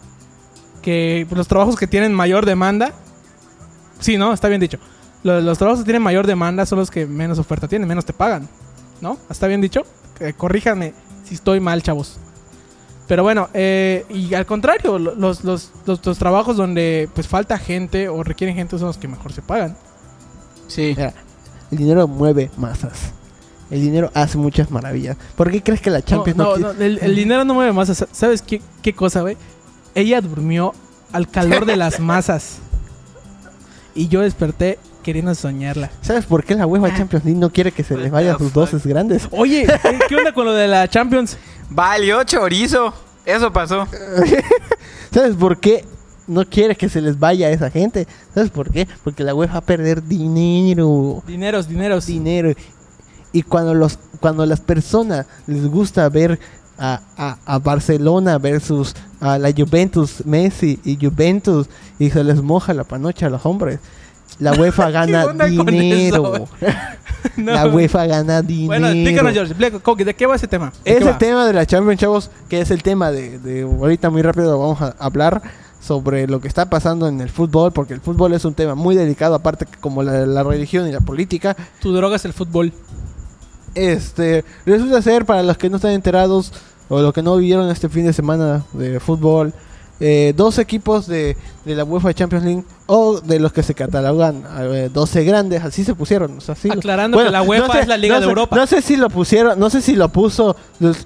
Que 0.82 1.26
los 1.30 1.48
trabajos 1.48 1.74
que 1.76 1.88
tienen 1.88 2.14
mayor 2.14 2.46
demanda, 2.46 2.92
sí, 3.98 4.16
¿no? 4.16 4.32
Está 4.32 4.48
bien 4.48 4.61
dicho. 4.61 4.78
Lo- 5.24 5.40
Los, 5.40 5.59
trabajos 5.59 5.80
que 5.80 5.86
tienen 5.86 6.02
mayor 6.02 6.26
demanda 6.26 6.64
son 6.66 6.78
los 6.78 6.90
que 6.90 7.07
menos 7.07 7.38
oferta 7.40 7.66
tienen, 7.66 7.88
menos 7.88 8.04
te 8.04 8.12
pagan, 8.12 8.48
¿no? 9.00 9.18
¿Está 9.28 9.48
bien 9.48 9.61
dicho? 9.61 9.82
Eh, 10.20 10.32
corríjanme 10.36 10.94
si 11.24 11.34
estoy 11.34 11.59
mal, 11.59 11.82
chavos. 11.82 12.18
Pero 13.07 13.22
bueno, 13.22 13.48
eh, 13.54 14.04
y 14.11 14.34
al 14.34 14.46
contrario, 14.46 14.98
lo- 14.98 15.14
los, 15.14 15.44
los, 15.44 15.70
los, 15.86 16.04
los 16.04 16.18
trabajos 16.18 16.57
donde 16.57 17.09
pues 17.14 17.28
falta 17.28 17.57
gente 17.59 18.09
o 18.09 18.22
requieren 18.24 18.57
gente 18.57 18.78
son 18.78 18.88
los 18.88 18.98
que 18.98 19.07
mejor 19.09 19.32
se 19.32 19.42
pagan. 19.42 19.76
Sí. 20.66 20.94
Mira, 20.96 21.14
El 21.70 21.78
dinero 21.78 22.09
mueve 22.09 22.50
masas. 22.57 23.12
El 23.70 23.80
dinero 23.80 24.11
hace 24.14 24.38
muchas 24.38 24.70
maravillas. 24.70 25.16
¿Por 25.36 25.50
qué 25.50 25.62
crees 25.62 25.80
que 25.80 25.90
la 25.90 26.02
Champions 26.02 26.36
no, 26.36 26.44
no, 26.44 26.54
quiere- 26.54 26.74
no, 26.74 26.84
el, 26.84 26.98
el 27.00 27.14
dinero 27.16 27.44
no 27.44 27.54
mueve 27.54 27.72
masas. 27.72 28.04
¿Sabes 28.12 28.42
qué, 28.42 28.61
qué 28.82 28.92
cosa, 28.92 29.20
güey? 29.20 29.36
Ella 29.94 30.20
durmió 30.20 30.74
al 31.12 31.28
calor 31.28 31.64
de 31.66 31.76
las 31.76 32.00
masas. 32.00 32.59
Y 33.94 34.09
yo 34.09 34.20
desperté 34.20 34.78
queriendo 35.02 35.34
soñarla. 35.34 35.90
¿Sabes 36.02 36.26
por 36.26 36.44
qué 36.44 36.54
la 36.54 36.66
UEFA 36.66 36.88
Ah. 36.88 36.96
Champions 36.98 37.24
League 37.24 37.38
no 37.40 37.50
quiere 37.50 37.70
que 37.72 37.82
se 37.84 37.96
les 37.96 38.11
vayan 38.11 38.36
the 38.36 38.44
sus 38.44 38.52
doces 38.52 38.84
grandes? 38.86 39.28
Oye, 39.30 39.66
¿qué, 39.82 39.98
qué 40.09 40.16
onda 40.16 40.32
con 40.32 40.44
lo 40.44 40.52
de 40.52 40.66
la 40.68 40.88
Champions? 40.88 41.38
Valió 41.70 42.22
chorizo. 42.24 42.92
Eso 43.24 43.52
pasó. 43.52 43.86
¿Sabes 45.12 45.34
por 45.36 45.58
qué 45.58 45.84
no 46.26 46.44
quiere 46.44 46.76
que 46.76 46.88
se 46.88 47.00
les 47.00 47.18
vaya 47.18 47.48
a 47.48 47.50
esa 47.50 47.70
gente? 47.70 48.06
¿Sabes 48.34 48.50
por 48.50 48.70
qué? 48.70 48.86
Porque 49.02 49.24
la 49.24 49.34
UEFA 49.34 49.54
va 49.54 49.58
a 49.58 49.62
perder 49.62 50.02
dinero. 50.02 51.22
Dineros, 51.26 51.68
dineros. 51.68 52.06
dinero. 52.06 52.52
Y 53.32 53.42
cuando 53.42 53.74
los 53.74 53.98
cuando 54.20 54.46
las 54.46 54.60
personas 54.60 55.26
les 55.46 55.66
gusta 55.66 56.08
ver 56.08 56.38
a, 56.78 57.00
a- 57.16 57.38
a 57.44 57.58
Barcelona 57.58 58.38
versus 58.38 58.94
a 59.20 59.38
la 59.38 59.50
Juventus, 59.52 60.24
Messi 60.24 60.78
y 60.84 60.96
Juventus 61.00 61.68
y 61.98 62.10
se 62.10 62.22
les 62.24 62.42
moja 62.42 62.72
la 62.74 62.84
panocha 62.84 63.26
a 63.26 63.30
los 63.30 63.44
hombres, 63.44 63.80
la 64.39 64.53
UEFA 64.53 64.91
gana 64.97 65.26
dinero. 65.26 66.49
No. 67.37 67.53
La 67.53 67.66
UEFA 67.66 68.07
gana 68.07 68.41
dinero. 68.41 68.68
Bueno, 68.68 68.87
explícanos, 68.89 69.32
George. 69.32 69.51
explícanos, 69.53 69.82
¿cómo 69.82 69.97
que- 69.97 70.05
¿De 70.05 70.14
qué 70.14 70.26
va 70.26 70.37
ese 70.37 70.47
tema? 70.47 70.66
¿De 70.84 70.93
qué 70.93 70.97
Ese 70.99 71.05
va? 71.11 71.18
tema 71.18 71.45
de 71.47 71.53
la 71.53 71.66
Champions, 71.66 72.01
chavos, 72.01 72.30
que 72.49 72.61
es 72.61 72.70
el 72.70 72.82
tema 72.82 73.11
de, 73.11 73.39
de 73.41 73.62
ahorita 73.62 74.11
muy 74.11 74.22
rápido 74.22 74.57
vamos 74.59 74.80
a 74.80 74.95
hablar 74.99 75.43
sobre 75.80 76.28
lo 76.28 76.41
que 76.41 76.49
está 76.49 76.70
pasando 76.70 77.09
en 77.09 77.20
el 77.20 77.28
fútbol, 77.28 77.72
porque 77.72 77.95
el 77.95 78.01
fútbol 78.01 78.32
es 78.32 78.45
un 78.45 78.55
tema 78.55 78.74
muy 78.74 78.95
delicado, 78.95 79.34
aparte 79.34 79.66
que 79.66 79.76
como 79.80 80.03
la, 80.03 80.24
la 80.24 80.43
religión 80.45 80.89
y 80.89 80.93
la 80.93 81.01
política. 81.01 81.57
Tu 81.82 81.93
droga 81.93 82.16
es 82.16 82.24
el 82.24 82.32
fútbol. 82.32 82.72
Este, 83.74 84.45
resulta 84.64 85.03
ser, 85.03 85.26
para 85.26 85.43
los 85.43 85.59
que 85.59 85.68
no 85.68 85.76
están 85.76 85.93
enterados 85.93 86.53
o 86.89 87.03
los 87.03 87.12
que 87.12 87.22
no 87.22 87.37
vivieron 87.37 87.68
este 87.70 87.89
fin 87.89 88.07
de 88.07 88.12
semana 88.12 88.64
de 88.72 89.01
fútbol, 89.01 89.53
eh, 89.99 90.34
dos 90.36 90.59
equipos 90.59 91.07
de, 91.07 91.36
de 91.64 91.74
la 91.74 91.84
UEFA 91.84 92.12
Champions 92.12 92.44
League 92.44 92.64
o 92.86 93.20
de 93.20 93.40
los 93.40 93.53
que 93.53 93.62
se 93.62 93.74
catalogan 93.74 94.44
eh, 94.61 94.90
12 94.92 95.24
grandes, 95.24 95.64
así 95.64 95.84
se 95.84 95.94
pusieron. 95.94 96.36
o 96.36 96.40
sea, 96.40 96.53
así 96.53 96.68
lo- 96.68 96.74
Aclarando 96.74 97.16
que 97.18 97.30
la 97.30 97.42
UEFA 97.42 97.80
es 97.80 97.88
la 97.88 97.97
Liga 97.97 98.14
no 98.16 98.20
de 98.20 98.24
sé- 98.26 98.28
Europa. 98.30 98.57
No 98.57 98.66
sé 98.66 98.82
si 98.82 98.97
lo 98.97 99.09
pusieron, 99.09 99.59
no 99.59 99.70
sé 99.70 99.80
si 99.80 99.97
lo 99.97 100.09
puso, 100.11 100.55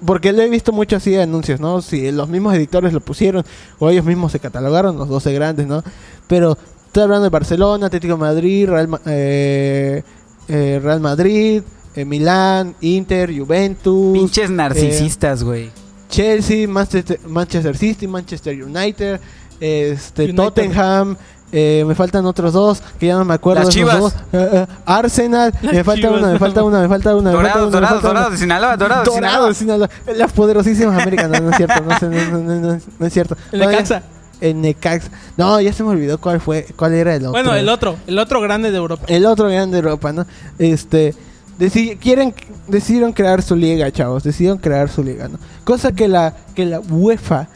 porque 0.05 0.33
lo 0.33 0.41
he 0.41 0.49
visto 0.49 0.71
mucho 0.73 0.97
así 0.97 1.11
de 1.11 1.21
anuncios, 1.23 1.59
¿no? 1.59 1.81
Si 1.81 2.11
los 2.11 2.27
mismos 2.27 2.53
editores 2.53 2.91
lo 2.93 2.99
pusieron 3.01 3.43
o 3.79 3.89
ellos 3.89 4.03
mismos 4.05 4.31
se 4.33 4.39
catalogaron 4.39 4.97
los 4.97 5.07
12 5.07 5.31
grandes, 5.33 5.67
¿no? 5.67 5.83
Pero 6.27 6.57
estoy 6.85 7.03
hablando 7.03 7.23
de 7.23 7.29
Barcelona, 7.29 7.85
Atlético 7.87 8.15
de 8.15 8.19
Madrid, 8.19 8.67
Real, 8.69 8.87
Ma- 8.89 9.01
eh, 9.05 10.03
eh, 10.49 10.79
Real 10.83 10.99
Madrid, 10.99 11.63
eh, 11.95 12.03
Milán, 12.05 12.75
Inter, 12.81 13.31
Juventus, 13.37 14.17
Pinches 14.17 14.49
narcisistas, 14.49 15.43
güey. 15.43 15.69
Chelsea, 16.11 16.67
Manchester, 16.67 17.19
Manchester 17.27 17.75
City, 17.75 18.05
Manchester 18.05 18.63
United, 18.63 19.19
este, 19.59 20.23
United. 20.25 20.35
Tottenham. 20.35 21.17
eh, 21.53 21.83
me 21.87 21.95
faltan 21.95 22.25
otros 22.25 22.53
dos 22.53 22.81
que 22.99 23.07
ya 23.07 23.15
no 23.15 23.25
me 23.25 23.33
acuerdo. 23.33 23.63
Las 23.63 23.69
esos 23.69 23.75
Chivas. 23.75 23.99
dos. 23.99 24.13
Eh, 24.33 24.49
eh, 24.53 24.67
Arsenal. 24.85 25.53
Las 25.61 25.73
me 25.73 25.83
falta 25.83 26.07
Chivas, 26.07 26.21
una, 26.21 26.31
me 26.33 26.39
falta 26.39 26.63
una, 26.63 26.79
me 26.81 26.87
falta 26.87 27.15
una. 27.15 27.31
Dorados, 27.31 27.71
dorados, 27.71 28.03
dorados 28.03 28.31
de 28.31 28.37
Sinaloa, 28.37 28.77
dorados 28.77 29.05
de 29.05 29.11
Sinaloa. 29.11 29.37
Dorados, 29.37 29.57
Sinaloa. 29.57 29.89
Las 30.15 30.31
poderosísimas 30.33 31.01
Américas. 31.01 31.29
No, 31.29 31.39
no 31.39 31.49
es 31.49 31.57
cierto. 31.57 31.81
No, 31.81 31.97
sé, 31.99 32.07
no, 32.07 32.25
no, 32.25 32.39
no, 32.39 32.55
no, 32.73 32.79
no 32.99 33.05
es 33.05 33.13
cierto. 33.13 33.37
El 33.51 33.59
Necaxa. 33.61 34.03
El 34.39 34.61
Necaxa. 34.61 35.09
No, 35.37 35.61
ya 35.61 35.71
se 35.71 35.83
me 35.83 35.89
olvidó 35.89 36.19
cuál 36.19 36.41
fue, 36.41 36.65
cuál 36.75 36.93
era 36.93 37.15
el 37.15 37.21
otro. 37.21 37.31
Bueno, 37.31 37.53
el 37.55 37.69
otro. 37.69 37.95
El 38.07 38.17
otro 38.19 38.41
grande 38.41 38.71
de 38.71 38.77
Europa. 38.77 39.05
El 39.07 39.25
otro 39.25 39.47
grande 39.49 39.73
de 39.73 39.79
Europa, 39.79 40.11
¿no? 40.13 40.25
Este, 40.57 41.13
deci- 41.61 41.97
quieren, 41.97 42.33
decidieron 42.67 43.13
crear 43.13 43.41
su 43.41 43.55
liga, 43.55 43.89
chavos, 43.91 44.23
decidieron 44.23 44.57
crear 44.57 44.89
su 44.89 45.03
liga, 45.03 45.27
¿no? 45.29 45.37
Cosa 45.63 45.91
que 45.93 46.07
la, 46.07 46.35
que 46.55 46.65
la 46.65 46.79
UEFA 46.81 47.47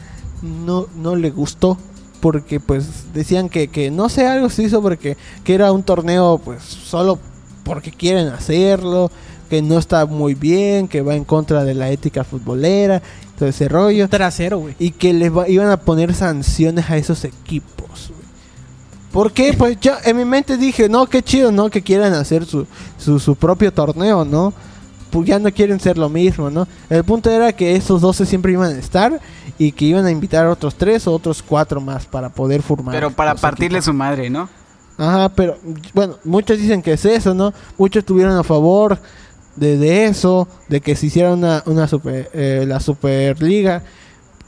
no, 0.42 0.86
no 0.96 1.16
le 1.16 1.30
gustó, 1.30 1.76
porque 2.20 2.60
pues 2.60 3.12
decían 3.12 3.48
que, 3.48 3.68
que 3.68 3.90
no 3.90 4.08
sé, 4.08 4.26
algo 4.26 4.48
se 4.48 4.62
hizo 4.62 4.80
porque 4.80 5.16
que 5.44 5.54
era 5.54 5.72
un 5.72 5.82
torneo 5.82 6.40
pues 6.44 6.62
solo 6.62 7.18
porque 7.64 7.90
quieren 7.90 8.28
hacerlo, 8.28 9.10
que 9.50 9.60
no 9.62 9.78
está 9.78 10.06
muy 10.06 10.34
bien, 10.34 10.88
que 10.88 11.02
va 11.02 11.14
en 11.14 11.24
contra 11.24 11.64
de 11.64 11.74
la 11.74 11.90
ética 11.90 12.24
futbolera, 12.24 13.02
todo 13.38 13.48
ese 13.48 13.68
rollo 13.68 14.08
Trasero, 14.08 14.58
güey. 14.60 14.74
y 14.78 14.90
que 14.92 15.12
les 15.12 15.36
va- 15.36 15.48
iban 15.48 15.68
a 15.70 15.76
poner 15.76 16.14
sanciones 16.14 16.88
a 16.90 16.96
esos 16.96 17.24
equipos. 17.24 17.75
¿Por 19.12 19.32
qué? 19.32 19.54
Pues 19.56 19.78
yo 19.80 19.92
en 20.04 20.16
mi 20.16 20.24
mente 20.24 20.56
dije, 20.56 20.88
no, 20.88 21.06
qué 21.06 21.22
chido, 21.22 21.50
¿no? 21.52 21.70
Que 21.70 21.82
quieran 21.82 22.12
hacer 22.14 22.44
su, 22.44 22.66
su, 22.98 23.18
su 23.18 23.34
propio 23.36 23.72
torneo, 23.72 24.24
¿no? 24.24 24.52
Pues 25.10 25.26
ya 25.26 25.38
no 25.38 25.50
quieren 25.52 25.80
ser 25.80 25.96
lo 25.96 26.08
mismo, 26.08 26.50
¿no? 26.50 26.66
El 26.90 27.04
punto 27.04 27.30
era 27.30 27.52
que 27.52 27.76
esos 27.76 28.00
12 28.00 28.26
siempre 28.26 28.52
iban 28.52 28.74
a 28.74 28.78
estar 28.78 29.20
y 29.58 29.72
que 29.72 29.86
iban 29.86 30.04
a 30.04 30.10
invitar 30.10 30.46
a 30.46 30.50
otros 30.50 30.74
3 30.74 31.06
o 31.06 31.12
otros 31.12 31.42
4 31.42 31.80
más 31.80 32.06
para 32.06 32.28
poder 32.28 32.62
formar. 32.62 32.94
Pero 32.94 33.10
para 33.10 33.34
partirle 33.34 33.78
equipos. 33.78 33.84
su 33.86 33.94
madre, 33.94 34.28
¿no? 34.28 34.48
Ajá, 34.98 35.28
pero 35.30 35.58
bueno, 35.94 36.16
muchos 36.24 36.58
dicen 36.58 36.82
que 36.82 36.92
es 36.94 37.04
eso, 37.04 37.34
¿no? 37.34 37.52
Muchos 37.76 38.00
estuvieron 38.00 38.36
a 38.36 38.42
favor 38.42 38.98
de, 39.56 39.78
de 39.78 40.06
eso, 40.06 40.48
de 40.68 40.80
que 40.80 40.96
se 40.96 41.06
hiciera 41.06 41.32
una, 41.32 41.62
una 41.66 41.86
super, 41.88 42.30
eh, 42.32 42.64
la 42.66 42.80
Superliga, 42.80 43.82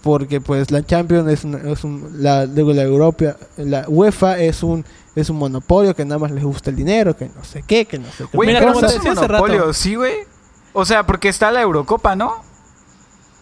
porque 0.09 0.41
pues 0.41 0.71
la 0.71 0.85
Champions 0.85 1.29
es, 1.31 1.45
una- 1.45 1.59
es 1.71 1.85
un, 1.85 2.11
la, 2.23 2.47
digo, 2.47 2.73
la 2.73 2.83
Europa, 2.83 3.37
la 3.57 3.85
UEFA 3.89 4.39
es 4.39 4.63
un 4.63 4.85
es 5.15 5.31
un 5.31 5.37
monopolio 5.37 5.95
que 5.97 6.05
nada 6.05 6.19
más 6.21 6.31
les 6.31 6.45
gusta 6.45 6.71
el 6.71 6.77
dinero, 6.77 7.17
que 7.17 7.27
no 7.27 7.43
sé 7.45 7.65
qué, 7.67 7.87
que 7.87 7.99
no 7.99 8.07
sé 8.13 8.25
qué. 8.31 8.37
Güey, 8.37 8.49
Mira, 8.49 8.61
no 8.61 8.73
te 8.79 8.87
es 8.87 8.93
un 8.93 8.99
decía 8.99 9.13
hace 9.13 9.27
rato. 9.27 9.73
sí, 9.73 9.95
güey. 9.97 10.13
O 10.73 10.85
sea, 10.85 11.05
porque 11.05 11.29
está 11.29 11.51
la 11.51 11.61
Eurocopa, 11.63 12.15
¿no? 12.15 12.35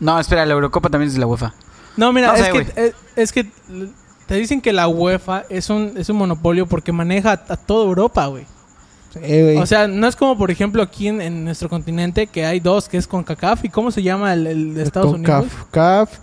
No, 0.00 0.18
espera, 0.18 0.46
la 0.46 0.54
Eurocopa 0.54 0.88
también 0.88 1.08
es 1.08 1.14
de 1.14 1.20
la 1.20 1.26
UEFA. 1.26 1.52
No, 1.96 2.12
mira, 2.12 2.28
No 2.28 2.34
es, 2.34 2.44
sé, 2.46 2.52
que, 2.52 2.72
eh, 2.86 2.92
es 3.16 3.32
que 3.32 3.46
te 4.26 4.34
dicen 4.36 4.60
que 4.62 4.72
la 4.72 4.88
UEFA 4.88 5.44
es 5.50 5.68
un, 5.70 5.92
es 5.96 6.08
un 6.08 6.16
monopolio 6.16 6.66
porque 6.66 6.92
maneja 6.92 7.30
a, 7.32 7.52
a 7.52 7.56
toda 7.56 7.84
Europa, 7.86 8.26
güey. 8.26 8.46
Sí. 9.12 9.56
O 9.58 9.64
sea, 9.66 9.86
no 9.88 10.06
es 10.06 10.14
como, 10.16 10.36
por 10.36 10.50
ejemplo, 10.50 10.82
aquí 10.82 11.08
en, 11.08 11.20
en 11.22 11.44
nuestro 11.44 11.68
continente 11.70 12.26
que 12.26 12.44
hay 12.44 12.60
dos, 12.60 12.88
que 12.88 12.98
es 12.98 13.06
CONCACAF 13.06 13.64
y 13.64 13.68
¿cómo 13.70 13.90
se 13.90 14.02
llama 14.02 14.32
el, 14.34 14.46
el 14.46 14.74
de 14.74 14.82
Estados 14.82 15.12
Con 15.12 15.20
Unidos? 15.20 15.46
CAF, 15.46 15.64
CAF 15.70 16.18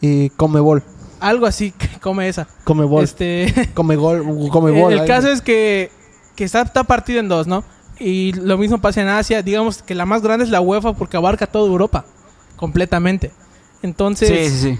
y 0.00 0.30
Comebol. 0.30 0.82
Algo 1.20 1.46
así 1.46 1.70
que 1.78 1.88
come 2.00 2.28
esa. 2.28 2.46
Comebol. 2.64 3.04
Este, 3.04 3.70
Comegol, 3.74 4.48
Comebol. 4.50 4.92
el 4.94 5.04
caso 5.06 5.28
es 5.30 5.40
que, 5.42 5.90
que 6.36 6.44
está, 6.44 6.62
está 6.62 6.84
partido 6.84 7.20
en 7.20 7.28
dos, 7.28 7.46
¿no? 7.46 7.64
Y 8.00 8.32
lo 8.34 8.56
mismo 8.58 8.78
pasa 8.80 9.00
en 9.02 9.08
Asia. 9.08 9.42
Digamos 9.42 9.82
que 9.82 9.94
la 9.94 10.06
más 10.06 10.22
grande 10.22 10.44
es 10.44 10.50
la 10.50 10.60
UEFA 10.60 10.92
porque 10.94 11.16
abarca 11.16 11.46
toda 11.46 11.66
Europa 11.68 12.04
completamente. 12.56 13.32
Entonces, 13.82 14.28
Sí, 14.52 14.58
sí, 14.70 14.78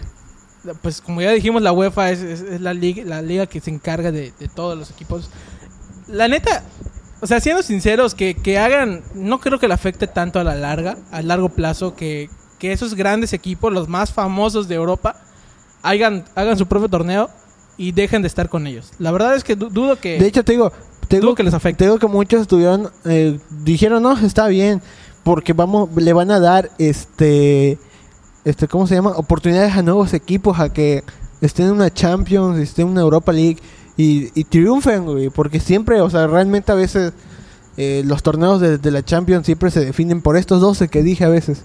sí. 0.64 0.72
pues 0.82 1.00
como 1.00 1.20
ya 1.22 1.30
dijimos, 1.32 1.62
la 1.62 1.72
UEFA 1.72 2.10
es, 2.10 2.20
es- 2.20 2.40
es 2.42 2.60
la, 2.60 2.74
liga, 2.74 3.02
la 3.04 3.22
liga 3.22 3.46
que 3.46 3.60
se 3.60 3.70
encarga 3.70 4.12
de, 4.12 4.32
de 4.38 4.48
todos 4.48 4.76
los 4.78 4.90
equipos. 4.90 5.30
La 6.06 6.26
neta, 6.28 6.62
o 7.20 7.26
sea, 7.26 7.40
siendo 7.40 7.62
sinceros, 7.62 8.14
que, 8.14 8.34
que 8.34 8.58
hagan, 8.58 9.02
no 9.14 9.40
creo 9.40 9.58
que 9.58 9.68
le 9.68 9.74
afecte 9.74 10.06
tanto 10.06 10.38
a 10.40 10.44
la 10.44 10.54
larga, 10.54 10.96
a 11.10 11.20
largo 11.22 11.48
plazo, 11.50 11.94
que, 11.94 12.30
que 12.58 12.72
esos 12.72 12.94
grandes 12.94 13.32
equipos, 13.32 13.72
los 13.72 13.88
más 13.88 14.12
famosos 14.12 14.68
de 14.68 14.74
Europa, 14.74 15.16
hagan, 15.82 16.24
hagan 16.34 16.58
su 16.58 16.66
propio 16.66 16.88
torneo 16.88 17.30
y 17.76 17.92
dejen 17.92 18.22
de 18.22 18.28
estar 18.28 18.48
con 18.48 18.66
ellos. 18.66 18.92
La 18.98 19.10
verdad 19.12 19.34
es 19.36 19.44
que 19.44 19.54
du- 19.56 19.70
dudo 19.70 19.96
que... 19.96 20.18
De 20.18 20.26
hecho, 20.26 20.44
te 20.44 20.52
digo, 20.52 20.72
te 21.06 21.20
digo 21.20 21.34
que 21.34 21.42
les 21.44 21.54
afecte. 21.54 21.78
Te 21.78 21.84
digo 21.84 21.98
que 21.98 22.08
muchos 22.08 22.40
estuvieron, 22.42 22.90
eh, 23.04 23.38
dijeron, 23.62 24.02
no, 24.02 24.18
está 24.18 24.48
bien, 24.48 24.82
porque 25.22 25.52
vamos, 25.52 25.88
le 25.96 26.12
van 26.12 26.30
a 26.32 26.40
dar, 26.40 26.70
este, 26.78 27.78
este, 28.44 28.66
¿cómo 28.68 28.86
se 28.86 28.96
llama? 28.96 29.10
Oportunidades 29.16 29.74
a 29.76 29.82
nuevos 29.82 30.12
equipos 30.14 30.58
a 30.58 30.72
que 30.72 31.04
estén 31.40 31.66
en 31.66 31.72
una 31.72 31.92
Champions, 31.92 32.58
estén 32.58 32.86
en 32.86 32.92
una 32.92 33.00
Europa 33.02 33.32
League 33.32 33.58
y, 33.96 34.30
y 34.38 34.44
triunfen, 34.44 35.04
güey, 35.04 35.30
porque 35.30 35.60
siempre, 35.60 36.00
o 36.00 36.10
sea, 36.10 36.26
realmente 36.26 36.72
a 36.72 36.74
veces 36.74 37.12
eh, 37.76 38.02
los 38.04 38.22
torneos 38.24 38.60
de, 38.60 38.78
de 38.78 38.90
la 38.90 39.04
Champions 39.04 39.46
siempre 39.46 39.70
se 39.70 39.84
definen 39.84 40.20
por 40.22 40.36
estos 40.36 40.60
12 40.60 40.88
que 40.88 41.02
dije 41.04 41.24
a 41.24 41.28
veces. 41.28 41.62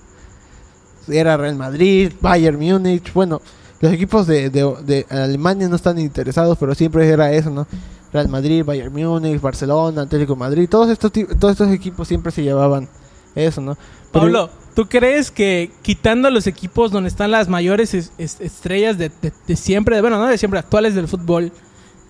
Era 1.08 1.38
Real 1.38 1.56
Madrid, 1.56 2.12
Bayern 2.22 2.58
Múnich, 2.60 3.14
bueno, 3.14 3.41
los 3.82 3.91
equipos 3.91 4.28
de, 4.28 4.49
de, 4.49 4.74
de 4.86 5.06
Alemania 5.10 5.68
no 5.68 5.76
están 5.76 5.99
interesados, 5.99 6.58
pero 6.58 6.74
siempre 6.76 7.08
era 7.08 7.32
eso, 7.32 7.49
¿no? 7.49 7.68
Real 8.14 8.30
Madrid, 8.30 8.64
Bayern 8.64 8.93
Múnich, 8.93 9.41
Barcelona, 9.41 10.04
Atlético 10.04 10.34
de 10.34 10.39
Madrid, 10.39 10.70
todos 10.70 10.89
estos 10.89 11.12
todos 11.12 11.51
estos 11.51 11.70
equipos 11.72 12.08
siempre 12.08 12.32
se 12.32 12.43
llevaban 12.43 12.88
eso, 13.36 13.60
¿no? 13.62 13.76
Pero- 14.12 14.26
Pablo, 14.26 14.49
¿tú 14.76 14.88
crees 14.88 15.32
que 15.32 15.72
quitando 15.82 16.30
los 16.30 16.45
equipos 16.47 16.91
donde 16.91 17.10
están 17.10 17.32
las 17.32 17.49
mayores 17.49 17.93
es- 17.95 18.12
es- 18.20 18.39
estrellas 18.39 18.97
de, 18.99 19.10
de- 19.22 19.34
de 19.47 19.56
siempre, 19.56 19.99
bueno, 20.01 20.20
no 20.20 20.28
de 20.28 20.38
siempre, 20.38 20.60
actuales 20.60 20.93
del 20.95 21.08
fútbol, 21.08 21.51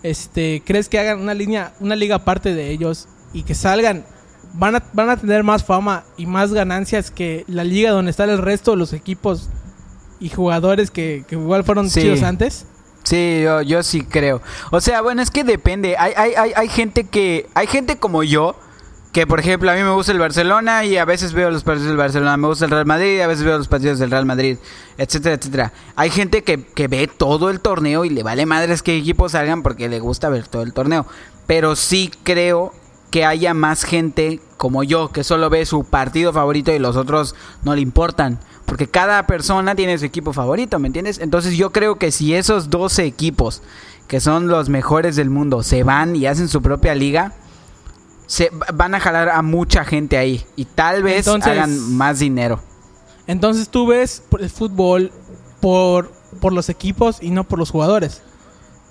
este, 0.03 0.61
crees 0.65 0.89
que 0.89 0.99
hagan 0.99 1.21
una 1.21 1.33
línea, 1.33 1.73
una 1.79 1.95
liga 1.95 2.17
aparte 2.17 2.53
de 2.53 2.71
ellos 2.71 3.07
y 3.33 3.43
que 3.43 3.55
salgan, 3.55 4.05
van 4.53 4.75
a, 4.75 4.83
van 4.93 5.09
a 5.09 5.17
tener 5.17 5.43
más 5.43 5.63
fama 5.63 6.03
y 6.17 6.25
más 6.25 6.53
ganancias 6.53 7.11
que 7.11 7.43
la 7.47 7.63
liga 7.63 7.91
donde 7.91 8.11
están 8.11 8.29
el 8.29 8.37
resto 8.37 8.71
de 8.71 8.77
los 8.77 8.93
equipos 8.93 9.49
y 10.19 10.29
jugadores 10.29 10.91
que, 10.91 11.25
que 11.27 11.35
igual 11.35 11.63
fueron 11.63 11.89
Sí. 11.89 12.01
chidos 12.01 12.23
antes? 12.23 12.65
Sí, 13.03 13.41
yo, 13.43 13.61
yo 13.61 13.83
sí 13.83 14.03
creo. 14.03 14.41
O 14.71 14.79
sea, 14.79 15.01
bueno, 15.01 15.21
es 15.21 15.29
que 15.29 15.43
depende. 15.43 15.97
Hay, 15.97 16.13
hay, 16.15 16.33
hay, 16.35 16.51
hay 16.55 16.69
gente 16.69 17.03
que. 17.03 17.49
Hay 17.53 17.67
gente 17.67 17.97
como 17.97 18.23
yo 18.23 18.55
Que 19.11 19.27
por 19.27 19.39
ejemplo, 19.39 19.69
a 19.69 19.75
mí 19.75 19.83
me 19.83 19.91
gusta 19.93 20.11
el 20.11 20.17
Barcelona 20.19 20.85
y 20.85 20.97
a 20.97 21.05
veces 21.05 21.33
veo 21.33 21.51
los 21.51 21.63
partidos 21.63 21.89
del 21.89 21.97
Barcelona, 21.97 22.35
me 22.37 22.47
gusta 22.47 22.65
el 22.65 22.71
Real 22.71 22.85
Madrid 22.87 23.17
y 23.17 23.21
a 23.21 23.27
veces 23.27 23.43
veo 23.43 23.57
los 23.59 23.67
partidos 23.67 23.99
del 23.99 24.09
Real 24.09 24.25
Madrid, 24.25 24.57
etcétera, 24.97 25.35
etcétera. 25.35 25.71
Hay 25.95 26.09
gente 26.09 26.43
que, 26.43 26.63
que 26.63 26.87
ve 26.87 27.07
todo 27.07 27.51
el 27.51 27.59
torneo 27.59 28.05
y 28.05 28.09
le 28.09 28.23
vale 28.23 28.47
madres 28.47 28.81
que 28.81 28.97
equipos 28.97 29.33
salgan 29.33 29.61
porque 29.61 29.87
le 29.87 29.99
gusta 29.99 30.29
ver 30.29 30.47
todo 30.47 30.63
el 30.63 30.73
torneo. 30.73 31.05
Pero 31.45 31.75
sí 31.75 32.09
creo 32.23 32.73
que 33.13 33.25
haya 33.25 33.53
más 33.53 33.83
gente 33.83 34.39
como 34.57 34.83
yo 34.83 35.09
que 35.11 35.23
solo 35.23 35.47
ve 35.51 35.67
su 35.67 35.83
partido 35.83 36.33
favorito 36.33 36.73
y 36.73 36.79
los 36.79 36.95
otros 36.95 37.35
no 37.61 37.75
le 37.75 37.81
importan. 37.81 38.39
Porque 38.65 38.87
cada 38.87 39.27
persona 39.27 39.75
tiene 39.75 39.99
su 39.99 40.05
equipo 40.05 40.33
favorito, 40.33 40.79
¿me 40.79 40.87
entiendes? 40.87 41.19
Entonces 41.19 41.55
yo 41.55 41.71
creo 41.71 41.99
que 41.99 42.11
si 42.11 42.33
esos 42.33 42.71
12 42.71 43.05
equipos, 43.05 43.61
que 44.07 44.19
son 44.19 44.47
los 44.47 44.67
mejores 44.67 45.15
del 45.15 45.29
mundo, 45.29 45.61
se 45.61 45.83
van 45.83 46.15
y 46.15 46.25
hacen 46.25 46.47
su 46.47 46.63
propia 46.63 46.95
liga, 46.95 47.33
se 48.25 48.49
van 48.73 48.95
a 48.95 48.99
jalar 48.99 49.29
a 49.29 49.43
mucha 49.43 49.85
gente 49.85 50.17
ahí 50.17 50.43
y 50.55 50.65
tal 50.65 51.03
vez 51.03 51.27
Entonces- 51.27 51.51
hagan 51.51 51.93
más 51.95 52.17
dinero. 52.17 52.61
Entonces 53.27 53.69
tú 53.69 53.85
ves 53.85 54.23
el 54.39 54.49
fútbol 54.49 55.11
por, 55.61 56.11
por 56.41 56.51
los 56.51 56.67
equipos 56.69 57.17
y 57.21 57.29
no 57.29 57.43
por 57.43 57.59
los 57.59 57.69
jugadores. 57.69 58.23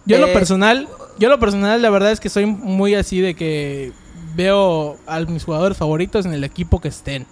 Yo 0.06 0.14
en 0.16 0.22
Eh, 0.22 0.26
lo 0.28 0.32
personal, 0.32 0.88
yo 1.18 1.28
lo 1.28 1.40
personal 1.40 1.82
la 1.82 1.90
verdad 1.90 2.12
es 2.12 2.20
que 2.20 2.28
soy 2.28 2.46
muy 2.46 2.94
así 2.94 3.20
de 3.20 3.34
que 3.34 3.92
veo 4.34 4.96
a 5.06 5.20
mis 5.20 5.44
jugadores 5.44 5.76
favoritos 5.76 6.26
en 6.26 6.32
el 6.34 6.44
equipo 6.44 6.80
que 6.80 6.88
estén. 6.88 7.26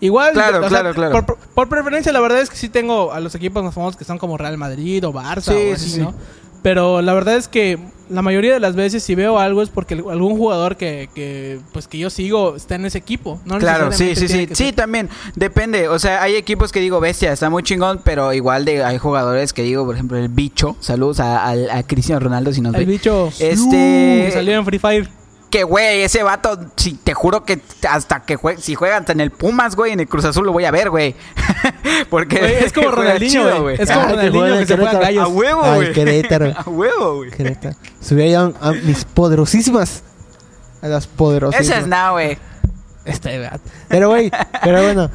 Igual, 0.00 0.32
Claro, 0.32 0.58
o 0.58 0.60
sea, 0.68 0.68
claro, 0.68 0.94
claro. 0.94 1.26
Por, 1.54 1.68
preferencia 1.68 2.12
la 2.12 2.20
verdad 2.20 2.40
es 2.40 2.50
que 2.50 2.56
sí 2.56 2.68
tengo 2.68 3.12
a 3.12 3.18
los 3.20 3.34
equipos 3.34 3.64
más 3.64 3.74
famosos 3.74 3.96
que 3.96 4.04
son 4.04 4.18
como 4.18 4.36
Real 4.38 4.56
Madrid 4.56 5.04
o 5.06 5.12
Barça 5.12 5.40
Sí, 5.52 5.70
o 5.70 5.74
así, 5.74 5.84
sí, 5.86 5.90
sí. 5.96 6.00
¿no? 6.00 6.14
Pero 6.62 7.02
la 7.02 7.14
verdad 7.14 7.36
es 7.36 7.48
que 7.48 7.78
la 8.08 8.22
mayoría 8.22 8.52
de 8.54 8.60
las 8.60 8.74
veces 8.74 9.02
si 9.02 9.14
veo 9.14 9.38
algo 9.38 9.60
es 9.62 9.68
porque 9.70 9.94
algún 9.94 10.36
jugador 10.36 10.76
que, 10.76 11.08
que 11.14 11.60
pues 11.72 11.86
que 11.88 11.98
yo 11.98 12.10
sigo 12.10 12.54
está 12.56 12.76
en 12.76 12.86
ese 12.86 12.98
equipo. 12.98 13.40
No 13.44 13.58
Claro, 13.58 13.90
sí, 13.92 14.14
sí, 14.16 14.28
sí. 14.28 14.46
Sí, 14.52 14.64
ser- 14.66 14.74
también. 14.74 15.08
Depende. 15.34 15.88
O 15.88 15.98
sea, 15.98 16.22
hay 16.22 16.34
equipos 16.36 16.70
que 16.72 16.78
digo, 16.80 17.00
bestia, 17.00 17.32
está 17.32 17.50
muy 17.50 17.62
chingón, 17.64 18.00
pero 18.04 18.32
igual 18.32 18.64
de 18.64 18.82
hay 18.84 18.98
jugadores 18.98 19.52
que 19.52 19.62
digo, 19.62 19.84
por 19.84 19.94
ejemplo, 19.96 20.16
el 20.16 20.28
bicho. 20.28 20.76
Saludos 20.80 21.18
a, 21.20 21.44
al- 21.44 21.70
a 21.70 21.82
Cristiano 21.84 22.20
Ronaldo 22.20 22.52
si 22.52 22.60
nos 22.60 22.74
El 22.74 22.86
ve. 22.86 22.92
bicho 22.92 23.28
Este- 23.38 24.24
que 24.26 24.30
salió 24.32 24.54
en 24.58 24.64
Free 24.64 24.78
Fire. 24.78 25.08
Que, 25.50 25.62
güey, 25.62 26.02
ese 26.02 26.22
vato, 26.22 26.58
si, 26.76 26.92
te 26.92 27.14
juro 27.14 27.44
que 27.44 27.60
hasta 27.88 28.20
que 28.20 28.36
juegue, 28.36 28.60
si 28.60 28.74
juega 28.74 28.98
hasta 28.98 29.12
en 29.12 29.20
el 29.20 29.30
Pumas, 29.30 29.76
güey, 29.76 29.92
en 29.92 30.00
el 30.00 30.08
Cruz 30.08 30.26
Azul 30.26 30.44
lo 30.44 30.52
voy 30.52 30.66
a 30.66 30.70
ver, 30.70 30.90
güey. 30.90 31.14
Porque 32.10 32.38
Güey, 32.38 32.54
es 32.56 32.72
como 32.72 32.90
Ronaldinho, 32.92 33.62
güey. 33.62 33.76
Es 33.80 33.90
como 33.90 34.00
Ah, 34.02 34.06
que 34.08 34.12
Ronaldinho 34.14 34.46
en 34.46 34.58
que 34.60 34.66
se 34.66 34.76
juega 34.76 34.98
gallos. 34.98 35.24
A 35.24 35.28
huevo, 35.28 35.74
güey. 35.74 35.92
Querétaro. 35.92 36.52
A 36.56 36.68
huevo, 36.68 37.16
güey. 37.16 37.30
Querétaro. 37.30 37.76
Subí 38.00 38.22
ahí 38.22 38.34
a, 38.34 38.50
mis 38.84 39.04
poderosísimas. 39.06 40.02
A 40.82 40.88
las 40.88 41.06
poderosísimas. 41.06 41.70
Ese 41.70 41.80
es 41.80 41.86
nada, 41.86 42.10
güey. 42.10 42.36
Este, 43.06 43.38
vato. 43.38 43.60
Pero, 43.88 44.08
güey, 44.10 44.30
pero 44.62 44.82
bueno. 44.82 45.10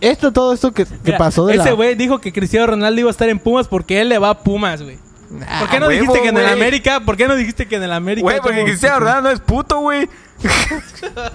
Esto, 0.00 0.32
todo 0.32 0.52
esto 0.52 0.72
que, 0.72 0.84
que 0.84 0.92
Mira, 1.04 1.18
pasó 1.18 1.46
de 1.46 1.54
ese 1.54 1.64
la... 1.66 1.72
güey 1.72 1.94
dijo 1.94 2.20
que 2.20 2.32
Cristiano 2.32 2.66
Ronaldo 2.66 3.00
iba 3.00 3.08
a 3.08 3.12
estar 3.12 3.28
en 3.28 3.38
Pumas 3.38 3.68
porque 3.68 4.00
él 4.00 4.08
le 4.10 4.18
va 4.18 4.30
a 4.30 4.38
Pumas, 4.38 4.82
güey. 4.82 4.98
¿Por 5.60 5.68
qué 5.68 5.80
no 5.80 5.86
huevo, 5.88 6.00
dijiste 6.00 6.22
que 6.22 6.28
en 6.28 6.36
el 6.36 6.42
güey. 6.44 6.52
América? 6.54 7.00
¿Por 7.00 7.16
qué 7.16 7.26
no 7.28 7.34
dijiste 7.36 7.66
que 7.66 7.76
en 7.76 7.82
el 7.82 7.92
América? 7.92 8.22
Güey, 8.24 8.40
porque 8.40 8.58
tuvo- 8.60 8.66
Cristiano 8.66 9.00
Ronaldo 9.00 9.30
es 9.30 9.40
puto, 9.40 9.78
güey. 9.80 10.08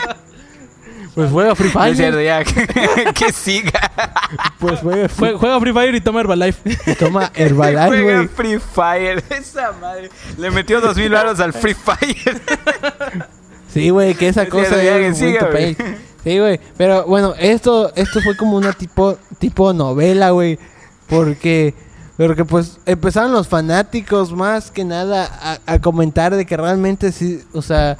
Pues 1.15 1.31
juega 1.31 1.55
Free 1.55 1.67
No 1.67 1.73
Fire. 1.73 1.91
es 1.91 1.97
cierto, 1.97 2.21
ya. 2.21 2.43
que 3.13 3.33
siga. 3.33 3.91
Pues 4.59 4.79
juega, 4.79 5.09
Jue- 5.09 5.37
Juega 5.37 5.59
Free 5.59 5.73
Fire 5.73 5.95
y 5.95 6.01
toma 6.01 6.21
Herbalife. 6.21 6.77
y 6.85 6.95
toma 6.95 7.31
Herbalife, 7.35 7.87
Juega 7.87 8.13
güey. 8.15 8.27
Free 8.27 8.59
Fire. 8.59 9.23
Esa 9.29 9.71
madre. 9.73 10.09
Le 10.37 10.51
metió 10.51 10.79
dos 10.79 10.95
mil 10.95 11.09
baros 11.11 11.39
al 11.39 11.51
Free 11.53 11.73
Fire. 11.73 12.41
Sí, 13.73 13.89
güey, 13.89 14.13
que 14.15 14.27
esa 14.29 14.43
Es 14.43 14.49
cosa 14.49 14.65
cierto, 14.79 14.83
ya 14.83 14.97
que 14.97 15.07
es 15.07 15.17
siga. 15.17 15.49
Sí, 16.23 16.37
güey. 16.39 16.59
Pero 16.77 17.05
bueno, 17.05 17.33
esto, 17.37 17.91
esto 17.95 18.21
fue 18.21 18.37
como 18.37 18.55
una 18.55 18.71
tipo, 18.73 19.17
tipo 19.39 19.73
novela, 19.73 20.29
güey. 20.29 20.59
Porque, 21.07 21.73
porque 22.27 22.43
pues 22.43 22.79
empezaron 22.85 23.31
los 23.31 23.47
fanáticos 23.47 24.33
más 24.33 24.71
que 24.71 24.83
nada 24.83 25.59
a, 25.65 25.79
comentar 25.79 26.35
de 26.35 26.45
que 26.45 26.57
realmente 26.57 27.13
sí, 27.13 27.41
o 27.53 27.61
sea, 27.61 27.97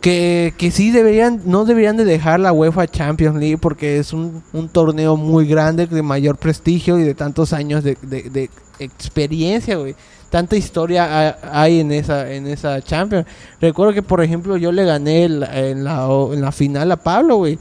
que, 0.00 0.54
que 0.56 0.70
sí 0.70 0.90
deberían, 0.90 1.42
no 1.44 1.66
deberían 1.66 1.98
de 1.98 2.06
dejar 2.06 2.40
la 2.40 2.52
UEFA 2.54 2.86
Champions 2.86 3.36
League 3.36 3.58
porque 3.58 3.98
es 3.98 4.14
un, 4.14 4.42
torneo 4.72 5.16
muy 5.16 5.46
grande, 5.46 5.86
de 5.86 6.02
mayor 6.02 6.38
prestigio 6.38 6.98
y 6.98 7.02
de 7.02 7.14
tantos 7.14 7.52
años 7.52 7.84
de, 7.84 8.48
experiencia, 8.78 9.76
güey. 9.76 9.94
Tanta 10.30 10.56
historia 10.56 11.04
ha- 11.28 11.62
hay 11.62 11.80
en 11.80 11.92
esa, 11.92 12.32
en 12.32 12.46
esa 12.46 12.80
Champions. 12.80 13.26
Recuerdo 13.60 13.92
que, 13.92 14.02
por 14.02 14.22
ejemplo, 14.22 14.56
yo 14.56 14.72
le 14.72 14.84
gané 14.84 15.26
el- 15.26 15.42
en, 15.44 15.84
la, 15.84 16.08
en 16.32 16.40
la 16.40 16.50
final 16.50 16.90
a 16.90 16.96
Pablo, 16.96 17.36
güey. 17.36 17.58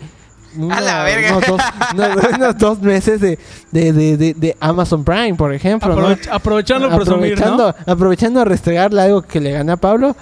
A 0.71 0.81
la 0.81 1.03
verga. 1.03 1.37
Unos 1.37 1.47
dos, 1.47 1.61
unos- 1.93 2.37
unos 2.37 2.57
dos 2.57 2.81
meses 2.81 3.19
de, 3.21 3.39
de, 3.71 3.93
de, 3.93 4.17
de- 4.17 4.33
de 4.33 4.57
Amazon 4.59 5.03
Prime, 5.03 5.35
por 5.35 5.53
ejemplo, 5.53 5.95
¿no? 5.95 6.09
Aprovech- 6.09 6.29
aprovechando 6.31 6.87
a 6.87 6.95
presumir, 6.95 7.33
aprovechando, 7.33 7.75
¿no? 7.85 7.93
aprovechando 7.93 8.41
a 8.41 8.45
restregarle 8.45 9.01
algo 9.01 9.21
que 9.21 9.39
le 9.39 9.51
gané 9.51 9.71
a 9.71 9.77
Pablo. 9.77 10.15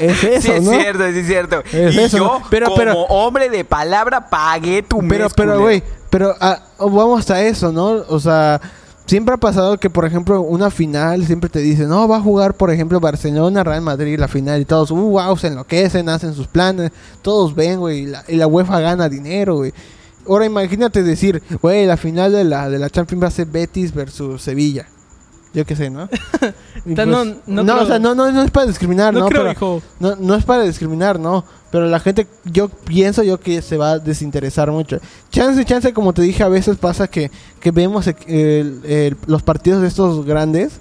Es 0.00 0.22
eso, 0.24 0.48
sí, 0.48 0.52
es 0.52 0.62
¿no? 0.62 0.72
cierto, 0.78 1.04
sí, 1.12 1.18
es 1.20 1.26
cierto. 1.26 1.62
Es 1.72 1.94
y 1.94 1.98
eso, 2.00 2.16
yo, 2.18 2.24
¿no? 2.24 2.42
Pero- 2.50 2.66
como 2.66 2.76
pero- 2.78 3.00
hombre 3.02 3.48
de 3.48 3.64
palabra, 3.64 4.28
pagué 4.28 4.82
tu 4.82 5.00
mes, 5.02 5.10
Pero, 5.18 5.28
pero, 5.34 5.60
güey, 5.60 5.82
pero 6.10 6.34
ah, 6.40 6.60
vamos 6.78 7.30
a 7.30 7.42
eso, 7.42 7.72
¿no? 7.72 7.86
O 8.08 8.20
sea, 8.20 8.60
siempre 9.06 9.34
ha 9.34 9.38
pasado 9.38 9.78
que, 9.78 9.88
por 9.90 10.04
ejemplo, 10.04 10.40
una 10.42 10.70
final 10.70 11.24
siempre 11.26 11.48
te 11.50 11.60
dicen, 11.60 11.88
no, 11.88 12.06
va 12.08 12.16
a 12.18 12.20
jugar, 12.20 12.54
por 12.54 12.70
ejemplo, 12.70 13.00
Barcelona, 13.00 13.64
Real 13.64 13.82
Madrid, 13.82 14.18
la 14.18 14.28
final, 14.28 14.60
y 14.60 14.64
todos, 14.64 14.90
uh, 14.90 14.96
wow, 14.96 15.36
se 15.36 15.46
enloquecen, 15.48 16.08
hacen 16.08 16.34
sus 16.34 16.46
planes, 16.48 16.92
todos 17.22 17.54
ven, 17.54 17.78
güey, 17.80 18.00
y 18.00 18.06
la, 18.06 18.24
y 18.28 18.36
la 18.36 18.46
UEFA 18.46 18.80
gana 18.80 19.08
dinero, 19.08 19.56
güey. 19.56 19.72
Ahora 20.28 20.44
imagínate 20.44 21.02
decir, 21.04 21.42
güey, 21.62 21.86
la 21.86 21.96
final 21.96 22.32
de 22.32 22.44
la, 22.44 22.68
de 22.68 22.78
la 22.80 22.90
Champions 22.90 23.22
va 23.22 23.28
a 23.28 23.30
ser 23.30 23.46
Betis 23.46 23.94
versus 23.94 24.42
Sevilla. 24.42 24.86
Yo 25.54 25.64
qué 25.64 25.74
sé, 25.76 25.88
¿no? 25.88 26.08
No- 26.84 27.06
no 27.24 27.34
no, 27.46 27.62
creo- 27.64 27.82
o 27.82 27.86
sea, 27.86 27.98
no, 27.98 28.14
no, 28.14 28.30
no 28.30 28.42
es 28.42 28.50
para 28.50 28.66
discriminar, 28.66 29.14
No 29.14 29.20
¿no? 29.20 29.26
creo, 29.28 29.40
pero- 29.42 29.52
hijo. 29.52 29.82
no, 30.00 30.14
no 30.16 30.34
es 30.34 30.44
para 30.44 30.64
discriminar, 30.64 31.18
no. 31.18 31.44
Pero 31.76 31.88
la 31.90 32.00
gente, 32.00 32.26
yo 32.44 32.68
pienso 32.68 33.22
yo 33.22 33.38
que 33.38 33.60
se 33.60 33.76
va 33.76 33.90
a 33.92 33.98
desinteresar 33.98 34.70
mucho. 34.70 34.98
Chance, 35.30 35.62
chance, 35.66 35.92
como 35.92 36.14
te 36.14 36.22
dije, 36.22 36.42
a 36.42 36.48
veces 36.48 36.78
pasa 36.78 37.06
que, 37.06 37.30
que 37.60 37.70
vemos 37.70 38.06
el- 38.06 38.16
el- 38.26 38.80
el- 38.84 39.16
los 39.26 39.42
partidos 39.42 39.82
de 39.82 39.88
estos 39.88 40.24
grandes 40.24 40.80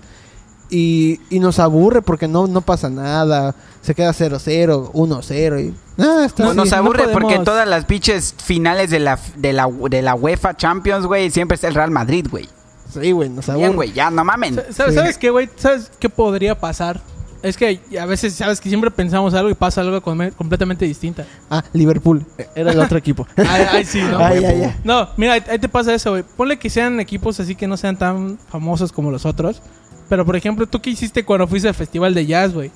y, 0.70 1.20
y 1.30 1.40
nos 1.40 1.60
aburre 1.60 2.02
porque 2.02 2.28
no, 2.28 2.48
no 2.48 2.62
pasa 2.62 2.90
nada. 2.90 3.56
Se 3.82 3.94
queda 3.94 4.14
0-0, 4.14 4.92
1-0 4.94 5.60
y... 5.64 5.74
Ah, 6.02 6.24
está 6.26 6.44
No, 6.44 6.50
así. 6.52 6.58
nos 6.58 6.74
aburre 6.74 7.08
no 7.08 7.12
porque 7.12 7.40
todas 7.40 7.68
las 7.68 7.86
pinches 7.86 8.34
finales 8.44 8.90
de 8.90 9.00
la, 9.00 9.20
de 9.38 9.54
la, 9.54 9.68
de 9.90 10.02
la 10.02 10.16
UEFA 10.16 10.56
Champions, 10.56 11.06
güey, 11.06 11.30
siempre 11.30 11.56
es 11.56 11.64
el 11.66 11.76
Real 11.76 11.92
Madrid, 11.92 12.26
güey. 12.32 12.48
Sí, 12.92 13.12
güey, 13.12 13.30
nos 13.30 13.50
aburre. 13.50 13.64
Bien, 13.66 13.76
güey, 13.76 13.92
ya, 13.92 14.10
no 14.10 14.24
mamen. 14.24 14.56
Sa- 14.56 14.72
¿Sabes, 14.72 14.94
Sí. 14.94 15.00
¿Sabes 15.00 15.18
qué, 15.18 15.30
güey? 15.30 15.50
¿Sabes 15.58 15.92
qué 16.00 16.10
podría 16.10 16.58
pasar? 16.58 17.02
Es 17.46 17.58
que 17.58 17.80
a 18.00 18.06
veces, 18.06 18.34
sabes 18.34 18.60
que 18.60 18.70
siempre 18.70 18.90
pensamos 18.92 19.34
algo 19.34 19.50
y 19.50 19.54
pasa 19.54 19.82
algo 19.82 20.02
com- 20.02 20.32
completamente 20.32 20.86
distinta. 20.86 21.26
Ah, 21.50 21.64
Liverpool. 21.74 22.26
Era 22.56 22.72
el 22.72 22.80
otro 22.80 22.98
equipo. 22.98 23.28
Ay, 23.38 23.66
ay, 23.72 23.86
sí, 23.86 24.02
¿no? 24.02 24.18
Ay, 24.18 24.44
ay, 24.44 24.64
ay. 24.64 24.76
No, 24.84 25.10
mira, 25.18 25.34
ahí, 25.34 25.60
te 25.60 25.70
pasa 25.70 25.94
eso, 25.94 26.12
güey. 26.12 26.24
Ponle 26.36 26.58
que 26.58 26.70
sean 26.70 27.00
equipos 27.00 27.40
así 27.40 27.56
que 27.56 27.68
no 27.68 27.78
sean 27.78 27.98
tan 27.98 28.38
famosos 28.50 28.92
como 28.92 29.12
los 29.12 29.26
otros. 29.26 29.62
Pero, 30.10 30.26
por 30.26 30.36
ejemplo, 30.36 30.68
¿tú 30.68 30.82
qué 30.82 30.90
hiciste 30.92 31.24
cuando 31.24 31.48
fuiste 31.48 31.68
al 31.68 31.76
festival 31.76 32.14
de 32.14 32.26
jazz, 32.26 32.54
güey? 32.54 32.72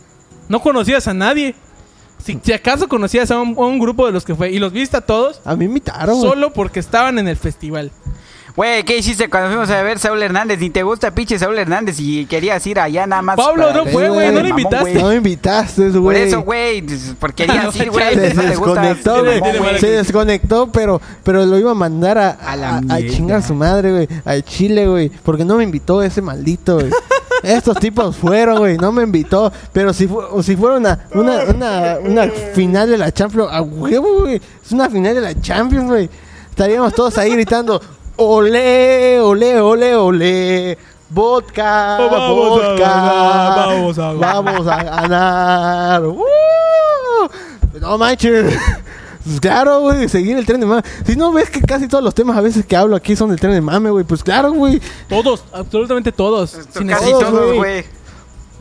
No 0.47 0.61
conocías 0.61 1.07
a 1.07 1.13
nadie. 1.13 1.55
Si, 2.23 2.39
si 2.43 2.53
acaso 2.53 2.87
conocías 2.87 3.31
a 3.31 3.39
un, 3.39 3.55
a 3.57 3.61
un 3.65 3.79
grupo 3.79 4.05
de 4.05 4.11
los 4.11 4.25
que 4.25 4.35
fue 4.35 4.51
y 4.51 4.59
los 4.59 4.73
viste 4.73 4.97
a 4.97 5.01
todos 5.01 5.39
A 5.45 5.51
mí 5.53 5.59
me 5.59 5.65
invitaron, 5.65 6.19
solo 6.19 6.51
porque 6.51 6.79
estaban 6.79 7.17
en 7.17 7.27
el 7.27 7.37
festival. 7.37 7.91
Güey, 8.59 8.83
¿qué 8.83 8.97
hiciste 8.97 9.29
cuando 9.29 9.47
fuimos 9.47 9.69
a 9.69 9.81
ver 9.83 9.99
Saúl 9.99 10.21
Hernández? 10.21 10.59
Ni 10.59 10.69
te 10.69 10.83
gusta 10.83 11.11
pinche 11.11 11.39
Saúl 11.39 11.57
Hernández 11.57 11.95
y 11.97 12.25
querías 12.25 12.67
ir 12.67 12.77
allá 12.77 13.07
nada 13.07 13.21
más. 13.21 13.37
Pablo, 13.37 13.67
para- 13.67 13.77
no 13.77 13.85
fue, 13.85 14.09
güey, 14.09 14.33
no 14.33 14.41
le 14.41 14.49
Mamón, 14.49 14.59
invitaste. 14.59 14.93
No 14.95 15.07
me 15.07 15.15
invitaste, 15.15 15.89
güey. 15.91 16.01
Por 16.03 16.15
eso, 16.15 16.41
güey, 16.41 16.83
porque 17.21 17.45
querías 17.45 17.73
ir, 17.77 17.89
güey. 17.89 18.15
Se 18.15 18.33
desconectó, 18.33 19.23
güey. 19.23 19.41
Se 19.79 19.87
desconectó, 19.91 20.69
pero, 20.73 20.99
pero 21.23 21.45
lo 21.45 21.57
iba 21.57 21.71
a 21.71 21.73
mandar 21.73 22.17
a, 22.17 22.31
A 22.89 22.99
chingar 22.99 23.37
a 23.37 23.41
su 23.41 23.55
madre, 23.55 23.93
güey. 23.93 24.09
Al 24.25 24.43
Chile, 24.43 24.87
güey. 24.89 25.07
Porque 25.07 25.45
no 25.45 25.55
me 25.55 25.63
invitó 25.63 26.03
ese 26.03 26.21
maldito, 26.21 26.79
güey. 26.79 26.91
Estos 27.43 27.79
tipos 27.79 28.17
fueron, 28.17 28.57
güey. 28.57 28.75
No 28.77 28.91
me 28.91 29.03
invitó. 29.03 29.53
Pero 29.71 29.93
si, 29.93 30.05
fu- 30.05 30.19
o 30.19 30.43
si 30.43 30.57
fuera 30.57 30.75
una, 30.75 30.99
una, 31.13 31.43
una, 31.45 31.97
una 32.03 32.27
final 32.53 32.89
de 32.89 32.97
la 32.97 33.09
Champions, 33.13 33.47
a 33.53 33.61
huevo, 33.61 34.19
güey. 34.23 34.35
Es 34.65 34.73
una 34.73 34.89
final 34.89 35.15
de 35.15 35.21
la 35.21 35.39
Champions, 35.39 35.85
güey. 35.87 36.09
Estaríamos 36.49 36.93
todos 36.93 37.17
ahí 37.17 37.31
gritando, 37.31 37.79
ole, 38.19 39.19
ole, 39.21 39.59
ole, 39.61 39.95
ole. 39.95 40.77
Vodka, 41.11 41.97
Oh, 41.99 42.09
vamos 42.11 42.61
a 42.61 42.67
vodka. 42.69 42.83
ganar, 42.85 43.55
vamos 43.57 43.97
a 43.97 44.13
ganar. 44.13 44.19
Vamos 44.43 44.67
a 44.67 44.83
ganar. 44.83 46.05
¡Uh! 46.05 47.79
No 47.79 47.97
manches. 47.97 48.55
Pues 49.23 49.39
claro, 49.41 49.81
güey, 49.81 50.07
seguir 50.09 50.37
el 50.37 50.45
tren 50.45 50.59
de 50.59 50.65
mame. 50.65 50.81
Si 51.05 51.15
no 51.15 51.31
ves 51.31 51.49
que 51.49 51.61
casi 51.61 51.87
todos 51.87 52.03
los 52.03 52.15
temas 52.15 52.37
a 52.37 52.41
veces 52.41 52.65
que 52.65 52.75
hablo 52.75 52.95
aquí 52.95 53.15
son 53.15 53.29
del 53.29 53.39
tren 53.39 53.53
de 53.53 53.61
mame, 53.61 53.89
güey. 53.89 54.03
Pues 54.05 54.23
claro, 54.23 54.51
güey. 54.53 54.81
Todos, 55.07 55.43
absolutamente 55.51 56.11
todos. 56.11 56.57
Sin 56.71 56.87
Casi 56.87 57.11
todos, 57.11 57.55
güey. 57.55 57.83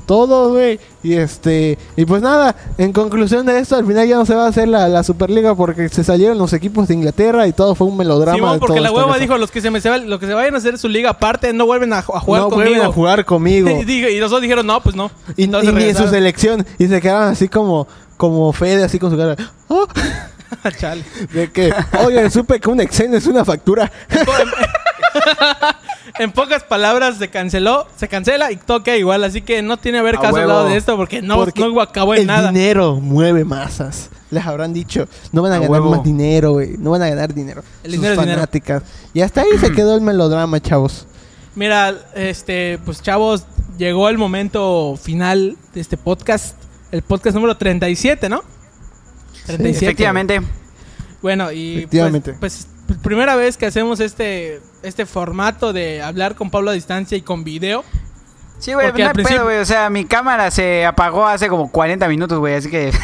Todo, 0.09 0.49
güey. 0.51 0.81
Y 1.05 1.15
este, 1.15 1.79
y 1.97 2.05
pues 2.05 2.21
nada, 2.23 2.57
en 2.79 2.93
conclusión 2.93 3.47
de 3.47 3.61
esto, 3.61 3.77
al 3.77 3.87
final 3.87 4.09
ya 4.09 4.17
no 4.17 4.27
se 4.27 4.35
va 4.35 4.47
a 4.47 4.49
hacer 4.49 4.67
la, 4.67 4.89
la 4.89 5.05
Superliga 5.05 5.55
porque 5.55 5.89
se 5.91 6.03
salieron 6.03 6.37
los 6.39 6.53
equipos 6.53 6.89
de 6.89 6.95
Inglaterra 6.95 7.47
y 7.47 7.53
todo 7.53 7.77
fue 7.77 7.87
un 7.87 7.97
melodrama. 7.97 8.37
Simón, 8.37 8.53
de 8.55 8.59
porque 8.59 8.75
todo 8.81 8.85
la 8.85 8.91
hueva 8.91 9.17
dijo, 9.19 9.39
los 9.39 9.53
que 9.53 9.61
se, 9.61 9.71
me, 9.71 9.79
los 9.81 10.19
que 10.19 10.27
se 10.27 10.35
vayan 10.35 10.55
a 10.57 10.59
hacer 10.59 10.77
su 10.79 10.89
liga 10.89 11.11
aparte 11.11 11.53
no 11.53 11.67
vuelven 11.67 11.93
a, 11.93 11.99
a 11.99 12.03
jugar 12.03 12.43
no 12.43 12.49
conmigo. 12.49 12.71
vuelven 12.71 12.87
a 12.89 12.93
jugar 12.93 13.25
conmigo. 13.25 13.69
y, 13.81 13.85
dije- 13.85 14.11
y 14.11 14.19
nosotros 14.19 14.43
dijeron, 14.43 14.67
no, 14.67 14.81
pues 14.83 14.97
no. 14.97 15.11
y, 15.37 15.45
y 15.45 15.47
ni 15.47 15.85
en 15.85 15.97
su 15.97 16.09
selección. 16.09 16.67
Y 16.79 16.89
se 16.89 17.01
quedaron 17.01 17.29
así 17.29 17.49
como, 17.49 17.87
como 18.17 18.53
Fede, 18.53 18.83
así 18.83 18.99
con 18.99 19.11
su 19.13 19.17
cara. 19.17 19.37
"Oh", 19.69 19.87
Chale. 20.81 21.05
de 21.33 21.53
que, 21.53 21.73
oye, 22.07 22.29
supe 22.31 22.59
que 22.59 22.71
un 22.71 22.81
Excel 22.81 23.13
es 23.15 23.27
una 23.27 23.45
factura. 23.45 23.93
En 26.19 26.33
pocas 26.33 26.65
palabras, 26.65 27.17
se 27.19 27.29
canceló, 27.29 27.87
se 27.97 28.09
cancela 28.09 28.51
y 28.51 28.57
toca 28.57 28.97
igual. 28.97 29.23
Así 29.25 29.43
que 29.43 29.63
no 29.63 29.77
tiene 29.77 29.99
haber 29.99 30.17
A 30.17 30.21
caso 30.21 30.29
al 30.37 30.47
huevo. 30.47 30.49
lado 30.49 30.65
de 30.69 30.77
esto 30.77 30.97
porque 30.97 31.23
no, 31.23 31.37
Porque 31.37 31.61
no 31.61 31.81
acabó 31.81 32.15
en 32.15 32.23
el 32.23 32.27
nada. 32.27 32.51
dinero 32.51 32.97
mueve 32.97 33.45
masas. 33.45 34.11
Les 34.31 34.45
habrán 34.45 34.73
dicho, 34.73 35.07
no 35.33 35.43
van 35.43 35.53
a, 35.53 35.57
A 35.57 35.59
ganar 35.61 35.71
huevo. 35.71 35.91
más 35.91 36.03
dinero, 36.03 36.53
güey. 36.53 36.77
No 36.79 36.91
van 36.91 37.03
a 37.03 37.09
ganar 37.09 37.33
dinero. 37.35 37.63
El 37.85 37.93
Sus 37.93 38.01
dinero 38.01 38.15
es 38.15 38.21
dinero. 38.21 38.37
fanáticas. 38.41 38.83
Y 39.15 39.21
hasta 39.21 39.43
ahí 39.43 39.49
se 39.61 39.71
quedó 39.75 39.95
el 39.95 40.01
melodrama, 40.01 40.61
chavos. 40.61 41.07
Mira, 41.55 41.95
este, 42.15 42.79
pues 42.85 43.01
chavos, 43.03 43.45
llegó 43.79 44.09
el 44.09 44.19
momento 44.19 44.99
final 45.01 45.57
de 45.75 45.81
este 45.81 45.97
podcast. 45.97 46.57
El 46.91 47.03
podcast 47.03 47.35
número 47.37 47.57
37, 47.57 48.29
¿no? 48.29 48.43
37. 49.47 49.85
Efectivamente. 49.87 50.41
Bueno, 51.23 51.53
y 51.53 51.79
Efectivamente. 51.79 52.35
pues, 52.41 52.67
pues, 52.67 52.78
primera 53.03 53.37
vez 53.37 53.57
que 53.57 53.67
hacemos 53.67 54.01
este 54.01 54.61
este 54.83 55.07
formato 55.07 55.73
de 55.73 56.03
hablar 56.03 56.35
con 56.35 56.51
Pablo 56.51 56.71
a 56.71 56.75
distancia 56.75 57.17
y 57.19 57.23
con 57.23 57.45
video. 57.45 57.85
Sí, 58.59 58.75
güey, 58.75 58.89
no 58.93 58.95
hay 59.07 59.13
principio- 59.13 59.37
pedo, 59.37 59.45
güey. 59.45 59.59
O 59.59 59.65
sea, 59.65 59.89
mi 59.91 60.05
cámara 60.05 60.51
se 60.51 60.85
apagó 60.85 61.27
hace 61.27 61.49
como 61.49 61.71
40 61.71 62.09
minutos, 62.09 62.39
güey. 62.39 62.55
Así 62.55 62.71
que. 62.71 62.93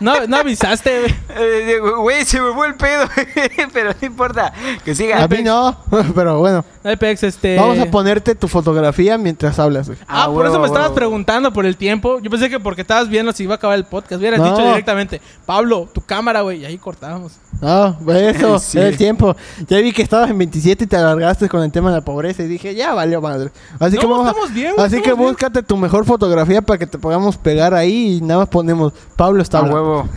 No, 0.00 0.26
no 0.26 0.38
avisaste, 0.38 0.98
güey. 0.98 1.14
Eh, 1.28 1.78
Güey, 1.78 2.24
se 2.24 2.40
me 2.40 2.52
fue 2.54 2.66
el 2.66 2.74
pedo. 2.74 3.06
Pero 3.72 3.90
no 4.00 4.04
importa. 4.06 4.52
Que 4.84 4.96
siga. 4.96 5.22
A 5.22 5.28
mí 5.28 5.44
no, 5.44 5.78
pero 6.16 6.38
bueno. 6.40 6.64
No 6.84 6.90
hay 6.90 6.96
pex, 6.96 7.22
este... 7.22 7.56
Vamos 7.56 7.78
a 7.78 7.86
ponerte 7.86 8.34
tu 8.34 8.48
fotografía 8.48 9.16
mientras 9.16 9.58
hablas, 9.58 9.86
güey. 9.86 9.98
Ah, 10.08 10.24
Ah, 10.24 10.26
por 10.26 10.44
eso 10.46 10.52
huevo, 10.54 10.58
me 10.62 10.66
estabas 10.66 10.88
huevo. 10.88 10.94
preguntando 10.96 11.52
por 11.52 11.64
el 11.64 11.76
tiempo. 11.76 12.18
Yo 12.20 12.28
pensé 12.30 12.50
que 12.50 12.58
porque 12.58 12.80
estabas 12.82 13.08
viendo 13.08 13.32
si 13.32 13.44
iba 13.44 13.54
a 13.54 13.56
acabar 13.56 13.76
el 13.78 13.84
podcast. 13.84 14.20
Hubieras 14.20 14.40
No. 14.40 14.50
dicho 14.50 14.66
directamente, 14.66 15.20
Pablo, 15.46 15.88
tu 15.92 16.00
cámara, 16.00 16.40
güey. 16.40 16.62
Y 16.62 16.64
ahí 16.64 16.78
cortábamos. 16.78 17.32
No, 17.60 17.96
eso, 18.12 18.58
Sí. 18.58 18.78
era 18.78 18.88
el 18.88 18.96
tiempo. 18.96 19.36
Ya 19.68 19.78
vi 19.78 19.92
que 19.92 20.02
estabas 20.02 20.30
en 20.30 20.38
27 20.38 20.82
y 20.82 20.86
te 20.88 20.96
alargaste 20.96 21.48
con 21.48 21.62
el 21.62 21.70
tema 21.70 21.90
de 21.90 21.96
la 21.98 22.04
pobreza 22.04 22.42
y 22.42 22.48
dije, 22.48 22.74
ya 22.74 22.94
valió 22.94 23.20
madre. 23.20 23.50
Así 23.78 23.94
No, 23.94 24.00
que 24.00 24.06
vamos 24.08 24.26
a- 24.26 24.30
estamos 24.30 24.52
bien, 24.52 24.74
güey, 24.74 24.84
Así 24.86 24.96
que 24.96 25.02
estamos 25.02 25.18
bien. 25.18 25.30
búscate 25.30 25.62
tu 25.62 25.76
mejor 25.76 26.04
fotografía 26.04 26.62
para 26.62 26.78
que 26.78 26.86
te 26.88 26.98
podamos 26.98 27.36
pegar 27.36 27.74
ahí 27.74 28.16
y 28.16 28.20
nada 28.22 28.40
más 28.40 28.48
ponemos 28.48 28.92
Pablo 29.16 29.40
está 29.42 29.58
A 29.58 29.60
hablando. 29.60 29.82
huevo. 29.82 30.08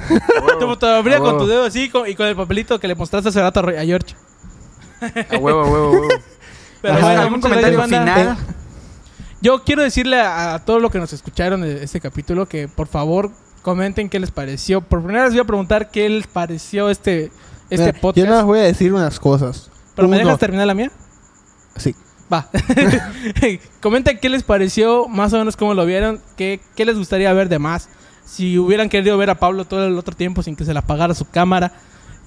Tu 0.60 0.66
fotografía 0.66 1.18
A 1.18 1.20
con 1.20 1.38
tu 1.38 1.46
dedo 1.46 1.66
así 1.66 1.92
y 2.08 2.16
con 2.16 2.26
el 2.28 2.36
papelito 2.36 2.80
que 2.80 2.88
le 2.88 2.96
mostraste 2.96 3.30
hace 3.30 3.40
rato 3.42 3.60
a 3.60 3.64
Roy- 3.64 3.78
a 3.78 3.86
George. 3.86 4.16
A 5.30 5.38
huevo, 5.38 5.60
a 5.62 5.66
huevo, 5.70 5.88
a 5.88 5.92
huevo. 5.92 6.08
Pero 6.82 6.96
Ajá. 6.96 7.22
¿Algún 7.22 7.42
comentario 7.42 7.78
gracias, 7.78 8.06
banda. 8.06 8.22
final? 8.22 8.38
Yo 9.42 9.64
quiero 9.64 9.84
decirle 9.84 10.20
a, 10.20 10.56
a 10.56 10.66
todos 10.66 10.82
los 10.82 10.92
que 10.92 11.00
nos 11.00 11.14
escucharon 11.14 11.62
de 11.62 11.84
este 11.84 12.00
capítulo 12.00 12.48
que 12.48 12.68
por 12.68 12.88
favor 12.88 13.32
comenten 13.62 14.10
qué 14.10 14.20
les 14.20 14.32
pareció. 14.32 14.82
Por 14.82 15.02
primera 15.04 15.24
vez 15.24 15.34
voy 15.34 15.42
a 15.42 15.46
preguntar 15.46 15.90
qué 15.90 16.08
les 16.08 16.28
pareció 16.28 16.90
este, 16.90 17.32
este 17.70 17.88
Mira, 17.88 18.00
podcast. 18.00 18.18
Yo 18.18 18.26
nada 18.26 18.38
más 18.38 18.46
voy 18.46 18.60
a 18.60 18.64
decir 18.64 18.94
unas 18.94 19.20
cosas. 19.20 19.72
¿Pero 19.96 20.08
me 20.08 20.18
dejas 20.18 20.38
terminar 20.38 20.68
la 20.68 20.74
mía? 20.74 20.92
Sí. 21.76 21.96
Va. 22.32 22.48
Comenten 23.82 24.20
qué 24.20 24.30
les 24.30 24.44
pareció, 24.44 25.08
más 25.08 25.34
o 25.34 25.38
menos 25.38 25.56
cómo 25.56 25.74
lo 25.74 25.86
vieron, 25.86 26.22
qué, 26.38 26.60
qué 26.76 26.86
les 26.86 26.98
gustaría 26.98 27.32
ver 27.34 27.50
de 27.50 27.60
más. 27.60 27.90
Si 28.26 28.58
hubieran 28.58 28.90
querido 28.90 29.18
ver 29.18 29.30
a 29.30 29.36
Pablo 29.36 29.66
todo 29.66 29.88
el 29.88 29.98
otro 29.98 30.16
tiempo 30.16 30.44
sin 30.44 30.56
que 30.56 30.66
se 30.66 30.74
le 30.74 30.80
apagara 30.80 31.14
su 31.14 31.26
cámara. 31.26 31.72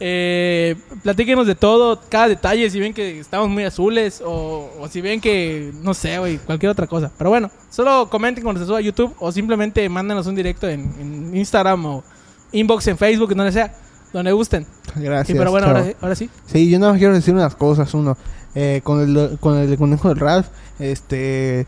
Eh, 0.01 0.77
platíquenos 1.03 1.47
de 1.47 1.55
todo, 1.57 2.01
cada 2.09 2.29
detalle, 2.29 2.71
si 2.71 2.79
ven 2.79 2.95
que 2.95 3.19
estamos 3.19 3.49
muy 3.49 3.65
azules 3.65 4.23
o, 4.25 4.71
o 4.79 4.89
si 4.89 5.01
ven 5.01 5.21
que, 5.21 5.73
no 5.83 5.93
sé, 5.95 6.19
güey, 6.19 6.39
cualquier 6.39 6.71
otra 6.71 6.87
cosa. 6.87 7.11
Pero 7.19 7.31
bueno, 7.31 7.51
solo 7.71 8.09
comenten 8.09 8.45
cuando 8.45 8.61
se 8.61 8.67
suba 8.67 8.79
a 8.79 8.81
YouTube 8.83 9.15
o 9.19 9.33
simplemente 9.33 9.89
mándanos 9.89 10.27
un 10.27 10.37
directo 10.37 10.69
en, 10.69 10.93
en 11.01 11.37
Instagram 11.37 11.85
o 11.87 12.05
inbox 12.53 12.87
en 12.89 12.97
Facebook, 12.99 13.35
donde 13.35 13.51
sea, 13.53 13.75
donde 14.13 14.31
gusten. 14.33 14.67
Gracias. 14.95 15.37
Pero 15.37 15.51
bueno, 15.51 15.67
chao. 15.67 15.77
ahora, 15.77 15.89
sí- 15.89 15.97
ahora 16.01 16.15
sí. 16.15 16.31
Sí, 16.47 16.71
yo 16.71 16.79
nada 16.79 16.93
más 16.93 16.99
quiero 16.99 17.15
decir 17.15 17.35
unas 17.35 17.55
cosas. 17.57 17.93
Uno, 17.95 18.17
eh, 18.55 18.81
con, 18.85 19.01
el, 19.01 19.39
con 19.39 19.59
el 19.59 19.77
conejo 19.77 20.09
del 20.11 20.19
Ralph, 20.21 20.47
este. 20.79 21.67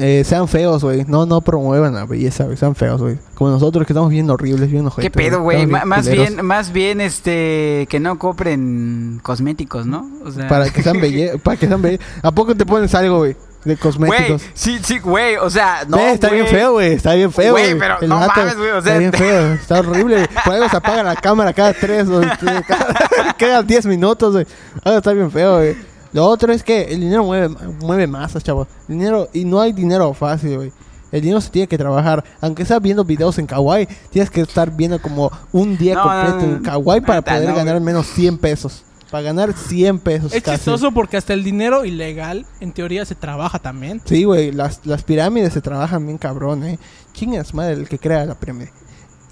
Eh, 0.00 0.24
sean 0.24 0.48
feos, 0.48 0.82
güey. 0.82 1.04
No, 1.06 1.26
no 1.26 1.40
promuevan 1.40 1.94
la 1.94 2.06
belleza, 2.06 2.44
güey. 2.44 2.56
Sean 2.56 2.74
feos, 2.74 3.00
güey. 3.00 3.18
Como 3.34 3.50
nosotros 3.50 3.86
que 3.86 3.92
estamos 3.92 4.10
bien 4.10 4.28
horribles, 4.30 4.70
bien 4.70 4.86
ojetes. 4.86 5.10
¿Qué 5.10 5.10
pedo, 5.10 5.42
güey? 5.42 5.66
Más 5.66 6.06
culeros. 6.06 6.28
bien, 6.34 6.44
más 6.44 6.72
bien, 6.72 7.00
este, 7.00 7.86
que 7.90 8.00
no 8.00 8.18
compren 8.18 9.20
cosméticos, 9.22 9.86
¿no? 9.86 10.08
O 10.24 10.30
sea, 10.30 10.48
Para 10.48 10.70
que 10.70 10.82
sean 10.82 11.00
belle 11.00 11.38
para 11.38 11.56
que 11.56 11.66
sean 11.66 11.80
belle 11.82 12.00
¿A 12.22 12.32
poco 12.32 12.54
te 12.54 12.66
pones 12.66 12.94
algo, 12.94 13.18
güey? 13.18 13.36
De 13.64 13.74
Güey, 13.74 13.76
cosméticos. 13.76 14.42
sí, 14.54 14.78
sí, 14.82 14.98
güey, 15.00 15.36
o 15.36 15.50
sea, 15.50 15.84
no, 15.86 15.98
Ve, 15.98 16.12
está 16.12 16.30
bien 16.30 16.46
feo, 16.46 16.72
güey. 16.72 16.94
Está 16.94 17.14
bien 17.14 17.30
feo, 17.30 17.52
Güey, 17.52 17.78
pero 17.78 18.00
El 18.00 18.08
no 18.08 18.18
mames, 18.18 18.56
güey, 18.56 18.70
o 18.70 18.80
sea, 18.80 18.96
Está 18.96 18.98
bien 18.98 19.12
feo. 19.12 19.52
Está 19.52 19.80
horrible, 19.80 20.14
güey. 20.14 20.28
Por 20.44 20.54
algo 20.54 20.68
se 20.70 20.76
apaga 20.78 21.02
la 21.02 21.14
cámara 21.16 21.52
cada 21.52 21.74
tres 21.74 22.08
o 22.08 22.20
cada, 22.66 23.34
cada 23.38 23.62
10 23.62 23.84
minutos, 23.84 24.32
güey. 24.32 24.46
Algo 24.82 24.96
está 24.98 25.12
bien 25.12 25.30
feo, 25.30 25.58
güey. 25.58 25.76
Lo 26.12 26.26
otro 26.26 26.52
es 26.52 26.62
que 26.62 26.82
el 26.82 27.00
dinero 27.00 27.24
mueve, 27.24 27.48
mueve 27.80 28.06
masas, 28.06 28.42
chavos. 28.42 28.66
El 28.88 28.98
dinero, 28.98 29.28
y 29.32 29.44
no 29.44 29.60
hay 29.60 29.72
dinero 29.72 30.12
fácil, 30.14 30.56
güey. 30.56 30.72
El 31.12 31.22
dinero 31.22 31.40
se 31.40 31.50
tiene 31.50 31.66
que 31.68 31.78
trabajar. 31.78 32.22
Aunque 32.40 32.64
sea 32.64 32.78
viendo 32.78 33.04
videos 33.04 33.38
en 33.38 33.46
Kawaii, 33.46 33.88
tienes 34.10 34.30
que 34.30 34.40
estar 34.42 34.70
viendo 34.70 35.00
como 35.00 35.30
un 35.52 35.76
día 35.76 35.94
No, 35.96 36.02
completo 36.02 36.36
no, 36.36 36.46
no. 36.46 36.56
en 36.56 36.62
Kawaii 36.62 37.00
para 37.00 37.22
poder 37.22 37.48
no, 37.48 37.54
ganar 37.56 37.74
al 37.76 37.80
menos 37.80 38.06
100 38.08 38.38
pesos. 38.38 38.84
Para 39.10 39.22
ganar 39.24 39.52
100 39.52 39.98
pesos 39.98 40.32
Es 40.32 40.40
casi. 40.42 40.58
chistoso 40.58 40.92
porque 40.92 41.16
hasta 41.16 41.32
el 41.32 41.42
dinero 41.42 41.84
ilegal, 41.84 42.46
en 42.60 42.70
teoría, 42.72 43.04
se 43.04 43.16
trabaja 43.16 43.58
también. 43.58 44.00
Sí, 44.04 44.22
güey, 44.22 44.52
las, 44.52 44.86
las 44.86 45.02
pirámides 45.02 45.52
se 45.52 45.60
trabajan 45.60 46.06
bien 46.06 46.16
cabrón, 46.16 46.62
eh. 46.64 46.78
Chingas 47.12 47.52
madre 47.54 47.72
el 47.72 47.88
que 47.88 47.98
crea 47.98 48.24
la 48.24 48.36
pirámide. 48.38 48.72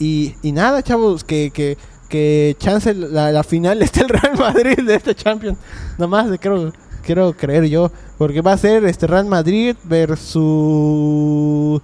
Y, 0.01 0.35
y 0.43 0.51
nada, 0.51 0.83
chavos, 0.83 1.23
que, 1.23 1.53
que, 1.55 1.79
que 2.09 2.57
chance 2.59 2.93
la, 2.95 3.31
la 3.33 3.43
final 3.45 3.83
esté 3.83 4.01
el 4.01 4.09
Real 4.09 4.37
Madrid 4.39 4.79
de 4.85 4.95
este 4.95 5.15
Champions. 5.15 5.59
Nada 5.99 6.07
más 6.09 6.39
quiero, 6.39 6.73
quiero 7.05 7.33
creer 7.35 7.65
yo. 7.67 7.91
Porque 8.17 8.41
va 8.41 8.53
a 8.53 8.59
ser 8.59 8.85
este 8.85 9.07
Real 9.07 9.27
Madrid 9.27 9.77
versus 9.85 11.81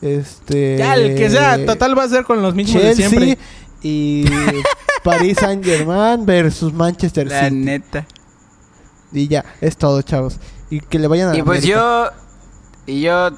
este 0.00 0.76
Ya, 0.78 0.94
el 0.94 1.14
que 1.16 1.30
sea, 1.30 1.64
total 1.64 1.96
va 1.98 2.04
a 2.04 2.08
ser 2.08 2.24
con 2.24 2.40
los 2.42 2.54
mismos 2.54 2.82
de 2.82 2.94
Chelsea 2.94 3.08
siempre. 3.08 3.38
y 3.82 4.24
Paris 5.04 5.38
Saint 5.40 5.64
Germain 5.64 6.24
versus 6.26 6.72
Manchester 6.72 7.26
La 7.28 7.44
City. 7.44 7.54
neta. 7.56 8.06
Y 9.12 9.28
ya, 9.28 9.44
es 9.60 9.76
todo, 9.76 10.02
chavos. 10.02 10.38
Y 10.70 10.80
que 10.80 10.98
le 10.98 11.06
vayan 11.08 11.30
a 11.30 11.36
Y 11.36 11.42
pues 11.42 11.60
América. 11.60 11.78
yo, 12.86 12.92
y 12.92 13.00
yo 13.00 13.30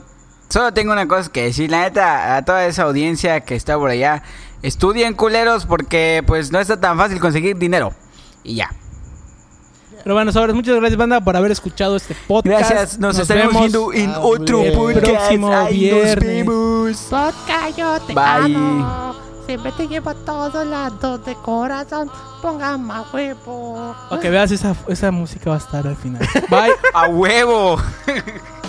solo 0.49 0.73
tengo 0.73 0.93
una 0.93 1.07
cosa 1.07 1.31
que 1.31 1.45
decir, 1.45 1.71
la 1.71 1.83
neta, 1.83 2.37
a 2.37 2.45
toda 2.45 2.67
esa 2.67 2.83
audiencia 2.85 3.41
que 3.43 3.55
está 3.55 3.77
por 3.79 3.91
allá, 3.91 4.23
estudien 4.63 5.15
culeros 5.15 5.67
porque 5.67 6.23
pues 6.27 6.51
no 6.53 6.59
está 6.61 6.81
tan 6.81 6.97
fácil 6.97 7.21
conseguir 7.21 7.57
dinero. 7.57 7.93
Y 8.43 8.57
ya. 8.57 8.71
Pero 10.03 10.15
bueno, 10.15 10.33
sobres, 10.33 10.55
muchas 10.55 10.77
gracias, 10.77 10.97
banda, 10.97 11.21
por 11.21 11.37
haber 11.37 11.51
escuchado 11.51 11.97
este 11.97 12.17
podcast. 12.27 12.71
Gracias, 12.71 12.99
nos, 12.99 13.19
estaremos 13.19 13.53
vemos 13.53 13.93
viendo 13.93 13.93
en 13.93 14.15
otro 14.19 14.63
el 14.63 14.73
podcast. 14.73 15.05
próximo 15.05 15.53
Ay, 15.53 15.79
viernes. 15.79 16.47
Nos 16.47 16.47
vemos. 16.47 16.97
Podcast, 17.11 17.79
yo 17.79 18.01
te 18.01 18.15
Bye. 18.15 18.55
amo. 18.57 19.15
Siempre 19.47 19.73
te 19.73 19.89
llevo 19.89 20.11
a 20.11 20.15
todos 20.15 20.67
lados 20.67 21.25
de 21.27 21.35
corazón. 21.35 22.11
Ponga 22.41 22.79
más 22.79 23.13
huevo. 23.13 23.95
Que 24.23 24.31
veas, 24.31 24.51
esa, 24.53 24.75
esa 24.89 25.11
música 25.11 25.51
va 25.51 25.57
a 25.57 25.59
estar 25.59 25.87
al 25.87 25.97
final. 25.97 26.27
Bye. 26.49 26.73
A 26.95 27.09
huevo. 27.09 27.77